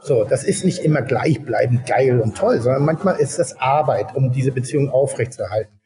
So, 0.00 0.22
das 0.22 0.44
ist 0.44 0.64
nicht 0.64 0.84
immer 0.84 1.02
gleichbleibend 1.02 1.86
geil 1.86 2.20
und 2.20 2.36
toll, 2.36 2.60
sondern 2.60 2.84
manchmal 2.84 3.18
ist 3.18 3.40
das 3.40 3.58
Arbeit, 3.58 4.14
um 4.14 4.30
diese 4.30 4.52
Beziehung 4.52 4.90
aufrechtzuerhalten. 4.90 5.80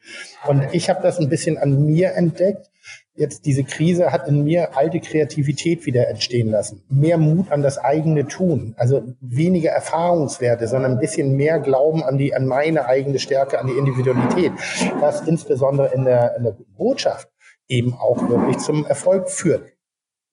Und 0.45 0.67
ich 0.71 0.87
habe 0.91 1.01
das 1.01 1.17
ein 1.17 1.29
bisschen 1.29 1.57
an 1.57 1.83
mir 1.85 2.13
entdeckt, 2.13 2.69
jetzt 3.15 3.45
diese 3.45 3.63
Krise 3.63 4.11
hat 4.11 4.27
in 4.27 4.43
mir 4.43 4.75
alte 4.75 4.99
Kreativität 4.99 5.85
wieder 5.85 6.07
entstehen 6.07 6.49
lassen. 6.49 6.83
Mehr 6.89 7.17
Mut 7.17 7.51
an 7.51 7.61
das 7.61 7.77
eigene 7.77 8.27
Tun. 8.27 8.73
Also 8.77 9.03
weniger 9.21 9.71
Erfahrungswerte, 9.71 10.67
sondern 10.67 10.93
ein 10.93 10.99
bisschen 10.99 11.35
mehr 11.35 11.59
Glauben 11.59 12.03
an 12.03 12.17
die, 12.17 12.33
an 12.33 12.47
meine 12.47 12.85
eigene 12.85 13.19
Stärke, 13.19 13.59
an 13.59 13.67
die 13.67 13.73
Individualität. 13.73 14.51
Was 14.99 15.27
insbesondere 15.27 15.93
in 15.93 16.05
der, 16.05 16.35
in 16.37 16.43
der 16.43 16.57
Botschaft 16.75 17.29
eben 17.67 17.93
auch 17.93 18.27
wirklich 18.27 18.57
zum 18.57 18.85
Erfolg 18.85 19.29
führt. 19.29 19.69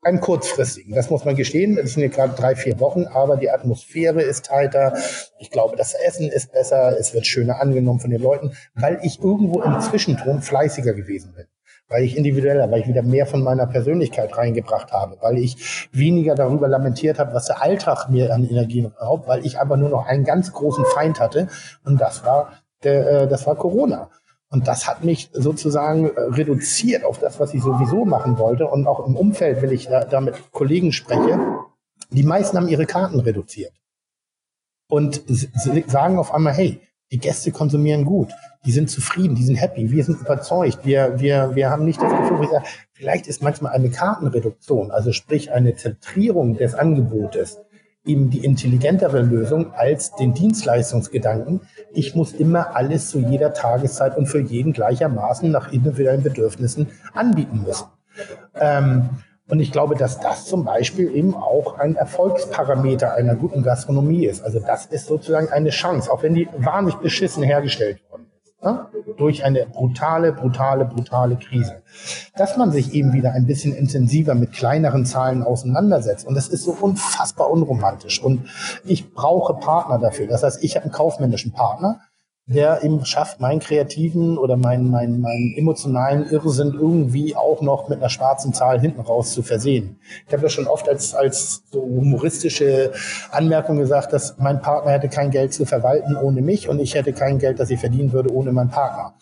Ein 0.03 0.21
kurzfristigen, 0.21 0.95
das 0.95 1.11
muss 1.11 1.27
man 1.27 1.37
gestehen. 1.37 1.77
Das 1.77 1.93
sind 1.93 2.03
ja 2.03 2.09
gerade 2.09 2.35
drei, 2.35 2.57
vier 2.57 2.81
Wochen, 2.81 3.05
aber 3.05 3.37
die 3.37 3.51
Atmosphäre 3.51 4.23
ist 4.23 4.47
tighter. 4.47 4.97
Ich 5.39 5.51
glaube, 5.51 5.77
das 5.77 5.93
Essen 5.93 6.31
ist 6.31 6.53
besser. 6.53 6.99
Es 6.99 7.13
wird 7.13 7.27
schöner 7.27 7.61
angenommen 7.61 8.01
von 8.01 8.11
den 8.11 8.23
Leuten, 8.23 8.53
weil 8.75 8.99
ich 9.03 9.23
irgendwo 9.23 9.61
im 9.61 9.79
Zwischenton 9.83 10.41
fleißiger 10.41 10.95
gewesen 10.95 11.35
bin 11.37 11.45
weil 11.91 12.05
ich 12.05 12.17
individueller, 12.17 12.71
weil 12.71 12.81
ich 12.81 12.89
wieder 12.89 13.03
mehr 13.03 13.27
von 13.27 13.43
meiner 13.43 13.67
Persönlichkeit 13.67 14.37
reingebracht 14.37 14.93
habe, 14.93 15.19
weil 15.21 15.37
ich 15.39 15.89
weniger 15.93 16.35
darüber 16.35 16.69
lamentiert 16.69 17.19
habe, 17.19 17.35
was 17.35 17.47
der 17.47 17.61
Alltag 17.61 18.09
mir 18.09 18.33
an 18.33 18.49
Energien 18.49 18.87
raubt, 18.87 19.29
weil 19.29 19.45
ich 19.45 19.59
aber 19.59 19.77
nur 19.77 19.91
noch 19.91 20.07
einen 20.07 20.25
ganz 20.25 20.53
großen 20.53 20.85
Feind 20.87 21.21
hatte 21.21 21.49
und 21.85 22.01
das 22.01 22.25
war 22.25 22.53
der, 22.85 23.23
äh, 23.23 23.29
das 23.29 23.47
war 23.47 23.57
Corona. 23.57 24.09
Und 24.53 24.67
das 24.67 24.89
hat 24.89 25.05
mich 25.05 25.31
sozusagen 25.33 26.11
äh, 26.11 26.21
reduziert 26.23 27.05
auf 27.05 27.19
das, 27.19 27.39
was 27.39 27.55
ich 27.55 27.63
sowieso 27.63 28.05
machen 28.05 28.39
wollte. 28.39 28.67
Und 28.67 28.87
auch 28.89 29.07
im 29.07 29.15
Umfeld, 29.15 29.63
wenn 29.63 29.71
ich 29.71 29.87
da, 29.87 30.05
da 30.05 30.21
mit 30.21 30.51
Kollegen 30.51 30.91
spreche, 30.91 31.39
die 32.11 32.25
meisten 32.25 32.57
haben 32.57 32.69
ihre 32.69 32.87
Karten 32.87 33.21
reduziert. 33.21 33.73
Und 34.89 35.23
sagen 35.87 36.19
auf 36.19 36.35
einmal, 36.35 36.53
hey, 36.53 36.81
die 37.11 37.19
Gäste 37.19 37.51
konsumieren 37.51 38.05
gut, 38.05 38.29
die 38.65 38.73
sind 38.73 38.91
zufrieden, 38.91 39.35
die 39.35 39.45
sind 39.45 39.57
happy, 39.57 39.91
wir 39.91 40.05
sind 40.05 40.21
überzeugt, 40.21 40.85
wir, 40.85 41.19
wir, 41.19 41.55
wir 41.55 41.71
haben 41.71 41.85
nicht 41.85 42.01
das 42.01 42.11
Gefühl, 42.11 42.49
sage, 42.49 42.65
vielleicht 42.93 43.27
ist 43.27 43.43
manchmal 43.43 43.73
eine 43.73 43.91
Kartenreduktion, 43.91 44.91
also 44.91 45.13
sprich 45.13 45.53
eine 45.53 45.75
Zentrierung 45.75 46.57
des 46.57 46.75
Angebotes, 46.75 47.59
eben 48.05 48.31
die 48.31 48.45
intelligentere 48.45 49.23
Lösung 49.23 49.73
als 49.73 50.15
den 50.15 50.33
Dienstleistungsgedanken. 50.35 51.61
Ich 51.93 52.15
muss 52.15 52.33
immer 52.33 52.75
alles 52.75 53.11
zu 53.11 53.19
jeder 53.19 53.53
Tageszeit 53.53 54.17
und 54.17 54.27
für 54.27 54.41
jeden 54.41 54.73
gleichermaßen 54.73 55.51
nach 55.51 55.73
individuellen 55.73 56.23
Bedürfnissen 56.23 56.89
anbieten 57.13 57.63
müssen. 57.67 57.87
Ähm, 58.55 59.11
und 59.51 59.59
ich 59.59 59.73
glaube, 59.73 59.97
dass 59.97 60.21
das 60.21 60.47
zum 60.47 60.65
Beispiel 60.65 61.15
eben 61.15 61.35
auch 61.35 61.79
ein 61.79 61.97
Erfolgsparameter 61.97 63.15
einer 63.15 63.35
guten 63.35 63.63
Gastronomie 63.63 64.27
ist. 64.27 64.43
Also 64.43 64.61
das 64.61 64.87
ist 64.87 65.07
sozusagen 65.07 65.49
eine 65.49 65.71
Chance, 65.71 66.11
auch 66.13 66.23
wenn 66.23 66.35
die 66.35 66.49
wahnsinnig 66.57 67.01
beschissen 67.01 67.43
hergestellt 67.43 68.01
worden 68.11 68.27
ist. 68.45 68.63
Ne? 68.63 68.87
Durch 69.17 69.45
eine 69.45 69.67
brutale, 69.67 70.33
brutale, 70.33 70.85
brutale 70.85 71.37
Krise. 71.37 71.83
Dass 72.37 72.57
man 72.57 72.71
sich 72.71 72.95
eben 72.95 73.13
wieder 73.13 73.33
ein 73.33 73.47
bisschen 73.47 73.75
intensiver 73.75 74.37
mit 74.37 74.53
kleineren 74.53 75.05
Zahlen 75.05 75.43
auseinandersetzt. 75.43 76.27
Und 76.27 76.35
das 76.37 76.47
ist 76.47 76.63
so 76.63 76.77
unfassbar 76.81 77.51
unromantisch. 77.51 78.23
Und 78.23 78.49
ich 78.85 79.13
brauche 79.13 79.55
Partner 79.55 79.99
dafür. 79.99 80.29
Das 80.29 80.45
heißt, 80.45 80.63
ich 80.63 80.77
habe 80.77 80.85
einen 80.85 80.93
kaufmännischen 80.93 81.53
Partner 81.53 82.01
der 82.53 82.83
eben 82.83 83.05
schafft, 83.05 83.39
meinen 83.39 83.61
kreativen 83.61 84.37
oder 84.37 84.57
meinen, 84.57 84.91
meinen, 84.91 85.21
meinen 85.21 85.55
emotionalen 85.57 86.29
Irrsinn 86.31 86.75
irgendwie 86.75 87.37
auch 87.37 87.63
noch 87.63 87.89
mit 87.89 88.01
einer 88.01 88.09
schwarzen 88.09 88.53
Zahl 88.53 88.81
hinten 88.81 89.01
raus 89.01 89.33
zu 89.33 89.43
versehen. 89.43 90.01
Ich 90.27 90.33
habe 90.33 90.43
ja 90.43 90.49
schon 90.49 90.67
oft 90.67 90.89
als, 90.89 91.15
als 91.15 91.63
so 91.71 91.81
humoristische 91.81 92.91
Anmerkung 93.31 93.79
gesagt, 93.79 94.13
dass 94.13 94.37
mein 94.39 94.61
Partner 94.61 94.91
hätte 94.91 95.09
kein 95.09 95.31
Geld 95.31 95.55
zu 95.55 95.65
verwalten 95.65 96.17
ohne 96.17 96.43
mich 96.43 96.69
und 96.69 96.81
ich 96.81 96.97
hätte 96.97 97.13
kein 97.13 97.39
Geld, 97.39 97.61
das 97.61 97.71
ich 97.71 97.79
verdienen 97.79 98.13
würde 98.13 98.33
ohne 98.35 98.51
meinen 98.51 98.71
Partner. 98.71 99.15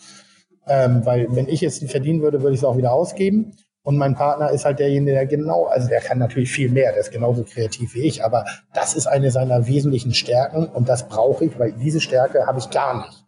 Ähm, 0.67 1.05
weil 1.05 1.27
wenn 1.29 1.47
ich 1.47 1.61
es 1.61 1.77
verdienen 1.85 2.23
würde, 2.23 2.41
würde 2.41 2.55
ich 2.55 2.61
es 2.61 2.65
auch 2.65 2.77
wieder 2.77 2.93
ausgeben. 2.93 3.53
Und 3.83 3.97
mein 3.97 4.15
Partner 4.15 4.49
ist 4.49 4.65
halt 4.65 4.79
derjenige, 4.79 5.11
der 5.11 5.25
genau, 5.27 5.65
also 5.65 5.87
der 5.87 6.01
kann 6.01 6.17
natürlich 6.17 6.51
viel 6.51 6.69
mehr, 6.69 6.91
der 6.91 7.01
ist 7.01 7.11
genauso 7.11 7.43
kreativ 7.43 7.93
wie 7.93 8.01
ich, 8.01 8.23
aber 8.23 8.45
das 8.73 8.93
ist 8.93 9.07
eine 9.07 9.31
seiner 9.31 9.67
wesentlichen 9.67 10.13
Stärken 10.13 10.65
und 10.67 10.89
das 10.89 11.07
brauche 11.07 11.45
ich, 11.45 11.57
weil 11.59 11.71
diese 11.73 12.01
Stärke 12.01 12.45
habe 12.45 12.59
ich 12.59 12.69
gar 12.71 13.05
nicht. 13.05 13.18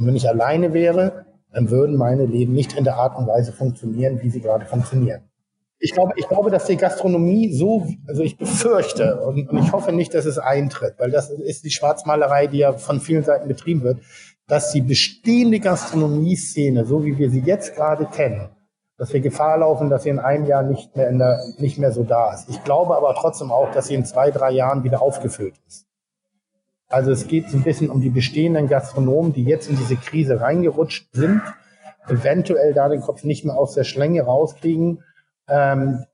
Und 0.00 0.06
wenn 0.06 0.16
ich 0.16 0.26
alleine 0.26 0.72
wäre, 0.72 1.26
dann 1.52 1.70
würden 1.70 1.96
meine 1.96 2.24
Leben 2.24 2.54
nicht 2.54 2.72
in 2.72 2.84
der 2.84 2.96
Art 2.96 3.18
und 3.18 3.26
Weise 3.26 3.52
funktionieren, 3.52 4.22
wie 4.22 4.30
sie 4.30 4.40
gerade 4.40 4.64
funktionieren. 4.64 5.20
Ich 5.78 5.92
glaube, 5.92 6.12
ich 6.16 6.26
glaube, 6.26 6.50
dass 6.50 6.64
die 6.64 6.76
Gastronomie 6.76 7.52
so, 7.52 7.86
also 8.08 8.22
ich 8.22 8.38
befürchte 8.38 9.20
und, 9.20 9.50
und 9.50 9.58
ich 9.58 9.72
hoffe 9.72 9.92
nicht, 9.92 10.14
dass 10.14 10.24
es 10.24 10.38
eintritt, 10.38 10.94
weil 10.98 11.10
das 11.10 11.28
ist 11.30 11.64
die 11.64 11.70
Schwarzmalerei, 11.70 12.46
die 12.46 12.58
ja 12.58 12.72
von 12.72 13.00
vielen 13.00 13.24
Seiten 13.24 13.46
betrieben 13.46 13.82
wird, 13.82 13.98
dass 14.46 14.72
die 14.72 14.80
bestehende 14.80 15.60
Gastronomie-Szene, 15.60 16.86
so 16.86 17.04
wie 17.04 17.18
wir 17.18 17.30
sie 17.30 17.40
jetzt 17.40 17.76
gerade 17.76 18.06
kennen, 18.06 18.48
dass 18.96 19.12
wir 19.12 19.20
Gefahr 19.20 19.58
laufen, 19.58 19.90
dass 19.90 20.04
sie 20.04 20.10
in 20.10 20.18
einem 20.18 20.46
Jahr 20.46 20.62
nicht 20.62 20.96
mehr, 20.96 21.12
der, 21.12 21.40
nicht 21.58 21.78
mehr 21.78 21.92
so 21.92 22.04
da 22.04 22.32
ist. 22.32 22.48
Ich 22.48 22.64
glaube 22.64 22.96
aber 22.96 23.14
trotzdem 23.14 23.52
auch, 23.52 23.70
dass 23.72 23.88
sie 23.88 23.94
in 23.94 24.06
zwei, 24.06 24.30
drei 24.30 24.50
Jahren 24.50 24.82
wieder 24.82 25.02
aufgefüllt 25.02 25.54
ist. 25.66 25.89
Also 26.90 27.12
es 27.12 27.28
geht 27.28 27.48
so 27.48 27.56
ein 27.56 27.62
bisschen 27.62 27.88
um 27.88 28.00
die 28.00 28.10
bestehenden 28.10 28.68
Gastronomen, 28.68 29.32
die 29.32 29.44
jetzt 29.44 29.70
in 29.70 29.76
diese 29.76 29.96
Krise 29.96 30.40
reingerutscht 30.40 31.08
sind, 31.12 31.40
eventuell 32.08 32.74
da 32.74 32.88
den 32.88 33.00
Kopf 33.00 33.22
nicht 33.22 33.44
mehr 33.44 33.56
aus 33.56 33.74
der 33.74 33.84
Schlänge 33.84 34.22
rauskriegen, 34.22 35.04
ähm, 35.48 36.04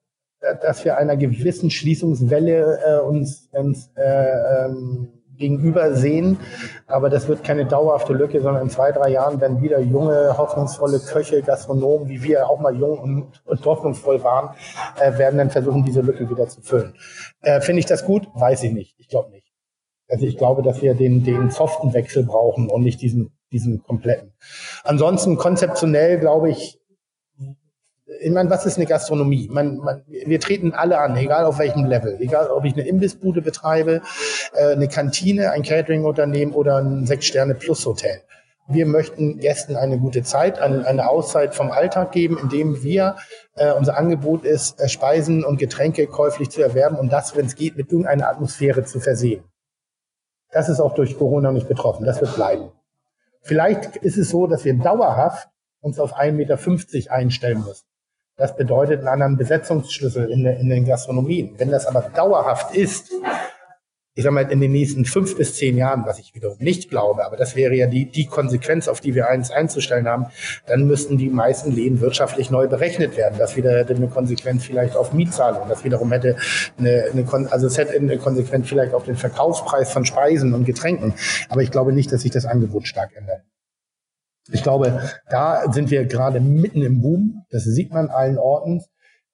dass 0.62 0.84
wir 0.84 0.98
einer 0.98 1.16
gewissen 1.16 1.70
Schließungswelle 1.70 2.78
äh, 2.84 3.00
uns, 3.00 3.48
uns 3.52 3.90
äh, 3.96 4.66
ähm, 4.66 5.08
gegenüber 5.38 5.94
sehen. 5.94 6.38
Aber 6.86 7.08
das 7.08 7.26
wird 7.26 7.42
keine 7.42 7.64
dauerhafte 7.64 8.12
Lücke, 8.12 8.42
sondern 8.42 8.64
in 8.64 8.70
zwei, 8.70 8.92
drei 8.92 9.08
Jahren 9.08 9.40
werden 9.40 9.62
wieder 9.62 9.80
junge, 9.80 10.36
hoffnungsvolle 10.36 11.00
Köche, 11.00 11.42
Gastronomen, 11.42 12.08
wie 12.08 12.22
wir 12.22 12.50
auch 12.50 12.60
mal 12.60 12.76
jung 12.76 12.98
und, 12.98 13.42
und 13.46 13.64
hoffnungsvoll 13.64 14.22
waren, 14.22 14.54
äh, 15.00 15.16
werden 15.18 15.38
dann 15.38 15.50
versuchen, 15.50 15.84
diese 15.84 16.02
Lücke 16.02 16.28
wieder 16.28 16.48
zu 16.48 16.60
füllen. 16.60 16.94
Äh, 17.40 17.62
Finde 17.62 17.80
ich 17.80 17.86
das 17.86 18.04
gut? 18.04 18.28
Weiß 18.34 18.62
ich 18.62 18.72
nicht. 18.72 18.94
Ich 18.98 19.08
glaube 19.08 19.30
nicht. 19.30 19.45
Also 20.08 20.26
ich 20.26 20.36
glaube, 20.36 20.62
dass 20.62 20.82
wir 20.82 20.94
den, 20.94 21.24
den 21.24 21.50
soften 21.50 21.92
Wechsel 21.92 22.24
brauchen 22.24 22.68
und 22.68 22.82
nicht 22.82 23.00
diesen, 23.00 23.32
diesen 23.52 23.82
kompletten. 23.82 24.32
Ansonsten 24.84 25.36
konzeptionell 25.36 26.18
glaube 26.18 26.50
ich, 26.50 26.80
ich 28.20 28.30
meine, 28.30 28.48
was 28.50 28.66
ist 28.66 28.76
eine 28.76 28.86
Gastronomie? 28.86 29.48
Man, 29.50 29.78
man, 29.78 30.02
wir 30.06 30.38
treten 30.40 30.72
alle 30.72 30.98
an, 30.98 31.16
egal 31.16 31.44
auf 31.44 31.58
welchem 31.58 31.84
Level. 31.84 32.16
Egal, 32.20 32.48
ob 32.50 32.64
ich 32.64 32.72
eine 32.74 32.86
Imbissbude 32.86 33.42
betreibe, 33.42 34.00
äh, 34.54 34.72
eine 34.72 34.88
Kantine, 34.88 35.50
ein 35.50 35.62
Catering-Unternehmen 35.62 36.52
oder 36.52 36.76
ein 36.76 37.04
Sechs-Sterne-Plus-Hotel. 37.06 38.20
Wir 38.68 38.86
möchten 38.86 39.38
Gästen 39.38 39.76
eine 39.76 39.98
gute 39.98 40.22
Zeit, 40.22 40.58
eine, 40.58 40.86
eine 40.86 41.08
Auszeit 41.08 41.54
vom 41.54 41.70
Alltag 41.70 42.12
geben, 42.12 42.38
indem 42.40 42.82
wir, 42.82 43.16
äh, 43.54 43.72
unser 43.72 43.96
Angebot 43.96 44.44
ist, 44.44 44.80
äh, 44.80 44.88
Speisen 44.88 45.44
und 45.44 45.58
Getränke 45.58 46.06
käuflich 46.06 46.50
zu 46.50 46.62
erwerben 46.62 46.96
und 46.96 47.12
das, 47.12 47.36
wenn 47.36 47.46
es 47.46 47.54
geht, 47.54 47.76
mit 47.76 47.90
irgendeiner 47.90 48.28
Atmosphäre 48.28 48.84
zu 48.84 49.00
versehen. 49.00 49.44
Das 50.50 50.68
ist 50.68 50.80
auch 50.80 50.94
durch 50.94 51.18
Corona 51.18 51.52
nicht 51.52 51.68
betroffen. 51.68 52.04
Das 52.04 52.20
wird 52.20 52.34
bleiben. 52.34 52.70
Vielleicht 53.42 53.96
ist 53.96 54.16
es 54.16 54.30
so, 54.30 54.46
dass 54.46 54.64
wir 54.64 54.74
dauerhaft 54.74 55.48
uns 55.80 56.00
auf 56.00 56.16
1,50 56.16 56.32
Meter 56.32 57.12
einstellen 57.12 57.64
müssen. 57.64 57.86
Das 58.36 58.56
bedeutet 58.56 59.00
einen 59.00 59.08
anderen 59.08 59.36
Besetzungsschlüssel 59.36 60.30
in, 60.30 60.44
der, 60.44 60.58
in 60.58 60.68
den 60.68 60.84
Gastronomien. 60.84 61.54
Wenn 61.58 61.70
das 61.70 61.86
aber 61.86 62.02
dauerhaft 62.02 62.74
ist, 62.74 63.10
ich 64.16 64.24
sag 64.24 64.32
mal, 64.32 64.50
in 64.50 64.62
den 64.62 64.72
nächsten 64.72 65.04
fünf 65.04 65.36
bis 65.36 65.56
zehn 65.56 65.76
Jahren, 65.76 66.04
was 66.06 66.18
ich 66.18 66.34
wiederum 66.34 66.56
nicht 66.58 66.88
glaube, 66.88 67.26
aber 67.26 67.36
das 67.36 67.54
wäre 67.54 67.74
ja 67.74 67.86
die, 67.86 68.06
die 68.06 68.24
Konsequenz, 68.24 68.88
auf 68.88 69.02
die 69.02 69.14
wir 69.14 69.28
eins 69.28 69.50
einzustellen 69.50 70.08
haben, 70.08 70.28
dann 70.66 70.86
müssten 70.86 71.18
die 71.18 71.28
meisten 71.28 71.70
Läden 71.70 72.00
wirtschaftlich 72.00 72.50
neu 72.50 72.66
berechnet 72.66 73.18
werden. 73.18 73.34
Das 73.38 73.56
wieder 73.56 73.76
hätte 73.76 73.94
eine 73.94 74.08
Konsequenz 74.08 74.64
vielleicht 74.64 74.96
auf 74.96 75.12
Mietzahlung, 75.12 75.68
das 75.68 75.84
wiederum 75.84 76.10
hätte 76.12 76.36
eine, 76.78 77.04
eine 77.12 77.52
also 77.52 77.66
es 77.66 77.76
hätte 77.76 77.94
eine 77.94 78.16
Konsequenz 78.16 78.66
vielleicht 78.66 78.94
auf 78.94 79.04
den 79.04 79.16
Verkaufspreis 79.16 79.92
von 79.92 80.06
Speisen 80.06 80.54
und 80.54 80.64
Getränken. 80.64 81.12
Aber 81.50 81.60
ich 81.60 81.70
glaube 81.70 81.92
nicht, 81.92 82.10
dass 82.10 82.22
sich 82.22 82.30
das 82.30 82.46
Angebot 82.46 82.88
stark 82.88 83.14
ändert. 83.14 83.42
Ich 84.50 84.62
glaube, 84.62 84.98
da 85.28 85.70
sind 85.70 85.90
wir 85.90 86.06
gerade 86.06 86.40
mitten 86.40 86.80
im 86.80 87.02
Boom. 87.02 87.44
Das 87.50 87.64
sieht 87.64 87.92
man 87.92 88.08
allen 88.08 88.38
Orten. 88.38 88.82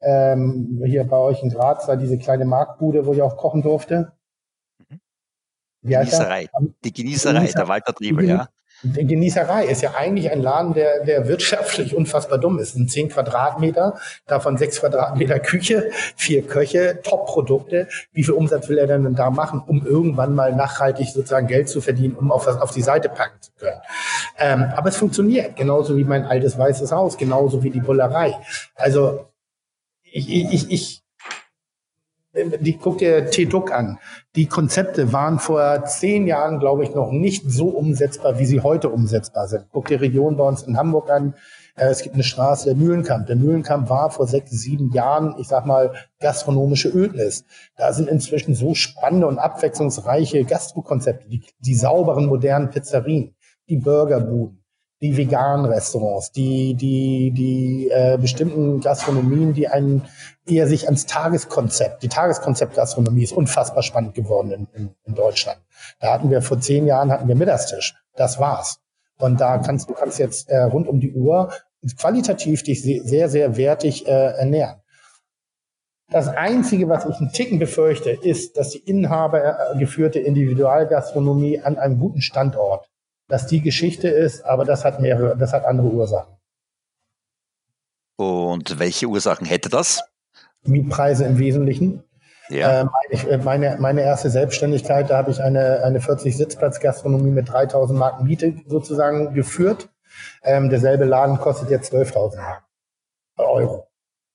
Ähm, 0.00 0.82
hier 0.84 1.04
bei 1.04 1.18
euch 1.18 1.40
in 1.40 1.50
Graz 1.50 1.86
war 1.86 1.96
diese 1.96 2.18
kleine 2.18 2.46
Marktbude, 2.46 3.06
wo 3.06 3.12
ich 3.12 3.22
auch 3.22 3.36
kochen 3.36 3.62
durfte. 3.62 4.10
Wie 5.82 5.94
Genießerei. 5.94 6.48
Die 6.84 6.92
Genießerei, 6.92 7.34
Genießer 7.34 7.58
der 7.58 7.68
Walter 7.68 7.92
Triebel, 7.92 8.28
ja. 8.28 8.48
Die 8.84 9.06
Genießerei 9.06 9.66
ist 9.66 9.80
ja 9.82 9.94
eigentlich 9.94 10.30
ein 10.30 10.42
Laden, 10.42 10.74
der, 10.74 11.04
der 11.04 11.28
wirtschaftlich 11.28 11.94
unfassbar 11.96 12.38
dumm 12.38 12.58
ist. 12.58 12.74
Ein 12.74 12.88
10 12.88 13.10
Quadratmeter, 13.10 13.98
davon 14.26 14.56
6 14.56 14.80
Quadratmeter 14.80 15.38
Küche, 15.38 15.90
vier 16.16 16.42
Köche, 16.46 17.00
Top-Produkte. 17.02 17.88
Wie 18.12 18.24
viel 18.24 18.34
Umsatz 18.34 18.68
will 18.68 18.78
er 18.78 18.88
denn 18.88 19.14
da 19.14 19.30
machen, 19.30 19.62
um 19.64 19.86
irgendwann 19.86 20.34
mal 20.34 20.54
nachhaltig 20.54 21.08
sozusagen 21.08 21.46
Geld 21.46 21.68
zu 21.68 21.80
verdienen, 21.80 22.16
um 22.16 22.32
auf, 22.32 22.46
auf 22.48 22.72
die 22.72 22.82
Seite 22.82 23.08
packen 23.08 23.40
zu 23.40 23.52
können? 23.56 23.80
Ähm, 24.38 24.72
aber 24.74 24.88
es 24.88 24.96
funktioniert, 24.96 25.54
genauso 25.54 25.96
wie 25.96 26.04
mein 26.04 26.24
altes 26.24 26.58
weißes 26.58 26.90
Haus, 26.90 27.16
genauso 27.16 27.62
wie 27.62 27.70
die 27.70 27.80
Bullerei. 27.80 28.36
Also 28.74 29.26
ich, 30.02 30.28
ich, 30.28 30.70
ich 30.70 31.01
die 32.34 32.78
guck 32.78 32.98
dir 32.98 33.30
T-Duck 33.30 33.72
an. 33.72 33.98
Die 34.36 34.46
Konzepte 34.46 35.12
waren 35.12 35.38
vor 35.38 35.84
zehn 35.84 36.26
Jahren, 36.26 36.60
glaube 36.60 36.84
ich, 36.84 36.94
noch 36.94 37.12
nicht 37.12 37.44
so 37.46 37.68
umsetzbar, 37.68 38.38
wie 38.38 38.46
sie 38.46 38.60
heute 38.60 38.88
umsetzbar 38.88 39.48
sind. 39.48 39.66
Guck 39.70 39.88
dir 39.88 40.00
Region 40.00 40.36
bei 40.36 40.44
uns 40.44 40.62
in 40.62 40.78
Hamburg 40.78 41.10
an. 41.10 41.34
Äh, 41.76 41.88
es 41.88 42.02
gibt 42.02 42.14
eine 42.14 42.24
Straße, 42.24 42.64
der 42.64 42.74
Mühlenkamp. 42.74 43.26
Der 43.26 43.36
Mühlenkamp 43.36 43.90
war 43.90 44.10
vor 44.10 44.26
sechs, 44.26 44.50
sieben 44.50 44.92
Jahren, 44.92 45.34
ich 45.38 45.48
sag 45.48 45.66
mal, 45.66 45.92
gastronomische 46.20 46.88
Ödnis. 46.88 47.44
Da 47.76 47.92
sind 47.92 48.08
inzwischen 48.08 48.54
so 48.54 48.74
spannende 48.74 49.26
und 49.26 49.38
abwechslungsreiche 49.38 50.44
Gastrokonzepte, 50.44 51.28
die, 51.28 51.44
die 51.58 51.74
sauberen, 51.74 52.26
modernen 52.26 52.70
Pizzerien, 52.70 53.34
die 53.68 53.76
Burgerbuden 53.76 54.62
die 55.02 55.16
veganen 55.16 55.66
Restaurants, 55.66 56.30
die, 56.30 56.74
die, 56.74 57.32
die 57.32 57.90
äh, 57.90 58.16
bestimmten 58.18 58.80
Gastronomien, 58.80 59.52
die 59.52 59.66
einen 59.66 60.02
eher 60.46 60.66
sich 60.66 60.86
ans 60.86 61.06
Tageskonzept, 61.06 62.02
die 62.02 62.08
Tageskonzept-Gastronomie 62.08 63.22
ist 63.22 63.32
unfassbar 63.32 63.82
spannend 63.82 64.14
geworden 64.14 64.50
in, 64.50 64.68
in, 64.74 64.94
in 65.04 65.14
Deutschland. 65.14 65.60
Da 66.00 66.12
hatten 66.12 66.30
wir 66.30 66.42
vor 66.42 66.60
zehn 66.60 66.86
Jahren 66.86 67.12
hatten 67.12 67.28
wir 67.28 67.36
Mittagstisch. 67.36 67.94
Das 68.16 68.38
war's. 68.38 68.78
Und 69.18 69.40
da 69.40 69.58
kannst 69.58 69.88
du 69.88 69.94
kannst 69.94 70.18
jetzt 70.18 70.48
äh, 70.48 70.62
rund 70.62 70.88
um 70.88 71.00
die 71.00 71.12
Uhr 71.12 71.52
qualitativ 71.96 72.62
dich 72.62 72.82
sehr, 72.82 73.28
sehr 73.28 73.56
wertig 73.56 74.06
äh, 74.06 74.10
ernähren. 74.10 74.82
Das 76.10 76.28
Einzige, 76.28 76.88
was 76.88 77.06
ich 77.06 77.16
einen 77.16 77.32
Ticken 77.32 77.58
befürchte, 77.58 78.10
ist, 78.10 78.58
dass 78.58 78.70
die 78.70 78.78
inhabergeführte 78.78 80.18
Individualgastronomie 80.18 81.60
an 81.60 81.78
einem 81.78 81.98
guten 81.98 82.20
Standort, 82.20 82.90
dass 83.28 83.46
die 83.46 83.62
Geschichte 83.62 84.08
ist, 84.08 84.44
aber 84.44 84.64
das 84.64 84.84
hat 84.84 85.00
mehrere, 85.00 85.36
das 85.38 85.52
hat 85.54 85.64
andere 85.64 85.88
Ursachen. 85.88 86.34
Und 88.16 88.78
welche 88.78 89.06
Ursachen 89.06 89.46
hätte 89.46 89.70
das? 89.70 90.02
Mietpreise 90.64 91.24
im 91.24 91.38
Wesentlichen. 91.38 92.04
Ja. 92.48 92.82
Äh, 93.10 93.38
meine, 93.38 93.76
meine 93.80 94.02
erste 94.02 94.30
Selbstständigkeit, 94.30 95.10
da 95.10 95.16
habe 95.16 95.30
ich 95.30 95.42
eine, 95.42 95.82
eine 95.84 96.00
40-Sitzplatz-Gastronomie 96.00 97.30
mit 97.30 97.48
3000 97.48 97.98
Mark 97.98 98.22
Miete 98.22 98.54
sozusagen 98.66 99.34
geführt. 99.34 99.88
Ähm, 100.42 100.68
derselbe 100.68 101.04
Laden 101.04 101.38
kostet 101.38 101.70
jetzt 101.70 101.92
12.000 101.92 102.38
Euro. 103.38 103.88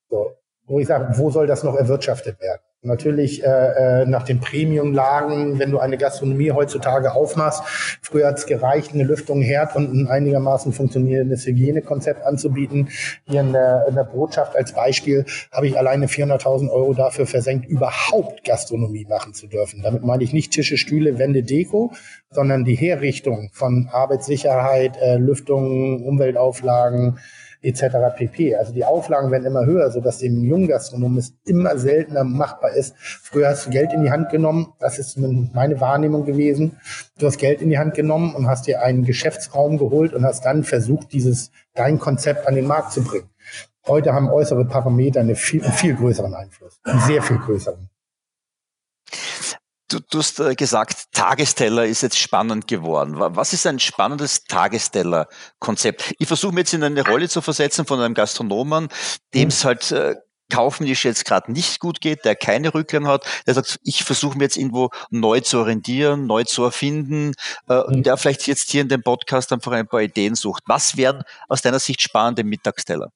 So. 0.09 0.32
Wo 0.68 0.80
ich 0.80 0.88
sage, 0.88 1.18
wo 1.18 1.32
soll 1.32 1.47
das 1.47 1.63
noch 1.63 1.76
erwirtschaftet 1.76 2.41
werden? 2.41 2.61
Natürlich 2.84 3.43
äh, 3.43 4.01
äh, 4.01 4.05
nach 4.05 4.24
den 4.24 4.39
Premium-Lagen, 4.39 5.57
wenn 5.59 5.72
du 5.72 5.80
eine 5.80 5.97
Gastronomie 5.97 6.51
heutzutage 6.51 7.13
aufmachst. 7.13 7.63
Früher 8.01 8.28
hat 8.28 8.38
es 8.38 8.45
gereicht, 8.45 8.93
eine 8.93 9.03
Lüftung, 9.03 9.41
Herd 9.41 9.76
und 9.76 9.93
ein 9.93 10.07
einigermaßen 10.07 10.74
funktionierendes 10.74 11.45
Hygienekonzept 11.47 12.24
anzubieten. 12.24 12.89
Hier 13.26 13.41
in 13.41 13.51
der, 13.51 13.86
in 13.89 13.95
der 13.95 14.03
Botschaft 14.03 14.55
als 14.55 14.74
Beispiel 14.74 15.26
habe 15.51 15.68
ich 15.68 15.78
alleine 15.78 16.05
400.000 16.05 16.70
Euro 16.70 16.93
dafür 16.93 17.26
versenkt, 17.26 17.65
überhaupt 17.68 18.43
Gastronomie 18.45 19.05
machen 19.09 19.34
zu 19.34 19.47
dürfen. 19.47 19.82
Damit 19.82 20.03
meine 20.03 20.24
ich 20.24 20.32
nicht 20.32 20.51
Tische, 20.51 20.78
Stühle, 20.78 21.18
Wände, 21.18 21.43
Deko, 21.43 21.93
sondern 22.30 22.63
die 22.63 22.76
Herrichtung 22.76 23.49
von 23.53 23.89
Arbeitssicherheit, 23.91 24.97
äh, 25.01 25.18
Lüftung, 25.18 26.05
Umweltauflagen, 26.05 27.18
etc. 27.68 28.15
pp. 28.15 28.55
Also 28.55 28.74
die 28.74 28.86
Auflagen 28.86 29.32
werden 29.32 29.45
immer 29.45 29.65
höher, 29.65 29.91
sodass 29.91 30.20
dem 30.20 30.43
jungen 30.43 30.68
Gastronomen 30.68 31.18
es 31.18 31.34
immer 31.45 31.78
seltener 31.78 32.24
machbar 32.24 32.72
ist. 32.72 32.95
Früher 32.97 33.49
hast 33.49 33.68
du 33.68 33.70
Geld 33.72 33.93
in 33.93 34.03
die 34.03 34.11
Hand 34.11 34.30
genommen, 34.30 34.74
das 34.80 34.99
ist 34.99 35.18
meine 35.18 35.82
Wahrnehmung 35.82 36.26
gewesen. 36.26 36.78
Du 37.20 37.26
hast 37.26 37.38
Geld 37.38 37.61
in 37.61 37.70
die 37.70 37.78
Hand 37.78 37.93
genommen 37.93 38.36
und 38.36 38.47
hast 38.47 38.68
dir 38.68 38.82
einen 38.82 39.03
Geschäftsraum 39.03 39.78
geholt 39.78 40.13
und 40.13 40.24
hast 40.24 40.45
dann 40.45 40.63
versucht, 40.63 41.11
dieses 41.13 41.51
dein 41.74 41.99
Konzept 41.99 42.47
an 42.47 42.55
den 42.55 42.68
Markt 42.68 42.93
zu 42.93 43.03
bringen. 43.03 43.30
Heute 43.86 44.13
haben 44.13 44.30
äußere 44.30 44.65
Parameter 44.65 45.22
einen 45.22 45.36
viel, 45.36 45.63
einen 45.63 45.74
viel 45.74 45.95
größeren 45.95 46.34
Einfluss, 46.34 46.80
einen 46.84 46.99
sehr 47.01 47.22
viel 47.22 47.38
größeren. 47.38 47.89
Du, 49.89 49.99
du 50.01 50.19
hast 50.19 50.39
äh, 50.39 50.53
gesagt, 50.55 51.13
Tagesteller 51.13 51.85
ist 51.85 52.01
jetzt 52.01 52.19
spannend 52.19 52.67
geworden. 52.67 53.13
Was 53.17 53.53
ist 53.53 53.65
ein 53.65 53.79
spannendes 53.79 54.43
Tagesteller-Konzept? 54.43 56.13
Ich 56.19 56.27
versuche 56.27 56.53
mir 56.53 56.61
jetzt 56.61 56.73
in 56.73 56.83
eine 56.83 57.07
Rolle 57.07 57.29
zu 57.29 57.41
versetzen 57.41 57.85
von 57.85 58.01
einem 58.01 58.13
Gastronomen, 58.13 58.89
dem 59.33 59.47
es 59.47 59.63
halt 59.63 59.91
äh, 59.93 60.15
kaufmännisch 60.51 61.05
jetzt 61.05 61.23
gerade 61.23 61.51
nicht 61.51 61.79
gut 61.79 62.01
geht, 62.01 62.25
der 62.25 62.35
keine 62.35 62.73
Rücklagen 62.73 63.07
hat, 63.07 63.25
der 63.45 63.53
sagt, 63.53 63.79
ich 63.83 64.03
versuche 64.03 64.38
mir 64.38 64.45
jetzt 64.45 64.57
irgendwo 64.57 64.89
neu 65.09 65.39
zu 65.39 65.59
orientieren, 65.59 66.27
neu 66.27 66.43
zu 66.43 66.63
erfinden, 66.63 67.33
äh, 67.69 67.81
mhm. 67.88 68.03
der 68.03 68.17
vielleicht 68.17 68.47
jetzt 68.47 68.69
hier 68.69 68.81
in 68.81 68.89
dem 68.89 69.03
Podcast 69.03 69.53
einfach 69.53 69.71
ein 69.71 69.88
paar 69.88 70.01
Ideen 70.01 70.35
sucht. 70.35 70.63
Was 70.65 70.97
wären 70.97 71.23
aus 71.47 71.61
deiner 71.61 71.79
Sicht 71.79 72.01
spannende 72.01 72.43
Mittagsteller? 72.43 73.11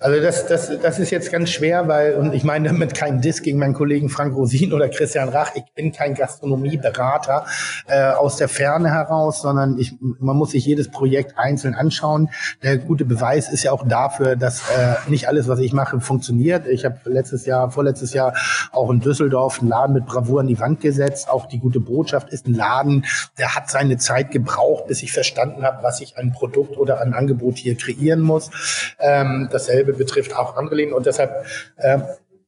Also 0.00 0.20
das, 0.20 0.46
das, 0.46 0.80
das 0.80 0.98
ist 0.98 1.10
jetzt 1.10 1.30
ganz 1.30 1.50
schwer, 1.50 1.86
weil, 1.88 2.14
und 2.14 2.34
ich 2.34 2.44
meine 2.44 2.68
damit 2.68 2.94
keinen 2.94 3.20
Diss 3.20 3.42
gegen 3.42 3.58
meinen 3.58 3.74
Kollegen 3.74 4.08
Frank 4.08 4.34
Rosin 4.34 4.72
oder 4.72 4.88
Christian 4.88 5.28
Rach, 5.28 5.54
ich 5.54 5.64
bin 5.74 5.92
kein 5.92 6.14
Gastronomieberater 6.14 7.46
äh, 7.86 8.10
aus 8.12 8.36
der 8.36 8.48
Ferne 8.48 8.90
heraus, 8.90 9.42
sondern 9.42 9.78
ich, 9.78 9.94
man 10.00 10.36
muss 10.36 10.52
sich 10.52 10.64
jedes 10.64 10.90
Projekt 10.90 11.38
einzeln 11.38 11.74
anschauen. 11.74 12.30
Der 12.62 12.78
gute 12.78 13.04
Beweis 13.04 13.50
ist 13.52 13.62
ja 13.62 13.72
auch 13.72 13.86
dafür, 13.86 14.36
dass 14.36 14.60
äh, 14.70 14.94
nicht 15.08 15.28
alles, 15.28 15.48
was 15.48 15.58
ich 15.60 15.72
mache, 15.72 16.00
funktioniert. 16.00 16.66
Ich 16.66 16.84
habe 16.84 16.98
letztes 17.04 17.46
Jahr, 17.46 17.70
vorletztes 17.70 18.12
Jahr 18.12 18.34
auch 18.72 18.90
in 18.90 19.00
Düsseldorf 19.00 19.60
einen 19.60 19.68
Laden 19.68 19.94
mit 19.94 20.06
Bravour 20.06 20.40
an 20.40 20.46
die 20.46 20.58
Wand 20.58 20.80
gesetzt. 20.80 21.28
Auch 21.28 21.46
die 21.46 21.58
gute 21.58 21.80
Botschaft 21.80 22.30
ist 22.30 22.46
ein 22.46 22.54
Laden, 22.54 23.04
der 23.38 23.54
hat 23.54 23.70
seine 23.70 23.98
Zeit 23.98 24.30
gebraucht, 24.30 24.86
bis 24.86 25.02
ich 25.02 25.12
verstanden 25.12 25.64
habe, 25.64 25.82
was 25.82 26.00
ich 26.00 26.16
an 26.16 26.32
Produkt 26.32 26.76
oder 26.76 27.00
an 27.00 27.14
Angebot 27.14 27.56
hier 27.58 27.76
kreieren 27.76 28.20
muss. 28.20 28.50
Ähm, 28.98 29.48
dasselbe 29.60 29.92
betrifft 29.92 30.36
auch 30.36 30.56
andere 30.56 30.76
Läden 30.76 30.92
und 30.92 31.06
deshalb 31.06 31.44
äh, 31.76 31.98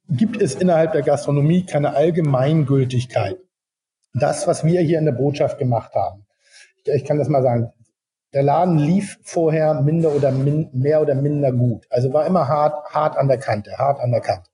gibt 0.09 0.41
es 0.41 0.55
innerhalb 0.55 0.93
der 0.93 1.03
Gastronomie 1.03 1.65
keine 1.65 1.95
Allgemeingültigkeit. 1.95 3.39
Das, 4.15 4.47
was 4.47 4.65
wir 4.65 4.81
hier 4.81 4.99
in 4.99 5.05
der 5.05 5.13
Botschaft 5.13 5.59
gemacht 5.59 5.95
haben, 5.95 6.27
ich, 6.85 6.93
ich 6.93 7.05
kann 7.05 7.19
das 7.19 7.29
mal 7.29 7.43
sagen, 7.43 7.73
der 8.35 8.43
Laden 8.43 8.79
lief 8.79 9.19
vorher 9.23 9.75
minder 9.75 10.11
oder 10.11 10.33
min, 10.33 10.71
mehr 10.73 11.03
oder 11.03 11.15
minder 11.15 11.53
gut. 11.53 11.87
Also 11.91 12.13
war 12.13 12.27
immer 12.27 12.49
hart, 12.49 12.93
hart 12.95 13.17
an 13.17 13.29
der 13.29 13.39
Kante, 13.39 13.77
hart 13.77 14.01
an 14.01 14.11
der 14.11 14.21
Kante. 14.21 14.49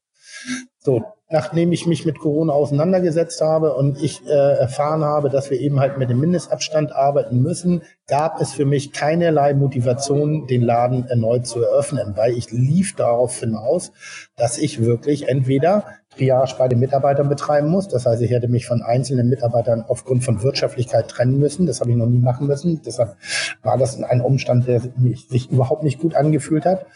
So, 0.78 1.04
nachdem 1.30 1.72
ich 1.72 1.86
mich 1.86 2.06
mit 2.06 2.18
Corona 2.18 2.52
auseinandergesetzt 2.52 3.40
habe 3.40 3.74
und 3.74 4.02
ich 4.02 4.26
äh, 4.26 4.30
erfahren 4.30 5.04
habe, 5.04 5.28
dass 5.28 5.50
wir 5.50 5.60
eben 5.60 5.78
halt 5.78 5.98
mit 5.98 6.08
dem 6.08 6.20
Mindestabstand 6.20 6.92
arbeiten 6.92 7.40
müssen, 7.42 7.82
gab 8.06 8.40
es 8.40 8.52
für 8.52 8.64
mich 8.64 8.92
keinerlei 8.92 9.52
Motivation, 9.52 10.46
den 10.46 10.62
Laden 10.62 11.06
erneut 11.06 11.46
zu 11.46 11.62
eröffnen, 11.62 12.14
weil 12.16 12.32
ich 12.32 12.50
lief 12.50 12.96
darauf 12.96 13.38
hinaus, 13.38 13.92
dass 14.36 14.56
ich 14.56 14.82
wirklich 14.82 15.28
entweder 15.28 15.84
Triage 16.16 16.54
bei 16.58 16.68
den 16.68 16.80
Mitarbeitern 16.80 17.28
betreiben 17.28 17.68
muss. 17.68 17.88
Das 17.88 18.06
heißt, 18.06 18.22
ich 18.22 18.30
hätte 18.30 18.48
mich 18.48 18.66
von 18.66 18.82
einzelnen 18.82 19.28
Mitarbeitern 19.28 19.84
aufgrund 19.86 20.24
von 20.24 20.42
Wirtschaftlichkeit 20.42 21.08
trennen 21.08 21.38
müssen. 21.38 21.66
Das 21.66 21.80
habe 21.80 21.90
ich 21.90 21.96
noch 21.96 22.06
nie 22.06 22.18
machen 22.18 22.46
müssen. 22.46 22.80
Deshalb 22.84 23.16
war 23.62 23.76
das 23.76 24.02
ein 24.02 24.20
Umstand, 24.22 24.66
der 24.66 24.80
sich 24.80 25.50
überhaupt 25.50 25.82
nicht 25.82 26.00
gut 26.00 26.14
angefühlt 26.14 26.64
hat. 26.64 26.86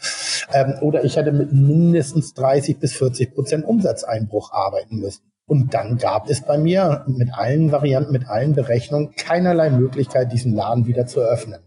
Ähm, 0.51 0.75
oder 0.81 1.03
ich 1.03 1.15
hätte 1.15 1.31
mit 1.31 1.53
mindestens 1.53 2.33
30 2.33 2.79
bis 2.79 2.93
40 2.93 3.33
Prozent 3.33 3.65
Umsatzeinbruch 3.65 4.51
arbeiten 4.51 4.97
müssen. 4.97 5.23
Und 5.45 5.73
dann 5.73 5.97
gab 5.97 6.29
es 6.29 6.41
bei 6.41 6.57
mir 6.57 7.03
mit 7.07 7.33
allen 7.33 7.71
Varianten, 7.71 8.11
mit 8.11 8.27
allen 8.27 8.53
Berechnungen 8.53 9.13
keinerlei 9.15 9.69
Möglichkeit, 9.69 10.31
diesen 10.31 10.53
Laden 10.53 10.87
wieder 10.87 11.05
zu 11.05 11.19
öffnen. 11.19 11.59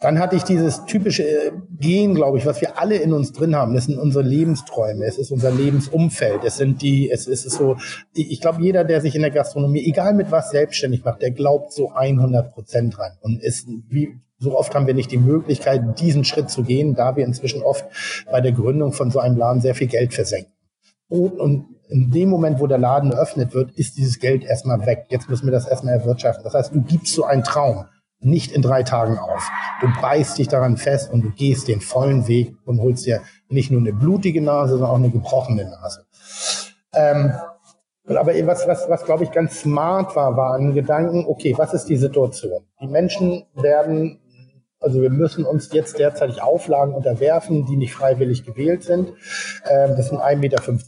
Dann 0.00 0.18
hatte 0.18 0.34
ich 0.34 0.44
dieses 0.44 0.86
typische 0.86 1.24
äh, 1.24 1.52
Gehen, 1.78 2.14
glaube 2.14 2.38
ich, 2.38 2.46
was 2.46 2.62
wir 2.62 2.78
alle 2.78 2.96
in 2.96 3.12
uns 3.12 3.32
drin 3.32 3.54
haben. 3.54 3.74
Das 3.74 3.84
sind 3.84 3.98
unsere 3.98 4.24
Lebensträume, 4.24 5.04
es 5.04 5.18
ist 5.18 5.30
unser 5.30 5.50
Lebensumfeld, 5.50 6.42
es 6.42 6.56
sind 6.56 6.80
die, 6.80 7.10
es 7.10 7.26
ist 7.26 7.42
so, 7.50 7.76
ich 8.14 8.40
glaube, 8.40 8.62
jeder, 8.62 8.84
der 8.84 9.02
sich 9.02 9.14
in 9.14 9.20
der 9.20 9.30
Gastronomie, 9.30 9.84
egal 9.86 10.14
mit 10.14 10.30
was 10.30 10.50
selbstständig 10.50 11.04
macht, 11.04 11.20
der 11.20 11.32
glaubt 11.32 11.72
so 11.72 11.90
100 11.90 12.52
Prozent 12.52 12.96
dran. 12.96 13.12
Und 13.20 13.42
ist, 13.42 13.68
wie, 13.88 14.18
so 14.40 14.58
oft 14.58 14.74
haben 14.74 14.86
wir 14.86 14.94
nicht 14.94 15.12
die 15.12 15.18
Möglichkeit, 15.18 16.00
diesen 16.00 16.24
Schritt 16.24 16.50
zu 16.50 16.62
gehen, 16.62 16.94
da 16.94 17.14
wir 17.14 17.24
inzwischen 17.24 17.62
oft 17.62 17.84
bei 18.30 18.40
der 18.40 18.52
Gründung 18.52 18.92
von 18.92 19.10
so 19.10 19.20
einem 19.20 19.36
Laden 19.36 19.60
sehr 19.60 19.74
viel 19.74 19.86
Geld 19.86 20.14
versenken. 20.14 20.52
Und, 21.08 21.66
in 21.90 22.12
dem 22.12 22.28
Moment, 22.28 22.60
wo 22.60 22.68
der 22.68 22.78
Laden 22.78 23.10
eröffnet 23.10 23.52
wird, 23.52 23.72
ist 23.72 23.96
dieses 23.96 24.20
Geld 24.20 24.44
erstmal 24.44 24.86
weg. 24.86 25.06
Jetzt 25.08 25.28
müssen 25.28 25.46
wir 25.46 25.50
das 25.50 25.66
erstmal 25.66 25.94
erwirtschaften. 25.94 26.44
Das 26.44 26.54
heißt, 26.54 26.72
du 26.72 26.82
gibst 26.82 27.12
so 27.12 27.24
einen 27.24 27.42
Traum 27.42 27.86
nicht 28.20 28.52
in 28.52 28.62
drei 28.62 28.84
Tagen 28.84 29.18
auf. 29.18 29.50
Du 29.80 29.88
beißt 30.00 30.38
dich 30.38 30.46
daran 30.46 30.76
fest 30.76 31.12
und 31.12 31.22
du 31.22 31.30
gehst 31.30 31.66
den 31.66 31.80
vollen 31.80 32.28
Weg 32.28 32.54
und 32.64 32.80
holst 32.80 33.06
dir 33.06 33.22
nicht 33.48 33.72
nur 33.72 33.80
eine 33.80 33.92
blutige 33.92 34.40
Nase, 34.40 34.74
sondern 34.74 34.90
auch 34.90 34.96
eine 34.96 35.10
gebrochene 35.10 35.64
Nase. 35.64 36.06
Ähm, 36.94 37.32
aber 38.06 38.32
was, 38.46 38.66
was, 38.68 38.88
was 38.88 39.04
glaube 39.04 39.24
ich 39.24 39.32
ganz 39.32 39.60
smart 39.60 40.14
war, 40.16 40.36
war 40.36 40.54
ein 40.54 40.74
Gedanken, 40.74 41.24
okay, 41.26 41.54
was 41.56 41.74
ist 41.74 41.86
die 41.86 41.96
Situation? 41.96 42.64
Die 42.80 42.88
Menschen 42.88 43.46
werden 43.54 44.20
also 44.80 45.02
wir 45.02 45.10
müssen 45.10 45.44
uns 45.44 45.72
jetzt 45.72 45.98
derzeitig 45.98 46.42
Auflagen 46.42 46.94
unterwerfen, 46.94 47.66
die 47.66 47.76
nicht 47.76 47.92
freiwillig 47.92 48.44
gewählt 48.44 48.82
sind. 48.82 49.12
Ähm, 49.68 49.94
das 49.96 50.08
sind 50.08 50.18
1,50 50.18 50.36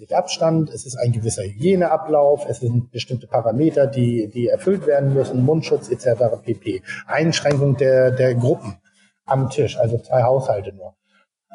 Meter 0.00 0.16
Abstand, 0.16 0.70
es 0.70 0.86
ist 0.86 0.96
ein 0.96 1.12
gewisser 1.12 1.42
Hygieneablauf, 1.42 2.46
es 2.48 2.60
sind 2.60 2.90
bestimmte 2.90 3.26
Parameter, 3.26 3.86
die, 3.86 4.28
die 4.28 4.48
erfüllt 4.48 4.86
werden 4.86 5.12
müssen, 5.12 5.44
Mundschutz 5.44 5.90
etc. 5.90 6.42
pp. 6.42 6.82
Einschränkung 7.06 7.76
der, 7.76 8.10
der 8.10 8.34
Gruppen 8.34 8.78
am 9.26 9.50
Tisch, 9.50 9.78
also 9.78 9.98
zwei 9.98 10.22
Haushalte 10.22 10.72
nur. 10.72 10.94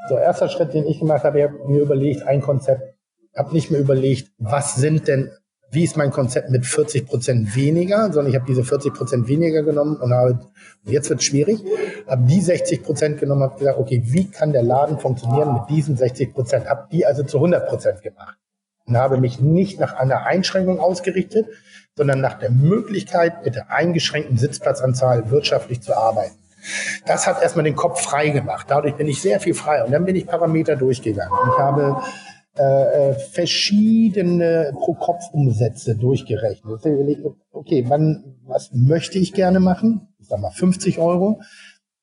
So, 0.07 0.17
erster 0.17 0.47
Schritt, 0.47 0.73
den 0.73 0.85
ich 0.85 0.99
gemacht 0.99 1.23
habe, 1.23 1.39
ich 1.39 1.45
habe 1.45 1.67
mir 1.67 1.81
überlegt, 1.81 2.23
ein 2.23 2.41
Konzept, 2.41 2.81
habe 3.35 3.53
nicht 3.53 3.71
mehr 3.71 3.79
überlegt, 3.79 4.31
was 4.37 4.75
sind 4.75 5.07
denn 5.07 5.31
wie 5.69 5.83
ist 5.83 5.97
mein 5.97 6.11
Konzept 6.11 6.49
mit 6.49 6.65
40 6.65 7.07
Prozent 7.07 7.55
weniger, 7.55 8.11
sondern 8.13 8.27
ich 8.27 8.35
habe 8.35 8.45
diese 8.47 8.63
40 8.63 8.93
Prozent 8.93 9.27
weniger 9.27 9.63
genommen 9.63 9.97
und 9.97 10.13
habe, 10.13 10.39
jetzt 10.83 11.09
wird 11.09 11.23
schwierig, 11.23 11.63
habe 12.07 12.23
die 12.25 12.39
60 12.39 12.83
Prozent 12.83 13.19
genommen, 13.19 13.43
habe 13.43 13.59
gesagt, 13.59 13.77
okay, 13.77 14.01
wie 14.05 14.29
kann 14.29 14.53
der 14.53 14.63
Laden 14.63 14.97
funktionieren 14.99 15.53
mit 15.53 15.69
diesen 15.69 15.97
60 15.97 16.33
Prozent? 16.33 16.69
Habe 16.69 16.87
die 16.91 17.05
also 17.05 17.23
zu 17.23 17.37
100 17.37 17.67
Prozent 17.67 18.01
gemacht 18.01 18.37
und 18.85 18.97
habe 18.97 19.17
mich 19.17 19.39
nicht 19.41 19.79
nach 19.79 19.93
einer 19.93 20.25
Einschränkung 20.25 20.79
ausgerichtet, 20.79 21.47
sondern 21.95 22.21
nach 22.21 22.39
der 22.39 22.51
Möglichkeit, 22.51 23.43
mit 23.43 23.55
der 23.55 23.71
eingeschränkten 23.71 24.37
Sitzplatzanzahl 24.37 25.29
wirtschaftlich 25.31 25.81
zu 25.81 25.97
arbeiten. 25.97 26.35
Das 27.05 27.27
hat 27.27 27.41
erstmal 27.41 27.63
den 27.63 27.75
Kopf 27.75 28.01
frei 28.01 28.29
gemacht. 28.29 28.67
Dadurch 28.69 28.95
bin 28.95 29.07
ich 29.07 29.21
sehr 29.21 29.39
viel 29.39 29.53
frei. 29.53 29.83
Und 29.83 29.91
dann 29.91 30.05
bin 30.05 30.15
ich 30.15 30.27
Parameter 30.27 30.75
durchgegangen. 30.75 31.37
Ich 31.51 31.57
habe 31.57 32.01
äh, 32.59 33.11
äh, 33.11 33.13
verschiedene 33.13 34.73
Pro-Kopf-Umsätze 34.73 35.95
durchgerechnet. 35.95 36.81
Okay, 37.51 37.85
wann, 37.87 38.35
was 38.45 38.71
möchte 38.73 39.19
ich 39.19 39.33
gerne 39.33 39.59
machen? 39.59 40.07
Ich 40.19 40.27
sag 40.27 40.39
mal 40.39 40.51
50 40.51 40.99
Euro. 40.99 41.41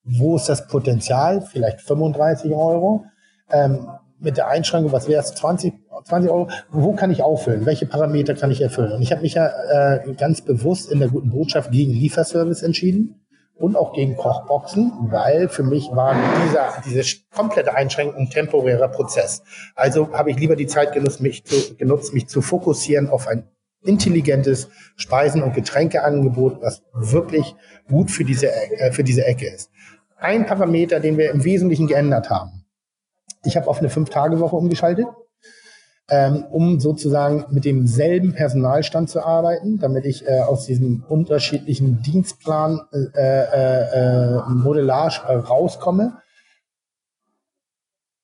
wo 0.05 0.37
ist 0.37 0.49
das 0.49 0.69
Potenzial? 0.69 1.41
Vielleicht 1.41 1.81
35 1.81 2.53
Euro. 2.53 3.05
Ähm, 3.51 3.89
mit 4.19 4.37
der 4.37 4.49
Einschränkung, 4.49 4.93
was 4.93 5.09
wäre 5.09 5.23
es, 5.23 5.35
20, 5.35 5.75
20 6.05 6.31
Euro, 6.31 6.49
wo 6.71 6.93
kann 6.93 7.11
ich 7.11 7.23
auffüllen? 7.23 7.67
Welche 7.67 7.87
Parameter 7.87 8.35
kann 8.35 8.51
ich 8.51 8.61
erfüllen? 8.61 8.93
Und 8.93 9.03
ich 9.03 9.13
habe 9.13 9.23
mich 9.23 9.35
ja 9.35 9.47
äh, 9.47 10.15
ganz 10.15 10.41
bewusst 10.41 10.91
in 10.91 10.99
der 10.99 11.09
guten 11.09 11.31
Botschaft 11.31 11.71
gegen 11.71 11.93
Lieferservice 11.93 12.63
entschieden 12.63 13.24
und 13.57 13.77
auch 13.77 13.93
gegen 13.93 14.17
Kochboxen, 14.17 14.93
weil 15.11 15.49
für 15.49 15.63
mich 15.63 15.89
war 15.93 16.17
dieser, 16.45 16.83
diese 16.85 17.19
komplette 17.35 17.75
Einschränkung 17.75 18.23
ein 18.23 18.31
temporärer 18.31 18.89
Prozess. 18.89 19.43
Also 19.75 20.13
habe 20.13 20.31
ich 20.31 20.39
lieber 20.39 20.57
die 20.57 20.67
Zeit 20.67 20.93
genutzt, 20.93 21.21
mich 21.21 21.45
zu, 21.45 21.77
genutzt, 21.77 22.13
mich 22.13 22.27
zu 22.27 22.43
fokussieren 22.43 23.09
auf 23.09 23.29
ein 23.29 23.49
intelligentes 23.83 24.69
Speisen- 24.97 25.43
und 25.43 25.55
Getränkeangebot, 25.55 26.63
was 26.63 26.83
wirklich 26.95 27.55
gut 27.89 28.11
für 28.11 28.25
diese, 28.25 28.51
äh, 28.51 28.93
für 28.93 29.05
diese 29.05 29.25
Ecke 29.25 29.47
ist. 29.47 29.71
Ein 30.17 30.47
Parameter, 30.47 31.01
den 31.01 31.19
wir 31.19 31.31
im 31.31 31.45
Wesentlichen 31.45 31.87
geändert 31.87 32.31
haben. 32.31 32.65
Ich 33.45 33.57
habe 33.57 33.69
auf 33.69 33.79
eine 33.79 33.91
Fünf-Tage-Woche 33.91 34.57
umgeschaltet, 34.57 35.07
ähm, 36.11 36.45
um 36.51 36.81
sozusagen 36.81 37.47
mit 37.51 37.65
demselben 37.65 38.35
Personalstand 38.35 39.09
zu 39.09 39.25
arbeiten, 39.25 39.79
damit 39.79 40.05
ich 40.05 40.27
äh, 40.27 40.41
aus 40.41 40.67
diesem 40.67 41.05
unterschiedlichen 41.09 42.03
Dienstplan 42.03 42.81
äh, 42.93 43.21
äh, 43.21 44.39
äh 44.39 44.41
Modellage 44.49 45.23
äh, 45.27 45.35
rauskomme 45.35 46.19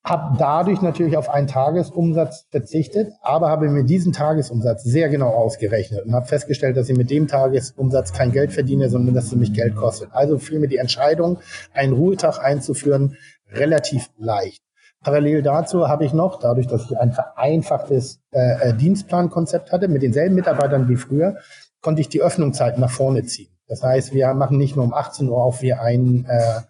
habe 0.03 0.37
dadurch 0.39 0.81
natürlich 0.81 1.17
auf 1.17 1.29
einen 1.29 1.47
Tagesumsatz 1.47 2.47
verzichtet, 2.51 3.13
aber 3.21 3.51
habe 3.51 3.69
mir 3.69 3.85
diesen 3.85 4.13
Tagesumsatz 4.13 4.83
sehr 4.83 5.11
genau 5.11 5.29
ausgerechnet 5.29 6.07
und 6.07 6.15
habe 6.15 6.27
festgestellt, 6.27 6.77
dass 6.77 6.89
ich 6.89 6.97
mit 6.97 7.11
dem 7.11 7.29
Tagesumsatz 7.29 8.13
kein 8.13 8.33
Geld 8.33 8.53
verdiene, 8.53 8.89
sondern 8.89 9.15
dass 9.15 9.27
es 9.27 9.35
mich 9.35 9.53
Geld 9.53 9.77
kostet. 9.77 10.09
Also 10.13 10.39
fiel 10.39 10.59
mir 10.59 10.69
die 10.69 10.79
Entscheidung, 10.79 11.39
einen 11.75 11.93
Ruhetag 11.93 12.39
einzuführen, 12.39 13.17
relativ 13.53 14.11
leicht. 14.17 14.63
Parallel 15.03 15.43
dazu 15.43 15.89
habe 15.89 16.05
ich 16.05 16.13
noch, 16.13 16.39
dadurch, 16.39 16.67
dass 16.67 16.85
ich 16.85 16.99
ein 16.99 17.13
vereinfachtes 17.13 18.21
äh, 18.33 18.71
äh 18.71 18.75
Dienstplankonzept 18.75 19.73
hatte, 19.73 19.89
mit 19.89 20.03
denselben 20.03 20.35
Mitarbeitern 20.35 20.89
wie 20.89 20.97
früher, 20.97 21.37
konnte 21.81 22.03
ich 22.03 22.09
die 22.09 22.21
Öffnungszeiten 22.21 22.81
nach 22.81 22.91
vorne 22.91 23.25
ziehen. 23.25 23.51
Das 23.67 23.83
heißt, 23.83 24.13
wir 24.13 24.35
machen 24.35 24.59
nicht 24.59 24.77
nur 24.77 24.85
um 24.85 24.93
18 24.93 25.29
Uhr 25.29 25.43
auf 25.43 25.63
wie 25.63 25.73
ein 25.73 26.27
äh, 26.29 26.61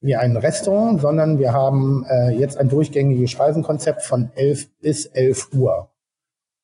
wie 0.00 0.16
ein 0.16 0.36
Restaurant, 0.36 1.00
sondern 1.00 1.38
wir 1.38 1.52
haben 1.52 2.04
äh, 2.08 2.30
jetzt 2.30 2.56
ein 2.56 2.68
durchgängiges 2.68 3.30
Speisenkonzept 3.30 4.02
von 4.02 4.30
11 4.34 4.68
bis 4.80 5.06
11 5.06 5.52
Uhr. 5.54 5.90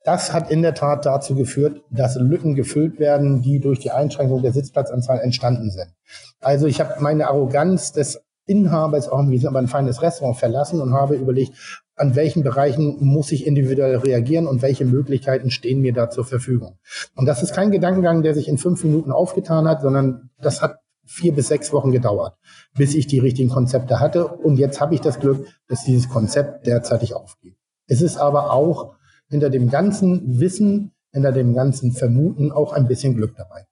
Das 0.05 0.33
hat 0.33 0.51
in 0.51 0.63
der 0.63 0.75
Tat 0.75 1.07
dazu 1.07 1.35
geführt, 1.35 1.83
dass 1.91 2.17
Lücken 2.17 2.55
gefüllt 2.55 2.99
werden, 2.99 3.41
die 3.41 3.59
durch 3.59 3.81
die 3.81 3.91
Einschränkung 3.91 4.43
der 4.43 4.53
Sitzplatzanzahl 4.53 5.21
entstanden 5.21 5.71
sind. 5.71 5.95
Also 6.41 6.67
ich 6.67 6.79
habe 6.81 7.01
meine 7.01 7.27
Arroganz 7.27 7.93
des 7.93 8.23
Inhabers, 8.47 9.09
auch 9.09 9.27
wir 9.29 9.39
sind 9.39 9.49
aber 9.49 9.59
ein 9.59 9.69
feines 9.69 10.03
Restaurant, 10.03 10.37
verlassen 10.37 10.81
und 10.81 10.93
habe 10.93 11.17
überlegt, 11.17 11.55
an 11.97 12.17
welchen 12.17 12.43
Bereichen 12.43 12.97
muss 13.01 13.33
ich 13.33 13.47
individuell 13.47 13.97
reagieren 13.97 14.47
und 14.47 14.63
welche 14.63 14.85
Möglichkeiten 14.85 15.51
stehen 15.51 15.81
mir 15.81 15.93
da 15.93 16.11
zur 16.11 16.25
Verfügung. 16.25 16.79
Und 17.15 17.27
das 17.27 17.43
ist 17.43 17.55
kein 17.55 17.71
Gedankengang, 17.71 18.23
der 18.23 18.35
sich 18.35 18.49
in 18.49 18.59
fünf 18.59 18.83
Minuten 18.85 19.13
aufgetan 19.13 19.69
hat, 19.69 19.83
sondern 19.83 20.31
das 20.41 20.61
hat 20.61 20.79
vier 21.07 21.35
bis 21.35 21.49
sechs 21.49 21.73
Wochen 21.73 21.93
gedauert, 21.93 22.37
bis 22.77 22.95
ich 22.95 23.07
die 23.07 23.19
richtigen 23.19 23.51
Konzepte 23.51 24.01
hatte. 24.01 24.27
Und 24.27 24.57
jetzt 24.57 24.81
habe 24.81 24.95
ich 24.95 25.01
das 25.01 25.21
Glück, 25.21 25.47
dass 25.69 25.85
dieses 25.85 26.09
Konzept 26.09 26.67
derzeitig 26.67 27.15
aufgeht. 27.15 27.57
Es 27.87 28.01
ist 28.01 28.17
aber 28.17 28.53
auch 28.53 28.95
hinter 29.29 29.51
dem 29.51 29.71
ganzen 29.71 30.41
Wissen, 30.41 30.93
hinter 31.13 31.33
dem 31.33 31.55
ganzen 31.55 31.93
Vermuten 31.93 32.51
auch 32.53 32.73
ein 32.73 32.89
bisschen 32.89 33.15
Glück 33.15 33.37
dabei. 33.37 33.67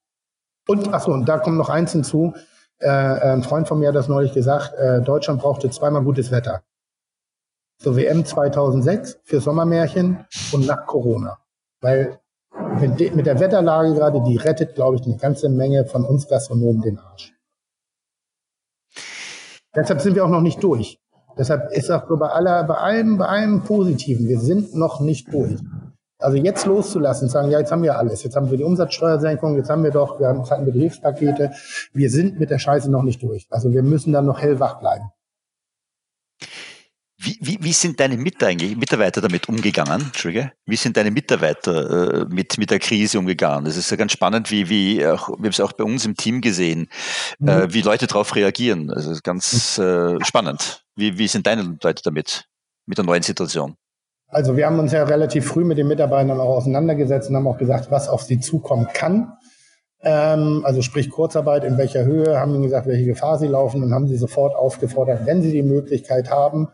Und 0.68 0.92
achso, 0.94 1.12
und 1.12 1.28
da 1.28 1.38
kommt 1.38 1.56
noch 1.56 1.70
eins 1.70 1.92
hinzu. 1.92 2.34
Äh, 2.82 2.88
ein 2.88 3.42
Freund 3.44 3.68
von 3.68 3.78
mir 3.78 3.88
hat 3.88 3.94
das 3.94 4.08
neulich 4.08 4.32
gesagt, 4.32 4.74
äh, 4.74 5.00
Deutschland 5.02 5.40
brauchte 5.40 5.70
zweimal 5.70 6.02
gutes 6.02 6.30
Wetter. 6.30 6.62
Zur 7.78 7.96
WM 7.96 8.24
2006 8.24 9.20
für 9.22 9.40
Sommermärchen 9.40 10.24
und 10.52 10.66
nach 10.66 10.86
Corona. 10.86 11.38
Weil 11.80 12.18
mit, 12.80 13.14
mit 13.14 13.26
der 13.26 13.38
Wetterlage 13.38 13.94
gerade, 13.94 14.22
die 14.22 14.36
rettet, 14.36 14.74
glaube 14.74 14.96
ich, 14.96 15.02
eine 15.02 15.16
ganze 15.16 15.48
Menge 15.48 15.84
von 15.84 16.04
uns 16.04 16.28
Gastronomen 16.28 16.82
den 16.82 16.98
Arsch. 16.98 17.32
Deshalb 19.74 20.00
sind 20.00 20.16
wir 20.16 20.24
auch 20.24 20.30
noch 20.30 20.42
nicht 20.42 20.62
durch. 20.62 21.00
Deshalb 21.38 21.72
ist 21.72 21.90
auch 21.90 22.06
so 22.08 22.16
bei 22.16 22.28
aller, 22.28 22.64
bei 22.64 22.74
allem, 22.74 23.16
bei 23.16 23.26
allem 23.26 23.62
Positiven, 23.62 24.28
wir 24.28 24.38
sind 24.38 24.74
noch 24.74 25.00
nicht 25.00 25.32
durch. 25.32 25.58
Also 26.22 26.36
jetzt 26.36 26.66
loszulassen, 26.66 27.28
sagen, 27.28 27.50
ja, 27.50 27.58
jetzt 27.58 27.72
haben 27.72 27.82
wir 27.82 27.98
alles. 27.98 28.22
Jetzt 28.22 28.36
haben 28.36 28.50
wir 28.50 28.58
die 28.58 28.64
Umsatzsteuersenkung, 28.64 29.56
jetzt 29.56 29.70
haben 29.70 29.84
wir 29.84 29.90
doch, 29.90 30.18
wir 30.20 30.28
haben, 30.28 30.40
jetzt 30.40 30.50
hatten 30.50 30.66
wir 30.66 30.72
die 30.72 30.80
Hilfspakete. 30.80 31.52
Wir 31.92 32.10
sind 32.10 32.38
mit 32.38 32.50
der 32.50 32.58
Scheiße 32.58 32.90
noch 32.90 33.02
nicht 33.02 33.22
durch. 33.22 33.46
Also 33.50 33.72
wir 33.72 33.82
müssen 33.82 34.12
dann 34.12 34.26
noch 34.26 34.40
hellwach 34.40 34.80
bleiben. 34.80 35.10
Wie, 37.24 37.38
wie, 37.40 37.58
wie 37.60 37.72
sind 37.72 38.00
deine 38.00 38.16
Mitarbeiter 38.16 39.20
damit 39.20 39.48
umgegangen? 39.48 40.00
Entschuldige. 40.00 40.52
Wie 40.66 40.74
sind 40.74 40.96
deine 40.96 41.12
Mitarbeiter 41.12 42.22
äh, 42.22 42.24
mit, 42.28 42.58
mit 42.58 42.70
der 42.72 42.80
Krise 42.80 43.20
umgegangen? 43.20 43.64
Das 43.64 43.76
ist 43.76 43.88
ja 43.92 43.96
ganz 43.96 44.10
spannend, 44.10 44.50
wie, 44.50 44.68
wie 44.68 45.06
auch, 45.06 45.28
wir 45.28 45.36
haben 45.36 45.46
es 45.46 45.60
auch 45.60 45.72
bei 45.72 45.84
uns 45.84 46.04
im 46.04 46.16
Team 46.16 46.40
gesehen, 46.40 46.88
mhm. 47.38 47.48
äh, 47.48 47.72
wie 47.72 47.82
Leute 47.82 48.08
darauf 48.08 48.34
reagieren. 48.34 48.90
Also 48.90 49.16
ganz 49.22 49.78
äh, 49.78 50.16
spannend. 50.24 50.84
Wie, 50.96 51.16
wie 51.16 51.28
sind 51.28 51.46
deine 51.46 51.78
Leute 51.80 52.02
damit, 52.02 52.48
mit 52.86 52.98
der 52.98 53.04
neuen 53.04 53.22
Situation? 53.22 53.76
Also 54.32 54.56
wir 54.56 54.64
haben 54.64 54.78
uns 54.78 54.92
ja 54.92 55.04
relativ 55.04 55.46
früh 55.46 55.62
mit 55.62 55.76
den 55.76 55.88
Mitarbeitern 55.88 56.40
auch 56.40 56.56
auseinandergesetzt 56.56 57.28
und 57.28 57.36
haben 57.36 57.46
auch 57.46 57.58
gesagt, 57.58 57.90
was 57.90 58.08
auf 58.08 58.22
sie 58.22 58.40
zukommen 58.40 58.88
kann. 58.94 59.34
Ähm, 60.02 60.62
also 60.64 60.80
sprich 60.80 61.10
Kurzarbeit, 61.10 61.64
in 61.64 61.76
welcher 61.76 62.04
Höhe, 62.06 62.40
haben 62.40 62.54
ihnen 62.54 62.62
gesagt, 62.62 62.86
welche 62.86 63.04
Gefahr 63.04 63.38
sie 63.38 63.46
laufen 63.46 63.82
und 63.82 63.92
haben 63.92 64.08
sie 64.08 64.16
sofort 64.16 64.56
aufgefordert, 64.56 65.26
wenn 65.26 65.42
sie 65.42 65.52
die 65.52 65.62
Möglichkeit 65.62 66.30
haben, 66.30 66.68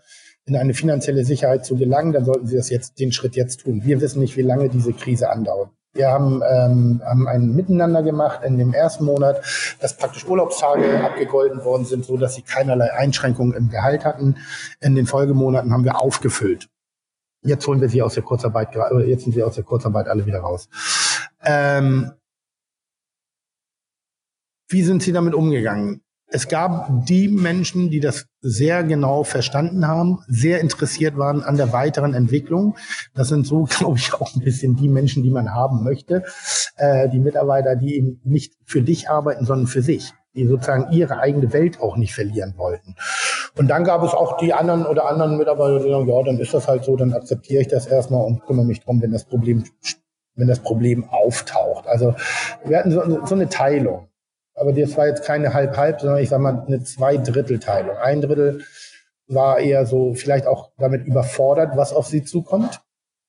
in 0.46 0.54
eine 0.54 0.72
finanzielle 0.72 1.24
Sicherheit 1.24 1.66
zu 1.66 1.76
gelangen, 1.76 2.12
dann 2.12 2.24
sollten 2.24 2.46
Sie 2.46 2.56
das 2.56 2.70
jetzt, 2.70 3.00
den 3.00 3.12
Schritt 3.12 3.34
jetzt 3.34 3.61
tun. 3.61 3.82
Wir 3.84 4.00
wissen 4.00 4.20
nicht, 4.20 4.36
wie 4.36 4.42
lange 4.42 4.70
diese 4.70 4.92
Krise 4.92 5.28
andauert. 5.28 5.68
Wir 5.92 6.09
haben, 6.09 6.42
ähm, 6.48 7.02
haben 7.04 7.26
ein 7.26 7.54
Miteinander 7.54 8.02
gemacht 8.02 8.40
in 8.44 8.56
dem 8.56 8.72
ersten 8.72 9.04
Monat, 9.04 9.42
dass 9.80 9.96
praktisch 9.96 10.26
Urlaubstage 10.26 11.04
abgegolten 11.04 11.64
worden 11.64 11.84
sind, 11.84 12.04
so 12.04 12.16
dass 12.16 12.36
sie 12.36 12.42
keinerlei 12.42 12.92
Einschränkungen 12.92 13.52
im 13.54 13.68
Gehalt 13.68 14.04
hatten. 14.04 14.36
In 14.80 14.94
den 14.94 15.06
Folgemonaten 15.06 15.72
haben 15.72 15.84
wir 15.84 16.00
aufgefüllt. 16.00 16.68
Jetzt 17.49 17.66
holen 17.66 17.80
wir 17.80 17.88
sie 17.88 18.03
aus 18.03 18.12
der 18.12 18.22
Kurzarbeit, 18.22 18.68
jetzt 19.07 19.24
sind 19.24 19.32
sie 19.32 19.42
aus 19.42 19.55
der 19.55 19.64
Kurzarbeit 19.64 20.07
alle 20.07 20.26
wieder 20.26 20.40
raus. 20.40 20.68
Ähm, 21.42 22.12
wie 24.68 24.82
sind 24.82 25.03
Sie 25.03 25.12
damit 25.12 25.32
umgegangen? 25.32 26.03
Es 26.30 26.49
gab 26.49 27.07
die 27.07 27.26
Menschen, 27.26 27.88
die 27.88 28.01
das 28.01 28.26
sehr 28.42 28.84
genau 28.84 29.24
verstanden 29.24 29.88
haben, 29.88 30.18
sehr 30.26 30.61
interessiert 30.61 31.16
waren 31.16 31.42
an 31.42 31.57
der 31.57 31.72
weiteren 31.72 32.12
Entwicklung. 32.12 32.76
Das 33.14 33.28
sind 33.28 33.46
so, 33.46 33.64
glaube 33.70 33.96
ich, 33.96 34.12
auch 34.12 34.34
ein 34.34 34.42
bisschen 34.42 34.76
die 34.76 34.88
Menschen, 34.88 35.22
die 35.22 35.30
man 35.30 35.55
haben 35.55 35.82
möchte. 35.84 36.24
Äh, 36.76 37.09
die 37.09 37.18
Mitarbeiter, 37.18 37.76
die 37.76 37.96
eben 37.96 38.20
nicht 38.24 38.53
für 38.66 38.82
dich 38.82 39.09
arbeiten, 39.09 39.46
sondern 39.46 39.68
für 39.68 39.80
sich 39.80 40.12
die 40.39 40.47
sozusagen 40.47 40.93
ihre 40.93 41.18
eigene 41.18 41.53
Welt 41.53 41.80
auch 41.80 41.97
nicht 41.97 42.14
verlieren 42.14 42.55
wollten. 42.57 42.95
Und 43.57 43.68
dann 43.68 43.84
gab 43.84 44.03
es 44.05 44.14
auch 44.14 44.36
die 44.36 44.53
anderen 44.53 44.86
oder 44.86 45.09
anderen 45.09 45.36
Mitarbeiter, 45.36 45.80
die 45.80 45.91
sagen, 45.91 46.09
ja, 46.09 46.22
dann 46.22 46.39
ist 46.39 46.55
das 46.55 46.68
halt 46.68 46.84
so, 46.84 46.97
dann 46.97 47.12
akzeptiere 47.12 47.62
ich 47.62 47.68
das 47.68 47.86
erstmal 47.86 48.24
und 48.24 48.45
kümmere 48.47 48.64
mich 48.64 48.80
drum, 48.80 49.03
wenn 49.03 49.12
das 49.12 49.24
Problem, 49.24 49.64
wenn 50.36 50.49
das 50.49 50.61
Problem 50.61 51.09
auftaucht. 51.09 51.86
Also 51.86 52.14
wir 52.64 52.78
hatten 52.78 52.93
so, 52.93 53.26
so 53.26 53.34
eine 53.34 53.49
Teilung. 53.49 54.09
Aber 54.55 54.72
das 54.72 54.97
war 54.97 55.07
jetzt 55.07 55.24
keine 55.24 55.55
halb-halb, 55.55 56.01
sondern 56.01 56.18
ich 56.18 56.28
sage 56.28 56.43
mal 56.43 56.64
eine 56.66 56.82
Zweidrittelteilung. 56.82 57.97
Ein 57.97 58.20
Drittel 58.20 58.62
war 59.28 59.59
eher 59.59 59.86
so 59.86 60.14
vielleicht 60.14 60.47
auch 60.47 60.70
damit 60.78 61.07
überfordert, 61.07 61.76
was 61.76 61.93
auf 61.93 62.07
sie 62.07 62.24
zukommt. 62.24 62.80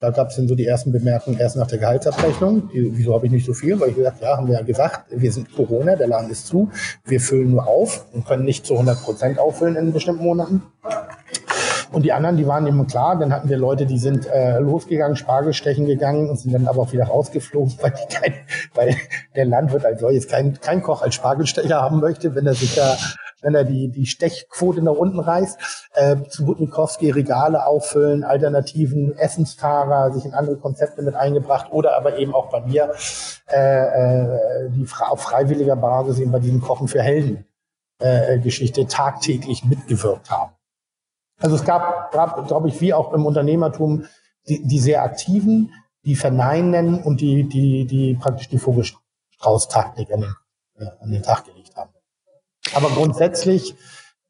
Da 0.02 0.12
gab 0.12 0.30
es 0.30 0.38
dann 0.38 0.48
so 0.48 0.56
die 0.56 0.66
ersten 0.66 0.94
Bemerkungen 0.94 1.38
erst 1.40 1.58
nach 1.58 1.68
der 1.68 1.78
Gehaltsabrechnung. 1.78 2.70
Wieso 2.72 3.14
habe 3.14 3.26
ich 3.26 3.34
nicht 3.34 3.46
so 3.46 3.54
viel? 3.54 3.78
Weil 3.82 3.90
ich 3.90 3.96
gesagt, 3.96 4.22
ja, 4.22 4.38
haben 4.38 4.48
wir 4.48 4.54
ja 4.56 4.62
gesagt, 4.62 5.08
wir 5.10 5.30
sind 5.30 5.54
Corona, 5.54 5.98
der 5.98 6.08
Laden 6.08 6.30
ist 6.30 6.48
zu, 6.48 6.70
wir 7.04 7.20
füllen 7.20 7.52
nur 7.52 7.68
auf 7.68 8.06
und 8.14 8.26
können 8.26 8.46
nicht 8.46 8.66
zu 8.66 8.76
100 8.76 9.02
Prozent 9.02 9.40
auffüllen 9.40 9.76
in 9.76 9.92
bestimmten 9.92 10.24
Monaten. 10.24 10.64
Und 11.92 12.04
die 12.04 12.14
anderen, 12.14 12.38
die 12.38 12.48
waren 12.48 12.66
eben 12.66 12.88
klar. 12.88 13.20
Dann 13.20 13.34
hatten 13.34 13.50
wir 13.50 13.58
Leute, 13.58 13.86
die 13.86 13.98
sind 13.98 14.26
äh, 14.28 14.60
losgegangen, 14.60 15.18
Spargel 15.18 15.52
stechen 15.52 15.86
gegangen 15.86 16.30
und 16.30 16.40
sind 16.40 16.54
dann 16.54 16.68
aber 16.68 16.84
auch 16.84 16.94
wieder 16.94 17.06
rausgeflogen, 17.06 17.74
weil, 17.82 17.92
die 17.92 18.16
kein, 18.16 18.34
weil 18.76 18.96
der 19.36 19.46
Landwirt 19.46 19.84
als 19.86 20.00
solches 20.00 20.30
kein, 20.30 20.62
kein 20.62 20.82
Koch 20.82 21.02
als 21.02 21.16
Spargelstecher 21.16 21.82
haben 21.82 22.00
möchte, 22.00 22.36
wenn 22.36 22.48
er 22.48 22.54
sich 22.54 22.74
da 22.76 22.96
wenn 23.42 23.56
er 23.56 23.64
die, 23.64 23.90
die 23.90 24.06
Stechquote 24.06 24.82
nach 24.82 24.94
unten 24.94 25.20
reißt, 25.20 25.90
äh, 25.94 26.18
zu 26.30 26.46
Butnikowski 26.46 27.12
Regale 27.12 27.66
auffüllen, 27.66 28.24
alternativen 28.24 29.18
Essensfahrer, 29.18 30.12
sich 30.12 30.26
in 30.26 30.34
andere 30.34 30.58
Konzepte 30.58 31.02
mit 31.02 31.16
eingebracht 31.16 31.72
oder 31.72 31.96
aber 31.98 32.18
eben 32.18 32.34
auch 32.34 32.50
bei 32.50 32.62
mir 32.62 32.94
äh, 33.52 33.56
äh, 33.56 34.70
die 34.70 34.88
auf 35.00 35.22
freiwilliger 35.22 35.76
Basis 35.76 36.20
eben 36.20 36.32
bei 36.32 36.40
diesem 36.40 36.62
Kochen 36.62 36.88
für 36.88 37.02
Helden 37.02 37.46
äh, 38.00 38.40
Geschichte 38.40 38.88
tagtäglich 38.88 39.66
mitgewirkt 39.66 40.30
haben. 40.30 40.54
Also 41.40 41.56
es 41.56 41.64
gab, 41.64 42.12
gab 42.12 42.48
glaube 42.48 42.68
ich, 42.68 42.82
wie 42.82 42.94
auch 42.94 43.14
im 43.14 43.26
Unternehmertum, 43.26 44.06
die, 44.48 44.66
die 44.66 44.80
sehr 44.80 45.04
aktiven, 45.04 45.72
die 46.06 46.16
verneinen 46.16 47.02
und 47.04 47.22
die, 47.22 47.48
die, 47.48 47.86
die 47.86 48.16
praktisch 48.16 48.50
die 48.50 48.58
Vogelstrauß-Taktik 48.58 50.12
an 50.12 50.22
den, 50.22 50.36
äh, 50.78 50.90
an 51.02 51.12
den 51.12 51.24
Tag 51.24 51.46
gelegt. 51.46 51.59
Aber 52.74 52.90
grundsätzlich 52.90 53.76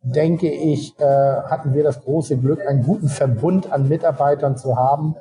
denke 0.01 0.49
ich, 0.49 0.97
äh, 0.99 1.03
hatten 1.03 1.73
wir 1.73 1.83
das 1.83 2.01
große 2.01 2.37
Glück, 2.37 2.65
einen 2.65 2.83
guten 2.83 3.09
Verbund 3.09 3.71
an 3.71 3.89
Mitarbeitern 3.89 4.57
zu 4.57 4.77
haben. 4.77 5.15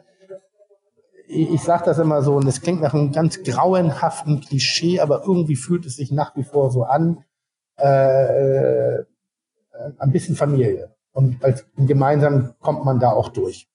Ich, 1.26 1.50
ich 1.54 1.62
sage 1.62 1.84
das 1.84 1.98
immer 1.98 2.22
so, 2.22 2.36
und 2.36 2.46
es 2.46 2.60
klingt 2.60 2.80
nach 2.80 2.94
einem 2.94 3.12
ganz 3.12 3.42
grauenhaften 3.42 4.40
Klischee, 4.40 5.00
aber 5.00 5.22
irgendwie 5.24 5.56
fühlt 5.56 5.84
es 5.86 5.96
sich 5.96 6.12
nach 6.12 6.36
wie 6.36 6.44
vor 6.44 6.70
so 6.70 6.84
an. 6.84 7.24
Äh, 7.78 8.98
äh 8.98 9.04
ein 9.98 10.10
bisschen 10.10 10.34
Familie. 10.34 10.92
Und 11.12 11.44
als 11.44 11.64
gemeinsam 11.76 12.54
kommt 12.60 12.84
man 12.84 12.98
da 12.98 13.12
auch 13.12 13.28
durch 13.28 13.68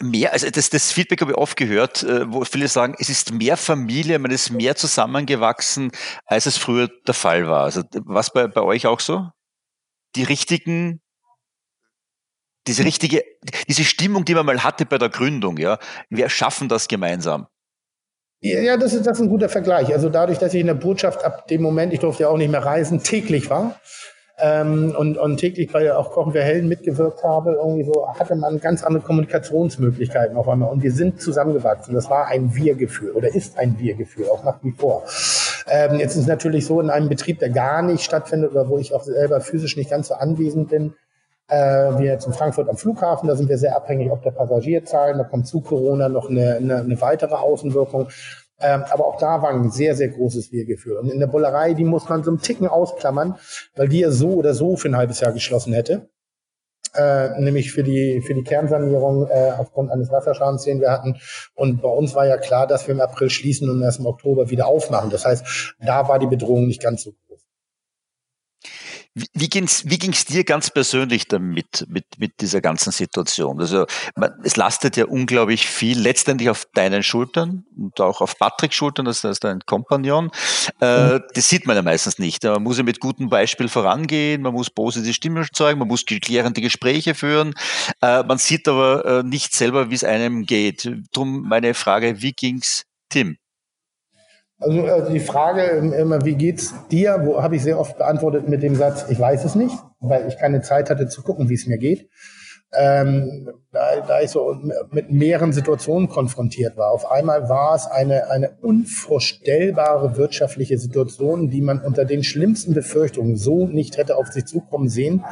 mehr, 0.00 0.32
also 0.32 0.50
das, 0.50 0.70
das 0.70 0.92
Feedback 0.92 1.20
habe 1.20 1.32
ich 1.32 1.38
oft 1.38 1.56
gehört, 1.56 2.02
äh, 2.02 2.30
wo 2.32 2.44
viele 2.44 2.68
sagen, 2.68 2.94
es 2.98 3.08
ist 3.08 3.32
mehr 3.32 3.56
Familie, 3.56 4.18
man 4.18 4.30
ist 4.30 4.50
mehr 4.50 4.76
zusammengewachsen, 4.76 5.92
als 6.26 6.46
es 6.46 6.56
früher 6.56 6.88
der 7.06 7.14
Fall 7.14 7.48
war. 7.48 7.64
Also 7.64 7.82
was 8.04 8.32
bei, 8.32 8.46
bei 8.48 8.62
euch 8.62 8.86
auch 8.86 9.00
so? 9.00 9.28
Die 10.16 10.24
richtigen, 10.24 11.00
diese 12.66 12.84
richtige, 12.84 13.24
diese 13.68 13.84
Stimmung, 13.84 14.24
die 14.24 14.34
man 14.34 14.46
mal 14.46 14.64
hatte 14.64 14.86
bei 14.86 14.98
der 14.98 15.10
Gründung, 15.10 15.58
ja, 15.58 15.78
wir 16.08 16.28
schaffen 16.28 16.68
das 16.68 16.88
gemeinsam. 16.88 17.46
Ja, 18.40 18.76
das 18.76 18.92
ist, 18.92 19.06
das 19.06 19.18
ist 19.18 19.22
ein 19.24 19.30
guter 19.30 19.48
Vergleich. 19.48 19.90
Also 19.92 20.10
dadurch, 20.10 20.38
dass 20.38 20.52
ich 20.52 20.60
in 20.60 20.66
der 20.66 20.74
Botschaft 20.74 21.24
ab 21.24 21.48
dem 21.48 21.62
Moment, 21.62 21.94
ich 21.94 22.00
durfte 22.00 22.24
ja 22.24 22.28
auch 22.28 22.36
nicht 22.36 22.50
mehr 22.50 22.64
reisen, 22.64 23.02
täglich 23.02 23.48
war, 23.48 23.80
ähm, 24.38 24.94
und, 24.98 25.16
und 25.16 25.36
täglich 25.36 25.70
bei 25.70 25.94
auch 25.94 26.10
Kochen 26.10 26.32
für 26.32 26.42
Helden 26.42 26.68
mitgewirkt 26.68 27.22
habe, 27.22 27.52
irgendwie 27.52 27.84
so 27.84 28.08
hatte 28.08 28.34
man 28.34 28.58
ganz 28.58 28.82
andere 28.82 29.02
Kommunikationsmöglichkeiten 29.02 30.36
auf 30.36 30.48
einmal. 30.48 30.70
Und 30.70 30.82
wir 30.82 30.92
sind 30.92 31.20
zusammengewachsen. 31.20 31.94
Das 31.94 32.10
war 32.10 32.26
ein 32.26 32.54
Wir-Gefühl 32.54 33.12
oder 33.12 33.34
ist 33.34 33.58
ein 33.58 33.78
Wir-Gefühl, 33.78 34.28
auch 34.28 34.42
nach 34.44 34.58
wie 34.62 34.72
vor. 34.72 35.04
Ähm, 35.68 35.98
jetzt 35.98 36.16
ist 36.16 36.22
es 36.22 36.26
natürlich 36.26 36.66
so, 36.66 36.80
in 36.80 36.90
einem 36.90 37.08
Betrieb, 37.08 37.38
der 37.38 37.50
gar 37.50 37.82
nicht 37.82 38.02
stattfindet 38.02 38.50
oder 38.50 38.68
wo 38.68 38.78
ich 38.78 38.92
auch 38.92 39.02
selber 39.02 39.40
physisch 39.40 39.76
nicht 39.76 39.90
ganz 39.90 40.08
so 40.08 40.14
anwesend 40.14 40.68
bin, 40.68 40.94
äh, 41.48 41.56
wir 41.56 42.06
jetzt 42.06 42.26
in 42.26 42.32
Frankfurt 42.32 42.68
am 42.68 42.76
Flughafen, 42.76 43.28
da 43.28 43.36
sind 43.36 43.48
wir 43.48 43.58
sehr 43.58 43.76
abhängig 43.76 44.10
ob 44.10 44.22
der 44.22 44.30
Passagierzahlen, 44.30 45.18
da 45.18 45.24
kommt 45.24 45.46
zu 45.46 45.60
Corona 45.60 46.08
noch 46.08 46.28
eine, 46.28 46.56
eine, 46.56 46.76
eine 46.78 47.00
weitere 47.00 47.34
Außenwirkung. 47.34 48.08
Ähm, 48.60 48.84
aber 48.90 49.06
auch 49.06 49.18
da 49.18 49.42
war 49.42 49.50
ein 49.50 49.70
sehr, 49.70 49.96
sehr 49.96 50.08
großes 50.08 50.52
Wir-Gefühl. 50.52 50.96
Und 50.96 51.10
in 51.10 51.20
der 51.20 51.26
Bullerei, 51.26 51.74
die 51.74 51.84
muss 51.84 52.08
man 52.08 52.22
so 52.22 52.30
einen 52.30 52.40
Ticken 52.40 52.68
ausklammern, 52.68 53.36
weil 53.74 53.88
die 53.88 54.00
ja 54.00 54.10
so 54.10 54.30
oder 54.34 54.54
so 54.54 54.76
für 54.76 54.88
ein 54.88 54.96
halbes 54.96 55.20
Jahr 55.20 55.32
geschlossen 55.32 55.72
hätte. 55.72 56.08
Äh, 56.94 57.40
nämlich 57.40 57.72
für 57.72 57.82
die, 57.82 58.20
für 58.20 58.34
die 58.34 58.44
Kernsanierung 58.44 59.26
äh, 59.28 59.52
aufgrund 59.58 59.90
eines 59.90 60.12
Wasserschadens, 60.12 60.62
den 60.62 60.80
wir 60.80 60.92
hatten. 60.92 61.16
Und 61.54 61.82
bei 61.82 61.88
uns 61.88 62.14
war 62.14 62.24
ja 62.24 62.36
klar, 62.36 62.68
dass 62.68 62.86
wir 62.86 62.94
im 62.94 63.00
April 63.00 63.30
schließen 63.30 63.68
und 63.68 63.82
erst 63.82 63.98
im 63.98 64.06
Oktober 64.06 64.48
wieder 64.50 64.68
aufmachen. 64.68 65.10
Das 65.10 65.24
heißt, 65.24 65.74
da 65.80 66.06
war 66.06 66.20
die 66.20 66.28
Bedrohung 66.28 66.68
nicht 66.68 66.80
ganz 66.80 67.02
so 67.02 67.14
wie 69.14 69.48
ging's, 69.48 69.84
wie 69.86 69.98
ging's 69.98 70.24
dir 70.24 70.42
ganz 70.42 70.70
persönlich 70.70 71.28
damit, 71.28 71.86
mit, 71.88 72.18
mit 72.18 72.40
dieser 72.40 72.60
ganzen 72.60 72.90
Situation? 72.90 73.60
Also, 73.60 73.86
man, 74.16 74.32
es 74.42 74.56
lastet 74.56 74.96
ja 74.96 75.04
unglaublich 75.04 75.66
viel 75.66 75.98
letztendlich 75.98 76.50
auf 76.50 76.66
deinen 76.74 77.04
Schultern 77.04 77.64
und 77.76 78.00
auch 78.00 78.20
auf 78.20 78.36
Patricks 78.38 78.74
Schultern, 78.74 79.04
das 79.04 79.22
ist 79.22 79.44
dein 79.44 79.60
Kompagnon. 79.60 80.30
Äh, 80.80 81.14
mhm. 81.14 81.22
Das 81.32 81.48
sieht 81.48 81.66
man 81.66 81.76
ja 81.76 81.82
meistens 81.82 82.18
nicht. 82.18 82.42
Man 82.42 82.62
muss 82.62 82.78
ja 82.78 82.82
mit 82.82 82.98
gutem 82.98 83.28
Beispiel 83.28 83.68
vorangehen, 83.68 84.42
man 84.42 84.52
muss 84.52 84.70
positive 84.70 85.14
Stimmen 85.14 85.36
erzeugen, 85.36 85.78
man 85.78 85.88
muss 85.88 86.04
klärende 86.04 86.60
Gespräche 86.60 87.14
führen. 87.14 87.54
Äh, 88.02 88.24
man 88.24 88.38
sieht 88.38 88.66
aber 88.66 89.04
äh, 89.04 89.22
nicht 89.22 89.54
selber, 89.54 89.90
wie 89.90 89.94
es 89.94 90.04
einem 90.04 90.44
geht. 90.44 90.90
Drum 91.12 91.42
meine 91.42 91.74
Frage, 91.74 92.20
wie 92.20 92.32
ging's 92.32 92.84
Tim? 93.10 93.36
Also 94.58 94.86
äh, 94.86 95.12
die 95.12 95.20
Frage 95.20 95.62
immer, 95.62 96.24
wie 96.24 96.36
geht's 96.36 96.74
dir, 96.90 97.20
wo 97.24 97.42
habe 97.42 97.56
ich 97.56 97.62
sehr 97.62 97.78
oft 97.78 97.98
beantwortet 97.98 98.48
mit 98.48 98.62
dem 98.62 98.76
Satz, 98.76 99.06
ich 99.08 99.18
weiß 99.18 99.44
es 99.44 99.54
nicht, 99.54 99.76
weil 100.00 100.28
ich 100.28 100.38
keine 100.38 100.62
Zeit 100.62 100.90
hatte 100.90 101.08
zu 101.08 101.22
gucken, 101.22 101.48
wie 101.48 101.54
es 101.54 101.66
mir 101.66 101.78
geht. 101.78 102.08
Ähm, 102.76 103.50
da, 103.70 104.00
da 104.00 104.20
ich 104.20 104.30
so 104.30 104.56
mit 104.90 105.10
mehreren 105.10 105.52
Situationen 105.52 106.08
konfrontiert 106.08 106.76
war. 106.76 106.90
Auf 106.90 107.10
einmal 107.10 107.48
war 107.48 107.74
es 107.76 107.86
eine, 107.86 108.30
eine 108.30 108.50
unvorstellbare 108.62 110.16
wirtschaftliche 110.16 110.78
Situation, 110.78 111.50
die 111.50 111.60
man 111.60 111.80
unter 111.80 112.04
den 112.04 112.24
schlimmsten 112.24 112.74
Befürchtungen 112.74 113.36
so 113.36 113.66
nicht 113.66 113.96
hätte 113.96 114.16
auf 114.16 114.28
sich 114.28 114.46
zukommen 114.46 114.88
sehen 114.88 115.24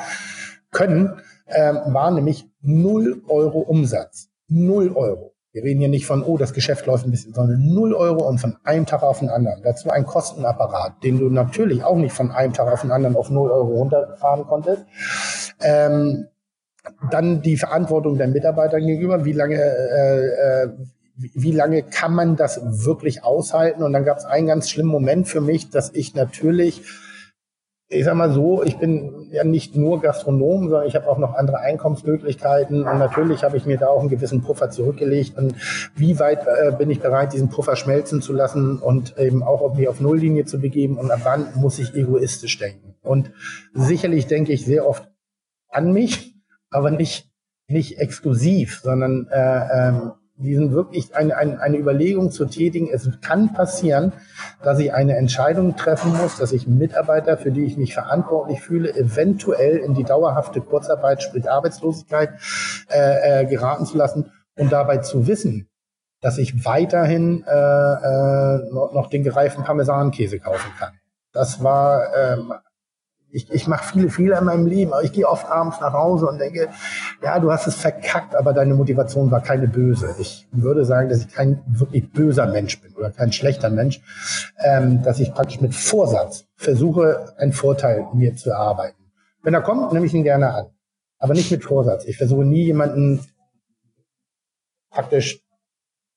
können, 0.70 1.20
ähm, 1.48 1.80
war 1.86 2.10
nämlich 2.10 2.46
null 2.60 3.22
Euro 3.28 3.60
Umsatz. 3.60 4.28
Null 4.48 4.92
Euro. 4.94 5.31
Wir 5.52 5.64
reden 5.64 5.80
hier 5.80 5.90
nicht 5.90 6.06
von, 6.06 6.22
oh, 6.22 6.38
das 6.38 6.54
Geschäft 6.54 6.86
läuft 6.86 7.04
ein 7.04 7.10
bisschen, 7.10 7.34
sondern 7.34 7.74
0 7.74 7.92
Euro 7.92 8.26
und 8.26 8.38
von 8.38 8.56
einem 8.64 8.86
Tag 8.86 9.02
auf 9.02 9.18
den 9.18 9.28
anderen. 9.28 9.62
Dazu 9.62 9.90
ein 9.90 10.06
Kostenapparat, 10.06 11.04
den 11.04 11.18
du 11.18 11.28
natürlich 11.28 11.84
auch 11.84 11.96
nicht 11.96 12.14
von 12.14 12.30
einem 12.30 12.54
Tag 12.54 12.72
auf 12.72 12.80
den 12.80 12.90
anderen 12.90 13.16
auf 13.16 13.28
0 13.28 13.50
Euro 13.50 13.74
runterfahren 13.74 14.46
konntest. 14.46 14.86
Ähm, 15.60 16.28
dann 17.10 17.42
die 17.42 17.58
Verantwortung 17.58 18.16
der 18.16 18.28
Mitarbeiter 18.28 18.80
gegenüber, 18.80 19.26
wie 19.26 19.32
lange, 19.32 19.60
äh, 19.60 20.64
äh, 20.64 20.68
wie 21.16 21.52
lange 21.52 21.82
kann 21.82 22.14
man 22.14 22.36
das 22.36 22.58
wirklich 22.84 23.22
aushalten? 23.22 23.82
Und 23.82 23.92
dann 23.92 24.06
gab 24.06 24.16
es 24.16 24.24
einen 24.24 24.46
ganz 24.46 24.70
schlimmen 24.70 24.90
Moment 24.90 25.28
für 25.28 25.42
mich, 25.42 25.68
dass 25.68 25.90
ich 25.92 26.14
natürlich 26.14 26.82
ich 27.92 28.04
sag 28.04 28.14
mal 28.14 28.32
so, 28.32 28.62
ich 28.62 28.78
bin 28.78 29.21
ja 29.32 29.44
nicht 29.44 29.76
nur 29.76 30.00
Gastronom, 30.00 30.68
sondern 30.68 30.86
ich 30.86 30.94
habe 30.94 31.08
auch 31.08 31.18
noch 31.18 31.34
andere 31.34 31.58
Einkommensmöglichkeiten. 31.58 32.86
Und 32.86 32.98
natürlich 32.98 33.44
habe 33.44 33.56
ich 33.56 33.66
mir 33.66 33.78
da 33.78 33.88
auch 33.88 34.00
einen 34.00 34.08
gewissen 34.08 34.42
Puffer 34.42 34.70
zurückgelegt. 34.70 35.36
Und 35.36 35.54
wie 35.96 36.18
weit 36.18 36.46
äh, 36.46 36.72
bin 36.72 36.90
ich 36.90 37.00
bereit, 37.00 37.32
diesen 37.32 37.48
Puffer 37.48 37.76
schmelzen 37.76 38.22
zu 38.22 38.32
lassen 38.32 38.78
und 38.78 39.18
eben 39.18 39.42
auch 39.42 39.74
mich 39.74 39.88
auf 39.88 40.00
Nulllinie 40.00 40.44
zu 40.44 40.60
begeben? 40.60 40.98
Und 40.98 41.10
ab 41.10 41.20
wann 41.24 41.48
muss 41.54 41.78
ich 41.78 41.94
egoistisch 41.94 42.58
denken. 42.58 42.94
Und 43.02 43.32
sicherlich 43.72 44.26
denke 44.26 44.52
ich 44.52 44.64
sehr 44.64 44.86
oft 44.86 45.10
an 45.68 45.92
mich, 45.92 46.36
aber 46.70 46.90
nicht 46.90 47.32
nicht 47.68 47.98
exklusiv, 47.98 48.80
sondern 48.82 49.28
äh, 49.30 49.88
ähm, 49.88 50.12
diesen 50.36 50.72
wirklich 50.72 51.14
eine, 51.14 51.36
eine, 51.36 51.60
eine 51.60 51.76
Überlegung 51.76 52.30
zu 52.30 52.46
tätigen. 52.46 52.88
Es 52.92 53.08
kann 53.20 53.52
passieren, 53.52 54.12
dass 54.62 54.78
ich 54.78 54.92
eine 54.92 55.16
Entscheidung 55.16 55.76
treffen 55.76 56.16
muss, 56.16 56.38
dass 56.38 56.52
ich 56.52 56.66
Mitarbeiter, 56.66 57.36
für 57.36 57.50
die 57.50 57.64
ich 57.64 57.76
mich 57.76 57.94
verantwortlich 57.94 58.60
fühle, 58.60 58.94
eventuell 58.94 59.76
in 59.76 59.94
die 59.94 60.04
dauerhafte 60.04 60.60
Kurzarbeit, 60.60 61.22
sprich 61.22 61.50
Arbeitslosigkeit, 61.50 62.30
äh, 62.90 63.42
äh, 63.42 63.46
geraten 63.46 63.86
zu 63.86 63.96
lassen 63.96 64.32
und 64.56 64.72
dabei 64.72 64.98
zu 64.98 65.26
wissen, 65.26 65.68
dass 66.20 66.38
ich 66.38 66.64
weiterhin 66.64 67.44
äh, 67.46 67.52
äh, 67.52 68.72
noch, 68.72 68.92
noch 68.92 69.10
den 69.10 69.22
gereiften 69.22 69.64
Parmesankäse 69.64 70.38
kaufen 70.38 70.70
kann. 70.78 70.92
Das 71.32 71.62
war 71.62 72.14
ähm, 72.16 72.52
ich, 73.32 73.50
ich 73.50 73.66
mache 73.66 73.92
viele 73.92 74.10
Fehler 74.10 74.38
in 74.38 74.44
meinem 74.44 74.66
Leben, 74.66 74.92
aber 74.92 75.02
ich 75.02 75.12
gehe 75.12 75.26
oft 75.26 75.46
abends 75.46 75.80
nach 75.80 75.94
Hause 75.94 76.26
und 76.26 76.38
denke, 76.38 76.68
ja, 77.22 77.38
du 77.38 77.50
hast 77.50 77.66
es 77.66 77.76
verkackt, 77.76 78.36
aber 78.36 78.52
deine 78.52 78.74
Motivation 78.74 79.30
war 79.30 79.40
keine 79.40 79.68
böse. 79.68 80.14
Ich 80.18 80.46
würde 80.52 80.84
sagen, 80.84 81.08
dass 81.08 81.20
ich 81.20 81.32
kein 81.32 81.62
wirklich 81.66 82.12
böser 82.12 82.46
Mensch 82.46 82.80
bin 82.80 82.94
oder 82.94 83.10
kein 83.10 83.32
schlechter 83.32 83.70
Mensch, 83.70 84.00
ähm, 84.58 85.02
dass 85.02 85.18
ich 85.18 85.32
praktisch 85.32 85.60
mit 85.62 85.74
Vorsatz 85.74 86.44
versuche, 86.56 87.34
einen 87.38 87.54
Vorteil 87.54 88.06
mir 88.12 88.36
zu 88.36 88.50
erarbeiten. 88.50 89.02
Wenn 89.42 89.54
er 89.54 89.62
kommt, 89.62 89.92
nehme 89.92 90.04
ich 90.04 90.14
ihn 90.14 90.24
gerne 90.24 90.52
an, 90.52 90.66
aber 91.18 91.32
nicht 91.32 91.50
mit 91.50 91.64
Vorsatz. 91.64 92.04
Ich 92.04 92.18
versuche 92.18 92.44
nie 92.44 92.64
jemanden 92.64 93.26
praktisch 94.90 95.41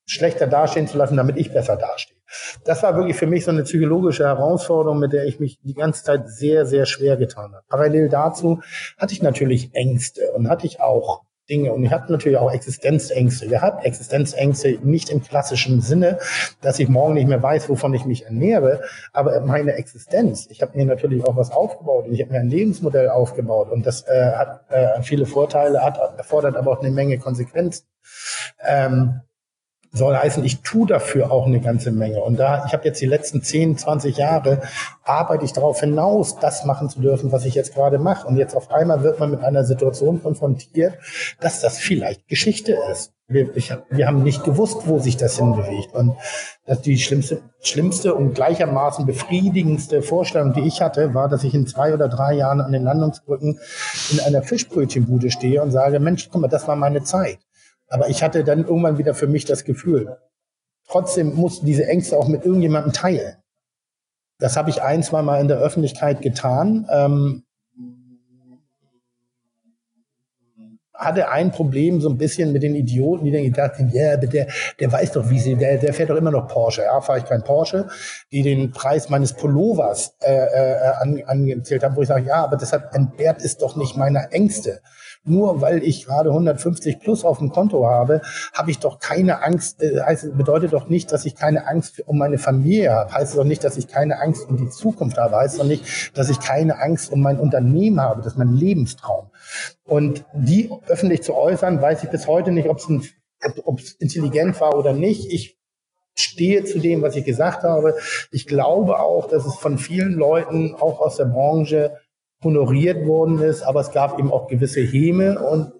schlechter 0.06 0.46
dastehen 0.46 0.88
zu 0.88 0.96
lassen, 0.96 1.16
damit 1.16 1.36
ich 1.36 1.52
besser 1.52 1.76
dastehe 1.76 2.16
das 2.64 2.82
war 2.82 2.96
wirklich 2.96 3.16
für 3.16 3.26
mich 3.26 3.44
so 3.44 3.50
eine 3.50 3.62
psychologische 3.62 4.24
Herausforderung, 4.24 4.98
mit 4.98 5.12
der 5.12 5.26
ich 5.26 5.40
mich 5.40 5.58
die 5.62 5.74
ganze 5.74 6.04
Zeit 6.04 6.28
sehr, 6.28 6.66
sehr 6.66 6.86
schwer 6.86 7.16
getan 7.16 7.52
habe. 7.52 7.64
Parallel 7.68 8.08
dazu 8.08 8.60
hatte 8.98 9.12
ich 9.12 9.22
natürlich 9.22 9.74
Ängste 9.74 10.32
und 10.32 10.48
hatte 10.48 10.66
ich 10.66 10.80
auch 10.80 11.22
Dinge 11.48 11.72
und 11.72 11.84
ich 11.84 11.92
hatte 11.92 12.10
natürlich 12.10 12.38
auch 12.38 12.50
Existenzängste 12.50 13.46
gehabt. 13.46 13.84
Existenzängste 13.84 14.80
nicht 14.82 15.10
im 15.10 15.22
klassischen 15.22 15.80
Sinne, 15.80 16.18
dass 16.60 16.80
ich 16.80 16.88
morgen 16.88 17.14
nicht 17.14 17.28
mehr 17.28 17.40
weiß, 17.40 17.68
wovon 17.68 17.94
ich 17.94 18.04
mich 18.04 18.24
ernähre, 18.24 18.82
aber 19.12 19.40
meine 19.42 19.74
Existenz. 19.74 20.48
Ich 20.50 20.60
habe 20.60 20.76
mir 20.76 20.84
natürlich 20.84 21.24
auch 21.24 21.36
was 21.36 21.52
aufgebaut 21.52 22.06
und 22.06 22.14
ich 22.14 22.20
habe 22.20 22.32
mir 22.32 22.40
ein 22.40 22.50
Lebensmodell 22.50 23.10
aufgebaut 23.10 23.70
und 23.70 23.86
das 23.86 24.02
äh, 24.08 24.32
hat 24.32 24.64
äh, 24.70 25.00
viele 25.02 25.24
Vorteile, 25.24 25.84
hat 25.84 26.00
erfordert 26.18 26.56
aber 26.56 26.72
auch 26.72 26.80
eine 26.80 26.90
Menge 26.90 27.18
Konsequenzen. 27.18 27.86
Ähm, 28.66 29.20
soll 29.96 30.16
heißen, 30.16 30.44
ich 30.44 30.60
tue 30.60 30.86
dafür 30.86 31.30
auch 31.32 31.46
eine 31.46 31.60
ganze 31.60 31.90
Menge. 31.90 32.20
Und 32.22 32.38
da, 32.38 32.64
ich 32.66 32.72
habe 32.72 32.84
jetzt 32.84 33.00
die 33.00 33.06
letzten 33.06 33.42
10, 33.42 33.78
20 33.78 34.16
Jahre, 34.16 34.62
arbeite 35.02 35.44
ich 35.44 35.52
darauf 35.52 35.80
hinaus, 35.80 36.38
das 36.38 36.64
machen 36.64 36.88
zu 36.88 37.00
dürfen, 37.00 37.32
was 37.32 37.44
ich 37.44 37.54
jetzt 37.54 37.74
gerade 37.74 37.98
mache. 37.98 38.26
Und 38.26 38.36
jetzt 38.36 38.54
auf 38.54 38.70
einmal 38.70 39.02
wird 39.02 39.18
man 39.18 39.30
mit 39.30 39.42
einer 39.42 39.64
Situation 39.64 40.22
konfrontiert, 40.22 40.94
dass 41.40 41.60
das 41.60 41.78
vielleicht 41.78 42.28
Geschichte 42.28 42.76
ist. 42.92 43.12
Wir, 43.28 43.56
ich, 43.56 43.74
wir 43.90 44.06
haben 44.06 44.22
nicht 44.22 44.44
gewusst, 44.44 44.82
wo 44.86 45.00
sich 45.00 45.16
das 45.16 45.38
hinbewegt. 45.38 45.94
Und 45.94 46.16
dass 46.64 46.80
die 46.82 46.98
schlimmste, 46.98 47.40
schlimmste 47.60 48.14
und 48.14 48.34
gleichermaßen 48.34 49.04
befriedigendste 49.04 50.02
Vorstellung, 50.02 50.52
die 50.52 50.60
ich 50.60 50.80
hatte, 50.80 51.14
war, 51.14 51.28
dass 51.28 51.42
ich 51.42 51.54
in 51.54 51.66
zwei 51.66 51.92
oder 51.92 52.08
drei 52.08 52.34
Jahren 52.34 52.60
an 52.60 52.70
den 52.70 52.84
Landungsbrücken 52.84 53.58
in 54.12 54.20
einer 54.20 54.42
Fischbrötchenbude 54.42 55.30
stehe 55.30 55.62
und 55.62 55.72
sage, 55.72 55.98
Mensch, 55.98 56.28
guck 56.30 56.42
mal, 56.42 56.48
das 56.48 56.68
war 56.68 56.76
meine 56.76 57.02
Zeit. 57.02 57.38
Aber 57.88 58.08
ich 58.08 58.22
hatte 58.22 58.44
dann 58.44 58.64
irgendwann 58.64 58.98
wieder 58.98 59.14
für 59.14 59.26
mich 59.26 59.44
das 59.44 59.64
Gefühl, 59.64 60.16
trotzdem 60.88 61.34
mussten 61.34 61.66
diese 61.66 61.86
Ängste 61.86 62.16
auch 62.16 62.28
mit 62.28 62.44
irgendjemandem 62.44 62.92
teilen. 62.92 63.36
Das 64.38 64.56
habe 64.56 64.70
ich 64.70 64.82
ein, 64.82 65.02
zwei 65.02 65.22
Mal 65.22 65.40
in 65.40 65.48
der 65.48 65.58
Öffentlichkeit 65.58 66.20
getan. 66.20 66.86
Ähm, 66.90 67.46
hatte 70.98 71.28
ein 71.28 71.52
Problem 71.52 72.00
so 72.00 72.08
ein 72.08 72.16
bisschen 72.16 72.52
mit 72.52 72.62
den 72.62 72.74
Idioten, 72.74 73.24
die 73.24 73.30
dann 73.30 73.42
gedacht 73.42 73.78
haben, 73.78 73.90
ja, 73.90 74.02
yeah, 74.02 74.16
der, 74.16 74.46
der 74.80 74.92
weiß 74.92 75.12
doch, 75.12 75.28
wie 75.28 75.38
sie, 75.38 75.54
der, 75.54 75.78
der 75.78 75.92
fährt 75.92 76.10
doch 76.10 76.16
immer 76.16 76.30
noch 76.30 76.48
Porsche. 76.48 76.82
Ja, 76.82 77.00
fahre 77.00 77.18
ich 77.18 77.24
kein 77.26 77.44
Porsche, 77.44 77.88
die 78.32 78.42
den 78.42 78.70
Preis 78.72 79.08
meines 79.08 79.34
Pullovers 79.34 80.16
äh, 80.20 80.32
äh, 80.32 80.92
an, 81.00 81.22
angezählt 81.26 81.82
haben, 81.82 81.96
wo 81.96 82.02
ich 82.02 82.08
sage, 82.08 82.26
ja, 82.26 82.44
aber 82.44 82.56
deshalb 82.56 82.94
entbehrt 82.94 83.42
es 83.42 83.58
doch 83.58 83.76
nicht 83.76 83.96
meiner 83.96 84.32
Ängste. 84.32 84.80
Nur 85.26 85.60
weil 85.60 85.82
ich 85.82 86.06
gerade 86.06 86.30
150 86.30 87.00
plus 87.00 87.24
auf 87.24 87.38
dem 87.38 87.50
Konto 87.50 87.86
habe, 87.86 88.22
habe 88.54 88.70
ich 88.70 88.78
doch 88.78 89.00
keine 89.00 89.42
Angst. 89.42 89.82
Äh, 89.82 90.00
heißt, 90.00 90.36
bedeutet 90.36 90.72
doch 90.72 90.88
nicht, 90.88 91.10
dass 91.12 91.26
ich 91.26 91.34
keine 91.34 91.66
Angst 91.66 92.02
um 92.06 92.16
meine 92.16 92.38
Familie 92.38 92.92
habe. 92.92 93.12
Heißt 93.12 93.36
doch 93.36 93.44
nicht, 93.44 93.64
dass 93.64 93.76
ich 93.76 93.88
keine 93.88 94.20
Angst 94.20 94.48
um 94.48 94.56
die 94.56 94.70
Zukunft 94.70 95.18
habe. 95.18 95.36
Heißt 95.36 95.58
doch 95.58 95.64
nicht, 95.64 96.16
dass 96.16 96.30
ich 96.30 96.40
keine 96.40 96.78
Angst 96.78 97.10
um 97.10 97.20
mein 97.20 97.40
Unternehmen 97.40 98.00
habe. 98.00 98.22
Das 98.22 98.34
ist 98.34 98.38
mein 98.38 98.54
Lebenstraum. 98.54 99.30
Und 99.84 100.24
die 100.32 100.70
öffentlich 100.86 101.22
zu 101.22 101.34
äußern, 101.34 101.82
weiß 101.82 102.04
ich 102.04 102.10
bis 102.10 102.26
heute 102.26 102.52
nicht, 102.52 102.68
ob 102.68 102.78
es 102.78 103.92
intelligent 103.98 104.60
war 104.60 104.76
oder 104.76 104.92
nicht. 104.92 105.32
Ich 105.32 105.58
stehe 106.16 106.64
zu 106.64 106.78
dem, 106.78 107.02
was 107.02 107.16
ich 107.16 107.24
gesagt 107.24 107.62
habe. 107.62 107.96
Ich 108.30 108.46
glaube 108.46 108.98
auch, 109.00 109.28
dass 109.28 109.44
es 109.44 109.56
von 109.56 109.78
vielen 109.78 110.14
Leuten, 110.14 110.74
auch 110.74 111.00
aus 111.00 111.16
der 111.16 111.26
Branche, 111.26 111.96
honoriert 112.46 113.06
worden 113.06 113.40
ist, 113.40 113.62
aber 113.62 113.80
es 113.80 113.90
gab 113.90 114.18
eben 114.18 114.32
auch 114.32 114.46
gewisse 114.46 114.80
Häme 114.80 115.38
und 115.38 115.72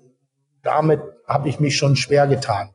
damit 0.63 1.01
habe 1.27 1.49
ich 1.49 1.61
mich 1.61 1.77
schon 1.77 1.97
schwer 1.97 2.27
getan. 2.27 2.71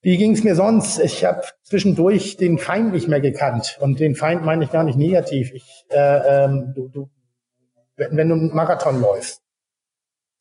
Wie 0.00 0.16
ging 0.16 0.32
es 0.32 0.44
mir 0.44 0.54
sonst? 0.54 1.00
Ich 1.00 1.24
habe 1.24 1.42
zwischendurch 1.64 2.36
den 2.36 2.58
Feind 2.58 2.92
nicht 2.92 3.08
mehr 3.08 3.20
gekannt 3.20 3.78
und 3.80 3.98
den 3.98 4.14
Feind 4.14 4.44
meine 4.44 4.64
ich 4.64 4.70
gar 4.70 4.84
nicht 4.84 4.96
negativ. 4.96 5.52
Ich, 5.52 5.84
äh, 5.90 6.44
ähm, 6.44 6.72
du, 6.74 6.88
du, 6.88 7.10
wenn, 7.96 8.16
wenn 8.16 8.28
du 8.28 8.34
einen 8.36 8.54
Marathon 8.54 9.00
läufst, 9.00 9.42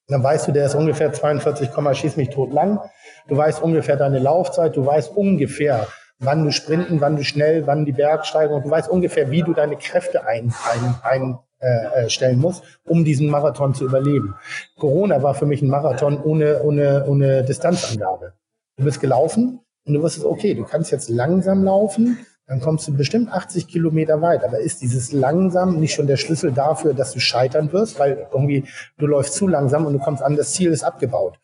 dann 0.07 0.23
weißt 0.23 0.47
du, 0.47 0.51
der 0.51 0.67
ist 0.67 0.75
ungefähr 0.75 1.11
42, 1.11 1.69
schieß 1.93 2.17
mich 2.17 2.29
tot 2.29 2.53
lang. 2.53 2.79
Du 3.27 3.35
weißt 3.35 3.61
ungefähr 3.61 3.97
deine 3.97 4.19
Laufzeit, 4.19 4.75
du 4.75 4.85
weißt 4.85 5.17
ungefähr, 5.17 5.88
wann 6.19 6.45
du 6.45 6.51
sprinten, 6.51 7.01
wann 7.01 7.17
du 7.17 7.23
schnell, 7.23 7.67
wann 7.67 7.83
die 7.83 7.91
Bergsteigung, 7.91 8.63
du 8.63 8.69
weißt 8.69 8.89
ungefähr, 8.89 9.31
wie 9.31 9.41
du 9.41 9.53
deine 9.53 9.75
Kräfte 9.75 10.25
ein, 10.25 10.53
ein, 10.71 10.95
ein 11.03 11.39
äh, 11.60 12.05
äh, 12.05 12.10
stellen 12.10 12.39
muss, 12.39 12.62
um 12.86 13.03
diesen 13.03 13.30
Marathon 13.30 13.74
zu 13.74 13.86
überleben. 13.86 14.36
Corona 14.78 15.24
war 15.24 15.34
für 15.34 15.47
mich 15.47 15.64
ein 15.64 15.70
Marathon 15.70 16.22
ohne, 16.22 16.62
ohne, 16.62 17.05
ohne 17.08 17.43
Distanzangabe. 17.43 18.34
Du 18.78 18.84
bist 18.84 19.01
gelaufen 19.01 19.60
und 19.86 19.93
du 19.95 20.03
wusstest, 20.03 20.26
okay, 20.26 20.53
du 20.53 20.64
kannst 20.64 20.91
jetzt 20.91 21.10
langsam 21.10 21.64
laufen, 21.64 22.20
dann 22.45 22.62
kommst 22.62 22.88
du 22.88 22.95
bestimmt 22.95 23.32
80 23.32 23.68
Kilometer 23.68 24.22
weit. 24.22 24.43
Aber 24.43 24.60
ist 24.60 24.82
dieses 24.82 25.12
langsam 25.12 25.80
nicht 25.80 25.93
schon 25.95 26.05
der 26.05 26.18
Schlüssel 26.18 26.51
dafür, 26.51 26.93
dass 26.93 27.12
du 27.12 27.20
scheitern 27.20 27.74
wirst, 27.74 27.99
weil 27.99 28.28
irgendwie 28.32 28.66
du 28.97 29.08
läufst 29.08 29.34
zu 29.34 29.47
langsam 29.47 29.86
und 29.86 29.93
du 29.93 29.99
kommst 29.99 30.22
an, 30.22 30.36
das 30.36 30.53
Ziel 30.53 30.72
ist 30.72 30.84
abgebaut. 30.84 31.39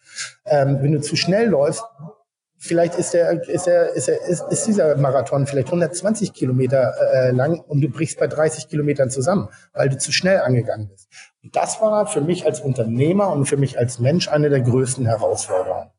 Ähm, 0.45 0.78
wenn 0.82 0.91
du 0.91 1.01
zu 1.01 1.16
schnell 1.16 1.49
läufst, 1.49 1.84
vielleicht 2.64 2.95
ist 2.95 3.14
der, 3.14 3.47
ist 3.47 3.68
der, 3.68 3.89
ist 3.93 4.07
der, 4.07 4.22
ist, 4.22 4.43
ist 4.49 4.68
dieser 4.68 4.95
Marathon 4.95 5.45
vielleicht 5.45 5.68
120 5.68 6.34
Kilometer 6.34 6.93
äh, 7.14 7.32
lang 7.32 7.59
und 7.59 7.82
du 7.82 7.89
brichst 7.89 8.20
bei 8.20 8.28
30 8.28 8.70
Kilometern 8.70 9.09
zusammen, 9.09 9.49
weil 9.74 9.89
du 9.89 9.97
zu 9.97 10.11
schnell 10.11 10.39
angegangen 10.39 10.88
bist. 10.88 11.09
Und 11.43 11.55
das 11.55 11.82
war 11.82 12.07
für 12.07 12.22
mich 12.22 12.45
als 12.45 12.61
Unternehmer 12.61 13.32
und 13.32 13.45
für 13.45 13.57
mich 13.57 13.78
als 13.78 13.99
Mensch 13.99 14.30
eine 14.30 14.49
der 14.49 14.61
größten 14.61 15.05
Herausforderungen. 15.05 15.89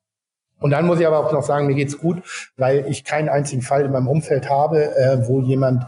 Und 0.59 0.71
dann 0.71 0.87
muss 0.87 0.99
ich 0.99 1.07
aber 1.07 1.19
auch 1.19 1.33
noch 1.33 1.43
sagen, 1.43 1.67
mir 1.67 1.75
geht's 1.75 1.99
gut, 1.99 2.23
weil 2.57 2.87
ich 2.89 3.05
keinen 3.05 3.29
einzigen 3.29 3.61
Fall 3.61 3.85
in 3.85 3.93
meinem 3.93 4.09
Umfeld 4.09 4.49
habe, 4.49 4.97
äh, 4.97 5.29
wo 5.29 5.43
jemand 5.43 5.85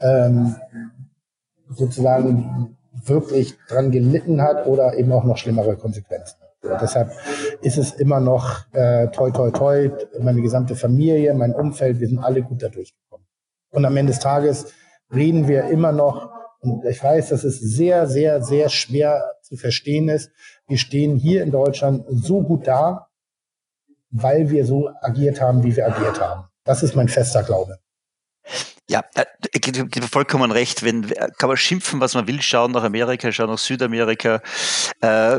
ähm, 0.00 0.56
sozusagen 1.68 2.78
wirklich 3.04 3.58
dran 3.68 3.90
gelitten 3.90 4.40
hat 4.40 4.66
oder 4.66 4.94
eben 4.94 5.12
auch 5.12 5.24
noch 5.24 5.36
schlimmere 5.36 5.76
Konsequenzen. 5.76 6.43
Deshalb 6.80 7.12
ist 7.60 7.78
es 7.78 7.92
immer 7.92 8.20
noch 8.20 8.72
äh, 8.72 9.08
toi 9.08 9.30
toi 9.30 9.50
toi, 9.50 9.90
meine 10.18 10.40
gesamte 10.40 10.74
Familie, 10.74 11.34
mein 11.34 11.54
Umfeld, 11.54 12.00
wir 12.00 12.08
sind 12.08 12.18
alle 12.18 12.42
gut 12.42 12.62
da 12.62 12.68
durchgekommen. 12.68 13.26
Und 13.70 13.84
am 13.84 13.96
Ende 13.96 14.12
des 14.12 14.20
Tages 14.20 14.72
reden 15.12 15.48
wir 15.48 15.64
immer 15.64 15.92
noch, 15.92 16.30
und 16.60 16.84
ich 16.86 17.02
weiß, 17.02 17.28
dass 17.28 17.44
es 17.44 17.60
sehr, 17.60 18.06
sehr, 18.06 18.42
sehr 18.42 18.70
schwer 18.70 19.34
zu 19.42 19.56
verstehen 19.56 20.08
ist, 20.08 20.30
wir 20.66 20.78
stehen 20.78 21.16
hier 21.16 21.42
in 21.42 21.50
Deutschland 21.50 22.06
so 22.08 22.42
gut 22.42 22.66
da, 22.66 23.08
weil 24.10 24.50
wir 24.50 24.64
so 24.64 24.90
agiert 25.00 25.40
haben, 25.40 25.62
wie 25.62 25.76
wir 25.76 25.86
agiert 25.86 26.20
haben. 26.20 26.44
Das 26.64 26.82
ist 26.82 26.96
mein 26.96 27.08
fester 27.08 27.42
Glaube. 27.42 27.78
Ja, 28.90 29.02
äh, 29.14 30.00
vollkommen 30.10 30.50
recht. 30.50 30.84
Wenn, 30.84 31.06
kann 31.38 31.48
man 31.48 31.56
schimpfen, 31.56 32.00
was 32.00 32.14
man 32.14 32.26
will, 32.26 32.42
schauen 32.42 32.72
nach 32.72 32.82
Amerika, 32.82 33.32
schauen 33.32 33.48
nach 33.48 33.58
Südamerika, 33.58 34.42
äh, 35.00 35.38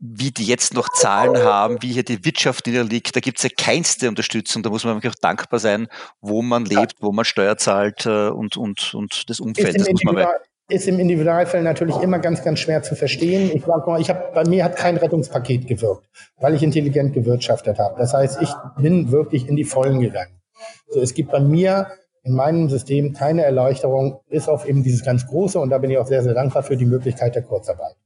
wie 0.00 0.30
die 0.30 0.46
jetzt 0.46 0.72
noch 0.72 0.88
Zahlen 0.90 1.36
haben, 1.36 1.82
wie 1.82 1.92
hier 1.92 2.02
die 2.02 2.24
Wirtschaft 2.24 2.66
niederliegt. 2.66 3.14
Da 3.14 3.20
gibt 3.20 3.38
es 3.38 3.44
ja 3.44 3.50
keinste 3.56 4.08
Unterstützung. 4.08 4.62
Da 4.62 4.70
muss 4.70 4.84
man 4.84 4.94
wirklich 4.96 5.12
auch 5.12 5.20
dankbar 5.20 5.60
sein, 5.60 5.88
wo 6.22 6.40
man 6.40 6.64
lebt, 6.64 6.94
wo 7.00 7.12
man 7.12 7.26
Steuer 7.26 7.58
zahlt 7.58 8.06
äh, 8.06 8.28
und, 8.28 8.56
und, 8.56 8.94
und 8.94 9.28
das 9.28 9.40
Umfeld. 9.40 9.78
Das 9.78 9.90
muss 9.90 10.04
man 10.04 10.26
ist 10.70 10.86
im 10.86 10.98
Individualfall 10.98 11.62
natürlich 11.62 11.96
immer 11.96 12.18
ganz, 12.18 12.44
ganz 12.44 12.58
schwer 12.58 12.82
zu 12.82 12.94
verstehen. 12.94 13.50
Ich 13.54 13.64
sag 13.64 13.86
mal, 13.86 14.00
ich 14.00 14.10
habe 14.10 14.30
bei 14.34 14.44
mir 14.46 14.64
hat 14.64 14.76
kein 14.76 14.98
Rettungspaket 14.98 15.66
gewirkt, 15.66 16.06
weil 16.36 16.54
ich 16.54 16.62
intelligent 16.62 17.14
gewirtschaftet 17.14 17.78
habe. 17.78 17.94
Das 17.98 18.12
heißt, 18.12 18.42
ich 18.42 18.50
bin 18.76 19.10
wirklich 19.10 19.48
in 19.48 19.56
die 19.56 19.64
Vollen 19.64 20.00
gegangen. 20.00 20.42
So, 20.88 21.00
es 21.00 21.14
gibt 21.14 21.30
bei 21.30 21.40
mir 21.40 21.86
in 22.28 22.34
meinem 22.34 22.68
System 22.68 23.12
keine 23.12 23.42
Erleichterung, 23.42 24.20
bis 24.28 24.48
auf 24.48 24.66
eben 24.66 24.82
dieses 24.82 25.04
ganz 25.04 25.26
große, 25.26 25.58
und 25.58 25.70
da 25.70 25.78
bin 25.78 25.90
ich 25.90 25.98
auch 25.98 26.06
sehr, 26.06 26.22
sehr 26.22 26.34
dankbar 26.34 26.62
für 26.62 26.76
die 26.76 26.84
Möglichkeit 26.84 27.34
der 27.34 27.42
Kurzarbeit. 27.42 27.96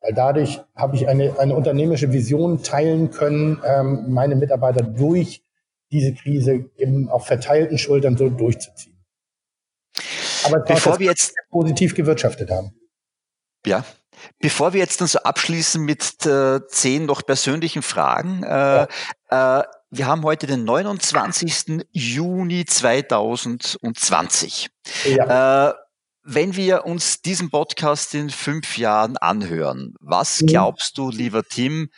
Weil 0.00 0.14
dadurch 0.14 0.60
habe 0.76 0.96
ich 0.96 1.08
eine, 1.08 1.38
eine 1.38 1.54
unternehmerische 1.54 2.12
Vision 2.12 2.62
teilen 2.62 3.10
können, 3.10 3.60
ähm, 3.64 4.06
meine 4.08 4.36
Mitarbeiter 4.36 4.84
durch 4.84 5.42
diese 5.90 6.14
Krise 6.14 6.70
eben 6.76 7.08
auf 7.08 7.26
verteilten 7.26 7.78
Schultern 7.78 8.16
so 8.16 8.28
durchzuziehen. 8.28 8.96
Aber 10.44 10.60
bevor 10.60 10.98
wir 10.98 11.06
jetzt 11.06 11.34
positiv 11.50 11.94
gewirtschaftet 11.94 12.50
haben. 12.50 12.72
Ja, 13.66 13.84
Bevor 14.40 14.72
wir 14.72 14.80
jetzt 14.80 15.00
dann 15.00 15.08
so 15.08 15.20
abschließen 15.20 15.82
mit 15.82 16.26
äh, 16.26 16.60
zehn 16.66 17.06
noch 17.06 17.24
persönlichen 17.24 17.82
Fragen, 17.82 18.42
äh, 18.42 18.86
ja. 19.30 19.60
äh, 19.60 19.64
wir 19.90 20.06
haben 20.06 20.22
heute 20.22 20.46
den 20.46 20.64
29. 20.64 21.86
Juni 21.92 22.64
2020. 22.64 24.68
Ja. 25.04 25.70
Äh, 25.70 25.74
wenn 26.30 26.56
wir 26.56 26.84
uns 26.84 27.22
diesen 27.22 27.48
Podcast 27.48 28.14
in 28.14 28.28
fünf 28.28 28.76
Jahren 28.76 29.16
anhören, 29.16 29.94
was 30.00 30.42
mhm. 30.42 30.48
glaubst 30.48 30.98
du, 30.98 31.10
lieber 31.10 31.42
Tim, 31.42 31.88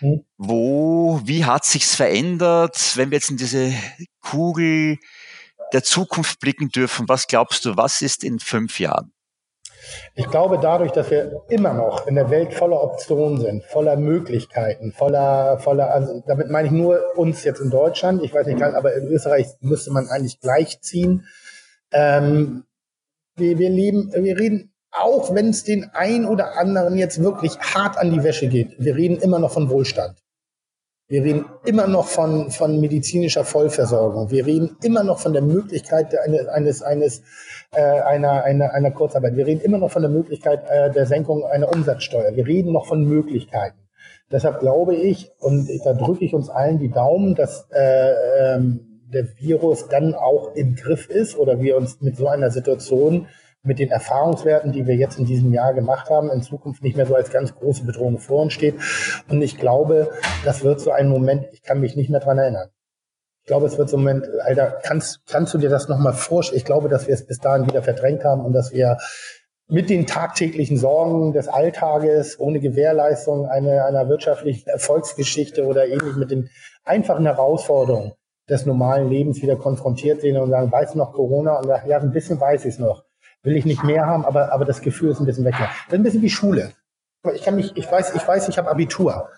mhm. 0.00 0.24
wo, 0.36 1.20
wie 1.24 1.44
hat 1.44 1.64
sich's 1.64 1.96
verändert, 1.96 2.92
wenn 2.94 3.10
wir 3.10 3.16
jetzt 3.16 3.30
in 3.30 3.36
diese 3.36 3.74
Kugel 4.20 4.98
der 5.72 5.82
Zukunft 5.82 6.38
blicken 6.38 6.68
dürfen? 6.68 7.08
Was 7.08 7.26
glaubst 7.26 7.64
du, 7.64 7.76
was 7.76 8.00
ist 8.00 8.22
in 8.22 8.38
fünf 8.38 8.78
Jahren? 8.78 9.12
Ich 10.14 10.28
glaube, 10.28 10.58
dadurch, 10.60 10.92
dass 10.92 11.10
wir 11.10 11.42
immer 11.48 11.72
noch 11.72 12.06
in 12.06 12.14
der 12.14 12.30
Welt 12.30 12.54
voller 12.54 12.82
Optionen 12.82 13.40
sind, 13.40 13.64
voller 13.64 13.96
Möglichkeiten, 13.96 14.92
voller, 14.92 15.58
voller, 15.58 15.92
also 15.92 16.22
damit 16.26 16.50
meine 16.50 16.68
ich 16.68 16.72
nur 16.72 17.00
uns 17.16 17.44
jetzt 17.44 17.60
in 17.60 17.70
Deutschland, 17.70 18.22
ich 18.22 18.34
weiß 18.34 18.46
nicht, 18.46 18.62
aber 18.62 18.94
in 18.94 19.06
Österreich 19.08 19.46
müsste 19.60 19.90
man 19.92 20.08
eigentlich 20.08 20.40
gleichziehen. 20.40 21.26
Ähm, 21.92 22.64
wir, 23.36 23.58
wir 23.58 23.70
leben, 23.70 24.12
wir 24.14 24.38
reden, 24.38 24.72
auch 24.92 25.34
wenn 25.34 25.50
es 25.50 25.64
den 25.64 25.90
einen 25.92 26.26
oder 26.26 26.58
anderen 26.58 26.96
jetzt 26.96 27.22
wirklich 27.22 27.58
hart 27.58 27.96
an 27.96 28.10
die 28.10 28.22
Wäsche 28.22 28.48
geht, 28.48 28.74
wir 28.78 28.96
reden 28.96 29.18
immer 29.18 29.38
noch 29.38 29.52
von 29.52 29.70
Wohlstand. 29.70 30.18
Wir 31.10 31.24
reden 31.24 31.46
immer 31.64 31.88
noch 31.88 32.06
von, 32.06 32.52
von 32.52 32.80
medizinischer 32.80 33.42
Vollversorgung. 33.42 34.30
Wir 34.30 34.46
reden 34.46 34.76
immer 34.84 35.02
noch 35.02 35.18
von 35.18 35.32
der 35.32 35.42
Möglichkeit 35.42 36.16
eines, 36.16 36.46
eines, 36.46 36.82
eines 36.82 37.22
äh, 37.72 37.80
einer, 37.80 38.44
einer, 38.44 38.72
einer 38.72 38.92
Kurzarbeit. 38.92 39.34
Wir 39.34 39.44
reden 39.44 39.60
immer 39.60 39.78
noch 39.78 39.90
von 39.90 40.02
der 40.02 40.10
Möglichkeit 40.10 40.62
äh, 40.70 40.88
der 40.92 41.06
Senkung 41.06 41.44
einer 41.44 41.68
Umsatzsteuer. 41.68 42.36
Wir 42.36 42.46
reden 42.46 42.70
noch 42.70 42.86
von 42.86 43.02
Möglichkeiten. 43.02 43.76
Deshalb 44.30 44.60
glaube 44.60 44.94
ich, 44.94 45.32
und 45.40 45.68
da 45.84 45.94
drücke 45.94 46.24
ich 46.24 46.32
uns 46.32 46.48
allen 46.48 46.78
die 46.78 46.92
Daumen, 46.92 47.34
dass 47.34 47.66
äh, 47.72 48.54
ähm, 48.54 49.02
der 49.12 49.26
Virus 49.36 49.88
dann 49.88 50.14
auch 50.14 50.54
im 50.54 50.76
Griff 50.76 51.10
ist 51.10 51.36
oder 51.36 51.60
wir 51.60 51.76
uns 51.76 52.00
mit 52.00 52.16
so 52.16 52.28
einer 52.28 52.52
Situation 52.52 53.26
mit 53.62 53.78
den 53.78 53.90
Erfahrungswerten, 53.90 54.72
die 54.72 54.86
wir 54.86 54.96
jetzt 54.96 55.18
in 55.18 55.26
diesem 55.26 55.52
Jahr 55.52 55.74
gemacht 55.74 56.08
haben, 56.08 56.30
in 56.30 56.42
Zukunft 56.42 56.82
nicht 56.82 56.96
mehr 56.96 57.06
so 57.06 57.14
als 57.14 57.30
ganz 57.30 57.54
große 57.54 57.84
Bedrohung 57.84 58.18
vor 58.18 58.42
uns 58.42 58.54
steht. 58.54 58.76
Und 59.28 59.42
ich 59.42 59.58
glaube, 59.58 60.10
das 60.44 60.64
wird 60.64 60.80
so 60.80 60.90
ein 60.90 61.08
Moment, 61.08 61.46
ich 61.52 61.62
kann 61.62 61.80
mich 61.80 61.96
nicht 61.96 62.10
mehr 62.10 62.20
dran 62.20 62.38
erinnern. 62.38 62.70
Ich 63.42 63.46
glaube, 63.46 63.66
es 63.66 63.76
wird 63.76 63.90
so 63.90 63.96
ein 63.96 64.04
Moment, 64.04 64.26
Alter, 64.42 64.78
kannst, 64.82 65.26
kannst 65.26 65.52
du 65.52 65.58
dir 65.58 65.68
das 65.68 65.88
nochmal 65.88 66.12
vorstellen? 66.14 66.58
Ich 66.58 66.64
glaube, 66.64 66.88
dass 66.88 67.06
wir 67.06 67.14
es 67.14 67.26
bis 67.26 67.38
dahin 67.38 67.66
wieder 67.66 67.82
verdrängt 67.82 68.24
haben 68.24 68.44
und 68.44 68.52
dass 68.52 68.72
wir 68.72 68.96
mit 69.68 69.90
den 69.90 70.06
tagtäglichen 70.06 70.78
Sorgen 70.78 71.32
des 71.32 71.48
Alltages, 71.48 72.40
ohne 72.40 72.60
Gewährleistung 72.60 73.46
einer, 73.46 73.84
einer 73.84 74.08
wirtschaftlichen 74.08 74.68
Erfolgsgeschichte 74.68 75.64
oder 75.66 75.86
ähnlich 75.86 76.16
mit 76.16 76.30
den 76.30 76.50
einfachen 76.84 77.26
Herausforderungen 77.26 78.12
des 78.48 78.66
normalen 78.66 79.08
Lebens 79.08 79.42
wieder 79.42 79.56
konfrontiert 79.56 80.22
sehen 80.22 80.38
und 80.38 80.50
sagen, 80.50 80.72
weiß 80.72 80.94
noch 80.96 81.12
Corona? 81.12 81.58
Und 81.58 81.66
sagen, 81.66 81.88
ja, 81.88 81.98
ein 81.98 82.10
bisschen 82.10 82.40
weiß 82.40 82.64
ich 82.64 82.74
es 82.74 82.78
noch 82.80 83.04
will 83.42 83.56
ich 83.56 83.64
nicht 83.64 83.84
mehr 83.84 84.06
haben, 84.06 84.24
aber, 84.24 84.52
aber 84.52 84.64
das 84.64 84.82
Gefühl 84.82 85.10
ist 85.10 85.20
ein 85.20 85.26
bisschen 85.26 85.44
weg. 85.44 85.54
Das 85.58 85.68
ist 85.88 85.92
ein 85.94 86.02
bisschen 86.02 86.22
wie 86.22 86.30
Schule. 86.30 86.72
Ich 87.34 87.42
kann 87.42 87.56
mich, 87.56 87.76
ich 87.76 87.90
weiß, 87.90 88.14
ich 88.14 88.26
weiß, 88.26 88.48
ich 88.48 88.58
habe 88.58 88.70
Abitur. 88.70 89.28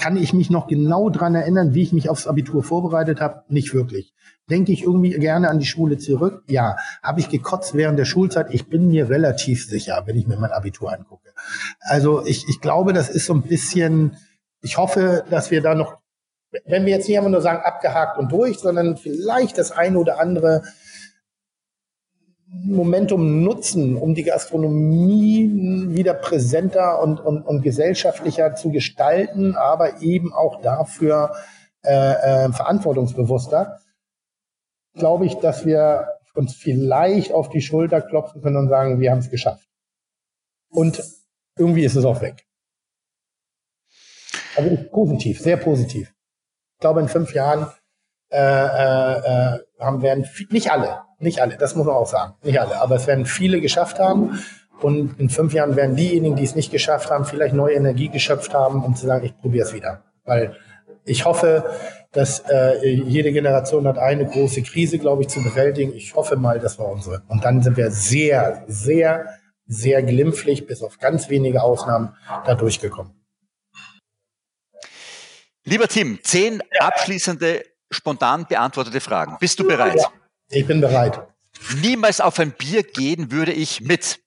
kann 0.00 0.16
ich 0.16 0.32
mich 0.32 0.50
noch 0.50 0.66
genau 0.66 1.10
dran 1.10 1.34
erinnern, 1.34 1.74
wie 1.74 1.82
ich 1.82 1.92
mich 1.92 2.08
aufs 2.08 2.26
Abitur 2.26 2.62
vorbereitet 2.62 3.20
habe? 3.20 3.42
Nicht 3.48 3.74
wirklich. 3.74 4.14
Denke 4.48 4.72
ich 4.72 4.82
irgendwie 4.82 5.10
gerne 5.10 5.48
an 5.48 5.58
die 5.58 5.66
Schule 5.66 5.98
zurück? 5.98 6.42
Ja. 6.48 6.76
Habe 7.02 7.20
ich 7.20 7.28
gekotzt 7.28 7.74
während 7.74 7.98
der 7.98 8.04
Schulzeit? 8.04 8.48
Ich 8.50 8.68
bin 8.68 8.88
mir 8.88 9.08
relativ 9.08 9.66
sicher, 9.66 10.02
wenn 10.06 10.16
ich 10.16 10.26
mir 10.26 10.38
mein 10.38 10.52
Abitur 10.52 10.92
angucke. 10.92 11.30
Also 11.80 12.24
ich, 12.24 12.48
ich 12.48 12.60
glaube, 12.60 12.92
das 12.92 13.10
ist 13.10 13.26
so 13.26 13.34
ein 13.34 13.42
bisschen, 13.42 14.16
ich 14.62 14.78
hoffe, 14.78 15.24
dass 15.30 15.50
wir 15.50 15.62
da 15.62 15.74
noch, 15.74 15.98
wenn 16.64 16.84
wir 16.84 16.94
jetzt 16.94 17.08
nicht 17.08 17.18
einfach 17.18 17.30
nur 17.30 17.42
sagen, 17.42 17.62
abgehakt 17.62 18.18
und 18.18 18.32
durch, 18.32 18.58
sondern 18.58 18.96
vielleicht 18.96 19.58
das 19.58 19.70
eine 19.70 19.98
oder 19.98 20.18
andere 20.18 20.62
Momentum 22.52 23.44
nutzen, 23.44 23.96
um 23.96 24.14
die 24.14 24.24
Gastronomie 24.24 25.48
wieder 25.94 26.14
präsenter 26.14 27.00
und, 27.00 27.20
und, 27.20 27.42
und 27.42 27.62
gesellschaftlicher 27.62 28.56
zu 28.56 28.70
gestalten, 28.70 29.54
aber 29.54 30.02
eben 30.02 30.32
auch 30.32 30.60
dafür 30.60 31.32
äh, 31.84 32.46
äh, 32.46 32.52
verantwortungsbewusster, 32.52 33.78
glaube 34.94 35.26
ich, 35.26 35.36
dass 35.36 35.64
wir 35.64 36.08
uns 36.34 36.54
vielleicht 36.54 37.32
auf 37.32 37.50
die 37.50 37.60
Schulter 37.60 38.00
klopfen 38.00 38.42
können 38.42 38.56
und 38.56 38.68
sagen, 38.68 39.00
wir 39.00 39.10
haben 39.10 39.18
es 39.18 39.30
geschafft. 39.30 39.68
Und 40.70 41.02
irgendwie 41.56 41.84
ist 41.84 41.96
es 41.96 42.04
auch 42.04 42.20
weg. 42.20 42.46
Also 44.56 44.76
positiv, 44.90 45.40
sehr 45.40 45.56
positiv. 45.56 46.12
Ich 46.74 46.80
glaube, 46.80 47.00
in 47.00 47.08
fünf 47.08 47.32
Jahren 47.32 47.68
äh, 48.30 48.38
äh, 48.38 49.54
äh 49.54 49.58
haben 49.78 50.02
werden 50.02 50.28
nicht 50.50 50.70
alle, 50.70 51.02
nicht 51.20 51.40
alle, 51.40 51.56
das 51.56 51.76
muss 51.76 51.86
man 51.86 51.94
auch 51.94 52.06
sagen, 52.06 52.34
nicht 52.42 52.60
alle, 52.60 52.80
aber 52.80 52.96
es 52.96 53.06
werden 53.06 53.26
viele 53.26 53.60
geschafft 53.60 53.98
haben. 53.98 54.42
Und 54.80 55.20
in 55.20 55.28
fünf 55.28 55.52
Jahren 55.52 55.76
werden 55.76 55.94
diejenigen, 55.94 56.36
die 56.36 56.44
es 56.44 56.54
nicht 56.54 56.70
geschafft 56.70 57.10
haben, 57.10 57.26
vielleicht 57.26 57.54
neue 57.54 57.74
Energie 57.74 58.08
geschöpft 58.08 58.54
haben, 58.54 58.82
um 58.82 58.96
zu 58.96 59.06
sagen, 59.06 59.26
ich 59.26 59.36
probiere 59.36 59.66
es 59.66 59.74
wieder. 59.74 60.04
Weil 60.24 60.56
ich 61.04 61.26
hoffe, 61.26 61.70
dass 62.12 62.40
äh, 62.48 62.86
jede 62.86 63.32
Generation 63.32 63.86
hat 63.86 63.98
eine 63.98 64.26
große 64.26 64.62
Krise, 64.62 64.98
glaube 64.98 65.22
ich, 65.22 65.28
zu 65.28 65.42
bewältigen. 65.42 65.92
Ich 65.94 66.14
hoffe 66.14 66.36
mal, 66.36 66.58
das 66.58 66.78
war 66.78 66.86
unsere. 66.86 67.22
Und 67.28 67.44
dann 67.44 67.62
sind 67.62 67.76
wir 67.76 67.90
sehr, 67.90 68.64
sehr, 68.68 69.26
sehr 69.66 70.02
glimpflich, 70.02 70.66
bis 70.66 70.82
auf 70.82 70.98
ganz 70.98 71.28
wenige 71.28 71.62
Ausnahmen, 71.62 72.16
da 72.46 72.54
durchgekommen. 72.54 73.12
Lieber 75.64 75.88
Tim, 75.88 76.18
zehn 76.22 76.62
abschließende, 76.78 77.64
spontan 77.90 78.46
beantwortete 78.48 79.00
Fragen. 79.00 79.36
Bist 79.38 79.60
du 79.60 79.66
bereit? 79.66 79.98
Ja, 79.98 80.08
ich 80.50 80.66
bin 80.66 80.80
bereit. 80.80 81.20
Niemals 81.80 82.20
auf 82.20 82.38
ein 82.38 82.52
Bier 82.52 82.82
gehen 82.82 83.30
würde 83.30 83.52
ich 83.52 83.80
mit. 83.80 84.20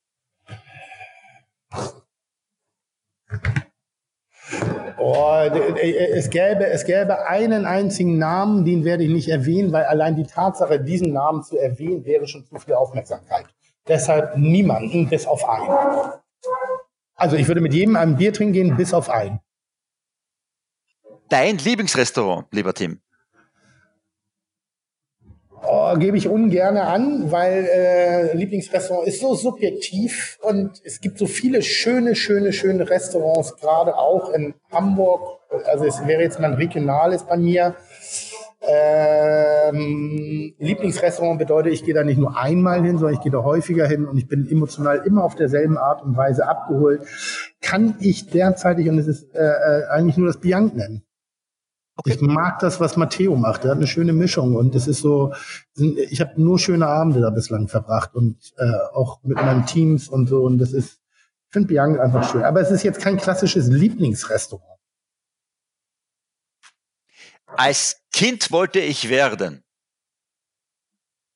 Oh, 4.98 5.42
es, 5.42 6.30
gäbe, 6.30 6.68
es 6.68 6.86
gäbe 6.86 7.28
einen 7.28 7.66
einzigen 7.66 8.18
Namen, 8.18 8.64
den 8.64 8.86
werde 8.86 9.04
ich 9.04 9.10
nicht 9.10 9.28
erwähnen, 9.28 9.74
weil 9.74 9.84
allein 9.86 10.16
die 10.16 10.24
Tatsache, 10.24 10.80
diesen 10.80 11.12
Namen 11.12 11.44
zu 11.44 11.58
erwähnen, 11.58 12.06
wäre 12.06 12.28
schon 12.28 12.46
zu 12.46 12.58
viel 12.58 12.76
Aufmerksamkeit. 12.76 13.46
Deshalb 13.88 14.38
niemanden, 14.38 15.10
bis 15.10 15.26
auf 15.26 15.44
einen. 15.44 16.14
Also 17.16 17.36
ich 17.36 17.48
würde 17.48 17.60
mit 17.60 17.74
jedem 17.74 17.98
ein 17.98 18.16
Bier 18.16 18.32
trinken 18.32 18.54
gehen, 18.54 18.78
bis 18.78 18.94
auf 18.94 19.10
einen. 19.10 19.40
Dein 21.28 21.58
Lieblingsrestaurant, 21.58 22.48
lieber 22.52 22.74
Tim? 22.74 23.02
Oh, 25.66 25.96
gebe 25.98 26.18
ich 26.18 26.28
ungern 26.28 26.78
an, 26.78 27.32
weil 27.32 27.66
äh, 27.66 28.36
Lieblingsrestaurant 28.36 29.08
ist 29.08 29.22
so 29.22 29.34
subjektiv 29.34 30.38
und 30.42 30.82
es 30.84 31.00
gibt 31.00 31.18
so 31.18 31.26
viele 31.26 31.62
schöne, 31.62 32.16
schöne, 32.16 32.52
schöne 32.52 32.90
Restaurants, 32.90 33.56
gerade 33.56 33.98
auch 33.98 34.34
in 34.34 34.56
Hamburg. 34.72 35.40
Also 35.66 35.86
es 35.86 36.06
wäre 36.06 36.22
jetzt 36.22 36.40
mal 36.40 36.52
ein 36.52 36.58
regionales 36.58 37.24
bei 37.24 37.38
mir. 37.38 37.76
Ähm, 38.66 40.54
Lieblingsrestaurant 40.58 41.40
bedeutet, 41.40 41.74
ich 41.74 41.84
gehe 41.84 41.94
da 41.94 42.04
nicht 42.04 42.18
nur 42.18 42.38
einmal 42.38 42.84
hin, 42.84 42.98
sondern 42.98 43.16
ich 43.16 43.22
gehe 43.22 43.32
da 43.32 43.44
häufiger 43.44 43.88
hin 43.88 44.06
und 44.06 44.18
ich 44.18 44.28
bin 44.28 44.50
emotional 44.50 45.04
immer 45.06 45.24
auf 45.24 45.36
derselben 45.36 45.78
Art 45.78 46.02
und 46.02 46.18
Weise 46.18 46.48
abgeholt. 46.48 47.02
Kann 47.62 47.96
ich 48.00 48.30
derzeitig, 48.30 48.90
und 48.90 49.00
es 49.00 49.08
ist 49.08 49.34
äh, 49.36 49.40
äh 49.40 49.88
eigentlich 49.90 50.18
nur 50.18 50.28
das 50.28 50.40
Bianc 50.40 50.76
nennen. 50.76 51.04
Okay. 51.96 52.14
Ich 52.14 52.22
mag 52.22 52.60
das, 52.60 52.80
was 52.80 52.98
Matteo 52.98 53.36
macht. 53.36 53.66
Er 53.66 53.72
hat 53.72 53.78
eine 53.78 53.88
schöne 53.88 54.14
Mischung 54.14 54.56
und 54.56 54.74
es 54.74 54.88
ist 54.88 55.02
so, 55.02 55.34
ich 55.76 56.22
habe 56.22 56.42
nur 56.42 56.58
schöne 56.58 56.88
Abende 56.88 57.22
da 57.22 57.30
bislang 57.30 57.68
verbracht 57.68 58.16
und 58.16 58.54
äh, 58.58 58.72
auch 58.94 59.22
mit 59.24 59.38
meinen 59.38 59.66
Teams 59.68 60.10
und 60.10 60.28
so 60.28 60.44
und 60.44 60.58
das 60.58 60.74
ist, 60.74 61.02
ich 61.48 61.52
finde 61.54 61.68
Bianca 61.68 62.02
einfach 62.02 62.32
schön. 62.32 62.44
Aber 62.44 62.62
es 62.62 62.72
ist 62.72 62.82
jetzt 62.82 63.00
kein 63.00 63.18
klassisches 63.18 63.68
Lieblingsrestaurant. 63.68 64.80
Als 67.46 68.02
Kind 68.12 68.52
wollte 68.52 68.80
ich 68.80 69.10
werden. 69.10 69.64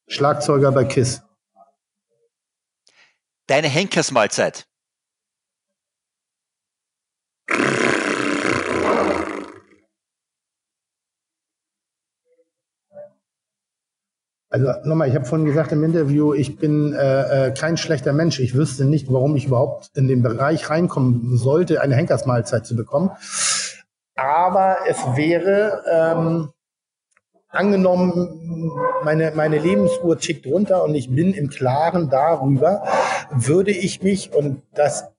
Schlagzeuger 0.08 0.72
bei 0.72 0.86
KISS. 0.86 1.22
Deine 3.46 3.68
Henkersmahlzeit. 3.68 4.68
Also 14.50 14.72
nochmal, 14.86 15.10
ich 15.10 15.16
habe 15.16 15.26
vorhin 15.26 15.46
gesagt 15.46 15.74
im 15.74 15.84
Interview, 15.84 16.34
ich 16.34 16.58
bin 16.58 16.94
äh, 16.94 17.48
äh, 17.48 17.54
kein 17.54 17.76
schlechter 17.76 18.14
Mensch. 18.14 18.40
Ich 18.40 18.56
wüsste 18.56 18.86
nicht, 18.86 19.12
warum 19.12 19.36
ich 19.36 19.48
überhaupt 19.48 19.92
in 19.96 20.08
den 20.08 20.24
Bereich 20.24 20.70
reinkommen 20.70 21.36
sollte, 21.36 21.82
eine 21.82 21.96
Henkersmahlzeit 21.96 22.66
zu 22.66 22.76
bekommen. 22.76 23.12
Aber 24.16 24.78
es 24.88 24.98
wäre 25.16 25.84
ähm, 25.92 26.50
angenommen, 27.50 28.72
meine, 29.04 29.32
meine 29.36 29.60
Lebensuhr 29.60 30.18
tickt 30.18 30.46
runter 30.48 30.84
und 30.84 30.96
ich 30.96 31.14
bin 31.14 31.34
im 31.34 31.50
Klaren 31.50 32.10
darüber, 32.10 32.84
würde 33.32 33.72
ich 33.72 34.02
mich, 34.02 34.34
und 34.34 34.62
das, 34.74 35.12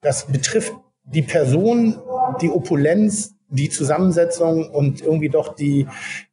das 0.00 0.26
betrifft 0.26 0.74
die 1.04 1.22
Person, 1.22 2.00
die 2.40 2.50
Opulenz, 2.50 3.34
die 3.54 3.68
Zusammensetzung 3.70 4.70
und 4.70 5.00
irgendwie 5.00 5.28
doch 5.28 5.54
die, 5.54 5.86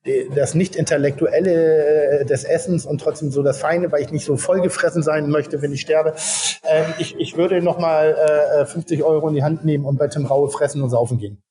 die 0.05 0.29
das 0.35 0.55
nicht 0.55 0.75
intellektuelle 0.75 2.21
äh, 2.21 2.25
des 2.25 2.43
Essens 2.43 2.85
und 2.85 2.99
trotzdem 2.99 3.31
so 3.31 3.43
das 3.43 3.59
Feine, 3.59 3.91
weil 3.91 4.01
ich 4.01 4.11
nicht 4.11 4.25
so 4.25 4.37
vollgefressen 4.37 5.03
sein 5.03 5.29
möchte, 5.29 5.61
wenn 5.61 5.71
ich 5.71 5.81
sterbe. 5.81 6.15
Ähm, 6.63 6.93
ich, 6.97 7.15
ich 7.19 7.37
würde 7.37 7.61
noch 7.61 7.79
mal 7.79 8.61
äh, 8.61 8.65
50 8.65 9.03
Euro 9.03 9.27
in 9.29 9.35
die 9.35 9.43
Hand 9.43 9.63
nehmen 9.63 9.85
und 9.85 9.97
bei 9.97 10.07
Tim 10.07 10.25
Raue 10.25 10.49
fressen 10.49 10.81
und 10.81 10.89
saufen 10.89 11.17
gehen. 11.17 11.41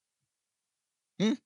Hm? 1.21 1.37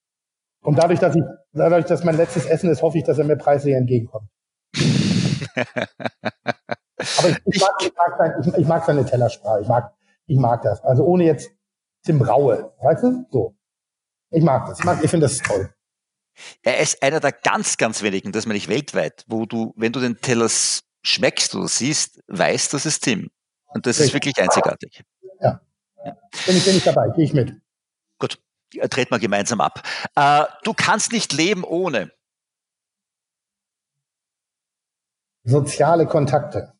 Und 0.63 0.79
dadurch, 0.79 1.01
dass 1.01 1.15
ich, 1.15 1.23
dadurch, 1.53 1.85
dass 1.85 2.05
mein 2.05 2.17
letztes 2.17 2.47
Essen 2.47 2.71
ist, 2.71 2.83
hoffe 2.83 2.99
ich, 2.99 3.05
dass 3.05 3.19
er 3.19 3.25
mir 3.25 3.37
preislich 3.37 3.75
entgegenkommt. 3.75 4.29
Aber 7.19 7.29
ich, 7.29 7.37
ich, 7.45 7.61
mag, 7.61 7.73
ich, 7.81 7.93
mag 7.95 8.17
sein, 8.19 8.33
ich, 8.41 8.55
ich 8.55 8.67
mag 8.67 8.85
seine 8.85 9.05
Tellersprache. 9.05 9.61
Ich 9.61 9.69
mag, 9.69 9.93
ich 10.27 10.39
mag 10.39 10.63
das. 10.63 10.83
Also 10.83 11.05
ohne 11.05 11.25
jetzt 11.25 11.51
Tim 12.05 12.23
Raue, 12.23 12.73
weißt 12.83 13.03
du? 13.03 13.27
So. 13.31 13.55
Ich 14.35 14.43
mag 14.43 14.67
das. 14.67 14.81
Ich, 14.81 14.85
mag, 14.85 15.03
ich 15.03 15.11
finde 15.11 15.27
das 15.27 15.39
toll. 15.39 15.73
Er 16.63 16.79
ist 16.79 17.01
einer 17.03 17.21
der 17.21 17.31
ganz, 17.31 17.77
ganz 17.77 18.03
wenigen, 18.03 18.33
das 18.33 18.47
meine 18.47 18.57
ich 18.57 18.67
weltweit, 18.67 19.25
wo 19.29 19.47
du, 19.47 19.73
wenn 19.77 19.93
du 19.93 20.01
den 20.01 20.21
Teller 20.21 20.51
schmeckst 21.03 21.55
oder 21.55 21.69
siehst, 21.69 22.21
weißt, 22.27 22.75
das 22.75 22.85
ist 22.85 23.05
Tim. 23.05 23.31
Und 23.69 23.87
das 23.87 23.99
Richtig. 23.99 24.07
ist 24.07 24.15
wirklich 24.15 24.39
einzigartig. 24.41 25.05
Ja. 25.41 25.61
ja. 26.05 26.13
Bin, 26.47 26.57
ich, 26.57 26.65
bin 26.65 26.77
ich 26.77 26.83
dabei, 26.83 27.09
gehe 27.15 27.25
ich 27.25 27.33
mit. 27.33 27.55
Gut, 28.19 28.41
treten 28.91 29.13
wir 29.13 29.21
gemeinsam 29.21 29.61
ab. 29.61 29.87
Äh, 30.17 30.45
du 30.65 30.75
kannst 30.75 31.13
nicht 31.13 31.33
leben 31.33 31.63
ohne. 31.63 32.11
Soziale 35.45 36.07
Kontakte. 36.07 36.73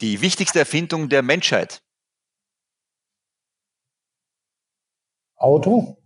Die 0.00 0.22
wichtigste 0.22 0.60
Erfindung 0.60 1.10
der 1.10 1.22
Menschheit. 1.22 1.82
Auto. 5.42 5.98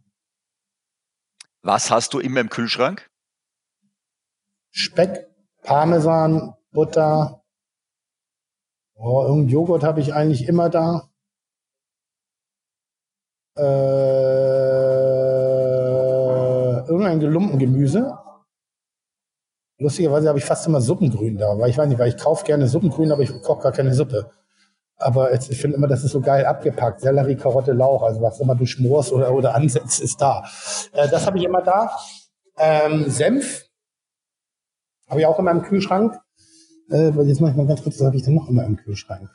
Was 1.61 1.91
hast 1.91 2.14
du 2.14 2.20
immer 2.20 2.41
im 2.41 2.49
Kühlschrank? 2.49 3.11
Speck, 4.70 5.28
Parmesan, 5.62 6.55
Butter. 6.70 7.45
Oh, 8.95 9.24
irgendein 9.24 9.51
Joghurt 9.51 9.82
habe 9.82 10.01
ich 10.01 10.14
eigentlich 10.14 10.49
immer 10.49 10.70
da. 10.70 11.11
Äh, 13.59 13.62
irgendein 16.89 17.20
gelumpen 17.20 17.59
Gemüse. 17.59 18.18
Lustigerweise 19.78 20.28
habe 20.28 20.39
ich 20.39 20.47
fast 20.47 20.66
immer 20.66 20.80
Suppengrün 20.80 21.37
da, 21.37 21.59
weil 21.59 21.68
ich 21.68 21.76
weiß 21.76 21.89
nicht, 21.89 21.99
weil 21.99 22.09
ich 22.09 22.16
kaufe 22.16 22.47
gerne 22.47 22.68
Suppengrün, 22.68 23.12
aber 23.12 23.20
ich 23.22 23.43
koche 23.43 23.64
gar 23.64 23.72
keine 23.72 23.93
Suppe. 23.93 24.30
Aber 24.99 25.32
jetzt, 25.32 25.51
ich 25.51 25.61
finde 25.61 25.76
immer, 25.76 25.88
das 25.88 26.05
ist 26.05 26.12
so 26.12 26.20
geil 26.20 26.47
abgepackt. 26.47 27.01
Sellerie, 27.01 27.36
Karotte, 27.36 27.72
Lauch, 27.72 28.03
also 28.03 28.22
was 28.22 28.40
immer 28.40 28.55
du 28.55 28.64
schmorst 28.64 29.12
oder, 29.12 29.32
oder 29.32 29.55
ansetzt, 29.55 30.01
ist 30.01 30.20
da. 30.20 30.44
Äh, 30.92 31.09
das 31.09 31.26
habe 31.26 31.38
ich 31.38 31.44
immer 31.44 31.62
da. 31.62 31.94
Ähm, 32.59 33.11
Senf 33.11 33.66
habe 35.09 35.20
ich 35.20 35.26
auch 35.26 35.38
immer 35.38 35.51
im 35.51 35.62
Kühlschrank. 35.62 36.18
Äh, 36.90 37.11
jetzt 37.11 37.40
mache 37.40 37.51
ich 37.51 37.57
mal 37.57 37.66
ganz 37.66 37.82
kurz, 37.82 37.99
was 38.01 38.07
habe 38.07 38.16
ich 38.16 38.22
denn 38.22 38.34
noch 38.34 38.49
immer 38.49 38.64
im 38.64 38.76
Kühlschrank? 38.76 39.30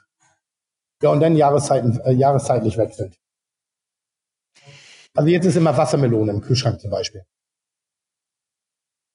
Ja, 1.01 1.09
und 1.09 1.20
dann 1.20 1.36
Jahreszeiten, 1.36 1.99
äh, 2.01 2.12
jahreszeitlich 2.12 2.78
wechselnd. 2.78 3.18
Also 5.14 5.30
jetzt 5.30 5.45
ist 5.45 5.57
immer 5.57 5.76
Wassermelone 5.76 6.32
im 6.32 6.41
Kühlschrank 6.41 6.80
zum 6.80 6.89
Beispiel. 6.89 7.24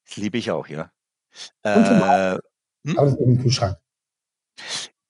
Das 0.07 0.17
liebe 0.17 0.37
ich 0.37 0.51
auch, 0.51 0.67
ja. 0.67 0.91
Äh, 1.63 2.37
hm? 2.85 2.97
Aber 2.97 3.05
das 3.05 3.13
ist 3.13 3.19
im 3.19 3.41
Kühlschrank. 3.41 3.77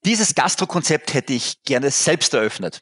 Dieses 0.07 0.35
Gastrokonzept 0.35 1.13
hätte 1.13 1.33
ich 1.33 1.61
gerne 1.63 1.91
selbst 1.91 2.33
eröffnet. 2.33 2.81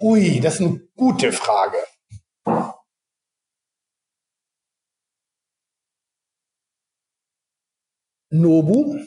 Ui, 0.00 0.40
das 0.40 0.54
ist 0.54 0.60
eine 0.62 0.78
gute 0.96 1.32
Frage. 1.32 1.76
Nobu, 8.30 9.06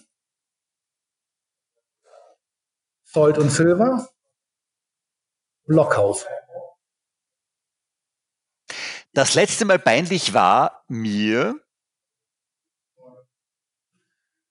Salt 3.03 3.39
und 3.39 3.49
Silver, 3.49 4.07
Blockhaus. 5.65 6.27
Das 9.11 9.33
letzte 9.33 9.65
Mal 9.65 9.79
peinlich 9.79 10.36
war 10.36 10.86
mir. 10.88 11.59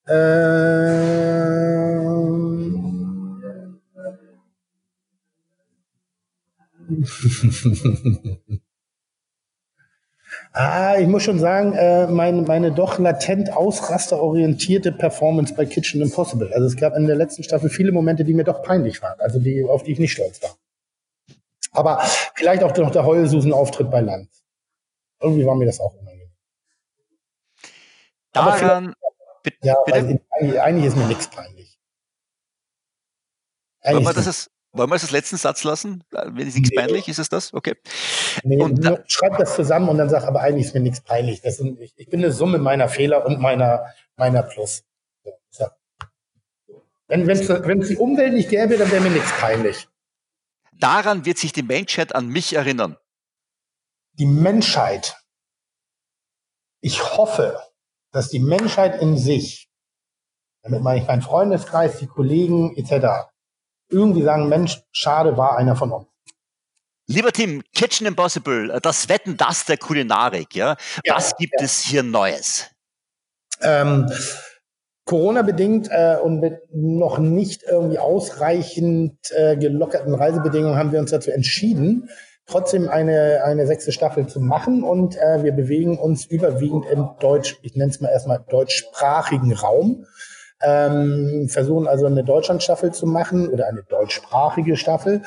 Ähm. 0.09 1.64
ah, 10.53 10.97
ich 10.99 11.07
muss 11.07 11.22
schon 11.22 11.38
sagen, 11.38 11.74
äh, 11.74 12.07
meine, 12.07 12.42
meine 12.42 12.72
doch 12.72 12.99
latent 12.99 13.53
ausrasterorientierte 13.53 14.92
Performance 14.92 15.55
bei 15.55 15.66
Kitchen 15.66 16.03
Impossible. 16.03 16.53
Also 16.53 16.66
es 16.66 16.76
gab 16.76 16.97
in 16.97 17.07
der 17.07 17.16
letzten 17.16 17.42
Staffel 17.42 17.70
viele 17.70 17.92
Momente, 17.92 18.24
die 18.24 18.34
mir 18.34 18.45
doch 18.45 18.62
peinlich 18.62 19.03
waren, 19.03 19.18
also 19.20 19.38
die, 19.38 19.64
auf 19.64 19.82
die 19.82 19.92
ich 19.92 19.99
nicht 19.99 20.12
stolz 20.12 20.42
war. 20.42 20.57
Aber 21.72 22.01
vielleicht 22.34 22.62
auch 22.62 22.76
noch 22.76 22.90
der 22.92 23.05
Heulsusen-Auftritt 23.05 23.90
bei 23.90 24.01
Land. 24.01 24.30
Irgendwie 25.20 25.45
war 25.45 25.57
mir 25.57 25.66
das 25.66 25.80
auch 25.80 25.95
unangenehm. 25.95 26.30
Daran, 28.32 28.95
ja, 29.62 29.76
bitte? 29.84 29.99
Eigentlich, 30.40 30.61
eigentlich, 30.61 30.86
ist 30.86 30.97
mir 30.97 31.07
nichts 31.07 31.28
peinlich. 31.28 31.78
Wollen 33.82 34.05
wir, 34.05 34.12
das 34.12 34.26
ist, 34.26 34.51
wollen 34.75 34.91
wir 34.91 34.95
das 34.95 35.05
als 35.05 35.12
letzten 35.12 35.37
Satz 35.37 35.64
lassen? 35.64 36.05
Wenn 36.11 36.47
es 36.47 36.55
nichts 36.55 36.70
nee. 36.70 36.77
peinlich 36.77 37.09
ist, 37.09 37.18
es 37.18 37.29
das? 37.29 37.55
Okay. 37.55 37.77
Nee, 38.43 38.61
und 38.61 38.85
da, 38.85 38.99
schreib 39.07 39.39
das 39.39 39.55
zusammen 39.55 39.89
und 39.89 39.99
dann 39.99 40.11
sag, 40.11 40.25
aber 40.25 40.41
eigentlich 40.41 40.66
ist 40.66 40.75
mir 40.75 40.81
nichts 40.81 41.01
peinlich. 41.01 41.41
Das 41.41 41.57
sind, 41.57 41.81
ich, 41.81 41.95
ich 41.97 42.09
bin 42.09 42.20
eine 42.20 42.33
Summe 42.33 42.59
meiner 42.59 42.89
Fehler 42.89 43.25
und 43.25 43.41
meiner, 43.41 43.87
meiner 44.16 44.43
Plus. 44.43 44.85
So. 45.51 45.66
Wenn 47.09 47.29
es 47.31 47.89
die 47.89 47.97
Umwelt 47.97 48.35
nicht 48.35 48.51
gäbe, 48.51 48.77
dann 48.77 48.91
wäre 48.91 49.03
mir 49.03 49.11
nichts 49.11 49.33
peinlich. 49.33 49.89
Daran 50.72 51.25
wird 51.25 51.39
sich 51.39 51.53
die 51.53 51.62
Menschheit 51.62 52.14
an 52.14 52.29
mich 52.29 52.55
erinnern 52.55 52.97
die 54.18 54.27
Menschheit, 54.27 55.16
ich 56.81 57.16
hoffe, 57.16 57.61
dass 58.12 58.29
die 58.29 58.39
Menschheit 58.39 59.01
in 59.01 59.16
sich, 59.16 59.68
damit 60.62 60.83
meine 60.83 61.01
ich 61.01 61.07
meinen 61.07 61.22
Freundeskreis, 61.22 61.99
die 61.99 62.07
Kollegen 62.07 62.77
etc., 62.77 63.29
irgendwie 63.89 64.22
sagen, 64.22 64.49
Mensch, 64.49 64.82
schade 64.93 65.37
war 65.37 65.57
einer 65.57 65.76
von 65.76 65.93
uns. 65.93 66.07
Lieber 67.07 67.32
Tim, 67.32 67.62
Kitchen 67.74 68.07
Impossible, 68.07 68.70
äh, 68.70 68.80
das 68.80 69.09
Wetten 69.09 69.37
das 69.37 69.66
der 69.66 69.76
Kulinarik, 69.76 70.55
ja. 70.55 70.76
ja 71.05 71.16
Was 71.16 71.37
gibt 71.37 71.55
ja. 71.59 71.64
es 71.64 71.80
hier 71.80 72.03
Neues? 72.03 72.70
Ähm, 73.61 74.11
Corona-bedingt 75.05 75.89
äh, 75.91 76.16
und 76.22 76.41
mit 76.41 76.61
noch 76.72 77.18
nicht 77.18 77.62
irgendwie 77.62 77.99
ausreichend 77.99 79.18
äh, 79.32 79.57
gelockerten 79.57 80.14
Reisebedingungen 80.14 80.78
haben 80.78 80.93
wir 80.93 80.99
uns 80.99 81.11
dazu 81.11 81.30
entschieden, 81.30 82.09
trotzdem 82.47 82.89
eine, 82.89 83.43
eine 83.45 83.66
sechste 83.66 83.93
Staffel 83.93 84.26
zu 84.26 84.41
machen 84.41 84.82
und 84.82 85.16
äh, 85.16 85.43
wir 85.43 85.53
bewegen 85.53 85.99
uns 85.99 86.24
überwiegend 86.24 86.87
im 86.87 87.11
Deutsch, 87.20 87.59
ich 87.62 87.76
nenne 87.76 87.91
es 87.91 88.01
mal 88.01 88.09
erstmal 88.09 88.43
deutschsprachigen 88.49 89.53
Raum. 89.53 90.07
Ähm, 90.65 91.49
versuchen 91.49 91.87
also 91.87 92.07
eine 92.07 92.25
Deutschlandstaffel 92.25 92.93
zu 92.93 93.07
machen 93.07 93.49
oder 93.49 93.67
eine 93.67 93.83
deutschsprachige 93.83 94.77
Staffel 94.77 95.23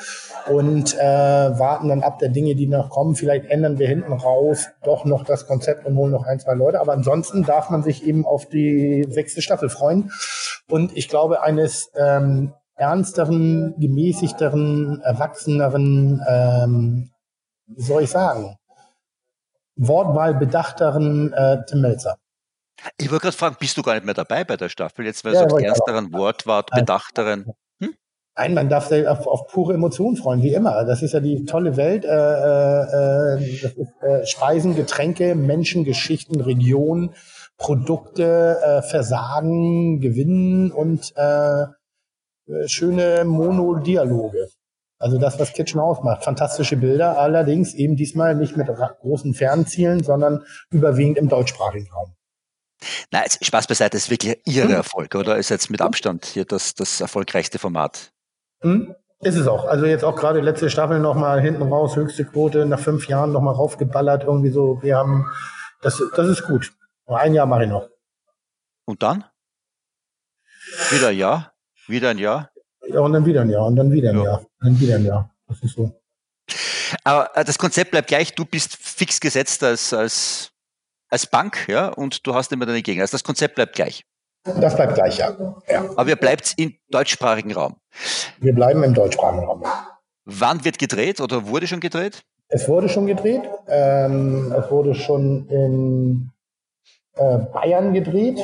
und 0.50 0.96
äh, 0.98 0.98
warten 0.98 1.88
dann 1.88 2.02
ab 2.02 2.18
der 2.18 2.30
Dinge, 2.30 2.54
die 2.54 2.66
noch 2.66 2.90
kommen. 2.90 3.14
Vielleicht 3.14 3.46
ändern 3.46 3.78
wir 3.78 3.88
hinten 3.88 4.12
raus 4.12 4.68
doch 4.82 5.04
noch 5.04 5.24
das 5.24 5.46
Konzept 5.46 5.86
und 5.86 5.96
holen 5.96 6.12
noch 6.12 6.26
ein, 6.26 6.40
zwei 6.40 6.54
Leute. 6.54 6.80
Aber 6.80 6.92
ansonsten 6.92 7.44
darf 7.44 7.70
man 7.70 7.82
sich 7.82 8.06
eben 8.06 8.26
auf 8.26 8.46
die 8.46 9.06
sechste 9.08 9.42
Staffel 9.42 9.68
freuen. 9.68 10.10
Und 10.68 10.96
ich 10.96 11.08
glaube, 11.08 11.42
eines 11.42 11.90
ähm, 11.96 12.52
ernsteren, 12.76 13.74
gemäßigteren, 13.78 15.00
erwachseneren, 15.02 16.22
ähm, 16.28 17.10
wie 17.66 17.82
soll 17.82 18.02
ich 18.02 18.10
sagen, 18.10 18.56
Wortwahl 19.76 20.34
bedachteren 20.34 21.32
äh, 21.32 21.64
Tim 21.66 21.80
Melzer. 21.80 22.16
Ich 22.96 23.10
wollte 23.10 23.22
gerade 23.22 23.36
fragen, 23.36 23.56
bist 23.58 23.76
du 23.76 23.82
gar 23.82 23.94
nicht 23.94 24.04
mehr 24.04 24.14
dabei 24.14 24.44
bei 24.44 24.56
der 24.56 24.68
Staffel? 24.68 25.04
Jetzt, 25.04 25.24
weil 25.24 25.34
ja, 25.34 25.44
du 25.44 25.50
sagst, 25.50 25.64
ernsteren 25.64 26.12
Wortwahl, 26.12 26.64
bedachteren. 26.72 27.52
Hm? 27.80 27.94
Nein, 28.36 28.54
man 28.54 28.68
darf 28.68 28.86
sich 28.88 29.06
auf, 29.06 29.26
auf 29.26 29.48
pure 29.48 29.74
Emotionen 29.74 30.16
freuen, 30.16 30.42
wie 30.42 30.54
immer. 30.54 30.84
Das 30.84 31.02
ist 31.02 31.12
ja 31.12 31.20
die 31.20 31.44
tolle 31.44 31.76
Welt. 31.76 32.04
Äh, 32.04 32.08
äh, 32.08 33.38
äh 33.38 33.50
ist, 33.50 33.76
äh, 34.02 34.26
Speisen, 34.26 34.76
Getränke, 34.76 35.34
Menschen, 35.34 35.84
Geschichten, 35.84 36.40
Region, 36.40 37.14
Produkte, 37.56 38.58
äh, 38.62 38.82
Versagen, 38.82 40.00
Gewinnen 40.00 40.70
und 40.70 41.12
äh, 41.16 41.62
äh, 41.62 42.68
schöne 42.68 43.24
Monodialoge. 43.24 44.48
Also 45.00 45.18
das, 45.18 45.38
was 45.38 45.52
Kitchen 45.52 45.80
ausmacht. 45.80 46.24
Fantastische 46.24 46.76
Bilder, 46.76 47.18
allerdings 47.18 47.74
eben 47.74 47.96
diesmal 47.96 48.34
nicht 48.34 48.56
mit 48.56 48.68
großen 49.00 49.34
Fernzielen, 49.34 50.02
sondern 50.02 50.44
überwiegend 50.70 51.18
im 51.18 51.28
deutschsprachigen 51.28 51.88
Raum. 51.92 52.14
Na, 53.10 53.22
jetzt 53.22 53.44
Spaß 53.44 53.66
beiseite, 53.66 53.96
das 53.96 54.04
ist 54.04 54.10
wirklich 54.10 54.38
Ihre 54.44 54.68
hm. 54.68 54.74
Erfolg, 54.74 55.14
oder? 55.14 55.36
Ist 55.36 55.48
jetzt 55.50 55.70
mit 55.70 55.80
Abstand 55.80 56.26
hier 56.26 56.44
das, 56.44 56.74
das 56.74 57.00
erfolgreichste 57.00 57.58
Format. 57.58 58.12
Hm? 58.60 58.94
Ist 59.20 59.36
es 59.36 59.48
auch. 59.48 59.64
Also 59.64 59.86
jetzt 59.86 60.04
auch 60.04 60.14
gerade 60.14 60.40
letzte 60.40 60.70
Staffel 60.70 61.00
nochmal 61.00 61.40
hinten 61.40 61.62
raus, 61.62 61.96
höchste 61.96 62.24
Quote, 62.24 62.66
nach 62.66 62.78
fünf 62.78 63.08
Jahren 63.08 63.32
nochmal 63.32 63.54
raufgeballert, 63.54 64.24
irgendwie 64.24 64.50
so. 64.50 64.80
Wir 64.82 64.96
haben, 64.96 65.26
das, 65.82 66.00
das 66.14 66.28
ist 66.28 66.44
gut. 66.44 66.72
Ein 67.06 67.34
Jahr 67.34 67.46
mache 67.46 67.64
ich 67.64 67.70
noch. 67.70 67.88
Und 68.84 69.02
dann? 69.02 69.24
Wieder 70.90 71.10
ja? 71.10 71.52
Wieder 71.88 72.10
ein 72.10 72.18
Jahr? 72.18 72.50
Ja, 72.86 73.00
und 73.00 73.12
dann 73.12 73.26
wieder 73.26 73.40
ein 73.40 73.50
Jahr 73.50 73.66
und 73.66 73.76
dann 73.76 73.90
wieder 73.90 74.10
ein 74.10 74.18
ja. 74.18 74.24
Jahr. 74.24 74.38
Und 74.38 74.48
dann 74.60 74.80
wieder 74.80 74.94
ein 74.96 75.04
Jahr. 75.04 75.34
Das 75.48 75.60
ist 75.62 75.74
so. 75.74 76.00
Aber 77.04 77.36
äh, 77.36 77.44
das 77.44 77.58
Konzept 77.58 77.90
bleibt 77.90 78.08
gleich, 78.08 78.34
du 78.34 78.44
bist 78.44 78.76
fix 78.76 79.20
gesetzt 79.20 79.62
als, 79.64 79.92
als, 79.92 80.52
als 81.08 81.26
Bank, 81.26 81.66
ja, 81.68 81.88
und 81.88 82.26
du 82.26 82.34
hast 82.34 82.52
immer 82.52 82.66
deine 82.66 82.82
Gegner. 82.82 83.02
Also 83.02 83.12
das 83.12 83.24
Konzept 83.24 83.54
bleibt 83.54 83.74
gleich. 83.74 84.04
Das 84.44 84.76
bleibt 84.76 84.94
gleich, 84.94 85.18
ja. 85.18 85.36
ja. 85.68 85.84
Aber 85.96 86.08
ihr 86.08 86.16
bleibt 86.16 86.54
im 86.56 86.74
deutschsprachigen 86.90 87.52
Raum. 87.52 87.76
Wir 88.38 88.54
bleiben 88.54 88.82
im 88.82 88.94
deutschsprachigen 88.94 89.44
Raum. 89.44 89.64
Wann 90.24 90.64
wird 90.64 90.78
gedreht 90.78 91.20
oder 91.20 91.46
wurde 91.46 91.66
schon 91.66 91.80
gedreht? 91.80 92.22
Es 92.48 92.68
wurde 92.68 92.88
schon 92.88 93.06
gedreht. 93.06 93.42
Ähm, 93.66 94.52
es 94.52 94.70
wurde 94.70 94.94
schon 94.94 95.48
in 95.48 96.30
äh, 97.14 97.38
Bayern 97.52 97.92
gedreht 97.92 98.38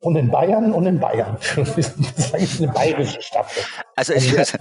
und 0.00 0.16
in 0.16 0.30
Bayern 0.30 0.72
und 0.72 0.86
in 0.86 1.00
Bayern. 1.00 1.36
Das 1.56 2.42
ist 2.42 2.62
eine 2.62 2.72
bayerische 2.72 3.20
Staffel. 3.20 3.62
Also 3.94 4.14
es 4.14 4.34
das, 4.34 4.52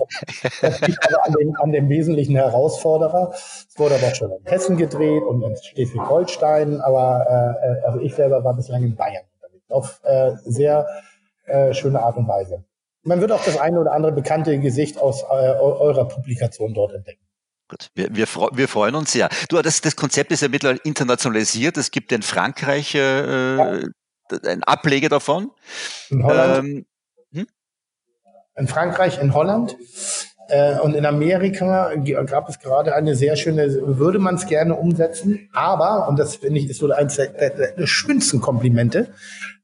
das 0.62 0.82
liegt 0.82 1.08
aber 1.08 1.26
an 1.26 1.34
dem, 1.34 1.56
an 1.56 1.72
dem 1.72 1.90
wesentlichen 1.90 2.36
Herausforderer. 2.36 3.32
Es 3.34 3.78
wurde 3.78 3.96
aber 3.96 4.14
schon 4.14 4.32
in 4.32 4.46
Hessen 4.46 4.78
gedreht 4.78 5.24
und 5.24 5.42
in 5.44 5.56
Schleswig-Holstein, 5.56 6.82
aber 6.82 7.58
äh, 7.62 7.86
also 7.86 8.00
ich 8.00 8.16
selber 8.16 8.44
war 8.44 8.56
bislang 8.56 8.84
in 8.84 8.96
Bayern 8.96 9.24
Auf 9.70 10.02
äh, 10.04 10.34
sehr 10.44 10.88
äh, 11.46 11.74
schöne 11.74 12.02
Art 12.02 12.18
und 12.18 12.28
Weise. 12.28 12.64
Man 13.04 13.22
wird 13.22 13.32
auch 13.32 13.44
das 13.44 13.58
eine 13.58 13.80
oder 13.80 13.92
andere 13.92 14.12
bekannte 14.12 14.58
Gesicht 14.60 14.98
aus 14.98 15.24
äh, 15.24 15.26
eurer 15.26 16.08
Publikation 16.08 16.74
dort 16.74 16.94
entdecken. 16.94 17.22
Gut, 17.68 17.90
wir, 17.96 18.16
wir, 18.16 18.28
wir 18.28 18.68
freuen 18.68 18.96
uns 18.96 19.12
sehr. 19.12 19.30
Du, 19.50 19.62
das, 19.62 19.82
das 19.82 19.96
Konzept 19.96 20.32
ist 20.32 20.42
ja 20.42 20.50
mittlerweile 20.50 20.80
internationalisiert. 20.84 21.78
Es 21.78 21.92
gibt 21.92 22.12
in 22.12 22.22
Frankreich 22.22 22.96
äh, 22.96 23.58
ja 23.58 23.80
ein 24.46 24.64
Ableger 24.64 25.10
davon. 25.10 25.52
In 26.10 26.24
Holland. 26.24 26.66
Ähm, 26.66 26.86
hm? 27.32 27.48
In 28.56 28.68
Frankreich, 28.68 29.22
in 29.22 29.34
Holland. 29.34 29.76
Äh, 30.48 30.80
und 30.80 30.96
in 30.96 31.06
Amerika 31.06 31.94
gab 32.26 32.50
es 32.50 32.60
gerade 32.60 32.94
eine 32.94 33.16
sehr 33.16 33.36
schöne, 33.36 33.98
würde 33.98 34.20
man 34.20 34.36
es 34.36 34.46
gerne 34.46 34.76
umsetzen, 34.76 35.50
aber, 35.54 36.08
und 36.08 36.20
das 36.20 36.36
finde 36.36 36.60
ich, 36.60 36.70
ist 36.70 36.80
so 36.80 36.92
eines 36.92 37.16
der, 37.16 37.28
der, 37.30 37.72
der 37.72 37.88
schönsten 37.88 38.42
Komplimente, 38.42 39.08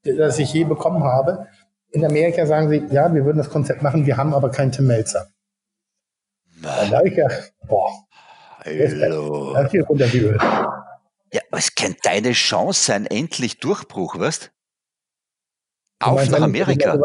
das 0.03 0.39
ich 0.39 0.51
je 0.53 0.63
bekommen 0.63 1.03
habe. 1.03 1.47
In 1.91 2.03
Amerika 2.03 2.47
sagen 2.47 2.69
sie, 2.69 2.83
ja, 2.89 3.13
wir 3.13 3.25
würden 3.25 3.37
das 3.37 3.49
Konzept 3.49 3.83
machen, 3.83 4.07
wir 4.07 4.17
haben 4.17 4.33
aber 4.33 4.49
keinen 4.49 4.71
Tim 4.71 4.87
Melzer. 4.87 5.27
Dann 6.63 6.89
sage 6.89 7.09
ich 7.09 7.15
ja, 7.15 7.27
boah, 7.67 7.91
Hallo. 8.63 9.53
Das 9.53 9.73
ist 9.73 9.89
runter 9.89 10.13
wie 10.13 10.19
Öl. 10.19 10.37
Es 11.51 11.75
könnte 11.75 11.99
deine 12.03 12.31
Chance 12.31 12.83
sein, 12.83 13.05
endlich 13.05 13.59
Durchbruch, 13.59 14.17
weißt? 14.17 14.51
Auf 15.99 16.15
meinst, 16.15 16.31
nach 16.31 16.41
Amerika. 16.41 16.97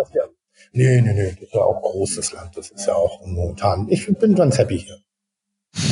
Nee, 0.73 1.01
nee, 1.01 1.13
nee, 1.13 1.33
das 1.33 1.43
ist 1.43 1.55
ja 1.55 1.61
auch 1.61 1.83
großes 1.83 2.33
Land, 2.33 2.57
das 2.57 2.71
ist 2.71 2.87
ja 2.87 2.95
auch 2.95 3.25
momentan. 3.27 3.89
Ich 3.91 4.07
bin 4.07 4.35
ganz 4.35 4.59
happy 4.59 4.79
hier. 4.79 4.99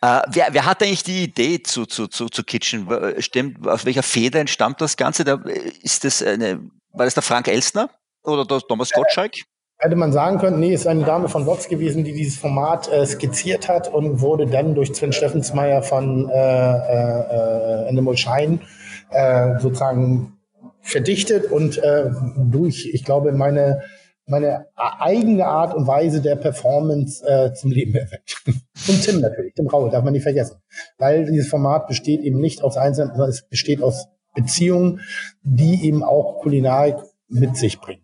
Äh, 0.00 0.22
wer, 0.28 0.48
wer 0.52 0.64
hat 0.64 0.82
eigentlich 0.82 1.02
die 1.02 1.24
Idee 1.24 1.62
zu, 1.62 1.84
zu, 1.84 2.06
zu, 2.06 2.30
zu 2.30 2.42
Kitchen? 2.42 2.88
Stimmt, 3.18 3.68
aus 3.68 3.84
welcher 3.84 4.02
Feder 4.02 4.40
entstammt 4.40 4.80
das 4.80 4.96
Ganze? 4.96 5.24
Da, 5.24 5.34
ist 5.82 6.04
das 6.04 6.22
eine, 6.22 6.70
war 6.92 7.04
das 7.04 7.12
der 7.12 7.22
Frank 7.22 7.48
Elstner 7.48 7.90
oder 8.22 8.46
der 8.46 8.60
Thomas 8.60 8.90
Gottschalk? 8.90 9.32
Hätte 9.84 9.96
man 9.96 10.12
sagen 10.12 10.38
können, 10.38 10.60
nee, 10.60 10.72
ist 10.72 10.86
eine 10.86 11.04
Dame 11.04 11.28
von 11.28 11.44
Vox 11.44 11.68
gewesen, 11.68 12.04
die 12.04 12.14
dieses 12.14 12.38
Format 12.38 12.90
äh, 12.90 13.04
skizziert 13.04 13.68
hat 13.68 13.92
und 13.92 14.22
wurde 14.22 14.46
dann 14.46 14.74
durch 14.74 14.94
Sven 14.94 15.12
Steffensmeier 15.12 15.82
von 15.82 16.30
äh, 16.30 16.32
äh, 16.32 17.88
Animal 17.90 18.16
Shine 18.16 18.60
äh, 19.10 19.60
sozusagen 19.60 20.38
verdichtet 20.80 21.52
und 21.52 21.76
äh, 21.76 22.10
durch, 22.38 22.88
ich 22.94 23.04
glaube, 23.04 23.32
meine 23.32 23.82
meine 24.26 24.68
eigene 24.74 25.44
Art 25.44 25.74
und 25.74 25.86
Weise 25.86 26.22
der 26.22 26.36
Performance 26.36 27.22
äh, 27.26 27.52
zum 27.52 27.70
Leben 27.70 27.94
erweckt. 27.94 28.42
und 28.46 29.02
Tim 29.02 29.20
natürlich, 29.20 29.52
Tim 29.52 29.66
Raue, 29.66 29.90
darf 29.90 30.02
man 30.02 30.14
nicht 30.14 30.22
vergessen. 30.22 30.56
Weil 30.96 31.26
dieses 31.26 31.48
Format 31.50 31.88
besteht 31.88 32.22
eben 32.22 32.40
nicht 32.40 32.62
aus 32.62 32.78
Einzelnen, 32.78 33.10
sondern 33.10 33.28
es 33.28 33.46
besteht 33.46 33.82
aus 33.82 34.08
Beziehungen, 34.34 35.02
die 35.42 35.86
eben 35.86 36.02
auch 36.02 36.40
Kulinarik 36.40 36.96
mit 37.28 37.58
sich 37.58 37.78
bringt. 37.82 38.03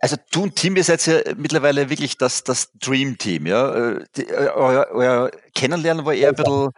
Also 0.00 0.16
du 0.30 0.44
und 0.44 0.56
Tim, 0.56 0.76
ihr 0.76 0.84
seid 0.84 1.04
ja 1.06 1.18
mittlerweile 1.36 1.90
wirklich 1.90 2.16
das, 2.16 2.44
das 2.44 2.70
Dream 2.74 3.18
Team, 3.18 3.46
ja. 3.46 3.74
Äh, 3.74 4.04
die, 4.16 4.28
äh, 4.28 4.50
euer, 4.54 4.86
euer 4.92 5.30
Kennenlernen 5.54 6.04
war 6.04 6.14
eher 6.14 6.28
ein 6.28 6.34
bisschen, 6.36 6.70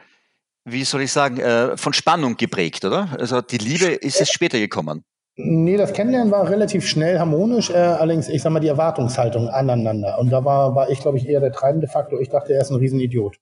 wie 0.65 0.85
soll 0.85 1.03
ich 1.03 1.13
sagen, 1.13 1.39
äh, 1.39 1.77
von 1.77 1.93
Spannung 1.93 2.37
geprägt, 2.37 2.85
oder? 2.85 3.09
Also 3.19 3.43
die 3.43 3.59
Liebe 3.59 3.87
ist 3.87 4.21
es 4.21 4.31
später 4.31 4.59
gekommen. 4.59 5.05
Nee, 5.37 5.77
das 5.77 5.93
Kennenlernen 5.93 6.31
war 6.31 6.49
relativ 6.49 6.87
schnell 6.87 7.19
harmonisch, 7.19 7.71
äh, 7.71 7.75
allerdings, 7.75 8.29
ich 8.29 8.43
sag 8.43 8.53
mal, 8.53 8.61
die 8.61 8.69
Erwartungshaltung 8.69 9.49
aneinander. 9.49 10.19
Und 10.19 10.31
da 10.31 10.45
war, 10.45 10.75
war 10.75 10.91
ich, 10.91 11.01
glaube 11.01 11.19
ich, 11.19 11.29
eher 11.29 11.41
der 11.41 11.53
treibende 11.53 11.89
Faktor. 11.89 12.21
Ich 12.21 12.29
dachte, 12.29 12.53
er 12.53 12.61
ist 12.61 12.71
ein 12.71 12.77
Riesenidiot. 12.77 13.37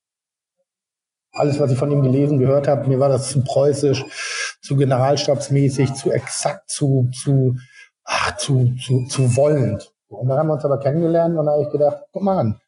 Alles, 1.33 1.59
was 1.61 1.71
ich 1.71 1.79
von 1.79 1.91
ihm 1.91 2.03
gelesen, 2.03 2.39
gehört 2.39 2.69
habe, 2.69 2.89
mir 2.89 3.01
war 3.01 3.09
das 3.09 3.31
zu 3.31 3.43
preußisch, 3.43 4.05
zu 4.61 4.77
generalstabsmäßig, 4.77 5.95
zu 5.95 6.11
exakt, 6.11 6.71
zu, 6.71 7.11
zu, 7.13 7.57
ach, 8.09 8.37
zu, 8.37 8.75
zu, 8.77 9.07
zu 9.07 9.37
wollend. 9.37 9.93
Und 10.09 10.29
dann 10.29 10.39
haben 10.39 10.49
wir 10.49 10.55
uns 10.55 10.65
aber 10.65 10.81
kennengelernt 10.81 11.39
und 11.39 11.47
da 11.47 11.53
habe 11.53 11.63
ich 11.63 11.71
gedacht, 11.71 12.03
guck 12.13 12.23
mal 12.23 12.39
an, 12.39 12.61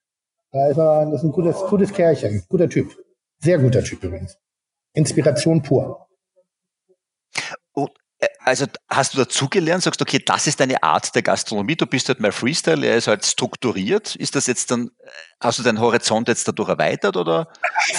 da 0.52 0.68
ist 0.68 0.76
er, 0.76 1.06
das 1.06 1.20
ist 1.20 1.24
ein 1.24 1.32
gutes, 1.32 1.56
gutes 1.68 1.92
Kerlchen, 1.92 2.44
guter 2.48 2.68
Typ. 2.68 2.94
Sehr 3.38 3.58
guter 3.58 3.82
Typ 3.82 4.04
übrigens. 4.04 4.36
Inspiration 4.92 5.62
pur. 5.62 6.06
Äh, 8.20 8.28
also 8.40 8.66
hast 8.88 9.14
du 9.14 9.18
dazugelernt, 9.18 9.82
sagst, 9.82 10.00
okay, 10.02 10.22
das 10.24 10.46
ist 10.46 10.60
deine 10.60 10.82
Art 10.82 11.14
der 11.14 11.22
Gastronomie, 11.22 11.76
du 11.76 11.86
bist 11.86 12.08
halt 12.08 12.20
mehr 12.20 12.32
Freestyle, 12.32 12.86
er 12.86 12.96
ist 12.96 13.08
halt 13.08 13.24
strukturiert. 13.24 14.14
Ist 14.16 14.36
das 14.36 14.46
jetzt 14.46 14.70
dann, 14.70 14.90
äh, 14.98 15.08
hast 15.40 15.58
du 15.58 15.62
deinen 15.62 15.80
Horizont 15.80 16.28
jetzt 16.28 16.46
dadurch 16.46 16.68
erweitert 16.68 17.16
oder? 17.16 17.48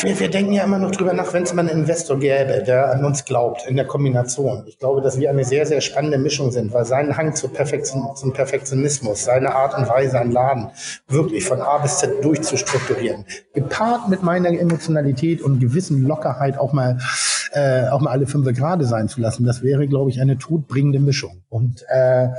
Wir, 0.01 0.19
wir 0.19 0.29
denken 0.29 0.53
ja 0.53 0.63
immer 0.63 0.77
noch 0.77 0.91
drüber 0.91 1.13
nach, 1.13 1.33
wenn 1.33 1.43
es 1.43 1.53
mal 1.53 1.67
einen 1.67 1.79
Investor 1.79 2.19
gäbe, 2.19 2.63
der 2.63 2.91
an 2.91 3.03
uns 3.03 3.25
glaubt, 3.25 3.67
in 3.67 3.75
der 3.75 3.87
Kombination. 3.87 4.63
Ich 4.67 4.77
glaube, 4.77 5.01
dass 5.01 5.19
wir 5.19 5.29
eine 5.29 5.43
sehr, 5.43 5.65
sehr 5.65 5.81
spannende 5.81 6.17
Mischung 6.17 6.51
sind, 6.51 6.71
weil 6.73 6.85
sein 6.85 7.17
Hang 7.17 7.35
zu 7.35 7.49
Perfektion, 7.49 8.15
zum 8.15 8.33
Perfektionismus, 8.33 9.25
seine 9.25 9.55
Art 9.55 9.75
und 9.77 9.89
Weise 9.89 10.19
an 10.19 10.31
Laden 10.31 10.69
wirklich 11.07 11.45
von 11.45 11.61
A 11.61 11.79
bis 11.79 11.97
Z 11.97 12.23
durchzustrukturieren, 12.23 13.25
gepaart 13.53 14.09
mit 14.09 14.21
meiner 14.21 14.49
Emotionalität 14.49 15.41
und 15.41 15.59
gewissen 15.59 16.03
Lockerheit 16.03 16.57
auch 16.57 16.73
mal 16.73 16.99
äh, 17.53 17.89
auch 17.89 17.99
mal 17.99 18.11
alle 18.11 18.27
fünf 18.27 18.47
Grade 18.57 18.85
sein 18.85 19.09
zu 19.09 19.19
lassen. 19.19 19.45
Das 19.45 19.61
wäre, 19.61 19.87
glaube 19.87 20.09
ich, 20.09 20.21
eine 20.21 20.37
todbringende 20.37 20.99
Mischung. 20.99 21.43
Und 21.49 21.83
äh, 21.89 22.29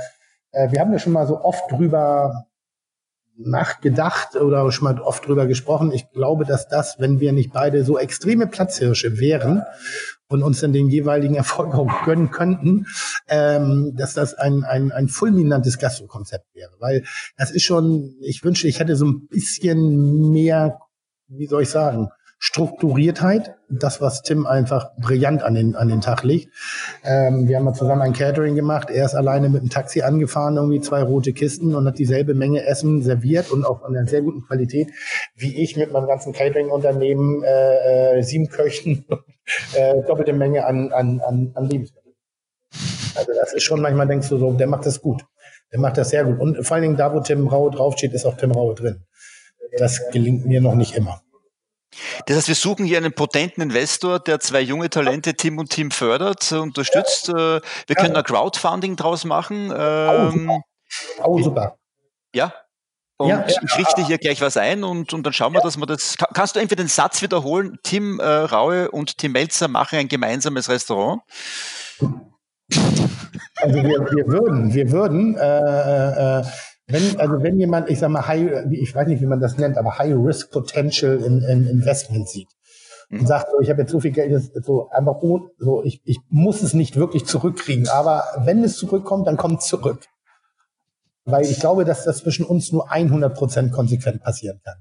äh, 0.53 0.71
wir 0.71 0.79
haben 0.79 0.91
ja 0.91 0.99
schon 0.99 1.13
mal 1.13 1.27
so 1.27 1.41
oft 1.41 1.71
drüber 1.71 2.45
nachgedacht 3.35 4.35
oder 4.35 4.71
schon 4.71 4.85
mal 4.85 5.01
oft 5.01 5.27
drüber 5.27 5.47
gesprochen. 5.47 5.91
Ich 5.91 6.09
glaube, 6.11 6.45
dass 6.45 6.67
das, 6.67 6.97
wenn 6.99 7.19
wir 7.19 7.33
nicht 7.33 7.51
beide 7.51 7.83
so 7.83 7.97
extreme 7.97 8.47
Platzhirsche 8.47 9.19
wären 9.19 9.63
und 10.27 10.43
uns 10.43 10.61
dann 10.61 10.73
den 10.73 10.89
jeweiligen 10.89 11.35
Erfolg 11.35 11.73
auch 11.73 12.05
gönnen 12.05 12.31
könnten, 12.31 12.85
ähm, 13.27 13.93
dass 13.95 14.13
das 14.13 14.33
ein, 14.33 14.63
ein, 14.63 14.91
ein 14.91 15.07
fulminantes 15.07 15.77
Gastrokonzept 15.77 16.53
wäre. 16.53 16.71
Weil 16.79 17.03
das 17.37 17.51
ist 17.51 17.63
schon, 17.63 18.15
ich 18.21 18.43
wünsche, 18.43 18.67
ich 18.67 18.79
hätte 18.79 18.95
so 18.95 19.05
ein 19.05 19.27
bisschen 19.27 20.31
mehr, 20.31 20.79
wie 21.27 21.47
soll 21.47 21.63
ich 21.63 21.69
sagen, 21.69 22.09
Strukturiertheit, 22.45 23.55
das, 23.69 24.01
was 24.01 24.21
Tim 24.21 24.45
einfach 24.45 24.97
brillant 24.97 25.43
an 25.43 25.53
den, 25.53 25.77
an 25.77 25.87
den 25.87 26.01
Tag 26.01 26.23
legt. 26.23 26.49
Ähm, 27.05 27.47
wir 27.47 27.55
haben 27.55 27.63
mal 27.63 27.73
zusammen 27.73 28.01
ein 28.01 28.11
Catering 28.11 28.53
gemacht. 28.53 28.89
Er 28.89 29.05
ist 29.05 29.15
alleine 29.15 29.47
mit 29.47 29.61
dem 29.61 29.69
Taxi 29.69 30.01
angefahren, 30.01 30.57
irgendwie 30.57 30.81
zwei 30.81 31.03
rote 31.03 31.31
Kisten 31.31 31.73
und 31.73 31.87
hat 31.87 31.97
dieselbe 31.99 32.33
Menge 32.33 32.65
Essen 32.65 33.01
serviert 33.01 33.49
und 33.49 33.65
auch 33.65 33.83
an 33.83 33.95
einer 33.95 34.07
sehr 34.07 34.23
guten 34.23 34.41
Qualität, 34.45 34.89
wie 35.37 35.55
ich 35.63 35.77
mit 35.77 35.93
meinem 35.93 36.05
ganzen 36.05 36.33
Catering-Unternehmen, 36.33 37.45
äh, 37.45 38.17
äh, 38.17 38.23
sieben 38.23 38.49
Köchen, 38.49 39.05
äh, 39.75 40.03
doppelte 40.05 40.33
Menge 40.33 40.65
an, 40.65 40.91
an, 40.91 41.21
an, 41.21 41.51
an 41.55 41.69
Lebensmitteln. 41.69 42.13
Also 43.15 43.31
das 43.39 43.53
ist 43.53 43.63
schon, 43.63 43.81
manchmal 43.81 44.09
denkst 44.09 44.27
du 44.27 44.37
so, 44.37 44.51
der 44.51 44.67
macht 44.67 44.85
das 44.85 44.99
gut. 44.99 45.23
Der 45.71 45.79
macht 45.79 45.97
das 45.97 46.09
sehr 46.09 46.25
gut. 46.25 46.41
Und 46.41 46.67
vor 46.67 46.75
allen 46.75 46.83
Dingen 46.83 46.97
da, 46.97 47.13
wo 47.13 47.21
Tim 47.21 47.47
Raue 47.47 47.71
draufsteht, 47.71 48.11
ist 48.11 48.25
auch 48.25 48.35
Tim 48.35 48.51
Raue 48.51 48.75
drin. 48.75 49.05
Das 49.77 50.11
gelingt 50.11 50.45
mir 50.45 50.59
noch 50.59 50.75
nicht 50.75 50.97
immer. 50.97 51.22
Das 52.25 52.37
heißt, 52.37 52.47
wir 52.47 52.55
suchen 52.55 52.85
hier 52.85 52.97
einen 52.97 53.13
potenten 53.13 53.61
Investor, 53.61 54.19
der 54.19 54.39
zwei 54.39 54.61
junge 54.61 54.89
Talente, 54.89 55.33
Tim 55.35 55.57
und 55.57 55.69
Team 55.69 55.91
fördert, 55.91 56.51
unterstützt. 56.51 57.29
Ja. 57.29 57.57
Äh, 57.57 57.61
wir 57.87 57.95
können 57.95 58.15
ein 58.15 58.23
Crowdfunding 58.23 58.95
draus 58.95 59.25
machen. 59.25 59.71
Oh, 59.71 60.31
super. 60.31 60.63
Oh, 61.23 61.41
super. 61.41 61.77
Ja, 62.35 62.53
und 63.17 63.29
ja, 63.29 63.45
ja, 63.47 63.47
ich 63.47 63.77
richte 63.77 64.05
hier 64.05 64.17
gleich 64.17 64.41
was 64.41 64.57
ein 64.57 64.83
und, 64.83 65.13
und 65.13 65.23
dann 65.23 65.33
schauen 65.33 65.53
wir, 65.53 65.61
dass 65.61 65.77
wir 65.77 65.85
das. 65.85 66.15
Kannst 66.33 66.55
du 66.55 66.59
entweder 66.59 66.83
den 66.83 66.89
Satz 66.89 67.21
wiederholen? 67.21 67.77
Tim 67.83 68.19
äh, 68.19 68.25
Raue 68.25 68.89
und 68.91 69.17
Tim 69.17 69.33
Melzer 69.33 69.67
machen 69.67 69.99
ein 69.99 70.07
gemeinsames 70.07 70.67
Restaurant. 70.67 71.21
Also 72.71 73.75
wir, 73.75 73.83
wir 73.83 74.27
würden, 74.27 74.73
wir 74.73 74.91
würden 74.91 75.37
äh, 75.37 76.39
äh, 76.39 76.43
wenn, 76.87 77.19
also 77.19 77.41
wenn 77.41 77.57
jemand, 77.57 77.89
ich 77.89 77.99
sag 77.99 78.09
mal, 78.09 78.27
high, 78.27 78.65
ich 78.71 78.93
weiß 78.93 79.07
nicht, 79.07 79.21
wie 79.21 79.25
man 79.25 79.39
das 79.39 79.57
nennt, 79.57 79.77
aber 79.77 79.97
High 79.97 80.15
Risk 80.17 80.51
Potential 80.51 81.17
in, 81.17 81.41
in 81.41 81.67
Investment 81.67 82.27
sieht 82.27 82.49
und 83.09 83.21
mhm. 83.21 83.27
sagt, 83.27 83.47
so, 83.51 83.59
ich 83.61 83.69
habe 83.69 83.81
jetzt 83.81 83.91
so 83.91 83.99
viel 83.99 84.11
Geld, 84.11 84.51
so 84.65 84.89
einfach 84.89 85.21
so, 85.57 85.83
ich, 85.83 86.01
ich 86.03 86.19
muss 86.29 86.61
es 86.61 86.73
nicht 86.73 86.95
wirklich 86.97 87.25
zurückkriegen, 87.25 87.87
aber 87.87 88.23
wenn 88.39 88.63
es 88.63 88.77
zurückkommt, 88.77 89.27
dann 89.27 89.37
kommt 89.37 89.61
es 89.61 89.67
zurück. 89.67 90.05
Weil 91.25 91.45
ich 91.45 91.59
glaube, 91.59 91.85
dass 91.85 92.03
das 92.03 92.17
zwischen 92.17 92.45
uns 92.45 92.73
nur 92.73 92.91
100 92.91 93.33
Prozent 93.33 93.71
konsequent 93.71 94.21
passieren 94.21 94.59
kann. 94.63 94.75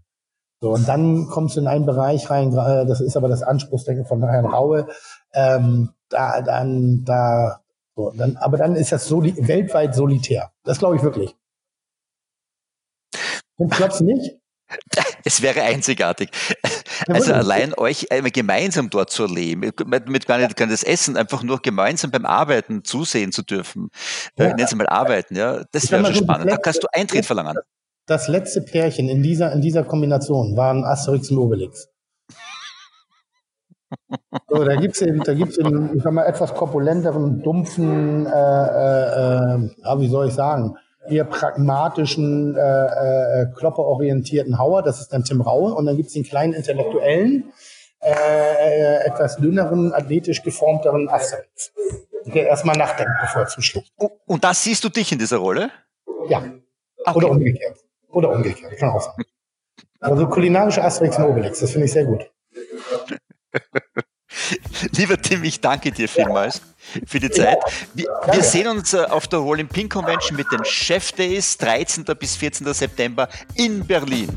So, 0.61 0.71
und 0.73 0.89
dann 0.89 1.27
kommst 1.27 1.57
du 1.57 1.61
in 1.61 1.67
einen 1.67 1.87
Bereich 1.87 2.31
rein, 2.31 2.53
das 2.53 3.01
ist 3.01 3.17
aber 3.17 3.29
das 3.29 3.43
Anspruchsdenken 3.43 4.07
von 4.07 4.23
Herrn 4.25 4.47
Raue, 4.47 4.89
ähm, 5.35 5.91
da, 6.09 6.41
dann, 6.41 7.05
da, 7.05 7.61
so, 7.95 8.13
dann, 8.17 8.37
aber 8.37 8.59
dann 8.59 8.77
ist 8.77 8.93
das 8.93 9.07
soli 9.07 9.35
weltweit 9.47 9.95
solitär. 9.95 10.51
Das 10.65 10.79
glaube 10.79 10.97
ich 10.97 11.03
wirklich. 11.03 11.37
Und 13.63 14.01
du 14.01 14.05
nicht? 14.05 14.33
Es 15.25 15.43
wäre 15.43 15.63
einzigartig. 15.63 16.31
Also 17.07 17.33
allein 17.33 17.75
euch 17.75 18.07
gemeinsam 18.33 18.91
dort 18.91 19.11
zu 19.11 19.25
erleben, 19.25 19.71
mit 19.87 20.27
gar 20.27 20.39
nicht 20.39 20.59
das 20.59 20.83
Essen, 20.83 21.17
einfach 21.17 21.43
nur 21.43 21.61
gemeinsam 21.61 22.11
beim 22.11 22.27
Arbeiten 22.27 22.83
zusehen 22.85 23.33
zu 23.33 23.43
dürfen. 23.43 23.91
Äh, 24.37 24.45
ja. 24.45 24.55
Nennen 24.55 24.67
Sie 24.67 24.77
mal 24.77 24.89
arbeiten, 24.89 25.37
ja. 25.37 25.65
Das 25.73 25.91
wäre 25.91 26.05
schon 26.07 26.25
spannend. 26.25 26.51
Da 26.51 26.57
kannst 26.57 26.83
du 26.83 26.89
Eintritt 26.93 27.27
verlangen. 27.27 27.57
Das 28.07 28.29
letzte 28.29 28.63
Pärchen 28.63 29.09
in 29.09 29.23
dieser, 29.23 29.53
in 29.53 29.61
dieser 29.61 29.85
Kombination 29.85 30.57
waren 30.57 30.85
Asterix 30.85 31.31
und 31.31 31.39
Obelix. 31.39 31.89
So, 34.49 34.65
da 34.65 34.77
gibt's 34.77 35.03
es 35.03 35.23
da 35.25 35.35
gibt's 35.35 35.59
einen, 35.59 35.95
ich 35.97 36.03
sag 36.03 36.13
mal, 36.15 36.25
etwas 36.25 36.55
korpulenteren, 36.55 37.43
dumpfen, 37.43 38.25
äh, 38.27 38.31
äh, 38.31 39.55
äh, 39.55 40.01
wie 40.01 40.09
soll 40.09 40.29
ich 40.29 40.35
sagen, 40.35 40.77
eher 41.09 41.25
pragmatischen, 41.25 42.57
äh, 42.57 42.61
äh, 42.61 43.47
klopperorientierten 43.57 44.59
Hauer, 44.59 44.83
das 44.83 45.01
ist 45.01 45.13
dann 45.13 45.25
Tim 45.25 45.41
Raue. 45.41 45.75
Und 45.75 45.87
dann 45.87 45.97
gibt's 45.97 46.13
den 46.13 46.25
kleinen 46.25 46.53
intellektuellen, 46.53 47.53
äh, 48.01 49.05
etwas 49.05 49.37
dünneren, 49.37 49.93
athletisch 49.93 50.43
geformteren 50.43 51.09
Asterix, 51.09 51.73
der 52.27 52.47
erstmal 52.47 52.77
nachdenkt, 52.77 53.13
bevor 53.21 53.43
er 53.43 53.49
zuschlägt. 53.49 53.91
Und 54.27 54.45
das 54.45 54.63
siehst 54.63 54.85
du 54.85 54.89
dich 54.89 55.13
in 55.13 55.19
dieser 55.19 55.39
Rolle? 55.39 55.71
Ja. 56.29 56.43
Okay. 57.05 57.17
Oder 57.17 57.31
umgekehrt. 57.31 57.79
Oder 58.11 58.31
umgekehrt, 58.31 58.77
kann 58.79 58.91
auch 58.91 59.01
sein. 59.01 59.25
Also 60.01 60.27
kulinarische 60.27 60.83
Asterix 60.83 61.17
und 61.19 61.25
Obelix, 61.25 61.61
das 61.61 61.71
finde 61.71 61.87
ich 61.87 61.93
sehr 61.93 62.05
gut. 62.05 62.31
Lieber 64.97 65.21
Tim, 65.21 65.45
ich 65.45 65.61
danke 65.61 65.93
dir 65.93 66.09
vielmals 66.09 66.61
für 67.07 67.21
die 67.21 67.31
Zeit. 67.31 67.59
Wir, 67.95 68.09
wir 68.33 68.43
sehen 68.43 68.69
uns 68.69 68.95
äh, 68.95 68.99
auf 68.99 69.27
der 69.29 69.41
Rolling 69.41 69.69
Pin 69.69 69.89
Convention 69.89 70.37
mit 70.37 70.51
den 70.53 70.65
Chef 70.65 71.13
Days 71.13 71.57
13. 71.59 72.05
bis 72.19 72.37
14. 72.37 72.73
September 72.73 73.29
in 73.57 73.87
Berlin. 73.87 74.29